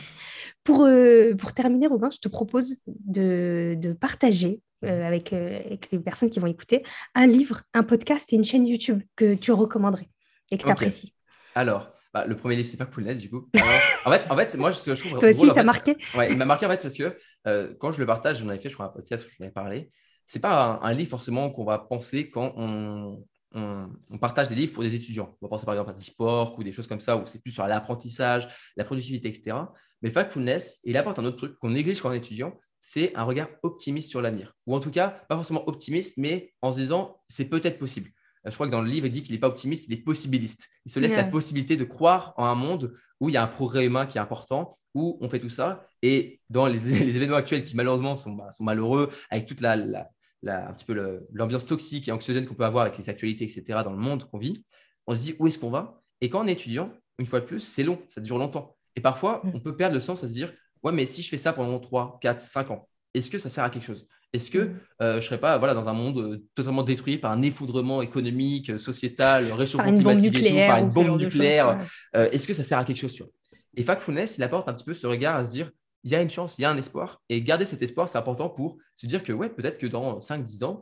Pour, 0.63 0.85
euh, 0.85 1.33
pour 1.35 1.53
terminer, 1.53 1.87
Robin, 1.87 2.09
je 2.11 2.19
te 2.19 2.29
propose 2.29 2.77
de, 2.87 3.75
de 3.77 3.93
partager 3.93 4.61
euh, 4.83 5.05
avec, 5.07 5.33
euh, 5.33 5.59
avec 5.65 5.91
les 5.91 5.99
personnes 5.99 6.29
qui 6.29 6.39
vont 6.39 6.47
écouter 6.47 6.83
un 7.15 7.27
livre, 7.27 7.61
un 7.73 7.83
podcast 7.83 8.31
et 8.33 8.35
une 8.35 8.43
chaîne 8.43 8.65
YouTube 8.67 9.01
que 9.15 9.33
tu 9.35 9.51
recommanderais 9.51 10.09
et 10.51 10.57
que 10.57 10.63
tu 10.63 10.71
apprécies. 10.71 11.13
Alors, 11.55 11.91
bah, 12.13 12.25
le 12.25 12.35
premier 12.35 12.55
livre, 12.55 12.67
c'est 12.69 12.77
pas 12.77 12.85
Coolness, 12.85 13.17
du 13.17 13.29
coup. 13.29 13.49
Alors, 13.55 13.67
en, 14.05 14.11
fait, 14.11 14.31
en 14.31 14.35
fait, 14.35 14.57
moi, 14.57 14.73
ce 14.73 14.85
que 14.85 14.95
je 14.95 15.01
trouve. 15.01 15.19
Toi 15.19 15.29
aussi, 15.29 15.47
t'as 15.53 15.63
marqué 15.63 15.95
Ouais, 16.15 16.31
il 16.31 16.37
m'a 16.37 16.45
marqué 16.45 16.65
en 16.65 16.69
fait 16.69 16.81
parce 16.81 16.95
que 16.95 17.17
euh, 17.47 17.73
quand 17.79 17.91
je 17.91 17.99
le 17.99 18.05
partage, 18.05 18.39
j'en 18.39 18.49
avais 18.49 18.59
fait, 18.59 18.69
je 18.69 18.73
crois, 18.73 18.87
un 18.87 18.89
podcast 18.89 19.25
où 19.25 19.29
je 19.29 19.43
avais 19.43 19.51
parlé. 19.51 19.91
C'est 20.25 20.39
pas 20.39 20.79
un, 20.81 20.81
un 20.81 20.93
livre 20.93 21.09
forcément 21.09 21.49
qu'on 21.49 21.65
va 21.65 21.79
penser 21.79 22.29
quand 22.29 22.53
on, 22.57 23.23
on, 23.53 23.89
on 24.09 24.17
partage 24.17 24.49
des 24.49 24.55
livres 24.55 24.73
pour 24.73 24.83
des 24.83 24.95
étudiants. 24.95 25.35
On 25.41 25.45
va 25.45 25.49
penser 25.49 25.65
par 25.65 25.73
exemple 25.73 25.91
à 25.91 25.93
des 25.93 26.03
sports 26.03 26.57
ou 26.57 26.63
des 26.63 26.71
choses 26.71 26.87
comme 26.87 27.01
ça 27.01 27.17
où 27.17 27.25
c'est 27.25 27.41
plus 27.41 27.51
sur 27.51 27.65
l'apprentissage, 27.65 28.47
la 28.75 28.83
productivité, 28.83 29.29
etc. 29.29 29.57
Mais 30.01 30.09
Factfulness, 30.09 30.79
il 30.83 30.97
apporte 30.97 31.19
un 31.19 31.25
autre 31.25 31.37
truc 31.37 31.57
qu'on 31.59 31.69
néglige 31.69 32.01
quand 32.01 32.09
on 32.09 32.13
est 32.13 32.17
étudiant, 32.17 32.57
c'est 32.79 33.15
un 33.15 33.23
regard 33.23 33.47
optimiste 33.61 34.09
sur 34.09 34.21
l'avenir. 34.21 34.53
Ou 34.65 34.75
en 34.75 34.79
tout 34.79 34.91
cas, 34.91 35.09
pas 35.29 35.35
forcément 35.35 35.67
optimiste, 35.67 36.17
mais 36.17 36.53
en 36.61 36.71
se 36.71 36.77
disant 36.77 37.21
c'est 37.29 37.45
peut-être 37.45 37.77
possible. 37.77 38.09
Euh, 38.45 38.49
Je 38.49 38.55
crois 38.55 38.67
que 38.67 38.71
dans 38.71 38.81
le 38.81 38.89
livre, 38.89 39.05
il 39.07 39.11
dit 39.11 39.23
qu'il 39.23 39.33
n'est 39.33 39.39
pas 39.39 39.47
optimiste, 39.47 39.87
il 39.87 39.93
est 39.93 39.97
possibiliste. 40.03 40.67
Il 40.85 40.91
se 40.91 40.99
laisse 40.99 41.11
la 41.17 41.23
possibilité 41.31 41.77
de 41.77 41.83
croire 41.83 42.33
en 42.37 42.45
un 42.45 42.55
monde 42.55 42.93
où 43.19 43.29
il 43.29 43.33
y 43.33 43.37
a 43.37 43.43
un 43.43 43.47
progrès 43.47 43.85
humain 43.85 44.05
qui 44.05 44.17
est 44.17 44.21
important, 44.21 44.71
où 44.95 45.17
on 45.21 45.29
fait 45.29 45.39
tout 45.39 45.49
ça. 45.49 45.85
Et 46.01 46.39
dans 46.49 46.65
les, 46.67 46.79
les 46.79 47.15
événements 47.15 47.37
actuels 47.37 47.63
qui 47.63 47.75
malheureusement 47.75 48.15
sont, 48.15 48.31
bah, 48.33 48.51
sont 48.51 48.63
malheureux, 48.63 49.11
avec 49.29 49.45
toute 49.45 49.61
la, 49.61 49.75
la- 49.75 50.09
la- 50.43 50.69
un 50.69 50.73
petit 50.73 50.85
peu 50.85 50.93
le- 50.93 51.27
l'ambiance 51.33 51.65
toxique 51.65 52.07
et 52.07 52.11
anxiogène 52.11 52.45
qu'on 52.47 52.55
peut 52.55 52.65
avoir 52.65 52.83
avec 52.85 52.97
les 52.97 53.09
actualités, 53.09 53.45
etc., 53.45 53.83
dans 53.83 53.91
le 53.91 53.99
monde 53.99 54.27
qu'on 54.29 54.39
vit, 54.39 54.65
on 55.07 55.15
se 55.15 55.21
dit 55.21 55.35
où 55.39 55.47
est-ce 55.47 55.59
qu'on 55.59 55.69
va? 55.69 56.01
Et 56.21 56.29
quand 56.29 56.43
on 56.43 56.47
est 56.47 56.53
étudiant, 56.53 56.91
une 57.19 57.25
fois 57.27 57.39
de 57.41 57.45
plus, 57.45 57.59
c'est 57.59 57.83
long, 57.83 57.99
ça 58.09 58.21
dure 58.21 58.37
longtemps. 58.39 58.75
Et 58.95 59.01
parfois, 59.01 59.41
Mm. 59.43 59.51
on 59.53 59.59
peut 59.59 59.75
perdre 59.75 59.93
le 59.93 59.99
sens 60.01 60.23
à 60.23 60.27
se 60.27 60.33
dire 60.33 60.51
ouais, 60.83 60.91
mais 60.91 61.05
si 61.05 61.21
je 61.21 61.29
fais 61.29 61.37
ça 61.37 61.53
pendant 61.53 61.79
3, 61.79 62.17
4, 62.21 62.41
5 62.41 62.71
ans, 62.71 62.89
est-ce 63.13 63.29
que 63.29 63.37
ça 63.37 63.49
sert 63.51 63.63
à 63.63 63.69
quelque 63.69 63.85
chose? 63.85 64.07
Est-ce 64.33 64.49
que 64.49 64.57
euh, 64.59 65.13
je 65.13 65.15
ne 65.17 65.21
serais 65.21 65.39
pas 65.39 65.57
voilà, 65.57 65.73
dans 65.73 65.87
un 65.89 65.93
monde 65.93 66.17
euh, 66.19 66.45
totalement 66.55 66.83
détruit 66.83 67.17
par 67.17 67.31
un 67.31 67.41
effondrement 67.41 68.01
économique, 68.01 68.69
euh, 68.69 68.77
sociétal, 68.77 69.51
réchauffement 69.51 69.91
climatique 69.93 70.25
et 70.27 70.31
tout, 70.31 70.43
nucléaire. 70.45 70.67
par 70.69 70.77
une 70.79 70.89
bombe 70.89 71.05
nucléaire 71.19 71.67
ouais. 71.77 71.85
euh, 72.15 72.29
Est-ce 72.31 72.47
que 72.47 72.53
ça 72.53 72.63
sert 72.63 72.77
à 72.77 72.85
quelque 72.85 72.97
chose 72.99 73.13
tu 73.13 73.23
vois? 73.23 73.31
Et 73.75 73.83
Factfulness, 73.83 74.37
il 74.37 74.43
apporte 74.43 74.67
un 74.69 74.73
petit 74.73 74.85
peu 74.85 74.93
ce 74.93 75.05
regard 75.07 75.35
à 75.35 75.45
se 75.45 75.51
dire 75.51 75.71
il 76.03 76.11
y 76.11 76.15
a 76.15 76.21
une 76.21 76.29
chance, 76.29 76.57
il 76.57 76.63
y 76.63 76.65
a 76.65 76.69
un 76.71 76.77
espoir. 76.77 77.21
Et 77.29 77.41
garder 77.43 77.63
cet 77.65 77.81
espoir, 77.83 78.09
c'est 78.09 78.17
important 78.17 78.49
pour 78.49 78.77
se 78.95 79.05
dire 79.05 79.23
que 79.23 79.31
ouais, 79.33 79.49
peut-être 79.49 79.77
que 79.77 79.85
dans 79.85 80.19
5-10 80.19 80.63
ans, 80.63 80.81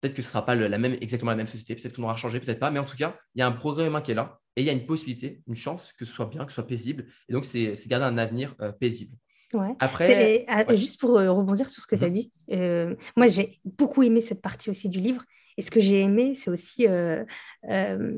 peut-être 0.00 0.14
que 0.14 0.22
ce 0.22 0.28
ne 0.28 0.32
sera 0.32 0.44
pas 0.44 0.54
le- 0.56 0.66
la 0.66 0.76
même, 0.78 0.96
exactement 1.00 1.30
la 1.30 1.36
même 1.36 1.46
société, 1.48 1.76
peut-être 1.76 1.94
qu'on 1.94 2.02
aura 2.02 2.16
changé, 2.16 2.40
peut-être 2.40 2.58
pas, 2.58 2.70
mais 2.72 2.80
en 2.80 2.84
tout 2.84 2.96
cas, 2.96 3.14
il 3.34 3.38
y 3.40 3.42
a 3.42 3.46
un 3.46 3.52
progrès 3.52 3.86
humain 3.86 4.00
qui 4.00 4.10
est 4.10 4.14
là 4.14 4.40
et 4.56 4.62
il 4.62 4.66
y 4.66 4.70
a 4.70 4.72
une 4.72 4.84
possibilité, 4.86 5.40
une 5.46 5.54
chance 5.54 5.92
que 5.98 6.04
ce 6.04 6.12
soit 6.12 6.26
bien, 6.26 6.44
que 6.44 6.50
ce 6.50 6.56
soit 6.56 6.66
paisible. 6.66 7.06
Et 7.28 7.32
donc, 7.32 7.44
c'est 7.44 7.76
c'est 7.76 7.88
garder 7.88 8.06
un 8.06 8.18
avenir 8.18 8.54
euh, 8.60 8.72
paisible. 8.72 9.16
Ouais. 9.54 9.74
Après, 9.78 10.44
ah, 10.48 10.64
ouais. 10.68 10.76
Juste 10.76 11.00
pour 11.00 11.18
euh, 11.18 11.30
rebondir 11.30 11.70
sur 11.70 11.82
ce 11.82 11.86
que 11.86 11.96
tu 11.96 12.04
as 12.04 12.08
Mhm. 12.08 12.12
dit, 12.12 12.32
euh, 12.52 12.94
moi 13.16 13.28
j'ai 13.28 13.58
beaucoup 13.64 14.02
aimé 14.02 14.20
cette 14.20 14.42
partie 14.42 14.70
aussi 14.70 14.88
du 14.88 14.98
livre. 15.00 15.22
Et 15.56 15.62
ce 15.62 15.70
que 15.70 15.80
j'ai 15.80 16.00
aimé, 16.00 16.34
c'est 16.34 16.50
aussi, 16.50 16.86
euh, 16.86 17.24
euh, 17.70 18.14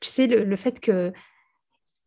tu 0.00 0.08
sais, 0.08 0.26
le, 0.26 0.44
le 0.44 0.56
fait 0.56 0.78
que 0.80 1.12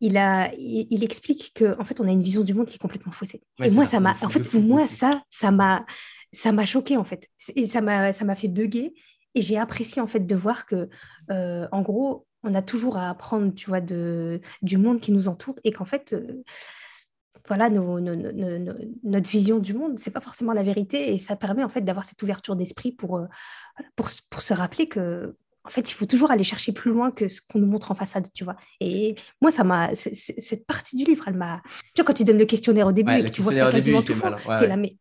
il, 0.00 0.16
a, 0.16 0.52
il, 0.54 0.86
il 0.90 1.02
explique 1.04 1.52
qu'en 1.58 1.80
en 1.80 1.84
fait, 1.84 2.00
on 2.00 2.06
a 2.06 2.12
une 2.12 2.22
vision 2.22 2.42
du 2.42 2.54
monde 2.54 2.66
qui 2.66 2.76
est 2.76 2.78
complètement 2.78 3.12
faussée. 3.12 3.42
Ouais, 3.58 3.68
et 3.68 3.70
moi, 3.70 3.84
ça, 3.84 3.98
m'a, 4.00 4.14
en 4.22 4.28
fait, 4.30 4.54
moi, 4.54 4.86
ça, 4.86 5.22
ça 5.30 5.50
m'a, 5.50 5.84
ça 6.32 6.52
m'a 6.52 6.64
choqué 6.66 6.96
en 6.96 7.04
fait. 7.04 7.28
Et 7.56 7.66
ça 7.66 7.80
m'a, 7.80 8.12
ça 8.12 8.24
m'a 8.24 8.34
fait 8.34 8.48
bugger. 8.48 8.94
Et 9.34 9.42
j'ai 9.42 9.58
apprécié 9.58 10.00
en 10.00 10.06
fait 10.06 10.20
de 10.26 10.34
voir 10.34 10.66
que, 10.66 10.88
en 11.28 11.82
gros, 11.82 12.26
on 12.42 12.54
a 12.54 12.62
toujours 12.62 12.96
à 12.96 13.10
apprendre, 13.10 13.54
tu 13.54 13.68
vois, 13.68 13.80
de, 13.80 14.40
du 14.62 14.78
monde 14.78 15.00
qui 15.00 15.12
nous 15.12 15.28
entoure 15.28 15.56
et 15.64 15.72
qu'en 15.72 15.84
fait, 15.84 16.12
euh, 16.14 16.42
voilà, 17.48 17.70
nos- 17.70 18.00
nos- 18.00 18.16
nos- 18.16 18.32
nos- 18.32 18.58
nos- 18.58 18.74
notre 19.04 19.30
vision 19.30 19.58
du 19.58 19.74
monde, 19.74 19.98
c'est 19.98 20.10
pas 20.10 20.20
forcément 20.20 20.52
la 20.52 20.62
vérité 20.62 21.12
et 21.14 21.18
ça 21.18 21.36
permet 21.36 21.64
en 21.64 21.68
fait 21.68 21.80
d'avoir 21.82 22.04
cette 22.04 22.22
ouverture 22.22 22.56
d'esprit 22.56 22.92
pour, 22.92 23.18
euh, 23.18 23.26
pour, 23.96 24.08
pour 24.30 24.42
se 24.42 24.54
rappeler 24.54 24.88
que 24.88 25.36
en 25.62 25.68
fait, 25.68 25.90
il 25.90 25.94
faut 25.94 26.06
toujours 26.06 26.30
aller 26.30 26.42
chercher 26.42 26.72
plus 26.72 26.90
loin 26.90 27.10
que 27.10 27.28
ce 27.28 27.42
qu'on 27.42 27.58
nous 27.58 27.66
montre 27.66 27.90
en 27.90 27.94
façade, 27.94 28.26
tu 28.32 28.44
vois. 28.44 28.56
Et 28.80 29.14
moi, 29.42 29.50
ça 29.50 29.62
m'a, 29.62 29.94
cette 29.94 30.66
partie 30.66 30.96
du 30.96 31.04
livre, 31.04 31.24
elle 31.28 31.36
m'a, 31.36 31.60
tu 31.94 32.00
vois, 32.00 32.06
quand 32.06 32.18
il 32.18 32.24
donne 32.24 32.38
le 32.38 32.46
questionnaire 32.46 32.86
au 32.86 32.92
début 32.92 33.10
Ouais, 33.12 33.20
et 33.20 33.24
que 33.24 33.28
tu 33.28 33.42
vois 33.42 33.52
que 33.52 33.58
début, 33.58 33.70
quasiment 33.70 34.02
tout 34.02 34.14
faux, 34.14 34.26
ouais, 34.28 34.36
t'es 34.56 34.62
ouais. 34.62 34.68
là, 34.68 34.76
mais 34.78 34.96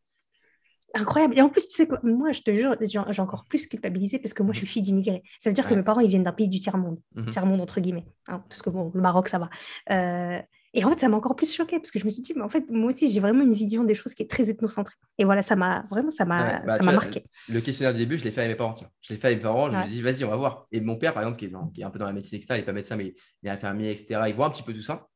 incroyable. 0.94 1.38
Et 1.38 1.42
en 1.42 1.50
plus, 1.50 1.68
tu 1.68 1.76
sais 1.76 1.88
quoi, 1.88 2.00
moi, 2.04 2.32
je 2.32 2.42
te 2.42 2.54
jure, 2.54 2.76
j'ai 2.82 3.22
encore 3.22 3.46
plus 3.46 3.68
culpabilisé 3.68 4.20
parce 4.20 4.34
que 4.34 4.44
moi, 4.44 4.54
je 4.54 4.58
suis 4.60 4.68
fille 4.68 4.82
d'immigrés. 4.82 5.24
Ça 5.40 5.50
veut 5.50 5.54
dire 5.54 5.68
que 5.68 5.74
mes 5.76 5.84
parents, 5.84 6.02
ils 6.02 6.10
viennent 6.10 6.24
d'un 6.24 6.34
pays 6.34 6.50
du 6.50 6.60
tiers-monde, 6.60 7.00
Mhm. 7.16 7.30
tiers-monde 7.30 7.62
entre 7.62 7.80
guillemets, 7.80 8.06
hein, 8.28 8.44
parce 8.50 8.62
que 8.62 8.70
bon, 8.70 8.92
le 8.94 9.02
Maroc, 9.02 9.30
ça 9.30 9.40
va. 9.40 9.50
Euh, 9.92 10.40
et 10.74 10.84
en 10.86 10.90
fait, 10.90 11.00
ça 11.00 11.08
m'a 11.10 11.18
encore 11.18 11.36
plus 11.36 11.54
choquée 11.54 11.78
parce 11.80 11.90
que 11.92 12.00
je 12.00 12.06
me 12.06 12.10
suis 12.10 12.22
dit, 12.22 12.34
mais 12.36 12.42
en 12.44 12.50
fait, 12.50 12.66
moi 12.70 12.90
aussi, 12.92 13.12
j'ai 13.12 13.20
vraiment 13.20 13.44
une 13.44 13.54
vision 13.54 13.84
des 13.84 13.96
choses 13.96 14.14
qui 14.14 14.24
est 14.24 14.30
très 14.30 14.50
ethnocentrée. 14.50 14.96
Et 15.18 15.24
voilà, 15.26 15.42
ça 15.42 15.56
m'a 15.56 15.86
vraiment, 15.90 16.12
ça 16.12 16.26
m'a, 16.26 16.46
Ouais, 16.60 16.66
bah, 16.68 16.78
ça 16.78 16.84
m'a 16.84 16.92
marqué. 16.94 17.24
Le 17.48 17.60
questionnaire 17.62 17.94
du 17.94 18.00
début, 18.00 18.18
je 18.18 18.24
l'ai 18.24 18.32
fait 18.32 18.44
à 18.44 18.48
mes 18.48 18.56
parents. 18.56 18.76
Je 19.02 19.14
l'ai 19.14 19.20
fait 19.20 19.28
à 19.28 19.32
mes 19.32 19.42
parents, 19.42 19.72
je 19.72 19.78
Ouais. 19.78 19.84
me 19.86 19.90
dis, 19.90 20.02
vas-y, 20.02 20.24
on 20.24 20.30
va 20.30 20.36
voir. 20.36 20.68
Et 20.72 20.80
mon 20.82 20.96
père, 20.98 21.14
par 21.14 21.24
exemple, 21.24 21.40
qui 21.40 21.46
est, 21.46 21.50
dans- 21.50 21.68
qui 21.70 21.82
est 21.82 21.84
un 21.84 21.90
peu 21.90 21.98
dans 22.00 22.06
la 22.06 22.14
médecine, 22.14 22.38
etc., 22.38 22.56
il 22.56 22.58
n'est 22.60 22.66
pas 22.66 22.74
médecin, 22.74 22.96
mais 22.96 23.14
il 23.42 23.48
est 23.48 23.52
infirmier, 23.52 23.92
etc., 23.92 24.22
il 24.28 24.34
voit 24.36 24.46
un 24.46 24.52
petit 24.52 24.64
peu 24.64 24.74
tout 24.74 24.82
ça. 24.84 25.08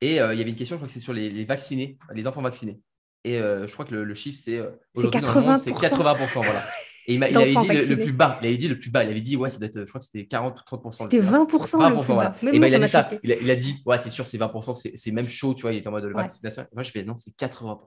Et 0.00 0.20
euh, 0.20 0.34
il 0.34 0.38
y 0.38 0.40
avait 0.40 0.50
une 0.50 0.56
question, 0.56 0.76
je 0.76 0.78
crois 0.78 0.88
que 0.88 0.92
c'est 0.94 1.00
sur 1.00 1.12
les, 1.12 1.30
les 1.30 1.44
vaccinés, 1.44 1.98
les 2.12 2.26
enfants 2.26 2.42
vaccinés. 2.42 2.80
Et 3.24 3.38
euh, 3.40 3.66
je 3.68 3.72
crois 3.72 3.84
que 3.84 3.94
le, 3.94 4.02
le 4.04 4.14
chiffre, 4.14 4.40
c'est. 4.42 4.56
euh, 4.58 4.70
C'est 4.94 5.06
aujourd'hui, 5.06 5.20
dans 5.20 5.34
le 5.34 5.40
monde, 5.42 5.60
C'est 5.60 5.70
80%. 5.70 6.16
80%, 6.16 6.32
voilà. 6.42 6.64
Et 7.06 7.14
il, 7.14 7.18
m'a- 7.18 7.28
il 7.30 7.36
avait 7.36 7.54
dit 7.54 7.68
le, 7.68 7.94
le 7.96 8.02
plus 8.02 8.12
bas. 8.12 8.38
Il 8.42 8.46
avait 8.46 8.56
dit 8.56 8.68
le 8.68 8.78
plus 8.78 8.90
bas. 8.90 9.02
Il 9.04 9.10
avait 9.10 9.20
dit, 9.20 9.36
ouais, 9.36 9.50
ça 9.50 9.58
doit 9.58 9.66
être, 9.66 9.80
je 9.80 9.88
crois 9.88 9.98
que 10.00 10.04
c'était 10.04 10.26
40 10.26 10.58
ou 10.60 10.76
30%. 10.76 10.84
le 10.84 10.92
C'était 10.92 11.18
plus 11.18 11.26
bas. 11.26 11.38
20%, 11.38 11.88
le 11.90 11.96
20%, 11.96 11.98
plus 12.04 12.12
voilà. 12.14 12.30
bas. 12.30 12.36
Et 12.52 12.58
ben, 12.60 12.66
il 12.68 12.74
a 12.74 12.78
dit 12.78 12.88
ça. 12.88 13.10
Il 13.22 13.32
a, 13.32 13.36
il 13.36 13.50
a 13.50 13.54
dit, 13.54 13.82
ouais, 13.86 13.98
c'est 13.98 14.10
sûr, 14.10 14.24
c'est 14.26 14.38
20%, 14.38 14.92
c'est 14.96 15.10
même 15.10 15.26
chaud, 15.28 15.54
tu 15.54 15.62
vois, 15.62 15.72
il 15.72 15.78
était 15.78 15.88
en 15.88 15.92
mode 15.92 16.04
Ouais. 16.04 16.12
vaccination. 16.12 16.64
Moi, 16.72 16.82
je 16.82 16.90
fais, 16.90 17.04
non, 17.04 17.16
c'est 17.16 17.32
80%. 17.36 17.78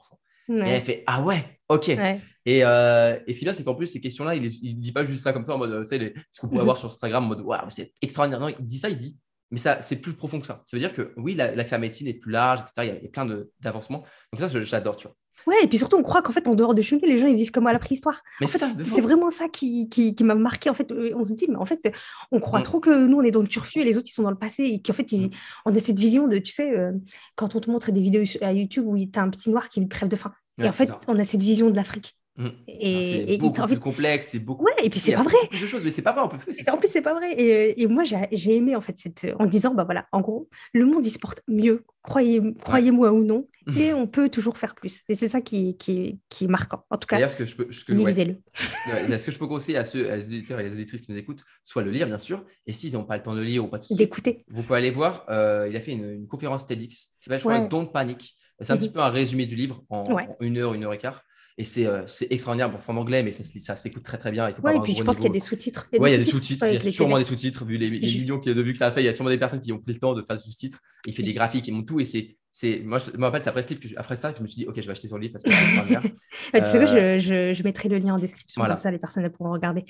Et 0.48 0.52
Ouais. 0.52 0.70
elle 0.70 0.82
fait, 0.82 1.04
ah 1.08 1.24
ouais, 1.24 1.44
ok. 1.70 1.86
Ouais. 1.88 2.20
Et, 2.46 2.64
euh, 2.64 3.18
et 3.26 3.34
ce 3.34 3.40
qui 3.40 3.46
est 3.46 3.48
bien, 3.48 3.54
c'est 3.54 3.64
qu'en 3.64 3.74
plus, 3.74 3.88
ces 3.88 4.00
questions-là, 4.00 4.36
il 4.36 4.44
ne 4.44 4.80
dit 4.80 4.92
pas 4.92 5.04
juste 5.06 5.24
ça 5.24 5.34
comme 5.34 5.44
ça 5.46 5.56
en 5.56 5.58
mode, 5.58 5.72
euh, 5.72 5.82
tu 5.82 5.88
sais, 5.88 5.98
les- 5.98 6.14
ce 6.32 6.40
qu'on 6.42 6.48
pourrait 6.48 6.60
Mhm. 6.60 6.66
voir 6.66 6.78
sur 6.78 6.90
Instagram 6.90 7.24
en 7.24 7.28
mode, 7.30 7.42
waouh, 7.42 7.70
c'est 7.70 7.94
extraordinaire. 8.02 8.40
Non, 8.40 8.50
il 8.50 8.64
dit 8.66 8.78
ça, 8.78 8.90
il 8.90 8.98
dit, 8.98 9.18
mais 9.50 9.58
ça, 9.58 9.82
c'est 9.82 9.96
plus 9.96 10.14
profond 10.14 10.40
que 10.40 10.46
ça. 10.46 10.64
Ça 10.68 10.78
veut 10.78 10.80
dire 10.82 10.94
que 10.94 11.14
oui, 11.18 11.34
la- 11.34 11.56
l'accès 11.56 11.74
à 11.74 11.78
la 11.78 11.82
médecine 11.82 12.08
est 12.08 12.14
plus 12.14 12.32
large, 12.32 12.60
etc. 12.60 12.74
Il 12.84 12.88
y 12.88 12.92
a, 12.92 12.96
il 13.00 13.04
y 13.04 13.08
a 13.08 13.10
plein 13.10 13.26
de- 13.26 13.52
d'avancements. 13.62 14.04
Donc 14.32 14.42
ça, 14.42 14.62
j'adore, 14.62 14.98
tu 14.98 15.08
vois. 15.08 15.16
Ouais, 15.48 15.56
et 15.64 15.68
puis 15.68 15.78
surtout, 15.78 15.98
on 15.98 16.02
croit 16.04 16.22
qu'en 16.22 16.32
fait, 16.32 16.48
en 16.48 16.56
dehors 16.56 16.74
de 16.74 16.82
chez 16.82 16.96
nous, 16.96 17.02
les 17.06 17.18
gens, 17.18 17.28
ils 17.28 17.36
vivent 17.36 17.52
comme 17.52 17.68
à 17.68 17.74
la 17.74 17.80
préhistoire. 17.80 18.24
Mais 18.40 18.46
En 18.46 18.50
fait, 18.50 18.66
c'est 18.84 19.02
vraiment 19.02 19.30
ça 19.30 19.48
qui, 19.48 19.90
qui, 19.90 20.16
qui 20.16 20.24
m'a 20.24 20.34
marqué. 20.36 20.70
En 20.70 20.74
fait, 20.74 20.92
Euh, 20.92 21.12
on 21.16 21.24
se 21.24 21.34
dit, 21.34 21.46
mais 21.50 21.58
en 21.58 21.66
fait, 21.66 21.92
on 22.32 22.40
croit 22.40 22.60
Mm. 22.62 22.64
trop 22.64 22.80
que 22.80 23.06
nous, 23.06 23.18
on 23.18 23.22
est 23.22 23.32
dans 23.32 23.42
le 23.42 23.48
turfu 23.48 23.80
et 23.80 23.84
les 23.84 23.98
autres, 23.98 24.08
ils 24.10 24.14
sont 24.14 24.24
dans 24.24 24.32
le 24.32 24.38
passé. 24.38 24.64
Et 24.64 24.82
qu'en 24.82 24.94
fait, 24.94 25.12
ils- 25.12 25.28
Mm. 25.28 25.32
on 25.66 25.76
a 25.76 25.80
cette 25.80 26.00
vision 26.00 26.28
de, 26.28 26.38
tu 26.40 26.52
sais, 26.52 26.72
euh, 26.76 26.92
quand 27.36 27.56
on 27.56 27.60
te 27.60 27.70
montre 27.70 27.92
des 27.92 28.02
vidéos 28.02 28.24
à 28.42 28.54
YouTube 28.54 28.86
où 28.88 28.98
tu 28.98 29.08
as 29.20 29.22
un 29.22 29.30
petit 29.30 29.50
noir 29.52 29.70
qui 29.70 29.88
crève 29.88 30.10
de 30.10 30.16
faim. 30.16 30.34
Ouais, 30.58 30.66
et 30.66 30.70
en 30.70 30.74
fait, 30.74 30.88
ça. 30.88 31.00
on 31.08 31.20
a 31.20 31.24
cette 31.24 31.44
vision 31.44 31.70
de 31.70 31.76
l'Afrique. 31.76 32.16
Mm. 32.38 32.48
Et, 32.68 32.92
c'est 33.26 33.34
et 33.34 33.38
beaucoup 33.38 33.62
en 33.62 33.66
plus 33.68 33.80
complexe, 33.80 34.28
c'est 34.32 34.40
beaucoup. 34.40 34.66
Ouais, 34.66 34.72
et 34.84 34.90
puis 34.90 35.00
c'est 35.00 35.14
pas 35.14 35.24
vrai. 35.24 35.32
beaucoup 35.34 35.48
plus 35.48 35.62
de 35.62 35.68
choses, 35.68 35.84
mais 35.86 35.92
c'est 35.92 36.02
pas 36.02 36.12
vrai 36.12 36.22
en 36.22 36.28
plus. 36.28 36.40
oui, 36.48 36.54
En 36.70 36.76
plus, 36.78 36.90
c'est 36.90 37.02
pas 37.02 37.14
vrai. 37.14 37.32
Et, 37.34 37.82
et 37.82 37.88
moi, 37.88 38.04
j'ai 38.04 38.18
j'ai 38.34 38.56
aimé 38.58 38.76
en 38.76 38.82
fait 38.82 38.98
cette, 38.98 39.26
en 39.40 39.46
disant, 39.46 39.74
bah 39.74 39.86
voilà, 39.86 40.08
en 40.12 40.20
gros, 40.20 40.50
le 40.74 40.86
monde 40.86 41.06
il 41.06 41.12
se 41.12 41.18
porte 41.20 41.42
mieux, 41.48 41.86
croyez, 42.02 42.42
croyez-moi 42.62 43.14
ou 43.14 43.24
non, 43.24 43.48
et 43.78 43.94
on 43.94 44.06
peut 44.06 44.28
toujours 44.28 44.58
faire 44.58 44.76
plus. 44.76 45.00
Et 45.08 45.16
c'est 45.16 45.30
ça 45.30 45.40
qui, 45.40 45.78
qui, 45.78 46.20
qui 46.28 46.44
est 46.44 46.48
marquant. 46.48 46.84
En 46.90 46.98
tout 46.98 47.08
cas, 47.08 47.16
D'ailleurs, 47.16 47.30
ce 47.32 47.38
que 47.38 47.46
je 47.46 47.56
peux, 47.56 47.72
ce 47.72 47.86
que, 47.86 47.94
ouais, 47.94 48.10
lisez-le. 48.10 48.34
ouais, 49.10 49.18
ce 49.18 49.26
que 49.28 49.32
je 49.32 49.40
peux 49.40 49.48
conseiller 49.48 49.78
à 49.78 49.86
ceux, 49.86 50.12
à 50.12 50.18
les 50.18 50.26
auditeurs 50.26 50.60
et 50.60 50.64
les 50.64 50.72
auditrices 50.74 51.02
qui 51.02 51.14
nous 51.14 51.18
écoutent, 51.18 51.44
soit 51.64 51.84
le 51.84 51.92
lire 51.92 52.06
bien 52.08 52.20
sûr, 52.20 52.44
et 52.68 52.74
s'ils 52.74 52.94
n'ont 52.96 53.06
pas 53.06 53.16
le 53.16 53.24
temps 53.24 53.34
de 53.36 53.42
lire 53.42 53.64
ou 53.64 53.70
pas 53.70 53.80
tout 53.80 53.96
D'écouter. 53.96 54.44
vous 54.50 54.62
pouvez 54.62 54.80
aller 54.80 54.92
voir. 54.92 55.26
euh, 55.30 55.68
il 55.70 55.76
a 55.78 55.80
fait 55.80 55.94
une, 55.94 56.10
une 56.12 56.28
conférence 56.28 56.66
TEDx. 56.66 57.12
C'est 57.22 57.30
pas, 57.30 57.38
je 57.38 57.44
crois. 57.44 57.60
Don't 57.60 57.88
Panic. 57.94 58.36
C'est 58.60 58.72
un 58.72 58.76
Mhm. 58.76 58.80
petit 58.82 58.92
peu 58.92 59.00
un 59.00 59.10
résumé 59.10 59.46
du 59.46 59.56
livre 59.56 59.84
en 59.90 60.04
une 60.42 60.58
heure, 60.58 60.74
une 60.74 60.84
heure 60.84 60.94
et 60.94 60.98
quart. 60.98 61.24
Et 61.58 61.64
c'est 61.64 61.86
euh, 61.86 62.04
extraordinaire. 62.30 62.70
Bon, 62.70 62.80
en 62.86 62.98
anglais, 62.98 63.24
mais 63.24 63.32
ça, 63.32 63.42
ça 63.44 63.76
s'écoute 63.78 64.04
très 64.04 64.18
très 64.18 64.32
bien. 64.32 64.50
Il 64.50 64.56
faut 64.56 64.62
pas 64.62 64.68
Ouais, 64.70 64.74
et 64.74 64.76
avoir 64.76 64.84
puis 64.84 64.96
je 64.96 65.04
pense 65.04 65.16
qu'il 65.16 65.26
y 65.26 65.30
a 65.30 65.32
des 65.32 65.40
sous-titres. 65.40 65.88
Ouais, 65.94 66.10
il 66.10 66.12
y 66.12 66.16
a 66.16 66.18
des 66.18 66.24
sous-titres. 66.26 66.64
ouais, 66.66 66.76
Il 66.76 66.84
y 66.84 66.88
a 66.88 66.92
sûrement 66.92 67.18
des 67.18 67.24
sous-titres, 67.24 67.64
vu 67.64 67.78
les, 67.78 67.90
les 67.90 68.08
Je- 68.08 68.20
millions 68.20 68.38
de 68.40 68.62
vues 68.62 68.74
que 68.74 68.78
ça 68.78 68.88
a 68.88 68.92
fait. 68.92 69.02
Il 69.02 69.06
y 69.06 69.08
a 69.10 69.14
sûrement 69.14 69.30
des 69.30 69.38
personnes 69.38 69.62
qui 69.62 69.72
ont 69.72 69.80
pris 69.80 69.94
le 69.94 70.00
temps 70.00 70.14
de 70.14 70.22
faire 70.22 70.36
des 70.36 70.42
sous-titres. 70.42 70.80
Il 71.06 71.14
fait 71.14 71.24
des 71.24 71.32
graphiques, 71.34 71.66
il 71.70 71.74
monte 71.74 71.88
tout. 71.88 72.00
Et 72.02 72.06
c'est, 72.06 72.36
c'est, 72.52 72.82
moi, 72.84 73.00
je 73.00 73.18
me 73.18 73.24
rappelle, 73.24 73.42
c'est 73.42 73.48
après 73.50 73.64
ce 73.64 73.70
livre 73.70 73.80
que 73.82 73.88
je- 73.88 73.96
après 73.96 74.18
ça 74.18 74.32
que 74.34 74.38
je 74.40 74.44
me 74.44 74.48
suis 74.48 74.64
dit, 74.64 74.68
ok, 74.68 74.76
je 74.76 74.86
vais 74.86 74.92
acheter 74.92 75.08
son 75.08 75.18
livre 75.18 75.32
parce 75.32 75.44
que 75.46 75.50
tu 75.52 75.56
sais 75.56 76.62
quoi, 76.62 76.96
Euh, 77.00 77.20
je, 77.20 77.26
je, 77.26 77.54
je 77.54 77.64
mettrai 77.64 77.88
le 77.88 78.00
lien 78.00 78.16
en 78.16 78.20
description, 78.20 78.60
voilà. 78.60 78.76
comme 78.76 78.84
ça 78.84 78.92
les 78.92 79.00
personnes 79.00 79.30
pourront 79.30 79.54
regarder. 79.54 79.86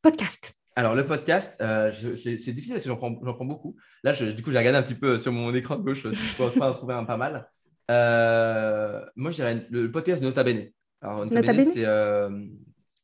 Podcast. 0.00 0.54
Alors, 0.76 0.94
le 0.94 1.04
podcast, 1.04 1.58
euh, 1.60 1.92
je- 1.92 2.14
c'est 2.14 2.52
difficile 2.52 2.72
parce 2.74 2.84
que 2.84 2.88
j'en 2.90 2.96
prends, 2.96 3.14
prends 3.14 3.44
beaucoup. 3.44 3.76
Là, 4.04 4.14
je- 4.14 4.24
du 4.24 4.42
coup, 4.42 4.52
j'ai 4.52 4.58
regardé 4.58 4.78
un 4.78 4.82
petit 4.82 4.94
peu 4.94 5.18
sur 5.18 5.32
mon 5.32 5.52
écran 5.54 5.76
gauche 5.76 6.10
si 6.12 6.16
je 6.16 6.36
peux 6.36 6.62
en 6.62 6.72
trouver 6.72 6.94
un 6.94 7.04
pas 7.04 7.18
mal. 7.18 7.50
Euh, 7.90 9.04
moi, 9.16 9.30
je 9.30 9.36
dirais 9.36 9.66
le 9.70 9.90
podcast 9.90 10.20
de 10.22 10.26
Nota 10.26 10.44
Bene. 10.44 10.68
Alors, 11.00 11.24
Nota, 11.24 11.36
Nota 11.36 11.52
Bene, 11.52 11.64
Bene 11.64 11.72
c'est 11.72 11.84
euh, 11.84 12.46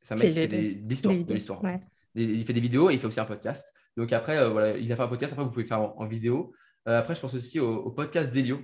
c'est 0.01 0.15
un 0.15 0.17
mec 0.17 0.29
qui 0.29 0.35
fait 0.35 0.49
des, 0.49 0.75
de 0.75 0.89
l'histoire. 0.89 1.15
de. 1.61 1.67
Ouais. 1.67 1.81
Il 2.15 2.45
fait 2.45 2.53
des 2.53 2.61
vidéos 2.61 2.91
et 2.91 2.95
il 2.95 2.99
fait 2.99 3.07
aussi 3.07 3.21
un 3.21 3.25
podcast. 3.25 3.73
Donc, 3.97 4.13
après, 4.13 4.39
euh, 4.39 4.49
voilà, 4.49 4.77
il 4.77 4.91
a 4.93 4.97
fait 4.97 5.03
un 5.03 5.09
podcast. 5.09 5.33
Après, 5.33 5.45
vous 5.45 5.51
pouvez 5.51 5.65
faire 5.65 5.81
en, 5.81 5.95
en 5.99 6.07
vidéo. 6.07 6.53
Euh, 6.89 6.99
après, 6.99 7.15
je 7.15 7.21
pense 7.21 7.35
aussi 7.35 7.59
au, 7.61 7.75
au 7.77 7.91
podcast 7.91 8.33
d'Elio. 8.33 8.59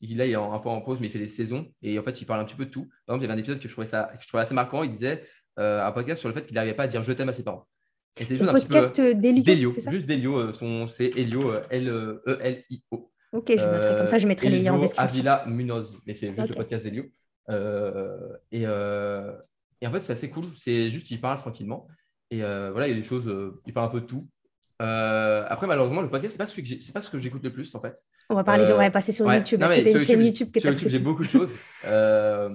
Il, 0.00 0.18
là, 0.18 0.26
il 0.26 0.32
est 0.32 0.34
un 0.34 0.58
peu 0.58 0.68
en 0.68 0.80
pause, 0.80 1.00
mais 1.00 1.06
il 1.06 1.10
fait 1.10 1.18
des 1.18 1.28
saisons. 1.28 1.66
Et 1.82 1.98
en 1.98 2.02
fait, 2.02 2.20
il 2.20 2.24
parle 2.24 2.40
un 2.40 2.44
petit 2.44 2.56
peu 2.56 2.66
de 2.66 2.70
tout. 2.70 2.86
Par 3.06 3.16
exemple, 3.16 3.24
il 3.24 3.28
y 3.28 3.30
avait 3.30 3.34
un 3.34 3.42
épisode 3.42 3.58
que 3.60 3.68
je 3.68 3.72
trouvais, 3.72 3.86
ça, 3.86 4.10
que 4.16 4.22
je 4.22 4.28
trouvais 4.28 4.42
assez 4.42 4.54
marquant. 4.54 4.82
Il 4.82 4.92
disait 4.92 5.22
un 5.56 5.92
podcast 5.92 6.20
sur 6.20 6.28
le 6.28 6.34
fait 6.34 6.44
qu'il 6.46 6.54
n'arrivait 6.54 6.74
pas 6.74 6.84
à 6.84 6.86
dire 6.86 7.02
je 7.02 7.12
t'aime 7.12 7.28
à 7.28 7.32
ses 7.32 7.44
parents. 7.44 7.66
Et 8.20 8.24
c'est 8.24 8.36
juste 8.36 8.48
un 8.48 8.52
podcast 8.52 9.00
d'Elio, 9.00 9.72
juste 9.72 10.06
d'Elio, 10.06 10.52
c'est 10.86 11.10
Elio, 11.16 11.54
L-E-L-I-O. 11.70 13.10
Ok, 13.32 13.52
je 13.56 13.64
mettrai 13.66 13.96
comme 13.96 14.06
ça, 14.06 14.18
je 14.18 14.26
mettrai 14.28 14.50
les 14.50 14.60
liens 14.60 14.74
en 14.74 14.78
description. 14.78 15.04
Avila 15.04 15.44
Munoz, 15.48 16.00
mais 16.06 16.14
c'est 16.14 16.32
juste 16.32 16.48
le 16.48 16.54
podcast 16.54 16.84
d'Elio. 16.84 17.06
Euh, 17.50 18.36
et, 18.52 18.62
euh, 18.66 19.32
et 19.80 19.86
en 19.86 19.92
fait, 19.92 20.00
c'est 20.02 20.12
assez 20.12 20.30
cool. 20.30 20.44
C'est 20.56 20.90
juste, 20.90 21.10
il 21.10 21.20
parle 21.20 21.38
tranquillement. 21.38 21.88
Et 22.30 22.42
euh, 22.42 22.70
voilà, 22.70 22.88
il 22.88 22.90
y 22.90 22.94
a 22.94 22.96
des 22.96 23.06
choses, 23.06 23.30
il 23.66 23.72
parle 23.72 23.88
un 23.88 23.90
peu 23.90 24.00
de 24.00 24.06
tout. 24.06 24.28
Euh, 24.82 25.44
après, 25.48 25.66
malheureusement, 25.66 26.02
le 26.02 26.10
podcast, 26.10 26.32
c'est 26.32 26.38
pas, 26.38 26.46
celui 26.46 26.62
que 26.64 26.92
pas 26.92 27.00
ce 27.00 27.10
que 27.10 27.18
j'écoute 27.18 27.44
le 27.44 27.52
plus, 27.52 27.74
en 27.74 27.80
fait. 27.80 28.04
On 28.28 28.34
va 28.34 28.44
parler, 28.44 28.64
Euh, 28.68 28.74
on 28.74 28.78
va 28.78 28.90
passer 28.90 29.12
sur 29.12 29.26
Ouais. 29.26 29.38
YouTube. 29.38 29.60
Non, 29.60 29.68
mais 29.68 29.84
que 29.84 29.88
une 29.90 29.98
chaîne 30.00 30.20
YouTube, 30.20 30.48
YouTube 30.48 30.50
que 30.52 30.60
sur 30.60 30.70
tu 30.70 30.74
YouTube, 30.74 30.90
j'ai 30.90 30.98
beaucoup 30.98 31.22
de 31.22 31.28
choses. 31.28 31.54
Euh, 31.86 32.50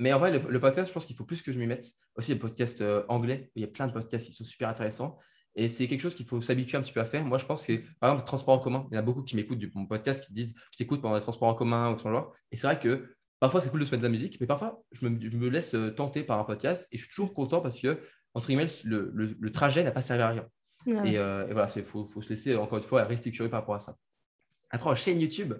mais 0.00 0.12
en 0.12 0.18
vrai, 0.18 0.32
le, 0.36 0.50
le 0.50 0.60
podcast, 0.60 0.88
je 0.88 0.92
pense 0.92 1.06
qu'il 1.06 1.14
faut 1.14 1.24
plus 1.24 1.40
que 1.42 1.52
je 1.52 1.58
m'y 1.58 1.66
mette. 1.68 1.86
Aussi, 2.16 2.32
les 2.32 2.38
podcasts 2.38 2.82
anglais, 3.08 3.50
il 3.54 3.62
y 3.62 3.64
a 3.64 3.68
plein 3.68 3.86
de 3.86 3.92
podcasts 3.92 4.26
qui 4.26 4.32
sont 4.32 4.44
super 4.44 4.68
intéressants. 4.68 5.18
Et 5.54 5.68
c'est 5.68 5.86
quelque 5.86 6.00
chose 6.00 6.16
qu'il 6.16 6.26
faut 6.26 6.40
s'habituer 6.40 6.76
un 6.76 6.82
petit 6.82 6.92
peu 6.92 6.98
à 7.00 7.04
faire. 7.04 7.24
Moi, 7.24 7.38
je 7.38 7.46
pense 7.46 7.64
que, 7.64 7.74
par 8.00 8.10
exemple, 8.10 8.26
transport 8.26 8.54
en 8.56 8.58
commun, 8.58 8.88
il 8.90 8.94
y 8.94 8.98
en 8.98 9.00
a 9.00 9.04
beaucoup 9.04 9.22
qui 9.22 9.36
m'écoutent 9.36 9.60
du 9.60 9.70
mon 9.76 9.86
podcast 9.86 10.26
qui 10.26 10.32
disent 10.32 10.54
Je 10.72 10.76
t'écoute 10.78 11.00
pendant 11.00 11.14
les 11.14 11.20
transports 11.20 11.48
en 11.48 11.54
commun 11.54 11.92
ou 11.94 11.98
ce 11.98 12.08
genre. 12.08 12.32
Et 12.50 12.56
c'est 12.56 12.66
vrai 12.66 12.78
que 12.80 13.14
parfois, 13.40 13.60
c'est 13.60 13.70
cool 13.70 13.80
de 13.80 13.84
se 13.84 13.90
mettre 13.90 14.02
de 14.02 14.06
la 14.06 14.12
musique, 14.12 14.38
mais 14.40 14.46
parfois, 14.46 14.82
je 14.92 15.06
me, 15.06 15.18
je 15.30 15.36
me 15.36 15.48
laisse 15.48 15.74
euh, 15.74 15.90
tenter 15.90 16.22
par 16.22 16.38
un 16.38 16.44
podcast 16.44 16.88
et 16.92 16.96
je 16.98 17.02
suis 17.04 17.10
toujours 17.14 17.34
content 17.34 17.60
parce 17.60 17.80
que, 17.80 18.00
entre 18.34 18.46
guillemets, 18.48 18.68
le, 18.84 19.10
le- 19.14 19.36
le 19.38 19.52
trajet 19.52 19.82
n'a 19.84 19.90
pas 19.92 20.02
servi 20.02 20.22
à 20.22 20.28
rien. 20.30 20.46
Ah 20.86 21.06
Et, 21.06 21.16
euh, 21.18 21.46
et 21.48 21.52
voilà, 21.52 21.68
il 21.76 21.82
faut, 21.82 22.06
faut 22.06 22.20
se 22.22 22.28
laisser, 22.28 22.54
encore 22.56 22.78
une 22.78 22.84
fois, 22.84 23.04
rester 23.04 23.30
curieux 23.30 23.50
par 23.50 23.60
rapport 23.60 23.74
à 23.76 23.80
ça. 23.80 23.96
Après, 24.70 24.90
en 24.90 24.94
chaîne 24.94 25.20
YouTube, 25.20 25.54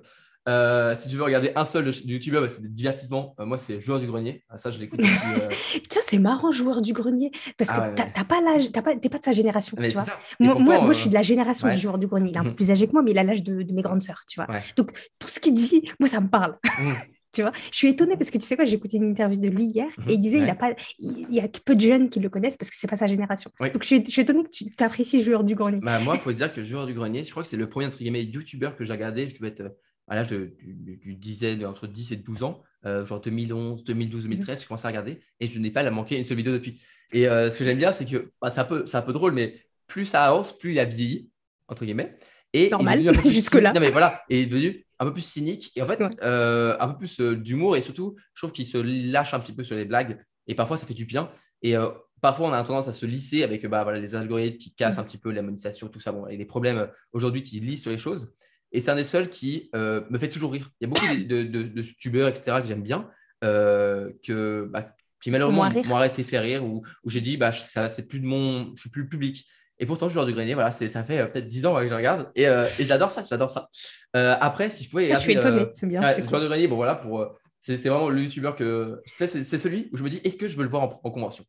euh, 0.46 0.94
si 0.94 1.08
tu 1.08 1.16
veux 1.16 1.22
regarder 1.22 1.52
un 1.56 1.64
seul 1.64 1.86
de 1.86 1.90
YouTuber, 1.92 2.40
bah, 2.40 2.48
c'est 2.50 2.60
des 2.60 2.68
divertissements. 2.68 3.34
Euh, 3.40 3.46
moi, 3.46 3.56
c'est 3.56 3.80
Joueur 3.80 3.98
du 4.00 4.06
Grenier. 4.06 4.44
Ah, 4.50 4.58
ça, 4.58 4.70
je 4.70 4.78
l'écoute 4.78 5.00
euh, 5.00 5.48
Tiens, 5.88 6.02
c'est 6.04 6.18
marrant, 6.18 6.52
joueur 6.52 6.82
du 6.82 6.92
grenier, 6.92 7.30
parce 7.56 7.70
que 7.70 7.76
Ah 7.78 7.88
ouais, 7.88 7.94
t'as 7.94 8.24
pas 8.24 8.42
l'âge, 8.42 8.70
pas, 8.70 8.82
pas 8.82 8.94
de 8.94 9.24
sa 9.24 9.32
génération, 9.32 9.74
tu 9.80 9.88
vois. 9.90 10.02
Moi, 10.40 10.54
moi, 10.54 10.54
pourtant, 10.56 10.82
moi, 10.84 10.92
je 10.92 10.98
suis 10.98 11.08
de 11.08 11.14
la 11.14 11.22
génération 11.22 11.68
ouais. 11.68 11.76
du 11.76 11.80
joueur 11.80 11.96
du 11.96 12.06
grenier. 12.06 12.28
Il 12.30 12.36
est 12.36 12.40
un 12.40 12.44
peu 12.44 12.54
plus 12.54 12.70
âgé 12.70 12.86
que 12.86 12.92
moi, 12.92 13.02
mais 13.02 13.12
il 13.12 13.18
a 13.18 13.22
l'âge 13.22 13.42
de, 13.42 13.62
de 13.62 13.72
mes 13.72 13.80
grandes 13.80 14.02
sœurs, 14.02 14.24
tu 14.28 14.38
vois. 14.38 14.50
Ouais. 14.54 14.62
Donc, 14.76 14.90
tout 15.18 15.28
ce 15.28 15.40
qu'il 15.40 15.54
dit, 15.54 15.90
moi, 15.98 16.10
ça 16.10 16.20
me 16.20 16.28
parle. 16.28 16.58
Mhm. 16.78 16.94
tu 17.34 17.42
vois, 17.42 17.52
je 17.70 17.76
suis 17.76 17.88
étonnée 17.88 18.16
parce 18.16 18.30
que 18.30 18.38
tu 18.38 18.44
sais 18.46 18.56
quoi, 18.56 18.64
j'ai 18.64 18.74
écouté 18.76 18.96
une 18.96 19.10
interview 19.10 19.38
de 19.38 19.48
lui 19.48 19.66
hier 19.66 19.88
et 20.08 20.14
il 20.14 20.18
disait 20.20 20.38
Ouais. 20.38 20.44
il, 20.44 20.50
a 20.50 20.54
pas, 20.54 20.74
il, 20.98 21.26
il 21.28 21.34
y 21.34 21.40
a 21.40 21.48
peu 21.48 21.74
de 21.74 21.80
jeunes 21.80 22.08
qui 22.08 22.20
le 22.20 22.28
connaissent 22.28 22.56
parce 22.56 22.70
que 22.70 22.76
c'est 22.78 22.88
pas 22.88 22.96
sa 22.96 23.06
génération. 23.06 23.50
Oui. 23.60 23.70
Donc, 23.70 23.82
je 23.82 23.88
suis, 23.88 24.04
je 24.04 24.10
suis 24.10 24.22
étonnée 24.22 24.44
que 24.44 24.50
tu 24.50 24.66
apprécies 24.78 25.22
joueur 25.22 25.44
du 25.44 25.54
grenier. 25.54 25.80
Bah, 25.82 25.98
moi, 26.00 26.14
il 26.14 26.20
faut 26.20 26.30
se 26.32 26.36
dire 26.38 26.52
que 26.52 26.64
Joueur 26.64 26.86
du 26.86 26.94
Grenier, 26.94 27.24
je 27.24 27.30
crois 27.30 27.42
que 27.42 27.48
c'est 27.48 27.56
le 27.56 27.68
premier 27.68 27.86
entre 27.86 27.98
guillemets, 27.98 28.24
YouTuber 28.24 28.70
que 28.78 28.84
j'ai 28.84 28.92
regardé. 28.92 29.28
Je 29.28 29.34
devais 29.34 29.48
être 29.48 29.60
euh, 29.60 29.68
à 30.08 30.14
l'âge 30.16 30.28
de, 30.28 30.54
du, 30.62 30.96
du 30.96 31.14
dizaine, 31.16 31.64
entre 31.66 31.86
10 31.86 32.12
et 32.12 32.16
12 32.16 32.42
ans, 32.42 32.62
euh, 32.86 33.04
genre 33.06 33.20
2011, 33.20 33.84
2012, 33.84 34.24
2013, 34.24 34.62
je 34.62 34.68
commençais 34.68 34.86
à 34.86 34.90
regarder 34.90 35.20
et 35.40 35.46
je 35.46 35.58
n'ai 35.58 35.70
pas 35.70 35.82
la 35.82 35.90
manqué 35.90 36.16
une 36.18 36.24
seule 36.24 36.36
vidéo 36.36 36.52
depuis. 36.52 36.80
Et 37.12 37.26
euh, 37.28 37.50
ce 37.50 37.58
que 37.58 37.64
j'aime 37.64 37.78
bien, 37.78 37.92
c'est 37.92 38.04
que 38.04 38.32
bah, 38.40 38.50
c'est 38.50 38.60
un, 38.60 38.64
peu- 38.64 38.84
un 38.92 39.02
peu 39.02 39.12
drôle, 39.12 39.32
mais 39.32 39.58
plus 39.86 40.04
ça 40.06 40.24
avance, 40.24 40.56
plus 40.58 40.72
il 40.72 40.78
a 40.78 40.84
vieilli, 40.84 41.30
entre 41.68 41.84
guillemets. 41.84 42.18
Et 42.54 42.70
Normal, 42.70 43.02
jusque-là. 43.26 43.72
Non, 43.72 43.80
mais 43.80 43.90
voilà, 43.90 44.22
et 44.30 44.42
est 44.42 44.46
devenu 44.46 44.86
un 45.00 45.06
peu 45.06 45.12
plus 45.12 45.22
cynique 45.26 45.72
et 45.74 45.82
en 45.82 45.86
fait, 45.88 46.00
Ouais. 46.00 46.08
euh, 46.22 46.76
un 46.78 46.88
peu 46.88 46.98
plus 46.98 47.20
euh, 47.20 47.36
d'humour 47.36 47.76
et 47.76 47.80
surtout, 47.82 48.14
je 48.32 48.40
trouve 48.40 48.52
qu'il 48.52 48.64
se 48.64 48.78
lâche 48.78 49.34
un 49.34 49.40
petit 49.40 49.52
peu 49.52 49.64
sur 49.64 49.74
les 49.74 49.84
blagues 49.84 50.24
et 50.46 50.54
parfois 50.54 50.78
ça 50.78 50.86
fait 50.86 50.94
du 50.94 51.04
bien. 51.04 51.30
Et 51.62 51.76
euh, 51.76 51.88
parfois, 52.22 52.48
on 52.48 52.52
a 52.52 52.62
tendance 52.62 52.86
à 52.86 52.92
se 52.92 53.04
lisser 53.06 53.42
avec 53.42 53.66
bah, 53.66 53.82
voilà, 53.82 53.98
les 53.98 54.14
algorithmes 54.14 54.58
qui 54.58 54.72
cassent 54.72 54.98
un 54.98 55.02
petit 55.02 55.18
peu 55.18 55.32
la 55.32 55.42
monétisation, 55.42 55.88
tout 55.88 55.98
ça. 55.98 56.12
Bon, 56.12 56.28
et 56.28 56.36
des 56.36 56.44
problèmes 56.44 56.88
aujourd'hui 57.12 57.42
qui 57.42 57.58
lissent 57.58 57.82
sur 57.82 57.90
les 57.90 57.98
choses. 57.98 58.32
Et 58.70 58.80
c'est 58.80 58.90
un 58.92 58.96
des 58.96 59.04
seuls 59.04 59.30
qui 59.30 59.68
me 59.74 60.18
fait 60.18 60.28
toujours 60.28 60.52
rire. 60.52 60.70
Il 60.80 60.84
y 60.84 60.86
a 60.86 60.88
beaucoup 60.94 61.06
de, 61.06 61.22
de, 61.22 61.42
de, 61.42 61.62
de 61.64 61.82
youtubeurs, 61.82 62.28
etc., 62.28 62.58
que 62.60 62.66
j'aime 62.68 62.82
bien, 62.82 63.08
que, 63.42 64.68
bah, 64.70 64.94
qui 65.20 65.30
malheureusement 65.30 65.70
m'ont 65.70 65.96
arrêté 65.96 66.22
de 66.22 66.26
faire 66.26 66.42
rire, 66.42 66.64
ou 66.64 66.82
où, 67.04 67.10
j'ai 67.10 67.20
dit, 67.20 67.36
bah, 67.36 67.52
ça, 67.52 67.88
c'est 67.88 68.02
plus 68.06 68.20
de 68.20 68.26
mon, 68.26 68.72
je 68.76 68.80
suis 68.82 68.90
plus 68.90 69.02
le 69.02 69.08
public. 69.08 69.46
Et 69.78 69.86
pourtant, 69.86 70.08
joueur 70.08 70.26
du 70.26 70.32
grenier, 70.32 70.54
voilà, 70.54 70.70
ça 70.70 71.04
fait 71.04 71.18
euh, 71.18 71.26
peut-être 71.26 71.46
10 71.46 71.66
ans 71.66 71.74
ouais, 71.74 71.82
que 71.82 71.88
je 71.88 71.94
regarde, 71.94 72.30
et, 72.36 72.46
euh, 72.46 72.64
et 72.78 72.84
j'adore 72.84 73.10
ça, 73.10 73.24
j'adore 73.28 73.50
ça. 73.50 73.68
Euh, 74.14 74.36
après, 74.40 74.70
si 74.70 74.84
je 74.84 74.90
pouvais 74.90 75.10
Ah, 75.10 75.16
je 75.16 75.20
suis 75.20 75.36
euh, 75.36 75.66
c'est 75.74 75.86
bien. 75.86 76.00
Ouais, 76.00 76.14
c'est 76.14 76.20
le 76.20 76.22
cool. 76.22 76.30
joueur 76.30 76.42
de 76.42 76.46
grenier, 76.48 76.68
bon 76.68 76.76
voilà, 76.76 76.94
pour, 76.94 77.34
c'est, 77.60 77.76
vraiment 77.76 78.08
le 78.08 78.22
youtubeur 78.22 78.54
que. 78.56 79.02
C'est, 79.16 79.26
c'est 79.26 79.58
celui 79.58 79.88
où 79.92 79.96
je 79.96 80.04
me 80.04 80.10
dis, 80.10 80.20
est-ce 80.22 80.36
que 80.36 80.46
je 80.46 80.56
veux 80.56 80.62
le 80.62 80.68
voir 80.70 80.82
en, 80.84 81.00
en 81.02 81.10
convention? 81.10 81.44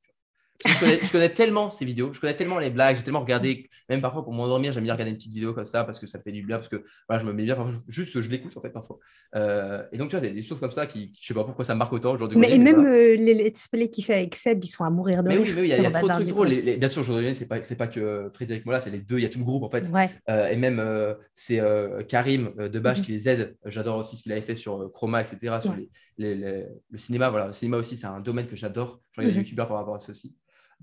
Je 0.66 0.80
connais, 0.80 1.00
je 1.04 1.12
connais 1.12 1.30
tellement 1.30 1.70
ces 1.70 1.84
vidéos, 1.86 2.14
je 2.14 2.20
connais 2.20 2.36
tellement 2.36 2.60
les 2.60 2.70
blagues, 2.70 2.96
j'ai 2.96 3.04
tellement 3.04 3.20
regardé, 3.20 3.70
même 3.90 4.02
parfois 4.02 4.24
pour 4.24 4.34
m'endormir, 4.34 4.72
j'aime 4.72 4.84
bien 4.84 4.94
regarder 4.94 5.12
une 5.12 5.18
petite 5.18 5.34
vidéo 5.34 5.54
comme 5.54 5.66
ça 5.66 5.84
parce 5.84 6.00
que 6.00 6.08
ça 6.08 6.20
fait 6.20 6.32
du 6.32 6.44
bien, 6.44 6.58
parce 6.58 6.70
que 6.70 6.84
voilà, 7.10 7.22
je 7.22 7.28
me 7.28 7.34
mets 7.34 7.44
bien, 7.44 7.56
parfois, 7.56 7.74
juste 7.88 8.22
je 8.22 8.30
l'écoute 8.30 8.56
en 8.56 8.62
fait 8.62 8.70
parfois. 8.70 8.98
Euh, 9.36 9.84
et 9.92 9.98
donc 9.98 10.10
tu 10.10 10.18
vois, 10.18 10.28
des 10.28 10.42
choses 10.42 10.60
comme 10.60 10.72
ça 10.72 10.88
qui, 10.88 11.12
je 11.20 11.28
sais 11.28 11.34
pas 11.34 11.44
pourquoi 11.44 11.66
ça 11.66 11.74
me 11.74 11.80
marque 11.80 11.92
autant 11.94 12.14
aujourd'hui. 12.14 12.38
Mais, 12.38 12.52
et 12.54 12.58
même 12.58 12.86
euh, 12.86 13.16
les 13.16 13.34
let's 13.34 13.68
play 13.68 13.90
qu'il 13.90 14.06
fait 14.06 14.14
avec 14.16 14.36
Seb, 14.36 14.64
ils 14.64 14.68
sont 14.68 14.86
à 14.86 14.90
mourir 14.90 15.24
de 15.24 15.28
Mais 15.28 15.36
rire. 15.36 15.44
oui, 15.46 15.52
mais 15.56 15.62
oui, 15.62 15.68
il 15.68 15.82
y 15.82 15.86
a, 15.86 15.90
a 15.90 15.92
trop 15.92 16.08
de 16.08 16.14
trucs 16.14 16.26
du 16.26 16.32
drôles. 16.32 16.48
coup. 16.48 16.54
Les- 16.56 16.62
les- 16.62 16.78
bien 16.78 16.88
sûr, 16.90 17.02
aujourd'hui, 17.02 17.36
c'est 17.36 17.46
pas, 17.48 17.62
c'est 17.62 17.76
pas 17.76 17.88
que 17.88 18.30
Frédéric 18.34 18.66
Mola, 18.66 18.80
c'est 18.80 18.92
les 18.92 19.00
deux, 19.00 19.18
il 19.18 19.24
y 19.24 19.26
a 19.26 19.30
tout 19.30 19.40
le 19.40 19.46
groupe 19.46 19.64
en 19.64 19.70
fait. 19.70 19.90
Ouais. 19.90 20.10
Euh, 20.30 20.48
et 20.48 20.56
même 20.56 20.80
euh, 20.80 21.14
c'est 21.34 21.60
euh, 21.60 22.02
Karim 22.04 22.52
euh, 22.60 22.70
Debache 22.70 23.00
Mhm. 23.00 23.04
qui 23.06 23.12
les 23.12 23.28
aide. 23.30 23.58
J'adore 23.66 23.98
aussi 23.98 24.16
ce 24.18 24.24
qu'il 24.24 24.32
avait 24.32 24.42
fait 24.42 24.56
sur 24.56 24.82
euh, 24.82 24.90
Chroma, 24.90 25.22
etc. 25.22 25.58
Sur 25.62 25.72
Ouais. 25.72 25.90
les, 26.18 26.36
le 26.36 26.98
cinéma. 26.98 27.30
Voilà, 27.30 27.48
le 27.48 27.54
cinéma 27.54 27.78
aussi, 27.78 27.98
c'est 27.98 28.08
un 28.08 28.22
domaine 28.22 28.48
que 28.48 28.56
j'adore. 28.56 29.02
Je 29.12 29.22
regarde 29.22 29.36
Mhm. 29.36 29.42
des 29.42 29.46
youtubeurs 29.46 29.68
par 29.68 29.78
rapport 29.78 29.96
à 29.96 30.00
ceci. 30.00 30.34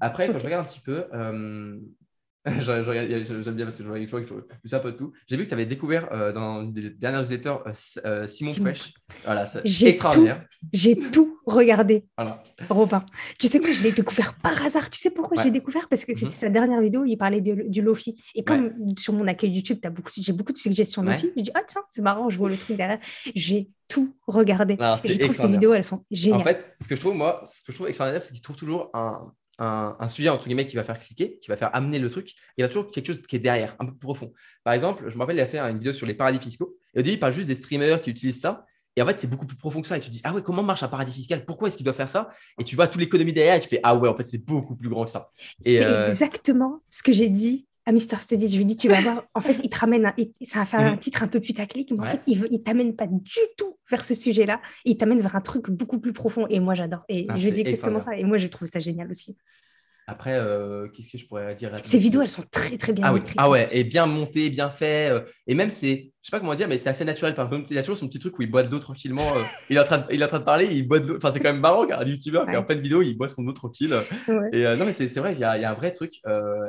Après, 0.03 0.27
quand 0.31 0.39
je 0.39 0.45
regarde 0.45 0.65
un 0.67 0.69
petit 0.69 0.81
peu, 0.81 1.05
euh, 1.15 1.79
je- 2.47 2.83
je 2.83 3.43
j'aime 3.43 3.55
bien 3.55 3.65
parce 3.67 3.77
que 3.79 3.85
je 3.85 3.89
je 4.05 4.11
vois 4.11 4.21
que 4.21 4.27
je 4.27 4.69
fais 4.69 4.75
un 4.77 4.81
peu 4.81 4.91
de 4.91 4.97
tout. 4.97 5.13
J'ai 5.29 5.37
vu 5.37 5.45
que 5.45 5.49
tu 5.49 5.55
avais 5.55 5.65
découvert 5.65 6.09
euh, 6.13 6.33
dans 6.33 6.63
une 6.63 6.73
des 6.73 6.91
dernières 6.91 7.21
newsletters 7.21 7.55
euh, 7.67 7.73
euh, 8.05 8.27
Simon, 8.27 8.53
Simon. 8.53 8.67
Fresh. 8.75 8.95
Voilà, 9.25 9.47
c'est 9.47 9.63
extraordinaire. 9.87 10.45
J'ai 10.73 10.97
tout 10.97 11.39
regardé, 11.47 12.05
Voilà. 12.19 12.43
Robin. 12.69 13.05
Tu 13.39 13.47
sais 13.47 13.61
quoi, 13.61 13.71
je 13.71 13.83
l'ai 13.85 13.93
découvert 13.93 14.35
par 14.39 14.61
hasard. 14.65 14.91
Tu 14.91 14.99
sais 14.99 15.11
pourquoi 15.13 15.37
Ouais. 15.37 15.45
j'ai 15.45 15.51
découvert? 15.53 15.89
Parce 15.89 16.05
que 16.05 16.15
c'était 16.15 16.27
Mhm. 16.27 16.31
sa 16.33 16.49
dernière 16.51 16.81
vidéo, 16.81 17.05
il 17.05 17.17
parlait 17.17 17.41
de- 17.41 17.69
du 17.69 17.81
Lofi. 17.81 18.21
Et 18.35 18.43
comme 18.43 18.73
sur 18.99 19.13
mon 19.13 19.29
accueil 19.29 19.51
YouTube, 19.53 19.79
j'ai 20.19 20.33
beaucoup 20.33 20.53
de 20.53 20.59
suggestions 20.59 21.03
Ouais. 21.03 21.13
Lofi, 21.15 21.31
je 21.37 21.43
dis, 21.45 21.51
ah 21.55 21.63
tiens, 21.65 21.83
c'est 21.91 22.03
marrant, 22.03 22.29
je 22.29 22.39
vois 22.39 22.51
le 22.51 22.57
truc 22.57 22.77
derrière. 22.77 22.99
J'ai 23.37 23.71
tout 23.87 24.17
regardé. 24.27 24.77
Non, 24.77 24.97
et 25.05 25.09
je 25.13 25.19
trouve 25.21 25.35
ces 25.37 25.47
vidéos, 25.49 25.75
elles 25.75 25.85
sont 25.85 26.05
géniales. 26.11 26.41
En 26.41 26.45
fait, 26.45 26.75
ce 26.83 26.89
que 26.89 26.97
je 26.97 27.01
trouve, 27.01 27.15
moi, 27.15 27.41
ce 27.45 27.61
que 27.63 27.71
je 27.71 27.77
trouve 27.77 27.87
extraordinaire, 27.89 28.23
c'est 28.23 28.33
qu'il 28.33 28.43
trouve 28.43 28.57
toujours 28.57 28.91
un, 28.95 29.33
un, 29.63 29.97
un 29.99 30.09
sujet, 30.09 30.29
entre 30.29 30.45
guillemets, 30.45 30.67
qui 30.67 30.77
va 30.77 30.85
faire 30.85 30.99
cliquer, 30.99 31.39
qui 31.41 31.49
va 31.49 31.57
faire 31.57 31.75
amener 31.75 31.99
le 31.99 32.11
truc. 32.11 32.35
Il 32.57 32.63
y 32.63 32.65
a 32.65 32.69
toujours 32.69 32.91
quelque 32.91 33.07
chose 33.07 33.23
qui 33.23 33.37
est 33.37 33.39
derrière, 33.39 33.77
un 33.79 33.87
peu 33.87 33.93
plus 33.93 34.01
profond. 34.01 34.33
Par 34.65 34.75
exemple, 34.75 35.05
je 35.09 35.15
me 35.15 35.21
rappelle, 35.21 35.37
il 35.37 35.41
a 35.41 35.47
fait 35.47 35.59
une 35.59 35.79
vidéo 35.79 35.93
sur 35.93 36.07
les 36.07 36.15
paradis 36.15 36.39
fiscaux. 36.39 36.77
Et 36.95 37.01
au 37.01 37.03
début, 37.03 37.15
il 37.15 37.19
parle 37.21 37.33
juste 37.33 37.49
des 37.49 37.55
streamers 37.55 38.01
qui 38.01 38.11
utilisent 38.11 38.41
ça. 38.41 38.67
Et 38.95 39.01
en 39.01 39.07
fait, 39.07 39.19
c'est 39.19 39.31
beaucoup 39.31 39.47
plus 39.47 39.57
profond 39.57 39.81
que 39.81 39.87
ça. 39.87 39.97
Et 39.97 40.01
tu 40.01 40.09
te 40.09 40.13
dis, 40.13 40.21
ah 40.25 40.35
ouais, 40.35 40.43
comment 40.43 40.63
marche 40.63 40.83
un 40.83 40.89
paradis 40.89 41.13
fiscal? 41.13 41.45
Pourquoi 41.47 41.69
est-ce 41.69 41.77
qu'il 41.77 41.85
doit 41.85 41.95
faire 41.95 42.09
ça? 42.09 42.31
Et 42.59 42.65
tu 42.65 42.77
vois 42.77 42.89
toute 42.89 43.01
l'économie 43.01 43.33
derrière 43.33 43.57
et 43.57 43.61
tu 43.61 43.69
fais, 43.69 43.81
ah 43.83 43.95
ouais, 43.97 44.09
en 44.09 44.17
fait, 44.17 44.25
c'est 44.25 44.45
beaucoup 44.45 44.77
plus 44.77 44.89
grand 44.91 45.05
que 45.05 45.11
ça. 45.11 45.31
C'est 45.61 45.83
euh, 45.83 46.09
exactement 46.09 46.83
ce 46.91 47.03
que 47.03 47.13
j'ai 47.13 47.29
dit 47.29 47.67
à 47.87 47.93
Mister 47.93 48.16
Studies. 48.20 48.49
Je 48.49 48.57
lui 48.57 48.64
dis, 48.64 48.76
tu 48.76 48.89
vas 48.89 49.01
voir, 49.01 49.24
en 49.35 49.41
fait, 49.41 49.57
il 49.62 49.68
te 49.70 49.78
ramène, 49.78 50.07
un, 50.07 50.14
ça 50.47 50.61
va 50.61 50.66
faire 50.66 50.80
un 50.80 50.93
Mhm. 50.93 50.99
titre 50.99 51.22
un 51.22 51.28
peu 51.28 51.41
putaclic, 51.41 51.91
mais 51.93 52.01
en 52.01 52.07
fait, 52.07 52.20
il, 52.26 52.47
il 52.51 52.62
t'amène 52.62 52.95
pas 52.95 53.07
du 53.07 53.39
tout 53.57 53.78
vers 53.91 54.05
ce 54.05 54.14
sujet-là. 54.14 54.61
Il 54.85 54.97
t'amène 54.97 55.20
vers 55.20 55.35
un 55.37 55.41
truc 55.41 55.70
beaucoup 55.70 55.99
plus 55.99 56.12
profond. 56.12 56.47
Et 56.49 56.61
moi, 56.61 56.74
j'adore. 56.74 57.05
Et 57.09 57.26
Ah, 57.28 57.37
je 57.37 57.49
dis 57.49 57.61
exactement 57.62 58.01
ça. 58.01 58.16
Et 58.16 58.24
moi, 58.24 58.39
je 58.39 58.47
trouve 58.49 58.68
ça 58.68 58.78
génial 58.80 59.11
aussi. 59.11 59.37
Après, 60.13 60.35
euh, 60.35 60.89
qu'est-ce 60.89 61.11
que 61.11 61.17
je 61.17 61.27
pourrais 61.27 61.55
dire 61.55 61.73
Ces 61.85 61.99
vidéos, 61.99 62.21
elles 62.21 62.29
sont 62.29 62.45
très, 62.51 62.77
très 62.77 62.93
bien 62.93 63.07
Ah 63.07 63.15
oui, 63.15 63.21
ah 63.39 63.49
ouais, 63.49 63.67
et 63.73 63.83
bien 63.83 64.05
monté, 64.05 64.51
bien 64.51 64.69
fait. 64.69 65.11
euh, 65.11 65.21
et 65.47 65.55
même, 65.55 65.71
c'est, 65.71 66.13
je 66.21 66.29
sais 66.29 66.31
pas 66.31 66.39
comment 66.39 66.55
dire, 66.55 66.69
mais 66.69 66.77
c'est 66.77 66.91
assez 66.91 67.07
naturel. 67.07 67.35
Par 67.35 67.47
exemple, 67.47 67.69
il 67.71 67.79
a 67.79 67.83
toujours 67.83 67.97
son 67.97 68.09
petit 68.09 68.19
truc 68.19 68.39
où 68.39 68.43
il 68.43 68.51
boit 68.51 68.63
de 68.63 68.71
l'eau 68.71 68.79
tranquillement. 68.79 69.27
euh, 69.35 69.41
il, 69.71 69.79
est 69.79 69.81
en 69.81 69.85
train 69.85 69.99
de, 69.99 70.05
il 70.11 70.21
est 70.21 70.25
en 70.27 70.29
train 70.29 70.41
de 70.41 70.45
parler, 70.45 70.69
il 70.71 70.87
boit 70.87 70.99
de 71.01 71.09
l'eau. 71.09 71.17
Enfin, 71.17 71.31
c'est 71.31 71.41
quand 71.41 71.51
même 71.51 71.63
marrant, 71.63 71.87
car 71.87 72.03
un 72.03 72.05
youtubeur 72.05 72.45
qui 72.45 72.53
est 72.53 72.57
en 72.59 72.63
pleine 72.63 72.81
vidéo, 72.81 73.01
il 73.01 73.17
boit 73.17 73.31
son 73.31 73.47
eau 73.47 73.53
tranquille. 73.53 73.97
Ouais. 74.29 74.51
Et 74.53 74.65
non, 74.77 74.85
mais 74.85 74.93
c'est 74.93 75.09
vrai, 75.19 75.33
il 75.33 75.39
y, 75.39 75.45
a 75.45 75.57
il 75.57 75.63
y 75.63 75.65
a 75.65 75.71
un 75.71 75.75
vrai 75.75 75.93
truc. 75.93 76.21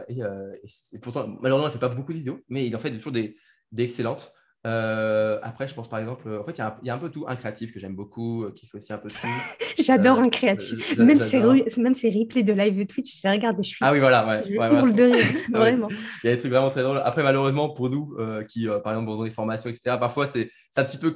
et, 0.07 0.99
pourtant, 1.01 1.27
malheureusement, 1.41 1.67
il 1.67 1.73
fait 1.73 1.79
pas 1.79 1.89
beaucoup 1.89 2.13
de 2.13 2.19
vidéos, 2.19 2.39
mais 2.47 2.65
il 2.65 2.73
en 2.77 2.79
fait 2.79 2.91
toujours 2.91 3.11
des, 3.11 3.35
des 3.73 3.83
excellentes. 3.83 4.33
Euh, 4.65 5.39
après, 5.43 5.67
je 5.67 5.73
pense 5.73 5.89
par 5.89 5.99
exemple, 5.99 6.23
euh, 6.27 6.39
en 6.41 6.45
fait, 6.45 6.53
il 6.53 6.57
y, 6.59 6.61
a 6.61 6.67
un- 6.67 6.75
il 6.81 6.87
y 6.87 6.89
a 6.89 6.95
un 6.95 6.97
peu 6.97 7.09
tout. 7.09 7.25
Un 7.27 7.35
créatif 7.35 7.73
que 7.73 7.79
j'aime 7.79 7.95
beaucoup, 7.95 8.43
euh, 8.45 8.51
qui 8.55 8.65
fait 8.65 8.77
aussi 8.77 8.93
un 8.93 8.97
peu 8.97 9.09
tout. 9.09 9.17
J'adore 9.83 10.19
Euh, 10.19 10.23
un 10.23 10.29
créatif. 10.29 10.95
j'a- 10.95 11.03
Même 11.03 11.19
ses, 11.19 11.39
même 11.81 11.93
ses 11.93 12.09
replays 12.09 12.43
de 12.43 12.53
live 12.53 12.85
Twitch, 12.85 13.21
je 13.21 13.27
les 13.27 13.33
regarde 13.33 13.59
et 13.59 13.63
je 13.63 13.67
suis. 13.69 13.77
Ah 13.81 13.91
oui, 13.91 13.99
voilà, 13.99 14.25
ouais. 14.25 14.41
je 14.47 14.57
ouais, 14.57 14.69
de 14.93 15.03
rire, 15.03 15.25
Ah 15.53 15.59
vraiment. 15.59 15.89
Il 16.23 16.27
y 16.27 16.29
a 16.29 16.35
des 16.35 16.39
trucs 16.39 16.51
vraiment 16.51 16.69
très 16.69 16.81
drôles. 16.83 17.01
Après, 17.03 17.23
malheureusement, 17.23 17.69
pour 17.69 17.89
nous, 17.89 18.15
euh, 18.19 18.43
qui, 18.45 18.69
euh, 18.69 18.79
par 18.79 18.93
exemple, 18.93 19.09
dans 19.09 19.23
des 19.23 19.29
formations, 19.31 19.69
etc., 19.69 19.97
parfois, 19.99 20.27
c'est 20.27 20.49
un 20.77 20.85
petit 20.85 20.97
peu, 20.97 21.13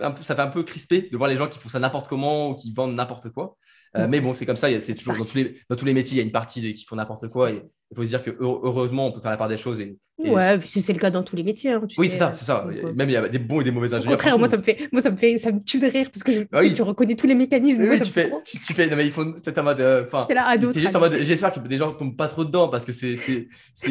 un 0.00 0.10
peu- 0.10 0.22
ça 0.22 0.34
fait 0.34 0.42
un 0.42 0.46
peu 0.48 0.62
crispé 0.62 1.08
de 1.12 1.16
voir 1.18 1.28
les 1.28 1.36
gens 1.36 1.48
qui 1.48 1.58
font 1.58 1.68
ça 1.68 1.78
n'importe 1.80 2.08
comment 2.08 2.48
ou 2.50 2.54
qui 2.54 2.72
vendent 2.72 2.94
n'importe 2.94 3.28
quoi. 3.30 3.56
Euh, 3.96 4.06
Mm. 4.06 4.10
mais 4.10 4.20
bon, 4.20 4.34
c'est 4.34 4.44
comme 4.46 4.56
ça, 4.56 4.68
c'est 4.80 4.94
toujours 4.94 5.14
dans 5.16 5.24
tous, 5.24 5.34
les, 5.34 5.56
dans 5.70 5.76
tous 5.76 5.84
les 5.86 5.94
métiers, 5.94 6.14
il 6.16 6.18
y 6.18 6.22
a 6.22 6.24
une 6.24 6.32
partie 6.32 6.60
de- 6.60 6.70
qui 6.70 6.84
font 6.84 6.96
n'importe 6.96 7.28
quoi. 7.28 7.50
Et 7.52 7.62
il 7.90 7.96
faut 7.96 8.02
se 8.02 8.08
dire 8.08 8.22
que 8.22 8.30
heure- 8.30 8.60
heureusement, 8.66 9.06
on 9.06 9.12
peut 9.12 9.20
faire 9.20 9.30
la 9.30 9.36
part 9.38 9.48
des 9.48 9.56
choses. 9.56 9.80
Et, 9.80 9.96
et- 10.22 10.30
Ouais, 10.30 10.58
c'est 10.64 10.92
le 10.92 10.98
cas 10.98 11.10
dans 11.10 11.22
tous 11.22 11.36
les 11.36 11.42
métiers. 11.42 11.70
hein, 11.72 11.82
tu 11.88 11.98
Oui, 11.98 12.08
c'est 12.10 12.18
ça, 12.18 12.32
c'est 12.34 12.44
ça. 12.44 12.66
donc, 12.66 12.74
euh, 12.76 12.92
Même 12.92 13.08
il 13.08 13.12
y 13.12 13.16
a 13.16 13.28
des 13.28 13.38
bons 13.38 13.60
et 13.62 13.64
des 13.64 13.70
mauvais 13.70 13.90
Au 13.92 13.94
ingénieurs. 13.94 14.16
contraire, 14.18 14.38
moi 14.38 14.46
ça, 14.48 14.58
me 14.58 14.62
fait, 14.62 14.88
moi, 14.92 15.00
ça 15.00 15.10
me 15.10 15.16
fait, 15.16 15.38
ça 15.38 15.52
me 15.52 15.60
tue 15.62 15.78
de 15.78 15.86
rire 15.86 16.10
parce 16.12 16.22
que 16.22 16.32
je, 16.32 16.42
Ah 16.52 16.60
tu, 16.60 16.66
oui. 16.68 16.74
tu 16.74 16.82
reconnais 16.82 17.16
tous 17.16 17.26
les 17.26 17.34
mécanismes. 17.34 17.80
Oui, 17.82 17.86
moi, 17.88 17.98
tu 18.00 18.10
fais, 18.10 18.30
tu, 18.44 18.58
tu 18.60 18.74
fais, 18.74 18.88
non, 18.88 18.96
mais 18.96 19.06
il 19.06 19.12
faut, 19.12 19.24
c'est 19.42 19.56
en 19.58 19.62
mode, 19.62 19.80
euh, 19.80 20.04
enfin, 20.06 20.26
d'autres. 20.60 20.78
juste 20.78 20.94
en 20.96 21.00
mode, 21.00 21.14
j'espère 21.22 21.52
que 21.54 21.60
des 21.60 21.78
gens 21.78 21.92
tombent 21.94 22.16
pas 22.16 22.28
trop 22.28 22.44
dedans 22.44 22.68
parce 22.68 22.84
que 22.84 22.92
c'est, 22.92 23.14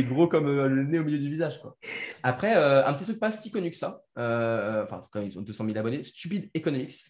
gros 0.04 0.28
comme 0.28 0.48
euh, 0.48 0.68
le 0.68 0.84
nez 0.84 1.00
au 1.00 1.04
milieu 1.04 1.18
du 1.18 1.30
visage. 1.30 1.60
Quoi. 1.62 1.76
Après, 2.24 2.56
euh, 2.56 2.86
un 2.86 2.94
petit 2.94 3.06
truc 3.06 3.20
pas 3.20 3.32
si 3.32 3.50
connu 3.50 3.72
que 3.72 3.78
ça, 3.78 4.04
euh, 4.20 4.84
enfin, 4.84 5.02
quand 5.12 5.22
ils 5.22 5.38
ont 5.40 5.42
200 5.42 5.66
000 5.66 5.78
abonnés, 5.78 6.04
Stupid 6.04 6.50
Economics. 6.54 7.06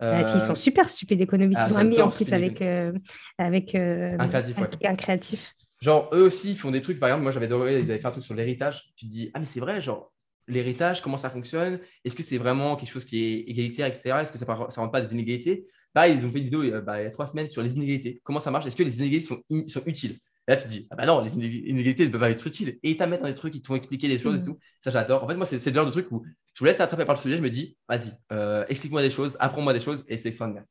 Ah, 0.00 0.22
si, 0.22 0.36
ils 0.36 0.40
sont 0.40 0.52
Euh, 0.52 0.54
super 0.54 0.90
stupides 0.90 1.20
économistes. 1.20 1.60
ah, 1.60 1.66
ils 1.66 1.70
sont 1.72 1.76
amis 1.76 2.00
en 2.00 2.08
plus 2.08 2.32
avec, 2.32 2.62
euh, 2.62 2.92
avec 3.38 3.74
euh, 3.74 4.16
Un 4.18 4.28
créatif, 4.28 4.58
ouais. 4.58 4.86
un 4.86 4.96
créatif. 4.96 5.54
Genre, 5.80 6.08
eux 6.12 6.22
aussi, 6.22 6.50
ils 6.52 6.56
font 6.58 6.70
des 6.70 6.80
trucs. 6.80 6.98
Par 6.98 7.08
exemple, 7.08 7.22
moi, 7.22 7.32
j'avais 7.32 7.46
adoré, 7.46 7.80
ils 7.80 7.90
avaient 7.90 7.98
fait 7.98 8.06
un 8.06 8.10
truc 8.10 8.24
sur 8.24 8.34
l'héritage. 8.34 8.92
Tu 8.96 9.06
te 9.06 9.10
dis, 9.10 9.30
ah, 9.34 9.38
mais 9.40 9.44
c'est 9.46 9.60
vrai, 9.60 9.80
genre, 9.80 10.12
l'héritage, 10.48 11.02
comment 11.02 11.16
ça 11.16 11.30
fonctionne? 11.30 11.80
Est-ce 12.04 12.16
que 12.16 12.22
c'est 12.22 12.38
vraiment 12.38 12.76
quelque 12.76 12.90
chose 12.90 13.04
qui 13.04 13.24
est 13.24 13.40
égalitaire, 13.50 13.86
etc. 13.86 14.22
Est-ce 14.22 14.32
que 14.32 14.38
ça 14.38 14.46
ne 14.46 14.52
rentre 14.52 14.90
pas 14.90 15.00
des 15.00 15.12
inégalités? 15.12 15.66
Pareil, 15.92 16.16
ils 16.18 16.24
ont 16.26 16.30
fait 16.30 16.38
une 16.38 16.44
vidéo 16.44 16.62
euh, 16.62 16.80
bah, 16.80 17.00
il 17.00 17.04
y 17.04 17.06
a 17.06 17.10
trois 17.10 17.26
semaines 17.26 17.48
sur 17.48 17.62
les 17.62 17.74
inégalités. 17.74 18.20
Comment 18.24 18.40
ça 18.40 18.50
marche? 18.50 18.66
Est-ce 18.66 18.76
que 18.76 18.82
les 18.82 18.98
inégalités 18.98 19.26
sont, 19.26 19.40
in- 19.50 19.68
sont 19.68 19.82
utiles? 19.86 20.16
Et 20.48 20.52
là, 20.52 20.56
tu 20.56 20.64
te 20.64 20.68
dis, 20.70 20.86
ah 20.90 20.96
bah 20.96 21.04
non, 21.06 21.22
les 21.22 21.30
inég- 21.30 21.66
inégalités 21.66 22.06
ne 22.06 22.10
peuvent 22.10 22.20
pas 22.22 22.30
être 22.30 22.46
utiles. 22.46 22.78
Et 22.82 22.90
ils 22.92 22.96
t'amènent 22.96 23.20
dans 23.20 23.28
des 23.28 23.34
trucs, 23.34 23.54
ils 23.54 23.60
te 23.60 23.66
font 23.66 23.74
expliquer 23.76 24.08
des 24.08 24.18
choses 24.18 24.36
et 24.36 24.38
Mhm. 24.38 24.44
tout. 24.46 24.58
Ça, 24.80 24.90
j'adore. 24.90 25.22
En 25.22 25.28
fait, 25.28 25.36
moi, 25.36 25.44
c'est 25.46 25.64
le 25.64 25.74
genre 25.74 25.84
de 25.86 25.90
truc 25.90 26.10
où 26.10 26.24
je 26.54 26.58
vous 26.60 26.64
laisse 26.64 26.80
attraper 26.80 27.04
par 27.04 27.14
le 27.16 27.20
sujet, 27.20 27.36
je 27.36 27.42
me 27.42 27.50
dis, 27.50 27.76
vas-y, 27.88 28.12
euh, 28.32 28.64
explique-moi 28.68 29.02
des 29.02 29.10
choses, 29.10 29.36
apprends-moi 29.40 29.74
des 29.74 29.80
choses, 29.80 30.04
et 30.08 30.16
c'est 30.16 30.28
extraordinaire. 30.30 30.64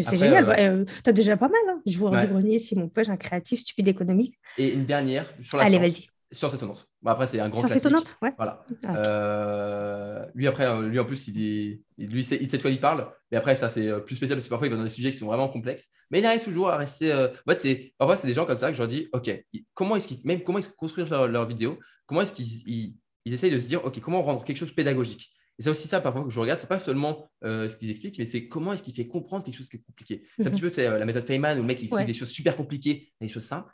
C'est 0.00 0.16
génial. 0.16 0.46
bah, 0.46 0.56
euh, 0.60 0.84
T'as 1.02 1.12
déjà 1.12 1.36
pas 1.36 1.48
mal. 1.48 1.60
Hein. 1.68 1.82
Je 1.84 1.98
vous 1.98 2.08
Ouais. 2.08 2.20
du 2.26 2.32
grenier 2.32 2.58
si 2.58 2.74
mon 2.74 2.88
poche, 2.88 3.08
un 3.10 3.16
créatif 3.18 3.60
stupide 3.60 3.88
économique. 3.88 4.34
Et 4.56 4.72
une 4.72 4.86
dernière 4.86 5.26
sur 5.42 5.58
la 5.58 5.64
Allez, 5.64 5.78
vas-y. 5.78 6.06
Science 6.32 6.54
étonnante. 6.54 6.88
Bon, 7.04 7.10
après, 7.10 7.26
c'est 7.26 7.38
un 7.38 7.48
grand 7.50 7.60
Science 7.60 7.72
classique. 7.72 7.86
étonnante 7.90 8.16
Ouais. 8.22 8.32
Voilà. 8.38 8.64
Ah. 8.84 8.96
Euh, 8.96 10.26
lui, 10.34 10.46
après, 10.48 10.66
euh, 10.66 10.88
lui, 10.88 10.98
en 10.98 11.04
plus, 11.04 11.28
il, 11.28 11.40
est, 11.42 11.80
lui, 11.98 12.24
sait, 12.24 12.38
il 12.40 12.48
sait 12.48 12.56
de 12.56 12.62
quoi 12.62 12.70
il 12.70 12.80
parle. 12.80 13.08
Mais 13.30 13.36
après, 13.36 13.54
ça, 13.56 13.68
c'est 13.68 13.86
euh, 13.88 14.00
plus 14.00 14.16
spécial 14.16 14.38
parce 14.38 14.46
que 14.46 14.50
parfois, 14.50 14.66
il 14.66 14.70
va 14.70 14.76
dans 14.78 14.82
des 14.84 14.88
sujets 14.88 15.10
qui 15.12 15.18
sont 15.18 15.26
vraiment 15.26 15.48
complexes. 15.48 15.90
Mais 16.10 16.20
il 16.20 16.26
arrive 16.26 16.42
toujours 16.42 16.70
à 16.70 16.76
rester. 16.78 17.12
euh, 17.12 17.28
En 17.46 17.50
fait, 17.52 17.58
c'est, 17.58 17.94
parfois, 17.98 18.16
c'est 18.16 18.26
des 18.26 18.32
gens 18.34 18.46
comme 18.46 18.56
ça 18.58 18.68
que 18.68 18.74
je 18.74 18.78
leur 18.80 18.88
dis 18.88 19.08
OK, 19.12 19.30
comment 19.74 19.96
est-ce 19.96 20.08
qu'ils, 20.08 20.20
même 20.24 20.42
comment 20.42 20.58
ils 20.58 20.66
construisent 20.72 21.10
leur, 21.10 21.28
leur 21.28 21.46
vidéo? 21.46 21.78
Comment 22.06 22.22
est-ce 22.22 22.32
qu'ils 22.32 22.46
ils, 22.68 22.96
ils 23.26 23.32
essayent 23.34 23.50
de 23.50 23.58
se 23.58 23.68
dire 23.68 23.84
OK, 23.84 24.00
comment 24.00 24.22
rendre 24.22 24.42
quelque 24.44 24.56
chose 24.58 24.72
pédagogique? 24.72 25.30
Et 25.58 25.62
c'est 25.62 25.70
aussi 25.70 25.86
ça, 25.86 26.00
parfois, 26.00 26.24
que 26.24 26.30
je 26.30 26.40
regarde. 26.40 26.58
C'est 26.58 26.66
pas 26.68 26.78
seulement 26.80 27.30
euh, 27.44 27.68
ce 27.68 27.76
qu'ils 27.76 27.90
expliquent, 27.90 28.18
mais 28.18 28.24
c'est 28.24 28.48
comment 28.48 28.72
est-ce 28.72 28.82
qu'il 28.82 28.94
fait 28.94 29.06
comprendre 29.06 29.44
quelque 29.44 29.54
chose 29.56 29.68
qui 29.68 29.76
est 29.76 29.82
compliqué. 29.86 30.24
C'est 30.36 30.46
un 30.46 30.50
Mhm. 30.50 30.58
petit 30.58 30.70
peu 30.70 30.82
la 30.98 31.04
méthode 31.04 31.24
Feynman 31.26 31.58
où 31.58 31.60
le 31.60 31.66
mec 31.66 31.78
il 31.80 31.84
explique 31.84 32.00
Ouais. 32.00 32.04
des 32.06 32.14
choses 32.14 32.30
super 32.30 32.56
compliquées 32.56 33.12
des 33.20 33.28
choses 33.28 33.44
simples. 33.44 33.70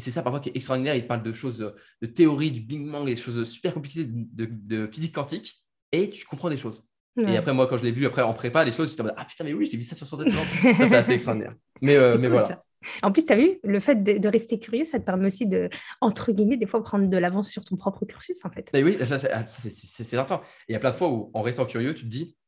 Et 0.00 0.02
c'est 0.02 0.10
ça 0.10 0.22
parfois 0.22 0.40
qui 0.40 0.48
est 0.48 0.56
extraordinaire. 0.56 0.94
Il 0.94 1.06
parle 1.06 1.22
de 1.22 1.32
choses, 1.34 1.58
de 2.00 2.06
théorie, 2.06 2.50
du 2.50 2.60
Big 2.60 2.90
Bang, 2.90 3.04
des 3.04 3.16
choses 3.16 3.46
super 3.46 3.74
compliquées 3.74 4.06
de, 4.08 4.86
physique 4.86 5.14
quantique. 5.14 5.62
Et 5.92 6.08
tu 6.08 6.24
comprends 6.24 6.48
des 6.48 6.56
choses. 6.56 6.82
Ouais. 7.18 7.34
Et 7.34 7.36
après, 7.36 7.52
moi, 7.52 7.66
quand 7.66 7.76
je 7.76 7.82
l'ai 7.82 7.90
vu 7.90 8.06
après 8.06 8.22
en 8.22 8.32
prépa, 8.32 8.64
les 8.64 8.72
choses, 8.72 8.88
j'étais 8.88 9.02
en 9.02 9.04
mode 9.04 9.14
Ah 9.18 9.26
putain, 9.26 9.44
mais 9.44 9.52
oui, 9.52 9.66
j'ai 9.66 9.76
vu 9.76 9.82
ça 9.82 9.94
sur 9.94 10.06
son 10.06 10.16
c'est 10.62 10.94
assez 10.94 11.12
extraordinaire. 11.12 11.54
Mais, 11.82 11.96
euh, 11.96 12.14
mais 12.14 12.28
cool, 12.28 12.38
voilà. 12.38 12.46
ça. 12.46 12.64
En 13.02 13.12
plus, 13.12 13.26
tu 13.26 13.32
as 13.34 13.36
vu, 13.36 13.58
le 13.62 13.78
fait 13.78 14.02
de, 14.02 14.16
de 14.16 14.28
rester 14.28 14.58
curieux, 14.58 14.86
ça 14.86 14.98
te 14.98 15.04
permet 15.04 15.26
aussi 15.26 15.46
de, 15.46 15.68
entre 16.00 16.32
guillemets, 16.32 16.56
des 16.56 16.66
fois 16.66 16.82
prendre 16.82 17.10
de 17.10 17.16
l'avance 17.18 17.50
sur 17.50 17.62
ton 17.62 17.76
propre 17.76 18.06
cursus, 18.06 18.42
en 18.46 18.50
fait. 18.50 18.70
Mais 18.72 18.82
oui, 18.82 18.96
ça, 19.04 19.18
c'est- 19.18 19.30
ah, 19.30 19.44
c'est 19.46 19.70
certain. 20.04 20.36
Et 20.66 20.70
il 20.70 20.72
y 20.72 20.76
a 20.76 20.80
plein 20.80 20.92
de 20.92 20.96
fois 20.96 21.10
où, 21.10 21.30
en 21.34 21.42
restant 21.42 21.66
curieux, 21.66 21.92
tu 21.92 22.04
te 22.04 22.08
dis, 22.08 22.38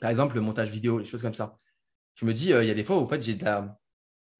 par 0.00 0.10
exemple, 0.10 0.36
le 0.36 0.40
montage 0.40 0.70
vidéo, 0.70 1.00
les 1.00 1.04
choses 1.04 1.22
comme 1.22 1.34
ça. 1.34 1.58
Je 2.14 2.26
me 2.26 2.32
dis, 2.32 2.52
euh, 2.52 2.62
il 2.62 2.68
y 2.68 2.70
a 2.70 2.74
des 2.74 2.84
fois 2.84 2.96
où 2.96 3.00
en 3.00 3.08
fait, 3.08 3.20
j'ai 3.20 3.34
de 3.34 3.44
la. 3.44 3.76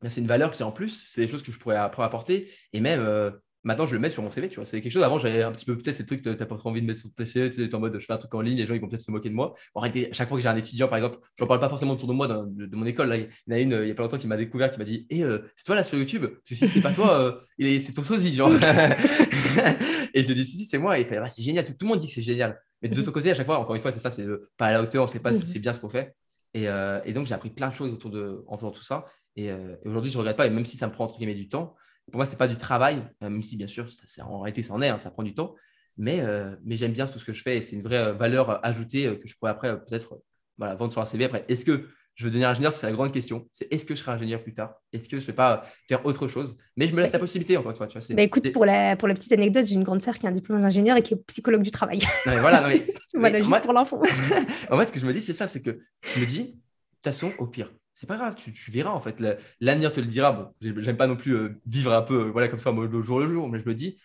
C'est 0.08 0.20
une 0.20 0.26
valeur 0.26 0.50
que 0.50 0.56
j'ai 0.58 0.64
en 0.64 0.72
plus, 0.72 1.06
c'est 1.08 1.20
des 1.22 1.28
choses 1.28 1.42
que 1.42 1.50
je 1.52 1.58
pourrais 1.58 1.76
apporter. 1.76 2.50
Et 2.72 2.80
même 2.80 3.00
euh, 3.00 3.30
maintenant, 3.64 3.86
je 3.86 3.94
le 3.94 3.98
mets 4.00 4.10
sur 4.10 4.22
mon 4.22 4.30
CV, 4.30 4.48
tu 4.48 4.56
vois. 4.56 4.66
C'est 4.66 4.80
quelque 4.80 4.92
chose. 4.92 5.02
Avant, 5.02 5.18
j'avais 5.18 5.42
un 5.42 5.50
petit 5.52 5.64
peu 5.64 5.76
peut-être 5.76 5.94
ces 5.96 6.06
trucs 6.06 6.22
que 6.22 6.30
tu 6.30 6.38
n'as 6.38 6.46
pas 6.46 6.56
trop 6.56 6.68
envie 6.68 6.82
de 6.82 6.86
mettre 6.86 7.00
sur 7.00 7.10
ton 7.12 7.24
CV, 7.24 7.50
tu 7.50 7.64
es 7.64 7.74
en 7.74 7.80
mode 7.80 7.98
je 7.98 8.04
fais 8.04 8.12
un 8.12 8.18
truc 8.18 8.32
en 8.34 8.40
ligne, 8.42 8.58
les 8.58 8.66
gens 8.66 8.74
ils 8.74 8.80
vont 8.80 8.88
peut-être 8.88 9.00
se 9.02 9.10
moquer 9.10 9.30
de 9.30 9.34
moi. 9.34 9.54
En 9.74 9.80
réalité, 9.80 10.08
chaque 10.12 10.28
fois 10.28 10.36
que 10.36 10.42
j'ai 10.42 10.48
un 10.48 10.56
étudiant, 10.56 10.86
par 10.88 10.98
exemple, 10.98 11.18
j'en 11.38 11.46
parle 11.46 11.60
pas 11.60 11.68
forcément 11.68 11.94
autour 11.94 12.08
de 12.08 12.12
moi, 12.12 12.28
dans- 12.28 12.44
de, 12.44 12.66
de 12.66 12.76
mon 12.76 12.84
école. 12.86 13.08
Là, 13.08 13.16
il 13.16 13.22
y 13.48 13.52
en 13.52 13.56
a 13.56 13.58
une, 13.58 13.72
euh, 13.72 13.84
il 13.84 13.88
y 13.88 13.90
a 13.90 13.94
pas 13.94 14.02
longtemps, 14.04 14.18
qui 14.18 14.26
m'a 14.28 14.36
découvert, 14.36 14.70
qui 14.70 14.78
m'a 14.78 14.84
dit 14.84 15.06
Eh, 15.10 15.24
euh, 15.24 15.38
c'est 15.56 15.64
toi 15.64 15.74
là 15.74 15.82
sur 15.82 15.98
YouTube? 15.98 16.26
Je 16.44 16.54
dis 16.54 16.60
Si 16.60 16.68
c'est 16.68 16.80
pas 16.82 16.92
toi, 16.92 17.18
euh, 17.58 17.78
c'est 17.80 17.92
ton 17.94 18.02
sosie, 18.02 18.34
genre. 18.34 18.52
et 20.14 20.22
je 20.22 20.28
lui 20.28 20.34
dis 20.34 20.44
Si, 20.44 20.58
si, 20.58 20.64
c'est 20.66 20.78
moi. 20.78 20.98
Et 20.98 21.02
il 21.02 21.06
fait 21.06 21.16
Ah, 21.16 21.28
C'est 21.28 21.42
génial, 21.42 21.64
tout, 21.64 21.72
tout 21.72 21.86
le 21.86 21.88
monde 21.90 21.98
dit 22.00 22.06
que 22.08 22.12
c'est 22.12 22.22
génial. 22.22 22.60
Mais 22.82 22.88
de 22.88 22.94
Mhm. 22.96 23.02
ton 23.06 23.12
côté, 23.12 23.30
à 23.30 23.34
chaque 23.34 23.46
fois, 23.46 23.58
encore 23.58 23.74
une 23.74 23.80
fois, 23.82 23.92
c'est 23.92 23.98
ça, 23.98 24.10
c'est 24.10 24.26
pas 24.56 24.66
à 24.66 24.72
la 24.72 24.82
hauteur, 24.82 25.04
on 25.04 25.06
sait 25.08 25.18
pas 25.20 25.32
si 25.32 25.40
Mhm. 25.40 25.46
c'est 25.52 25.58
bien 25.58 25.72
ce 25.74 25.80
qu'on 25.80 25.88
fait. 25.88 26.14
Et, 26.54 26.68
euh, 26.68 27.00
et 27.04 27.12
donc, 27.12 27.26
j'ai 27.26 27.34
appris 27.34 27.50
plein 27.50 27.68
de 27.68 27.74
choses 27.74 27.92
autour 27.92 28.10
de, 28.10 28.44
en 28.46 28.56
faisant 28.56 28.70
tout 28.70 28.82
ça. 28.82 29.06
Et, 29.36 29.50
euh, 29.50 29.76
et 29.84 29.88
aujourd'hui, 29.88 30.10
je 30.10 30.16
ne 30.16 30.20
regrette 30.20 30.36
pas. 30.36 30.46
Et 30.46 30.50
même 30.50 30.64
si 30.66 30.76
ça 30.76 30.86
me 30.86 30.92
prend 30.92 31.04
entre 31.04 31.18
guillemets 31.18 31.34
du 31.34 31.48
temps, 31.48 31.74
pour 32.10 32.16
moi, 32.18 32.26
c'est 32.26 32.38
pas 32.38 32.48
du 32.48 32.56
travail, 32.56 32.98
euh, 33.22 33.28
même 33.28 33.42
si 33.42 33.56
bien 33.56 33.66
sûr, 33.66 33.88
ça, 34.04 34.26
en 34.26 34.40
réalité, 34.40 34.62
ça 34.62 34.72
en 34.74 34.82
est, 34.82 34.88
hein, 34.88 34.98
ça 34.98 35.10
prend 35.10 35.22
du 35.22 35.34
temps. 35.34 35.54
Mais, 35.98 36.20
euh, 36.20 36.54
mais 36.64 36.76
j'aime 36.76 36.92
bien 36.92 37.06
tout 37.06 37.18
ce 37.18 37.24
que 37.24 37.32
je 37.32 37.42
fais 37.42 37.56
et 37.56 37.62
c'est 37.62 37.74
une 37.74 37.82
vraie 37.82 38.12
valeur 38.12 38.64
ajoutée 38.64 39.18
que 39.18 39.26
je 39.26 39.34
pourrais 39.36 39.50
après 39.50 39.78
peut-être 39.82 40.20
voilà, 40.58 40.74
vendre 40.74 40.92
sur 40.92 41.00
un 41.00 41.06
CV. 41.06 41.24
Après, 41.24 41.44
est-ce 41.48 41.64
que 41.64 41.88
je 42.14 42.24
veux 42.24 42.30
devenir 42.30 42.48
ingénieur? 42.48 42.70
C'est 42.72 42.86
la 42.86 42.92
grande 42.92 43.12
question. 43.12 43.48
C'est 43.50 43.70
est-ce 43.72 43.84
que 43.86 43.94
je 43.94 44.00
serai 44.00 44.12
ingénieur 44.12 44.42
plus 44.42 44.52
tard? 44.54 44.74
Est-ce 44.92 45.08
que 45.08 45.18
je 45.18 45.22
ne 45.22 45.26
vais 45.26 45.32
pas 45.32 45.66
faire 45.88 46.04
autre 46.06 46.28
chose? 46.28 46.56
Mais 46.76 46.86
je 46.86 46.94
me 46.94 47.00
laisse 47.00 47.12
la 47.12 47.18
possibilité, 47.18 47.56
encore 47.56 47.70
une 47.72 47.76
fois. 47.76 47.86
Tu 47.86 47.98
vois, 47.98 48.06
Bah, 48.16 48.22
écoute, 48.22 48.52
pour 48.52 48.64
la, 48.66 48.94
pour 48.96 49.08
la 49.08 49.14
petite 49.14 49.32
anecdote, 49.32 49.66
j'ai 49.66 49.74
une 49.74 49.84
grande 49.84 50.00
sœur 50.02 50.18
qui 50.18 50.26
a 50.26 50.30
un 50.30 50.32
diplôme 50.32 50.60
d'ingénieur 50.60 50.96
et 50.98 51.02
qui 51.02 51.14
est 51.14 51.26
psychologue 51.26 51.62
du 51.62 51.70
travail. 51.70 51.98
Non, 52.26 52.32
mais 52.34 52.40
voilà, 52.40 52.60
non, 52.62 52.68
mais- 52.68 52.86
voilà, 53.14 53.30
mais 53.32 53.38
juste 53.38 53.48
moi- 53.50 53.60
pour 53.60 53.72
l'info. 53.72 54.02
en 54.70 54.78
fait, 54.78 54.86
ce 54.86 54.92
que 54.92 55.00
je 55.00 55.06
me 55.06 55.12
dis, 55.12 55.20
c'est 55.20 55.32
ça, 55.34 55.46
c'est 55.48 55.60
que 55.62 55.80
je 56.14 56.20
me 56.20 56.26
dis, 56.26 56.40
de 56.44 56.50
toute 56.52 57.04
façon, 57.04 57.32
au 57.38 57.46
pire, 57.46 57.70
c'est 57.96 58.06
pas 58.06 58.16
grave, 58.18 58.36
tu, 58.36 58.52
tu 58.52 58.70
verras 58.70 58.90
en 58.92 59.00
fait. 59.00 59.20
La- 59.20 59.36
L'avenir 59.60 59.92
te 59.92 60.00
le 60.00 60.06
dira. 60.06 60.32
Bon, 60.32 60.54
j'ai- 60.60 60.74
j'aime 60.84 60.98
pas 60.98 61.08
non 61.08 61.16
plus 61.16 61.34
euh, 61.36 61.60
vivre 61.66 61.92
un 61.94 62.02
peu, 62.02 62.26
euh, 62.26 62.30
voilà, 62.32 62.48
comme 62.48 62.60
ça, 62.60 62.72
le 62.72 63.02
jour 63.02 63.20
le 63.20 63.28
jour, 63.28 63.48
mais 63.48 63.60
je 63.60 63.66
me 63.68 63.74
dis, 63.74 63.98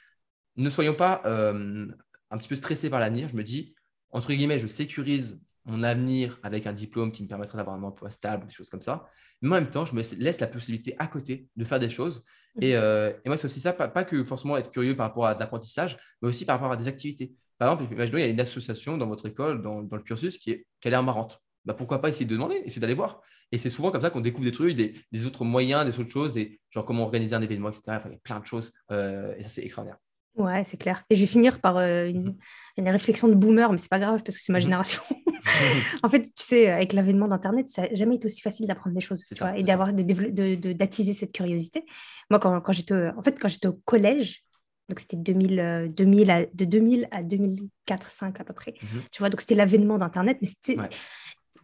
ne 0.57 0.69
soyons 0.69 0.93
pas 0.95 1.21
euh, 1.25 1.87
un 2.31 2.37
petit 2.37 2.49
peu 2.49 2.55
stressés 2.55 2.89
par 2.89 2.99
l'avenir. 2.99 3.29
Je 3.29 3.35
me 3.35 3.43
dis, 3.43 3.75
entre 4.11 4.33
guillemets, 4.33 4.59
je 4.59 4.67
sécurise 4.67 5.41
mon 5.65 5.83
avenir 5.83 6.39
avec 6.43 6.67
un 6.67 6.73
diplôme 6.73 7.11
qui 7.11 7.23
me 7.23 7.27
permettra 7.27 7.57
d'avoir 7.57 7.75
un 7.77 7.83
emploi 7.83 8.11
stable, 8.11 8.47
des 8.47 8.53
choses 8.53 8.69
comme 8.69 8.81
ça. 8.81 9.07
Mais 9.41 9.49
en 9.49 9.53
même 9.61 9.69
temps, 9.69 9.85
je 9.85 9.95
me 9.95 10.01
laisse 10.19 10.39
la 10.39 10.47
possibilité 10.47 10.95
à 10.99 11.07
côté 11.07 11.47
de 11.55 11.65
faire 11.65 11.79
des 11.79 11.89
choses. 11.89 12.23
Et, 12.59 12.75
euh, 12.75 13.11
et 13.25 13.29
moi, 13.29 13.37
c'est 13.37 13.45
aussi 13.45 13.59
ça, 13.61 13.73
pas, 13.73 13.87
pas 13.87 14.03
que 14.03 14.23
forcément 14.23 14.57
être 14.57 14.71
curieux 14.71 14.95
par 14.95 15.07
rapport 15.07 15.25
à 15.25 15.35
l'apprentissage, 15.37 15.97
mais 16.21 16.29
aussi 16.29 16.45
par 16.45 16.59
rapport 16.59 16.71
à 16.71 16.77
des 16.77 16.87
activités. 16.87 17.33
Par 17.57 17.71
exemple, 17.73 17.93
imaginons, 17.93 18.17
il 18.17 18.21
y 18.21 18.23
a 18.25 18.27
une 18.27 18.39
association 18.39 18.97
dans 18.97 19.07
votre 19.07 19.27
école, 19.27 19.61
dans, 19.61 19.81
dans 19.83 19.95
le 19.97 20.03
cursus, 20.03 20.37
qui, 20.39 20.51
est, 20.51 20.65
qui 20.81 20.87
a 20.87 20.91
l'air 20.91 21.03
marrante. 21.03 21.41
Bah, 21.66 21.74
pourquoi 21.74 22.01
pas 22.01 22.09
essayer 22.09 22.26
de 22.26 22.32
demander, 22.34 22.55
essayer 22.66 22.80
d'aller 22.82 22.93
voir. 22.93 23.22
Et 23.51 23.57
c'est 23.57 23.70
souvent 23.70 23.91
comme 23.91 24.01
ça 24.01 24.09
qu'on 24.09 24.22
découvre 24.22 24.45
des 24.45 24.51
trucs, 24.51 24.76
des, 24.76 24.95
des 25.12 25.26
autres 25.26 25.43
moyens, 25.45 25.86
des 25.86 25.99
autres 25.99 26.09
choses, 26.09 26.34
des, 26.34 26.59
genre 26.70 26.86
comment 26.86 27.03
organiser 27.03 27.36
un 27.36 27.41
événement, 27.41 27.70
etc. 27.70 27.97
Enfin, 27.97 28.09
il 28.09 28.14
y 28.14 28.16
a 28.16 28.20
plein 28.24 28.39
de 28.39 28.45
choses. 28.45 28.72
euh, 28.91 29.36
et 29.38 29.43
ça, 29.43 29.49
c'est 29.49 29.64
extraordinaire. 29.64 29.99
Ouais, 30.36 30.64
c'est 30.66 30.78
clair. 30.78 31.03
Et 31.09 31.16
je 31.16 31.22
vais 31.22 31.28
finir 31.28 31.59
par 31.59 31.76
euh, 31.78 32.05
une, 32.07 32.24
Mhm. 32.24 32.38
une 32.78 32.89
réflexion 32.89 33.28
de 33.28 33.34
boomer, 33.34 33.70
mais 33.72 33.78
c'est 33.78 33.89
pas 33.89 33.99
grave 33.99 34.24
parce 34.24 34.38
que 34.38 34.43
c'est 34.43 34.53
ma 34.53 34.59
Mhm. 34.59 34.64
génération. 34.64 35.01
en 36.03 36.09
fait, 36.09 36.22
tu 36.22 36.32
sais, 36.38 36.70
avec 36.70 36.93
l'avènement 36.93 37.28
d'Internet, 37.28 37.68
ça 37.68 37.82
n'a 37.84 37.93
jamais 37.93 38.16
été 38.16 38.28
aussi 38.28 38.39
facile 38.41 38.66
d'apprendre 38.68 38.95
des 38.95 39.01
choses 39.01 39.24
C'est 39.28 39.36
tu 39.36 39.39
ça, 39.39 39.49
vois, 39.49 39.59
et 39.59 39.64
d'avoir 39.64 39.91
d'attiser 39.93 41.14
cette 41.14 41.34
curiosité. 41.34 41.84
Moi, 42.30 42.39
quand, 42.39 42.62
quand 42.62 42.72
j'étais, 42.72 42.93
au- 42.93 43.20
en 43.20 43.24
fait, 43.24 43.38
quand 43.39 43.49
j'étais 43.49 43.68
au 43.68 43.74
collège, 43.86 44.43
donc 44.88 44.99
c'était 45.01 45.18
2000, 45.18 45.59
euh, 45.59 45.88
2000 45.89 46.32
à- 46.32 46.45
de 46.45 46.66
2000 46.66 47.07
à 47.12 47.24
2004-5 47.24 48.39
à 48.39 48.43
peu 48.45 48.53
près, 48.53 48.74
Mhm. 48.82 49.01
tu 49.12 49.20
vois, 49.20 49.30
donc 49.30 49.41
c'était 49.41 49.55
l'avènement 49.55 49.97
d'Internet, 49.97 50.38
mais 50.41 50.47
c'était 50.47 50.80
Ouais. 50.80 50.89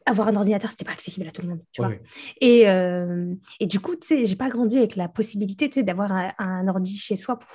Avoir 0.08 0.28
un 0.30 0.36
ordinateur, 0.36 0.72
c'était 0.72 0.86
pas 0.86 0.94
accessible 0.94 1.28
à 1.28 1.32
tout 1.32 1.42
le 1.42 1.50
monde, 1.50 1.62
tu 1.72 1.82
vois. 1.82 1.92
Et, 2.42 2.68
euh, 2.68 3.34
et, 3.60 3.68
du 3.68 3.80
coup, 3.80 3.96
tu 3.96 4.08
sais, 4.08 4.26
j'ai 4.26 4.36
pas 4.36 4.50
grandi 4.50 4.78
avec 4.78 4.96
la 4.96 5.08
possibilité, 5.08 5.70
tu 5.70 5.76
sais, 5.76 5.84
d'avoir 5.84 6.12
un, 6.12 6.68
ordi 6.68 6.98
chez 6.98 7.16
soi 7.16 7.38
pour, 7.40 7.50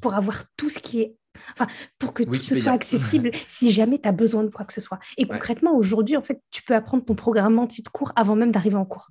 pour 0.00 0.14
avoir 0.14 0.44
tout 0.56 0.68
ce 0.68 0.78
qui 0.78 1.00
est 1.00 1.16
Enfin, 1.54 1.66
pour 1.98 2.12
que 2.12 2.22
tout 2.22 2.54
soit 2.54 2.72
accessible 2.72 3.30
si 3.48 3.72
jamais 3.72 3.98
tu 3.98 4.06
as 4.06 4.12
besoin 4.12 4.44
de 4.44 4.50
quoi 4.50 4.64
que 4.64 4.72
ce 4.72 4.80
soit. 4.80 4.98
Et 5.16 5.26
concrètement, 5.26 5.74
aujourd'hui, 5.74 6.16
en 6.16 6.22
fait, 6.22 6.40
tu 6.50 6.62
peux 6.62 6.74
apprendre 6.74 7.04
ton 7.04 7.14
programme 7.14 7.58
entier 7.58 7.82
de 7.82 7.88
cours 7.88 8.12
avant 8.16 8.36
même 8.36 8.52
d'arriver 8.52 8.76
en 8.76 8.84
cours. 8.84 9.10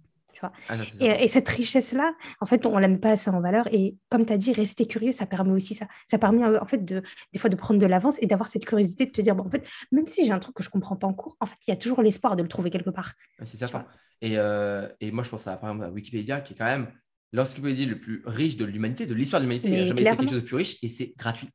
Ah, 0.70 0.76
et, 1.00 1.28
cette 1.28 1.48
richesse-là, 1.48 2.14
en 2.40 2.46
fait, 2.46 2.66
on 2.66 2.76
ne 2.76 2.82
la 2.82 2.88
met 2.88 2.98
pas 2.98 3.12
assez 3.12 3.30
en 3.30 3.42
valeur. 3.42 3.68
Et 3.72 3.96
comme 4.10 4.26
tu 4.26 4.34
as 4.34 4.38
dit, 4.38 4.54
rester 4.54 4.86
curieux, 4.86 5.12
ça 5.12 5.26
permet 5.26 5.52
aussi 5.52 5.76
ça. 5.76 5.88
Ça 6.08 6.18
permet 6.18 6.46
en 6.46 6.66
fait 6.66 6.84
de, 6.84 7.02
des 7.34 7.40
fois 7.40 7.50
de 7.50 7.56
prendre 7.56 7.80
de 7.80 7.86
l'avance 7.86 8.18
et 8.22 8.26
d'avoir 8.26 8.48
cette 8.48 8.66
curiosité 8.66 9.06
de 9.06 9.12
te 9.12 9.22
dire, 9.22 9.36
bon, 9.36 9.46
en 9.46 9.50
fait, 9.50 9.68
même 9.92 10.08
si 10.08 10.26
j'ai 10.26 10.32
un 10.32 10.40
truc 10.40 10.56
que 10.56 10.64
je 10.64 10.70
ne 10.70 10.72
comprends 10.72 10.96
pas 10.96 11.08
en 11.08 11.14
cours, 11.14 11.38
en 11.40 11.46
fait, 11.46 11.58
il 11.68 11.72
y 11.72 11.74
a 11.74 11.78
toujours 11.78 12.02
l'espoir 12.02 12.36
de 12.36 12.44
le 12.44 12.50
trouver 12.50 12.70
quelque 12.70 12.90
part. 12.90 13.14
c'est 13.44 13.58
certain. 13.58 13.86
Et, 14.22 14.38
euh, 14.38 14.88
et, 15.00 15.12
moi, 15.12 15.24
je 15.24 15.30
pense 15.30 15.48
à, 15.48 15.58
par 15.58 15.72
exemple, 15.72 15.86
à 15.86 15.92
Wikipédia, 15.92 16.42
qui 16.42 16.54
est 16.54 16.56
quand 16.56 16.66
même 16.66 16.92
l'encyclopédie 17.34 17.86
le 17.86 18.00
plus 18.00 18.22
riche 18.26 18.58
de 18.58 18.66
l'humanité, 18.66 19.06
de 19.06 19.14
l'histoire 19.14 19.42
de 19.42 19.46
l'humanité. 19.46 19.70
Il 19.70 19.76
n'y 19.76 19.82
a 19.82 19.86
jamais 19.86 20.02
été 20.02 20.10
quelque 20.10 20.24
chose 20.24 20.42
de 20.42 20.46
plus 20.46 20.56
riche 20.56 20.78
et 20.84 20.90
c'est 20.90 21.14
gratuit. 21.18 21.50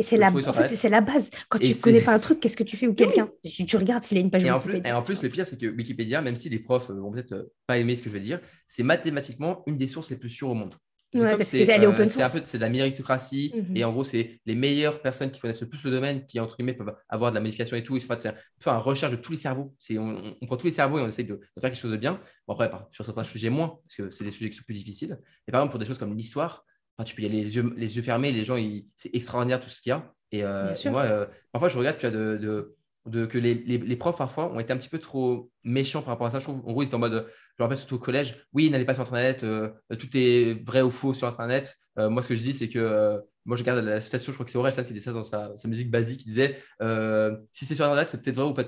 Et 0.00 0.02
c'est 0.02 0.16
la, 0.16 0.28
en 0.32 0.52
fait, 0.54 0.74
c'est 0.74 0.88
la 0.88 1.02
base. 1.02 1.28
Quand 1.50 1.58
tu 1.58 1.68
ne 1.68 1.74
connais 1.74 2.00
pas 2.04 2.14
un 2.14 2.18
truc, 2.18 2.40
qu'est-ce 2.40 2.56
que 2.56 2.62
tu 2.62 2.78
fais 2.78 2.86
ou 2.86 2.94
quelqu'un? 2.94 3.28
Tu, 3.44 3.76
regardes 3.76 4.02
s'il 4.02 4.16
a 4.16 4.22
une 4.22 4.30
page 4.30 4.42
et 4.42 4.50
en, 4.50 4.58
plus, 4.58 4.80
et 4.82 4.92
en 4.92 5.02
plus, 5.02 5.22
le 5.22 5.28
pire, 5.28 5.44
c'est 5.44 5.60
que 5.60 5.66
Wikipédia, 5.66 6.22
même 6.22 6.36
si 6.36 6.48
les 6.48 6.58
profs 6.58 6.90
vont 6.90 7.12
peut-être 7.12 7.32
euh, 7.32 7.52
pas 7.66 7.76
aimer 7.76 7.96
ce 7.96 8.02
que 8.02 8.08
je 8.08 8.14
vais 8.14 8.20
dire, 8.20 8.40
c'est 8.66 8.82
mathématiquement 8.82 9.62
une 9.66 9.76
des 9.76 9.86
sources 9.86 10.08
les 10.08 10.16
plus 10.16 10.30
sûres 10.30 10.48
au 10.48 10.54
monde. 10.54 10.74
C'est 11.12 11.20
ouais, 11.20 11.34
euh, 11.34 11.38
de 11.38 12.58
la 12.58 12.68
méritocratie. 12.70 13.52
Mhm. 13.54 13.76
Et 13.76 13.84
en 13.84 13.92
gros, 13.92 14.04
c'est 14.04 14.40
les 14.46 14.54
meilleures 14.54 15.02
personnes 15.02 15.30
qui 15.30 15.38
connaissent 15.40 15.60
le 15.60 15.68
plus 15.68 15.84
le 15.84 15.90
domaine 15.90 16.24
qui, 16.24 16.40
entre 16.40 16.56
guillemets, 16.56 16.72
peuvent 16.72 16.94
avoir 17.10 17.30
de 17.30 17.34
la 17.34 17.42
modification 17.42 17.76
et 17.76 17.84
tout. 17.84 17.98
C'est 17.98 18.06
faire 18.08 18.34
une 18.72 18.80
recherche 18.80 19.12
de 19.12 19.16
tous 19.16 19.32
les 19.32 19.38
cerveaux. 19.38 19.74
On, 19.90 20.34
on, 20.40 20.46
prend 20.46 20.56
tous 20.56 20.68
les 20.68 20.72
cerveaux 20.72 20.98
et 20.98 21.02
on 21.02 21.08
essaie 21.08 21.24
de, 21.24 21.38
faire 21.60 21.70
quelque 21.70 21.76
chose 21.76 21.90
de 21.90 21.98
bien. 21.98 22.18
Bon, 22.46 22.54
après, 22.54 22.70
sur 22.92 23.04
certains 23.04 23.24
sujets, 23.24 23.50
moins, 23.50 23.80
parce 23.82 23.96
que 23.96 24.10
c'est 24.10 24.24
des 24.24 24.30
sujets 24.30 24.48
qui 24.48 24.56
sont 24.56 24.62
plus 24.64 24.74
difficiles. 24.74 25.18
Et 25.46 25.52
par 25.52 25.60
exemple, 25.60 25.72
pour 25.72 25.80
des 25.80 25.84
choses 25.84 25.98
comme 25.98 26.16
l'histoire, 26.16 26.64
tu 27.04 27.14
peux 27.14 27.22
y 27.22 27.26
aller 27.26 27.42
les 27.42 27.56
yeux, 27.56 27.72
les 27.76 27.96
yeux 27.96 28.02
fermés, 28.02 28.32
les 28.32 28.44
gens, 28.44 28.56
c'est 28.96 29.14
extraordinaire 29.14 29.60
tout 29.60 29.68
ce 29.68 29.80
qu'il 29.80 29.90
y 29.90 29.92
a. 29.92 30.12
Et, 30.32 30.44
euh, 30.44 30.72
moi, 30.86 31.02
euh, 31.02 31.26
parfois, 31.52 31.68
je 31.68 31.78
regarde 31.78 31.98
tu 31.98 32.10
de, 32.10 32.76
de, 33.06 33.26
que 33.26 33.38
les, 33.38 33.54
les, 33.54 33.96
profs, 33.96 34.18
parfois, 34.18 34.52
ont 34.52 34.60
été 34.60 34.72
un 34.72 34.76
petit 34.76 34.88
peu 34.88 34.98
trop 34.98 35.50
méchants 35.64 36.02
par 36.02 36.10
rapport 36.14 36.26
à 36.26 36.30
ça. 36.30 36.38
Je 36.38 36.44
trouve, 36.44 36.58
en 36.66 36.72
gros, 36.72 36.82
ils 36.82 36.86
étaient 36.86 36.94
en 36.94 37.00
mode, 37.00 37.12
je 37.12 37.62
me 37.62 37.64
rappelle 37.64 37.78
surtout 37.78 37.96
au 37.96 37.98
collège, 37.98 38.36
oui, 38.52 38.70
n'allez 38.70 38.84
pas 38.84 38.94
sur 38.94 39.02
Internet, 39.02 39.42
euh, 39.42 39.70
tout 39.98 40.08
est 40.14 40.64
vrai 40.64 40.82
ou 40.82 40.90
faux 40.90 41.14
sur 41.14 41.26
Internet. 41.26 41.74
moi, 41.96 42.22
ce 42.22 42.28
que 42.28 42.36
je 42.36 42.42
dis, 42.42 42.54
c'est 42.54 42.68
que 42.68 43.20
moi, 43.44 43.56
je 43.56 43.62
regarde 43.62 43.84
la 43.84 44.00
citation, 44.00 44.32
je 44.32 44.36
crois 44.36 44.44
que 44.44 44.52
c'est 44.52 44.58
Aurel 44.58 44.74
qui 44.74 44.92
disait 44.92 45.06
ça 45.06 45.12
dans 45.12 45.24
sa, 45.24 45.56
sa 45.56 45.68
musique 45.68 45.90
basique, 45.90 46.20
qui 46.20 46.28
disait 46.28 46.58
si 47.50 47.66
c'est 47.66 47.74
sur 47.74 47.84
Internet, 47.84 48.08
c'est 48.10 48.22
peut-être 48.22 48.36
vrai 48.36 48.46
ou 48.46 48.54
pas 48.54 48.64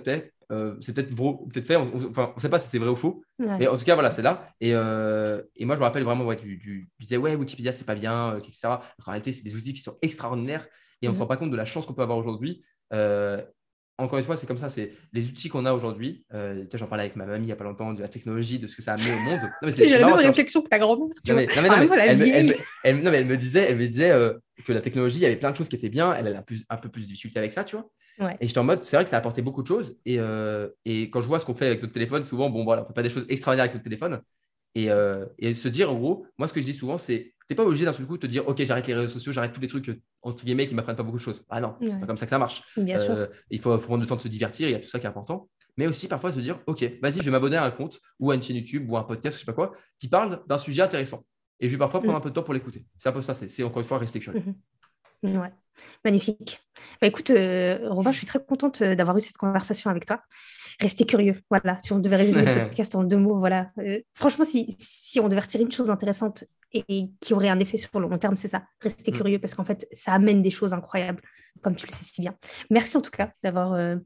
peut-être. 0.57 0.77
c'est 0.81 0.93
peut-être 0.95 1.15
peut-être 1.15 1.67
fait. 1.67 1.77
Enfin, 1.77 2.31
on 2.33 2.37
ne 2.37 2.41
sait 2.41 2.49
pas 2.49 2.59
si 2.59 2.69
c'est 2.69 2.79
vrai 2.79 2.89
ou 2.89 2.97
faux. 2.97 3.23
Mais 3.39 3.67
en 3.67 3.77
tout 3.77 3.85
cas, 3.85 3.95
voilà, 3.95 4.11
c'est 4.11 4.23
là. 4.23 4.49
Et, 4.61 4.71
et, 4.71 5.65
moi, 5.65 5.75
je 5.75 5.81
me 5.81 5.85
rappelle 5.85 6.05
vraiment, 6.05 6.25
ouais, 6.25 6.39
je 6.43 6.81
disais, 7.01 7.17
ouais, 7.17 7.35
Wikipédia, 7.35 7.73
c'est 7.73 7.85
pas 7.85 7.95
bien, 7.95 8.37
etc. 8.39 8.69
En 8.69 8.81
réalité, 9.07 9.33
c'est 9.33 9.45
des 9.45 9.55
outils 9.55 9.73
qui 9.73 9.81
sont 9.81 9.97
extraordinaires 10.03 10.67
et 11.03 11.09
on 11.09 11.11
ne 11.11 11.15
se 11.15 11.19
mhm. 11.19 11.23
rend 11.23 11.29
pas 11.29 11.37
compte 11.37 11.51
de 11.51 11.57
la 11.57 11.65
chance 11.65 11.85
qu'on 11.85 11.95
peut 11.95 12.03
avoir 12.03 12.19
aujourd'hui. 12.19 12.63
Euh, 12.93 13.43
encore 13.99 14.19
une 14.19 14.25
fois, 14.25 14.37
c'est 14.37 14.47
comme 14.47 14.59
ça, 14.59 14.71
c'est 14.71 14.93
les 15.13 15.27
outils 15.27 15.49
qu'on 15.49 15.67
a 15.67 15.73
aujourd'hui. 15.73 16.25
Euh, 16.35 16.65
J'en 16.73 16.87
parlais 16.87 17.05
avec 17.05 17.17
ma 17.17 17.27
mamie 17.27 17.45
il 17.45 17.47
n'y 17.47 17.53
a 17.53 17.57
pas 17.57 17.65
longtemps 17.65 17.93
de 17.93 18.01
la 18.01 18.09
technologie, 18.09 18.59
de 18.59 18.67
ce 18.67 18.77
que 18.77 18.83
ça 18.83 18.93
a 18.93 18.95
amené 18.95 19.13
au 19.13 19.21
monde. 19.21 19.41
C'est 19.77 19.87
la 19.87 20.07
même 20.07 20.17
réflexion 20.17 20.63
que 20.63 20.69
ta 20.69 20.79
grand-mère. 20.79 21.09
Non, 21.29 21.35
mais, 21.35 21.47
elle, 22.85 23.27
me 23.27 23.37
disait, 23.37 23.67
elle 23.69 23.77
me 23.77 23.87
disait 23.87 24.11
euh, 24.11 24.33
que 24.65 24.73
la 24.73 24.81
technologie, 24.81 25.19
il 25.19 25.23
y 25.23 25.27
avait 25.27 25.37
plein 25.37 25.51
de 25.51 25.57
choses 25.57 25.69
qui 25.69 25.77
étaient 25.77 25.91
bien. 25.91 26.15
Elle 26.15 26.29
a 26.29 26.45
un 26.71 26.77
peu 26.77 26.89
plus 26.89 27.03
de 27.03 27.09
difficulté 27.09 27.39
avec 27.39 27.53
ça, 27.53 27.65
tu 27.65 27.77
vois. 27.77 27.91
Et 28.41 28.47
j'étais 28.47 28.59
en 28.59 28.65
mode, 28.65 28.85
c'est 28.85 28.97
vrai 28.97 29.05
que 29.05 29.11
ça 29.11 29.17
a 29.17 29.19
apporté 29.19 29.43
beaucoup 29.43 29.63
de 29.63 29.69
choses. 29.69 29.99
Et, 30.07 30.19
euh, 30.19 30.69
et 30.85 31.11
quand 31.11 31.21
je 31.21 31.27
vois 31.27 31.41
ce 31.41 31.45
qu'on 31.45 31.55
fait 31.55 31.67
avec 31.67 31.83
notre 31.83 31.95
téléphone, 31.95 32.25
souvent, 32.25 32.51
bon, 32.51 32.65
voilà, 32.65 32.83
on 32.83 32.85
ne 32.85 32.89
fait 32.89 32.95
pas 32.95 33.03
des 33.03 33.11
choses 33.11 33.27
extraordinaires 33.29 33.65
avec 33.65 33.75
notre 33.75 33.85
téléphone. 33.85 34.21
Et, 34.75 34.89
et, 35.39 35.55
se 35.55 35.69
dire, 35.69 35.93
en 35.93 35.99
gros, 35.99 36.27
moi, 36.39 36.49
ce 36.49 36.55
que 36.55 36.61
je 36.61 36.65
dis 36.65 36.75
souvent, 36.75 36.97
c'est 36.97 37.35
n'es 37.53 37.57
pas 37.57 37.65
obligé 37.65 37.85
d'un 37.85 37.93
seul 37.93 38.07
coup 38.07 38.17
de 38.17 38.23
te 38.23 38.27
dire, 38.27 38.47
OK, 38.49 38.63
j'arrête 38.63 38.87
les 38.87 38.95
réseaux 38.95 39.09
sociaux, 39.09 39.33
j'arrête 39.33 39.53
tous 39.53 39.61
les 39.61 39.69
trucs, 39.69 39.91
entre 40.23 40.45
guillemets, 40.45 40.67
qui 40.67 40.75
m'apprennent 40.75 40.97
pas 40.97 41.03
beaucoup 41.03 41.19
de 41.19 41.23
choses. 41.23 41.43
Ah 41.49 41.61
non, 41.61 41.77
c'est 41.81 42.01
pas 42.01 42.07
comme 42.07 42.19
ça 42.19 42.27
que 42.27 42.31
ça 42.31 42.39
marche. 42.39 42.63
Euh, 42.79 43.27
il 43.51 43.61
faut, 43.61 43.77
prendre 43.79 44.01
le 44.01 44.07
temps 44.07 44.17
de 44.17 44.21
se 44.21 44.29
divertir, 44.29 44.69
il 44.69 44.73
y 44.73 44.75
a 44.75 44.81
tout 44.81 44.89
ça 44.89 44.99
qui 44.99 45.07
est 45.07 45.09
important. 45.09 45.49
Mais 45.77 45.87
aussi, 45.87 46.09
parfois, 46.09 46.33
se 46.33 46.41
dire, 46.41 46.61
OK, 46.67 46.85
vas-y, 47.03 47.19
je 47.19 47.23
vais 47.23 47.31
m'abonner 47.31 47.57
à 47.57 47.65
un 47.65 47.71
compte 47.71 48.01
ou 48.19 48.31
à 48.31 48.35
une 48.35 48.43
chaîne 48.43 48.57
YouTube 48.57 48.91
ou 48.91 48.97
à 48.97 49.01
un 49.01 49.05
podcast, 49.05 49.37
je 49.37 49.41
sais 49.41 49.47
pas 49.47 49.55
quoi, 49.55 49.73
qui 49.99 50.09
parle 50.09 50.43
d'un 50.47 50.59
sujet 50.59 50.83
intéressant. 50.83 51.25
Et 51.61 51.69
je 51.69 51.73
vais 51.73 51.79
parfois 51.79 52.01
prendre 52.01 52.15
mm. 52.15 52.19
un 52.19 52.21
peu 52.21 52.29
de 52.31 52.35
temps 52.35 52.43
pour 52.43 52.55
l'écouter. 52.55 52.85
C'est 52.99 53.09
un 53.09 53.13
peu 53.13 53.23
ça, 53.23 53.35
c'est 53.35 53.63
encore 53.63 53.81
une 53.81 53.89
fois 53.89 53.99
rester 53.99 54.21
curieux. 54.21 54.43
Mm-hmm. 55.25 55.39
Ouais, 55.39 55.53
magnifique. 56.05 56.61
Bah, 57.01 57.07
écoute, 57.07 57.31
euh, 57.31 57.79
Robin, 57.89 58.11
je 58.13 58.19
suis 58.19 58.27
très 58.27 58.45
contente 58.45 58.83
euh, 58.83 58.95
d'avoir 58.95 59.17
eu 59.17 59.21
cette 59.21 59.37
conversation 59.37 59.91
avec 59.91 60.05
toi 60.05 60.21
restez 60.81 61.07
curieux. 61.07 61.41
Voilà, 61.51 61.79
si 61.81 61.93
on 61.93 61.99
devait 61.99 62.17
résumer 62.17 62.45
le 62.45 62.61
podcast 62.69 62.95
en 62.95 63.05
deux 63.05 63.17
mots, 63.17 63.39
voilà. 63.39 63.71
Euh, 63.79 64.01
franchement, 64.15 64.45
si, 64.45 64.75
si, 64.79 65.21
on 65.21 65.29
devait 65.29 65.41
retirer 65.41 65.65
une 65.65 65.73
chose 65.73 65.91
intéressante 65.91 66.45
et, 66.73 67.11
qui 67.21 67.35
aurait 67.35 67.49
un 67.49 67.59
effet 67.59 67.79
sur 67.79 68.01
le 68.01 68.09
long 68.09 68.19
terme, 68.19 68.37
c'est 68.37 68.49
ça. 68.49 68.65
Restez 68.81 69.11
mm. 69.11 69.15
curieux 69.15 69.39
parce 69.39 69.55
qu'en 69.55 69.65
fait, 69.65 69.87
ça 69.93 70.13
amène 70.13 70.43
des 70.43 70.51
choses 70.51 70.75
incroyables, 70.75 71.23
comme 71.61 71.77
tu 71.77 71.87
le 71.87 71.93
sais 71.93 72.05
si 72.05 72.21
bien. 72.21 72.35
Merci 72.71 72.97
en 72.97 73.03
tout 73.03 73.11
cas 73.11 73.33
d'avoir 73.43 73.75
euh, 73.75 73.97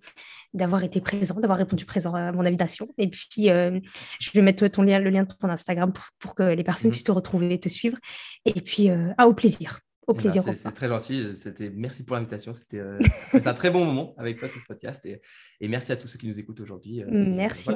d'avoir 0.54 0.84
été 0.84 1.00
présent, 1.00 1.34
d'avoir 1.34 1.58
répondu 1.58 1.84
présent 1.84 2.14
à 2.14 2.32
mon 2.32 2.44
invitation. 2.44 2.88
Et 2.98 3.08
puis, 3.08 3.50
euh, 3.50 3.78
je 4.20 4.30
vais 4.32 4.42
mettre 4.42 4.66
ton 4.68 4.82
lien, 4.82 4.98
le 4.98 5.10
lien 5.10 5.24
de 5.24 5.32
ton 5.32 5.48
Instagram 5.48 5.92
pour, 5.92 6.04
pour 6.18 6.34
que 6.34 6.42
les 6.42 6.64
personnes 6.64 6.90
mm. 6.90 6.92
puissent 6.92 7.04
te 7.04 7.12
retrouver 7.12 7.54
et 7.54 7.60
te 7.60 7.68
suivre. 7.68 7.98
Et 8.44 8.60
puis, 8.60 8.88
à 8.90 9.26
au 9.26 9.34
plaisir. 9.34 9.80
Au 10.06 10.12
eh 10.12 10.14
ben, 10.14 10.20
plaisir. 10.22 10.44
c'est 10.54 10.72
très 10.72 10.88
gentil. 10.88 11.34
C'était 11.34 11.70
merci 11.70 12.04
pour 12.04 12.14
l'invitation. 12.14 12.54
C'était 12.54 12.78
euh, 12.78 12.98
un 13.32 13.54
très 13.54 13.70
bon 13.70 13.84
moment 13.84 14.14
avec 14.18 14.38
toi 14.38 14.48
sur 14.48 14.60
ce 14.60 14.66
podcast 14.66 15.04
et, 15.04 15.20
et, 15.60 15.68
merci 15.68 15.90
à 15.90 15.96
tous 15.96 16.06
ceux 16.06 16.18
qui 16.18 16.28
nous 16.28 16.38
écoutent 16.38 16.60
aujourd'hui. 16.60 17.02
Euh, 17.02 17.08
merci. 17.10 17.72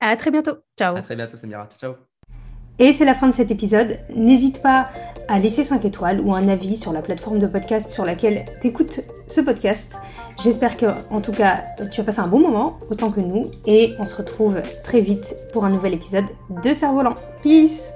À 0.00 0.16
très 0.16 0.32
bientôt. 0.32 0.58
Ciao. 0.76 0.96
À 0.96 1.02
très 1.02 1.14
bientôt, 1.14 1.36
Samira. 1.36 1.68
Ciao. 1.78 2.11
Et 2.82 2.92
c'est 2.92 3.04
la 3.04 3.14
fin 3.14 3.28
de 3.28 3.32
cet 3.32 3.52
épisode. 3.52 4.00
N'hésite 4.12 4.60
pas 4.60 4.88
à 5.28 5.38
laisser 5.38 5.62
5 5.62 5.84
étoiles 5.84 6.20
ou 6.20 6.34
un 6.34 6.48
avis 6.48 6.76
sur 6.76 6.92
la 6.92 7.00
plateforme 7.00 7.38
de 7.38 7.46
podcast 7.46 7.88
sur 7.92 8.04
laquelle 8.04 8.44
tu 8.60 8.66
écoutes 8.66 9.02
ce 9.28 9.40
podcast. 9.40 9.98
J'espère 10.42 10.76
que, 10.76 10.86
en 11.10 11.20
tout 11.20 11.30
cas, 11.30 11.62
tu 11.92 12.00
as 12.00 12.04
passé 12.04 12.18
un 12.18 12.26
bon 12.26 12.40
moment, 12.40 12.80
autant 12.90 13.12
que 13.12 13.20
nous. 13.20 13.44
Et 13.66 13.94
on 14.00 14.04
se 14.04 14.16
retrouve 14.16 14.62
très 14.82 15.00
vite 15.00 15.36
pour 15.52 15.64
un 15.64 15.70
nouvel 15.70 15.94
épisode 15.94 16.24
de 16.60 16.74
Cerf-Volant. 16.74 17.14
Peace 17.44 17.92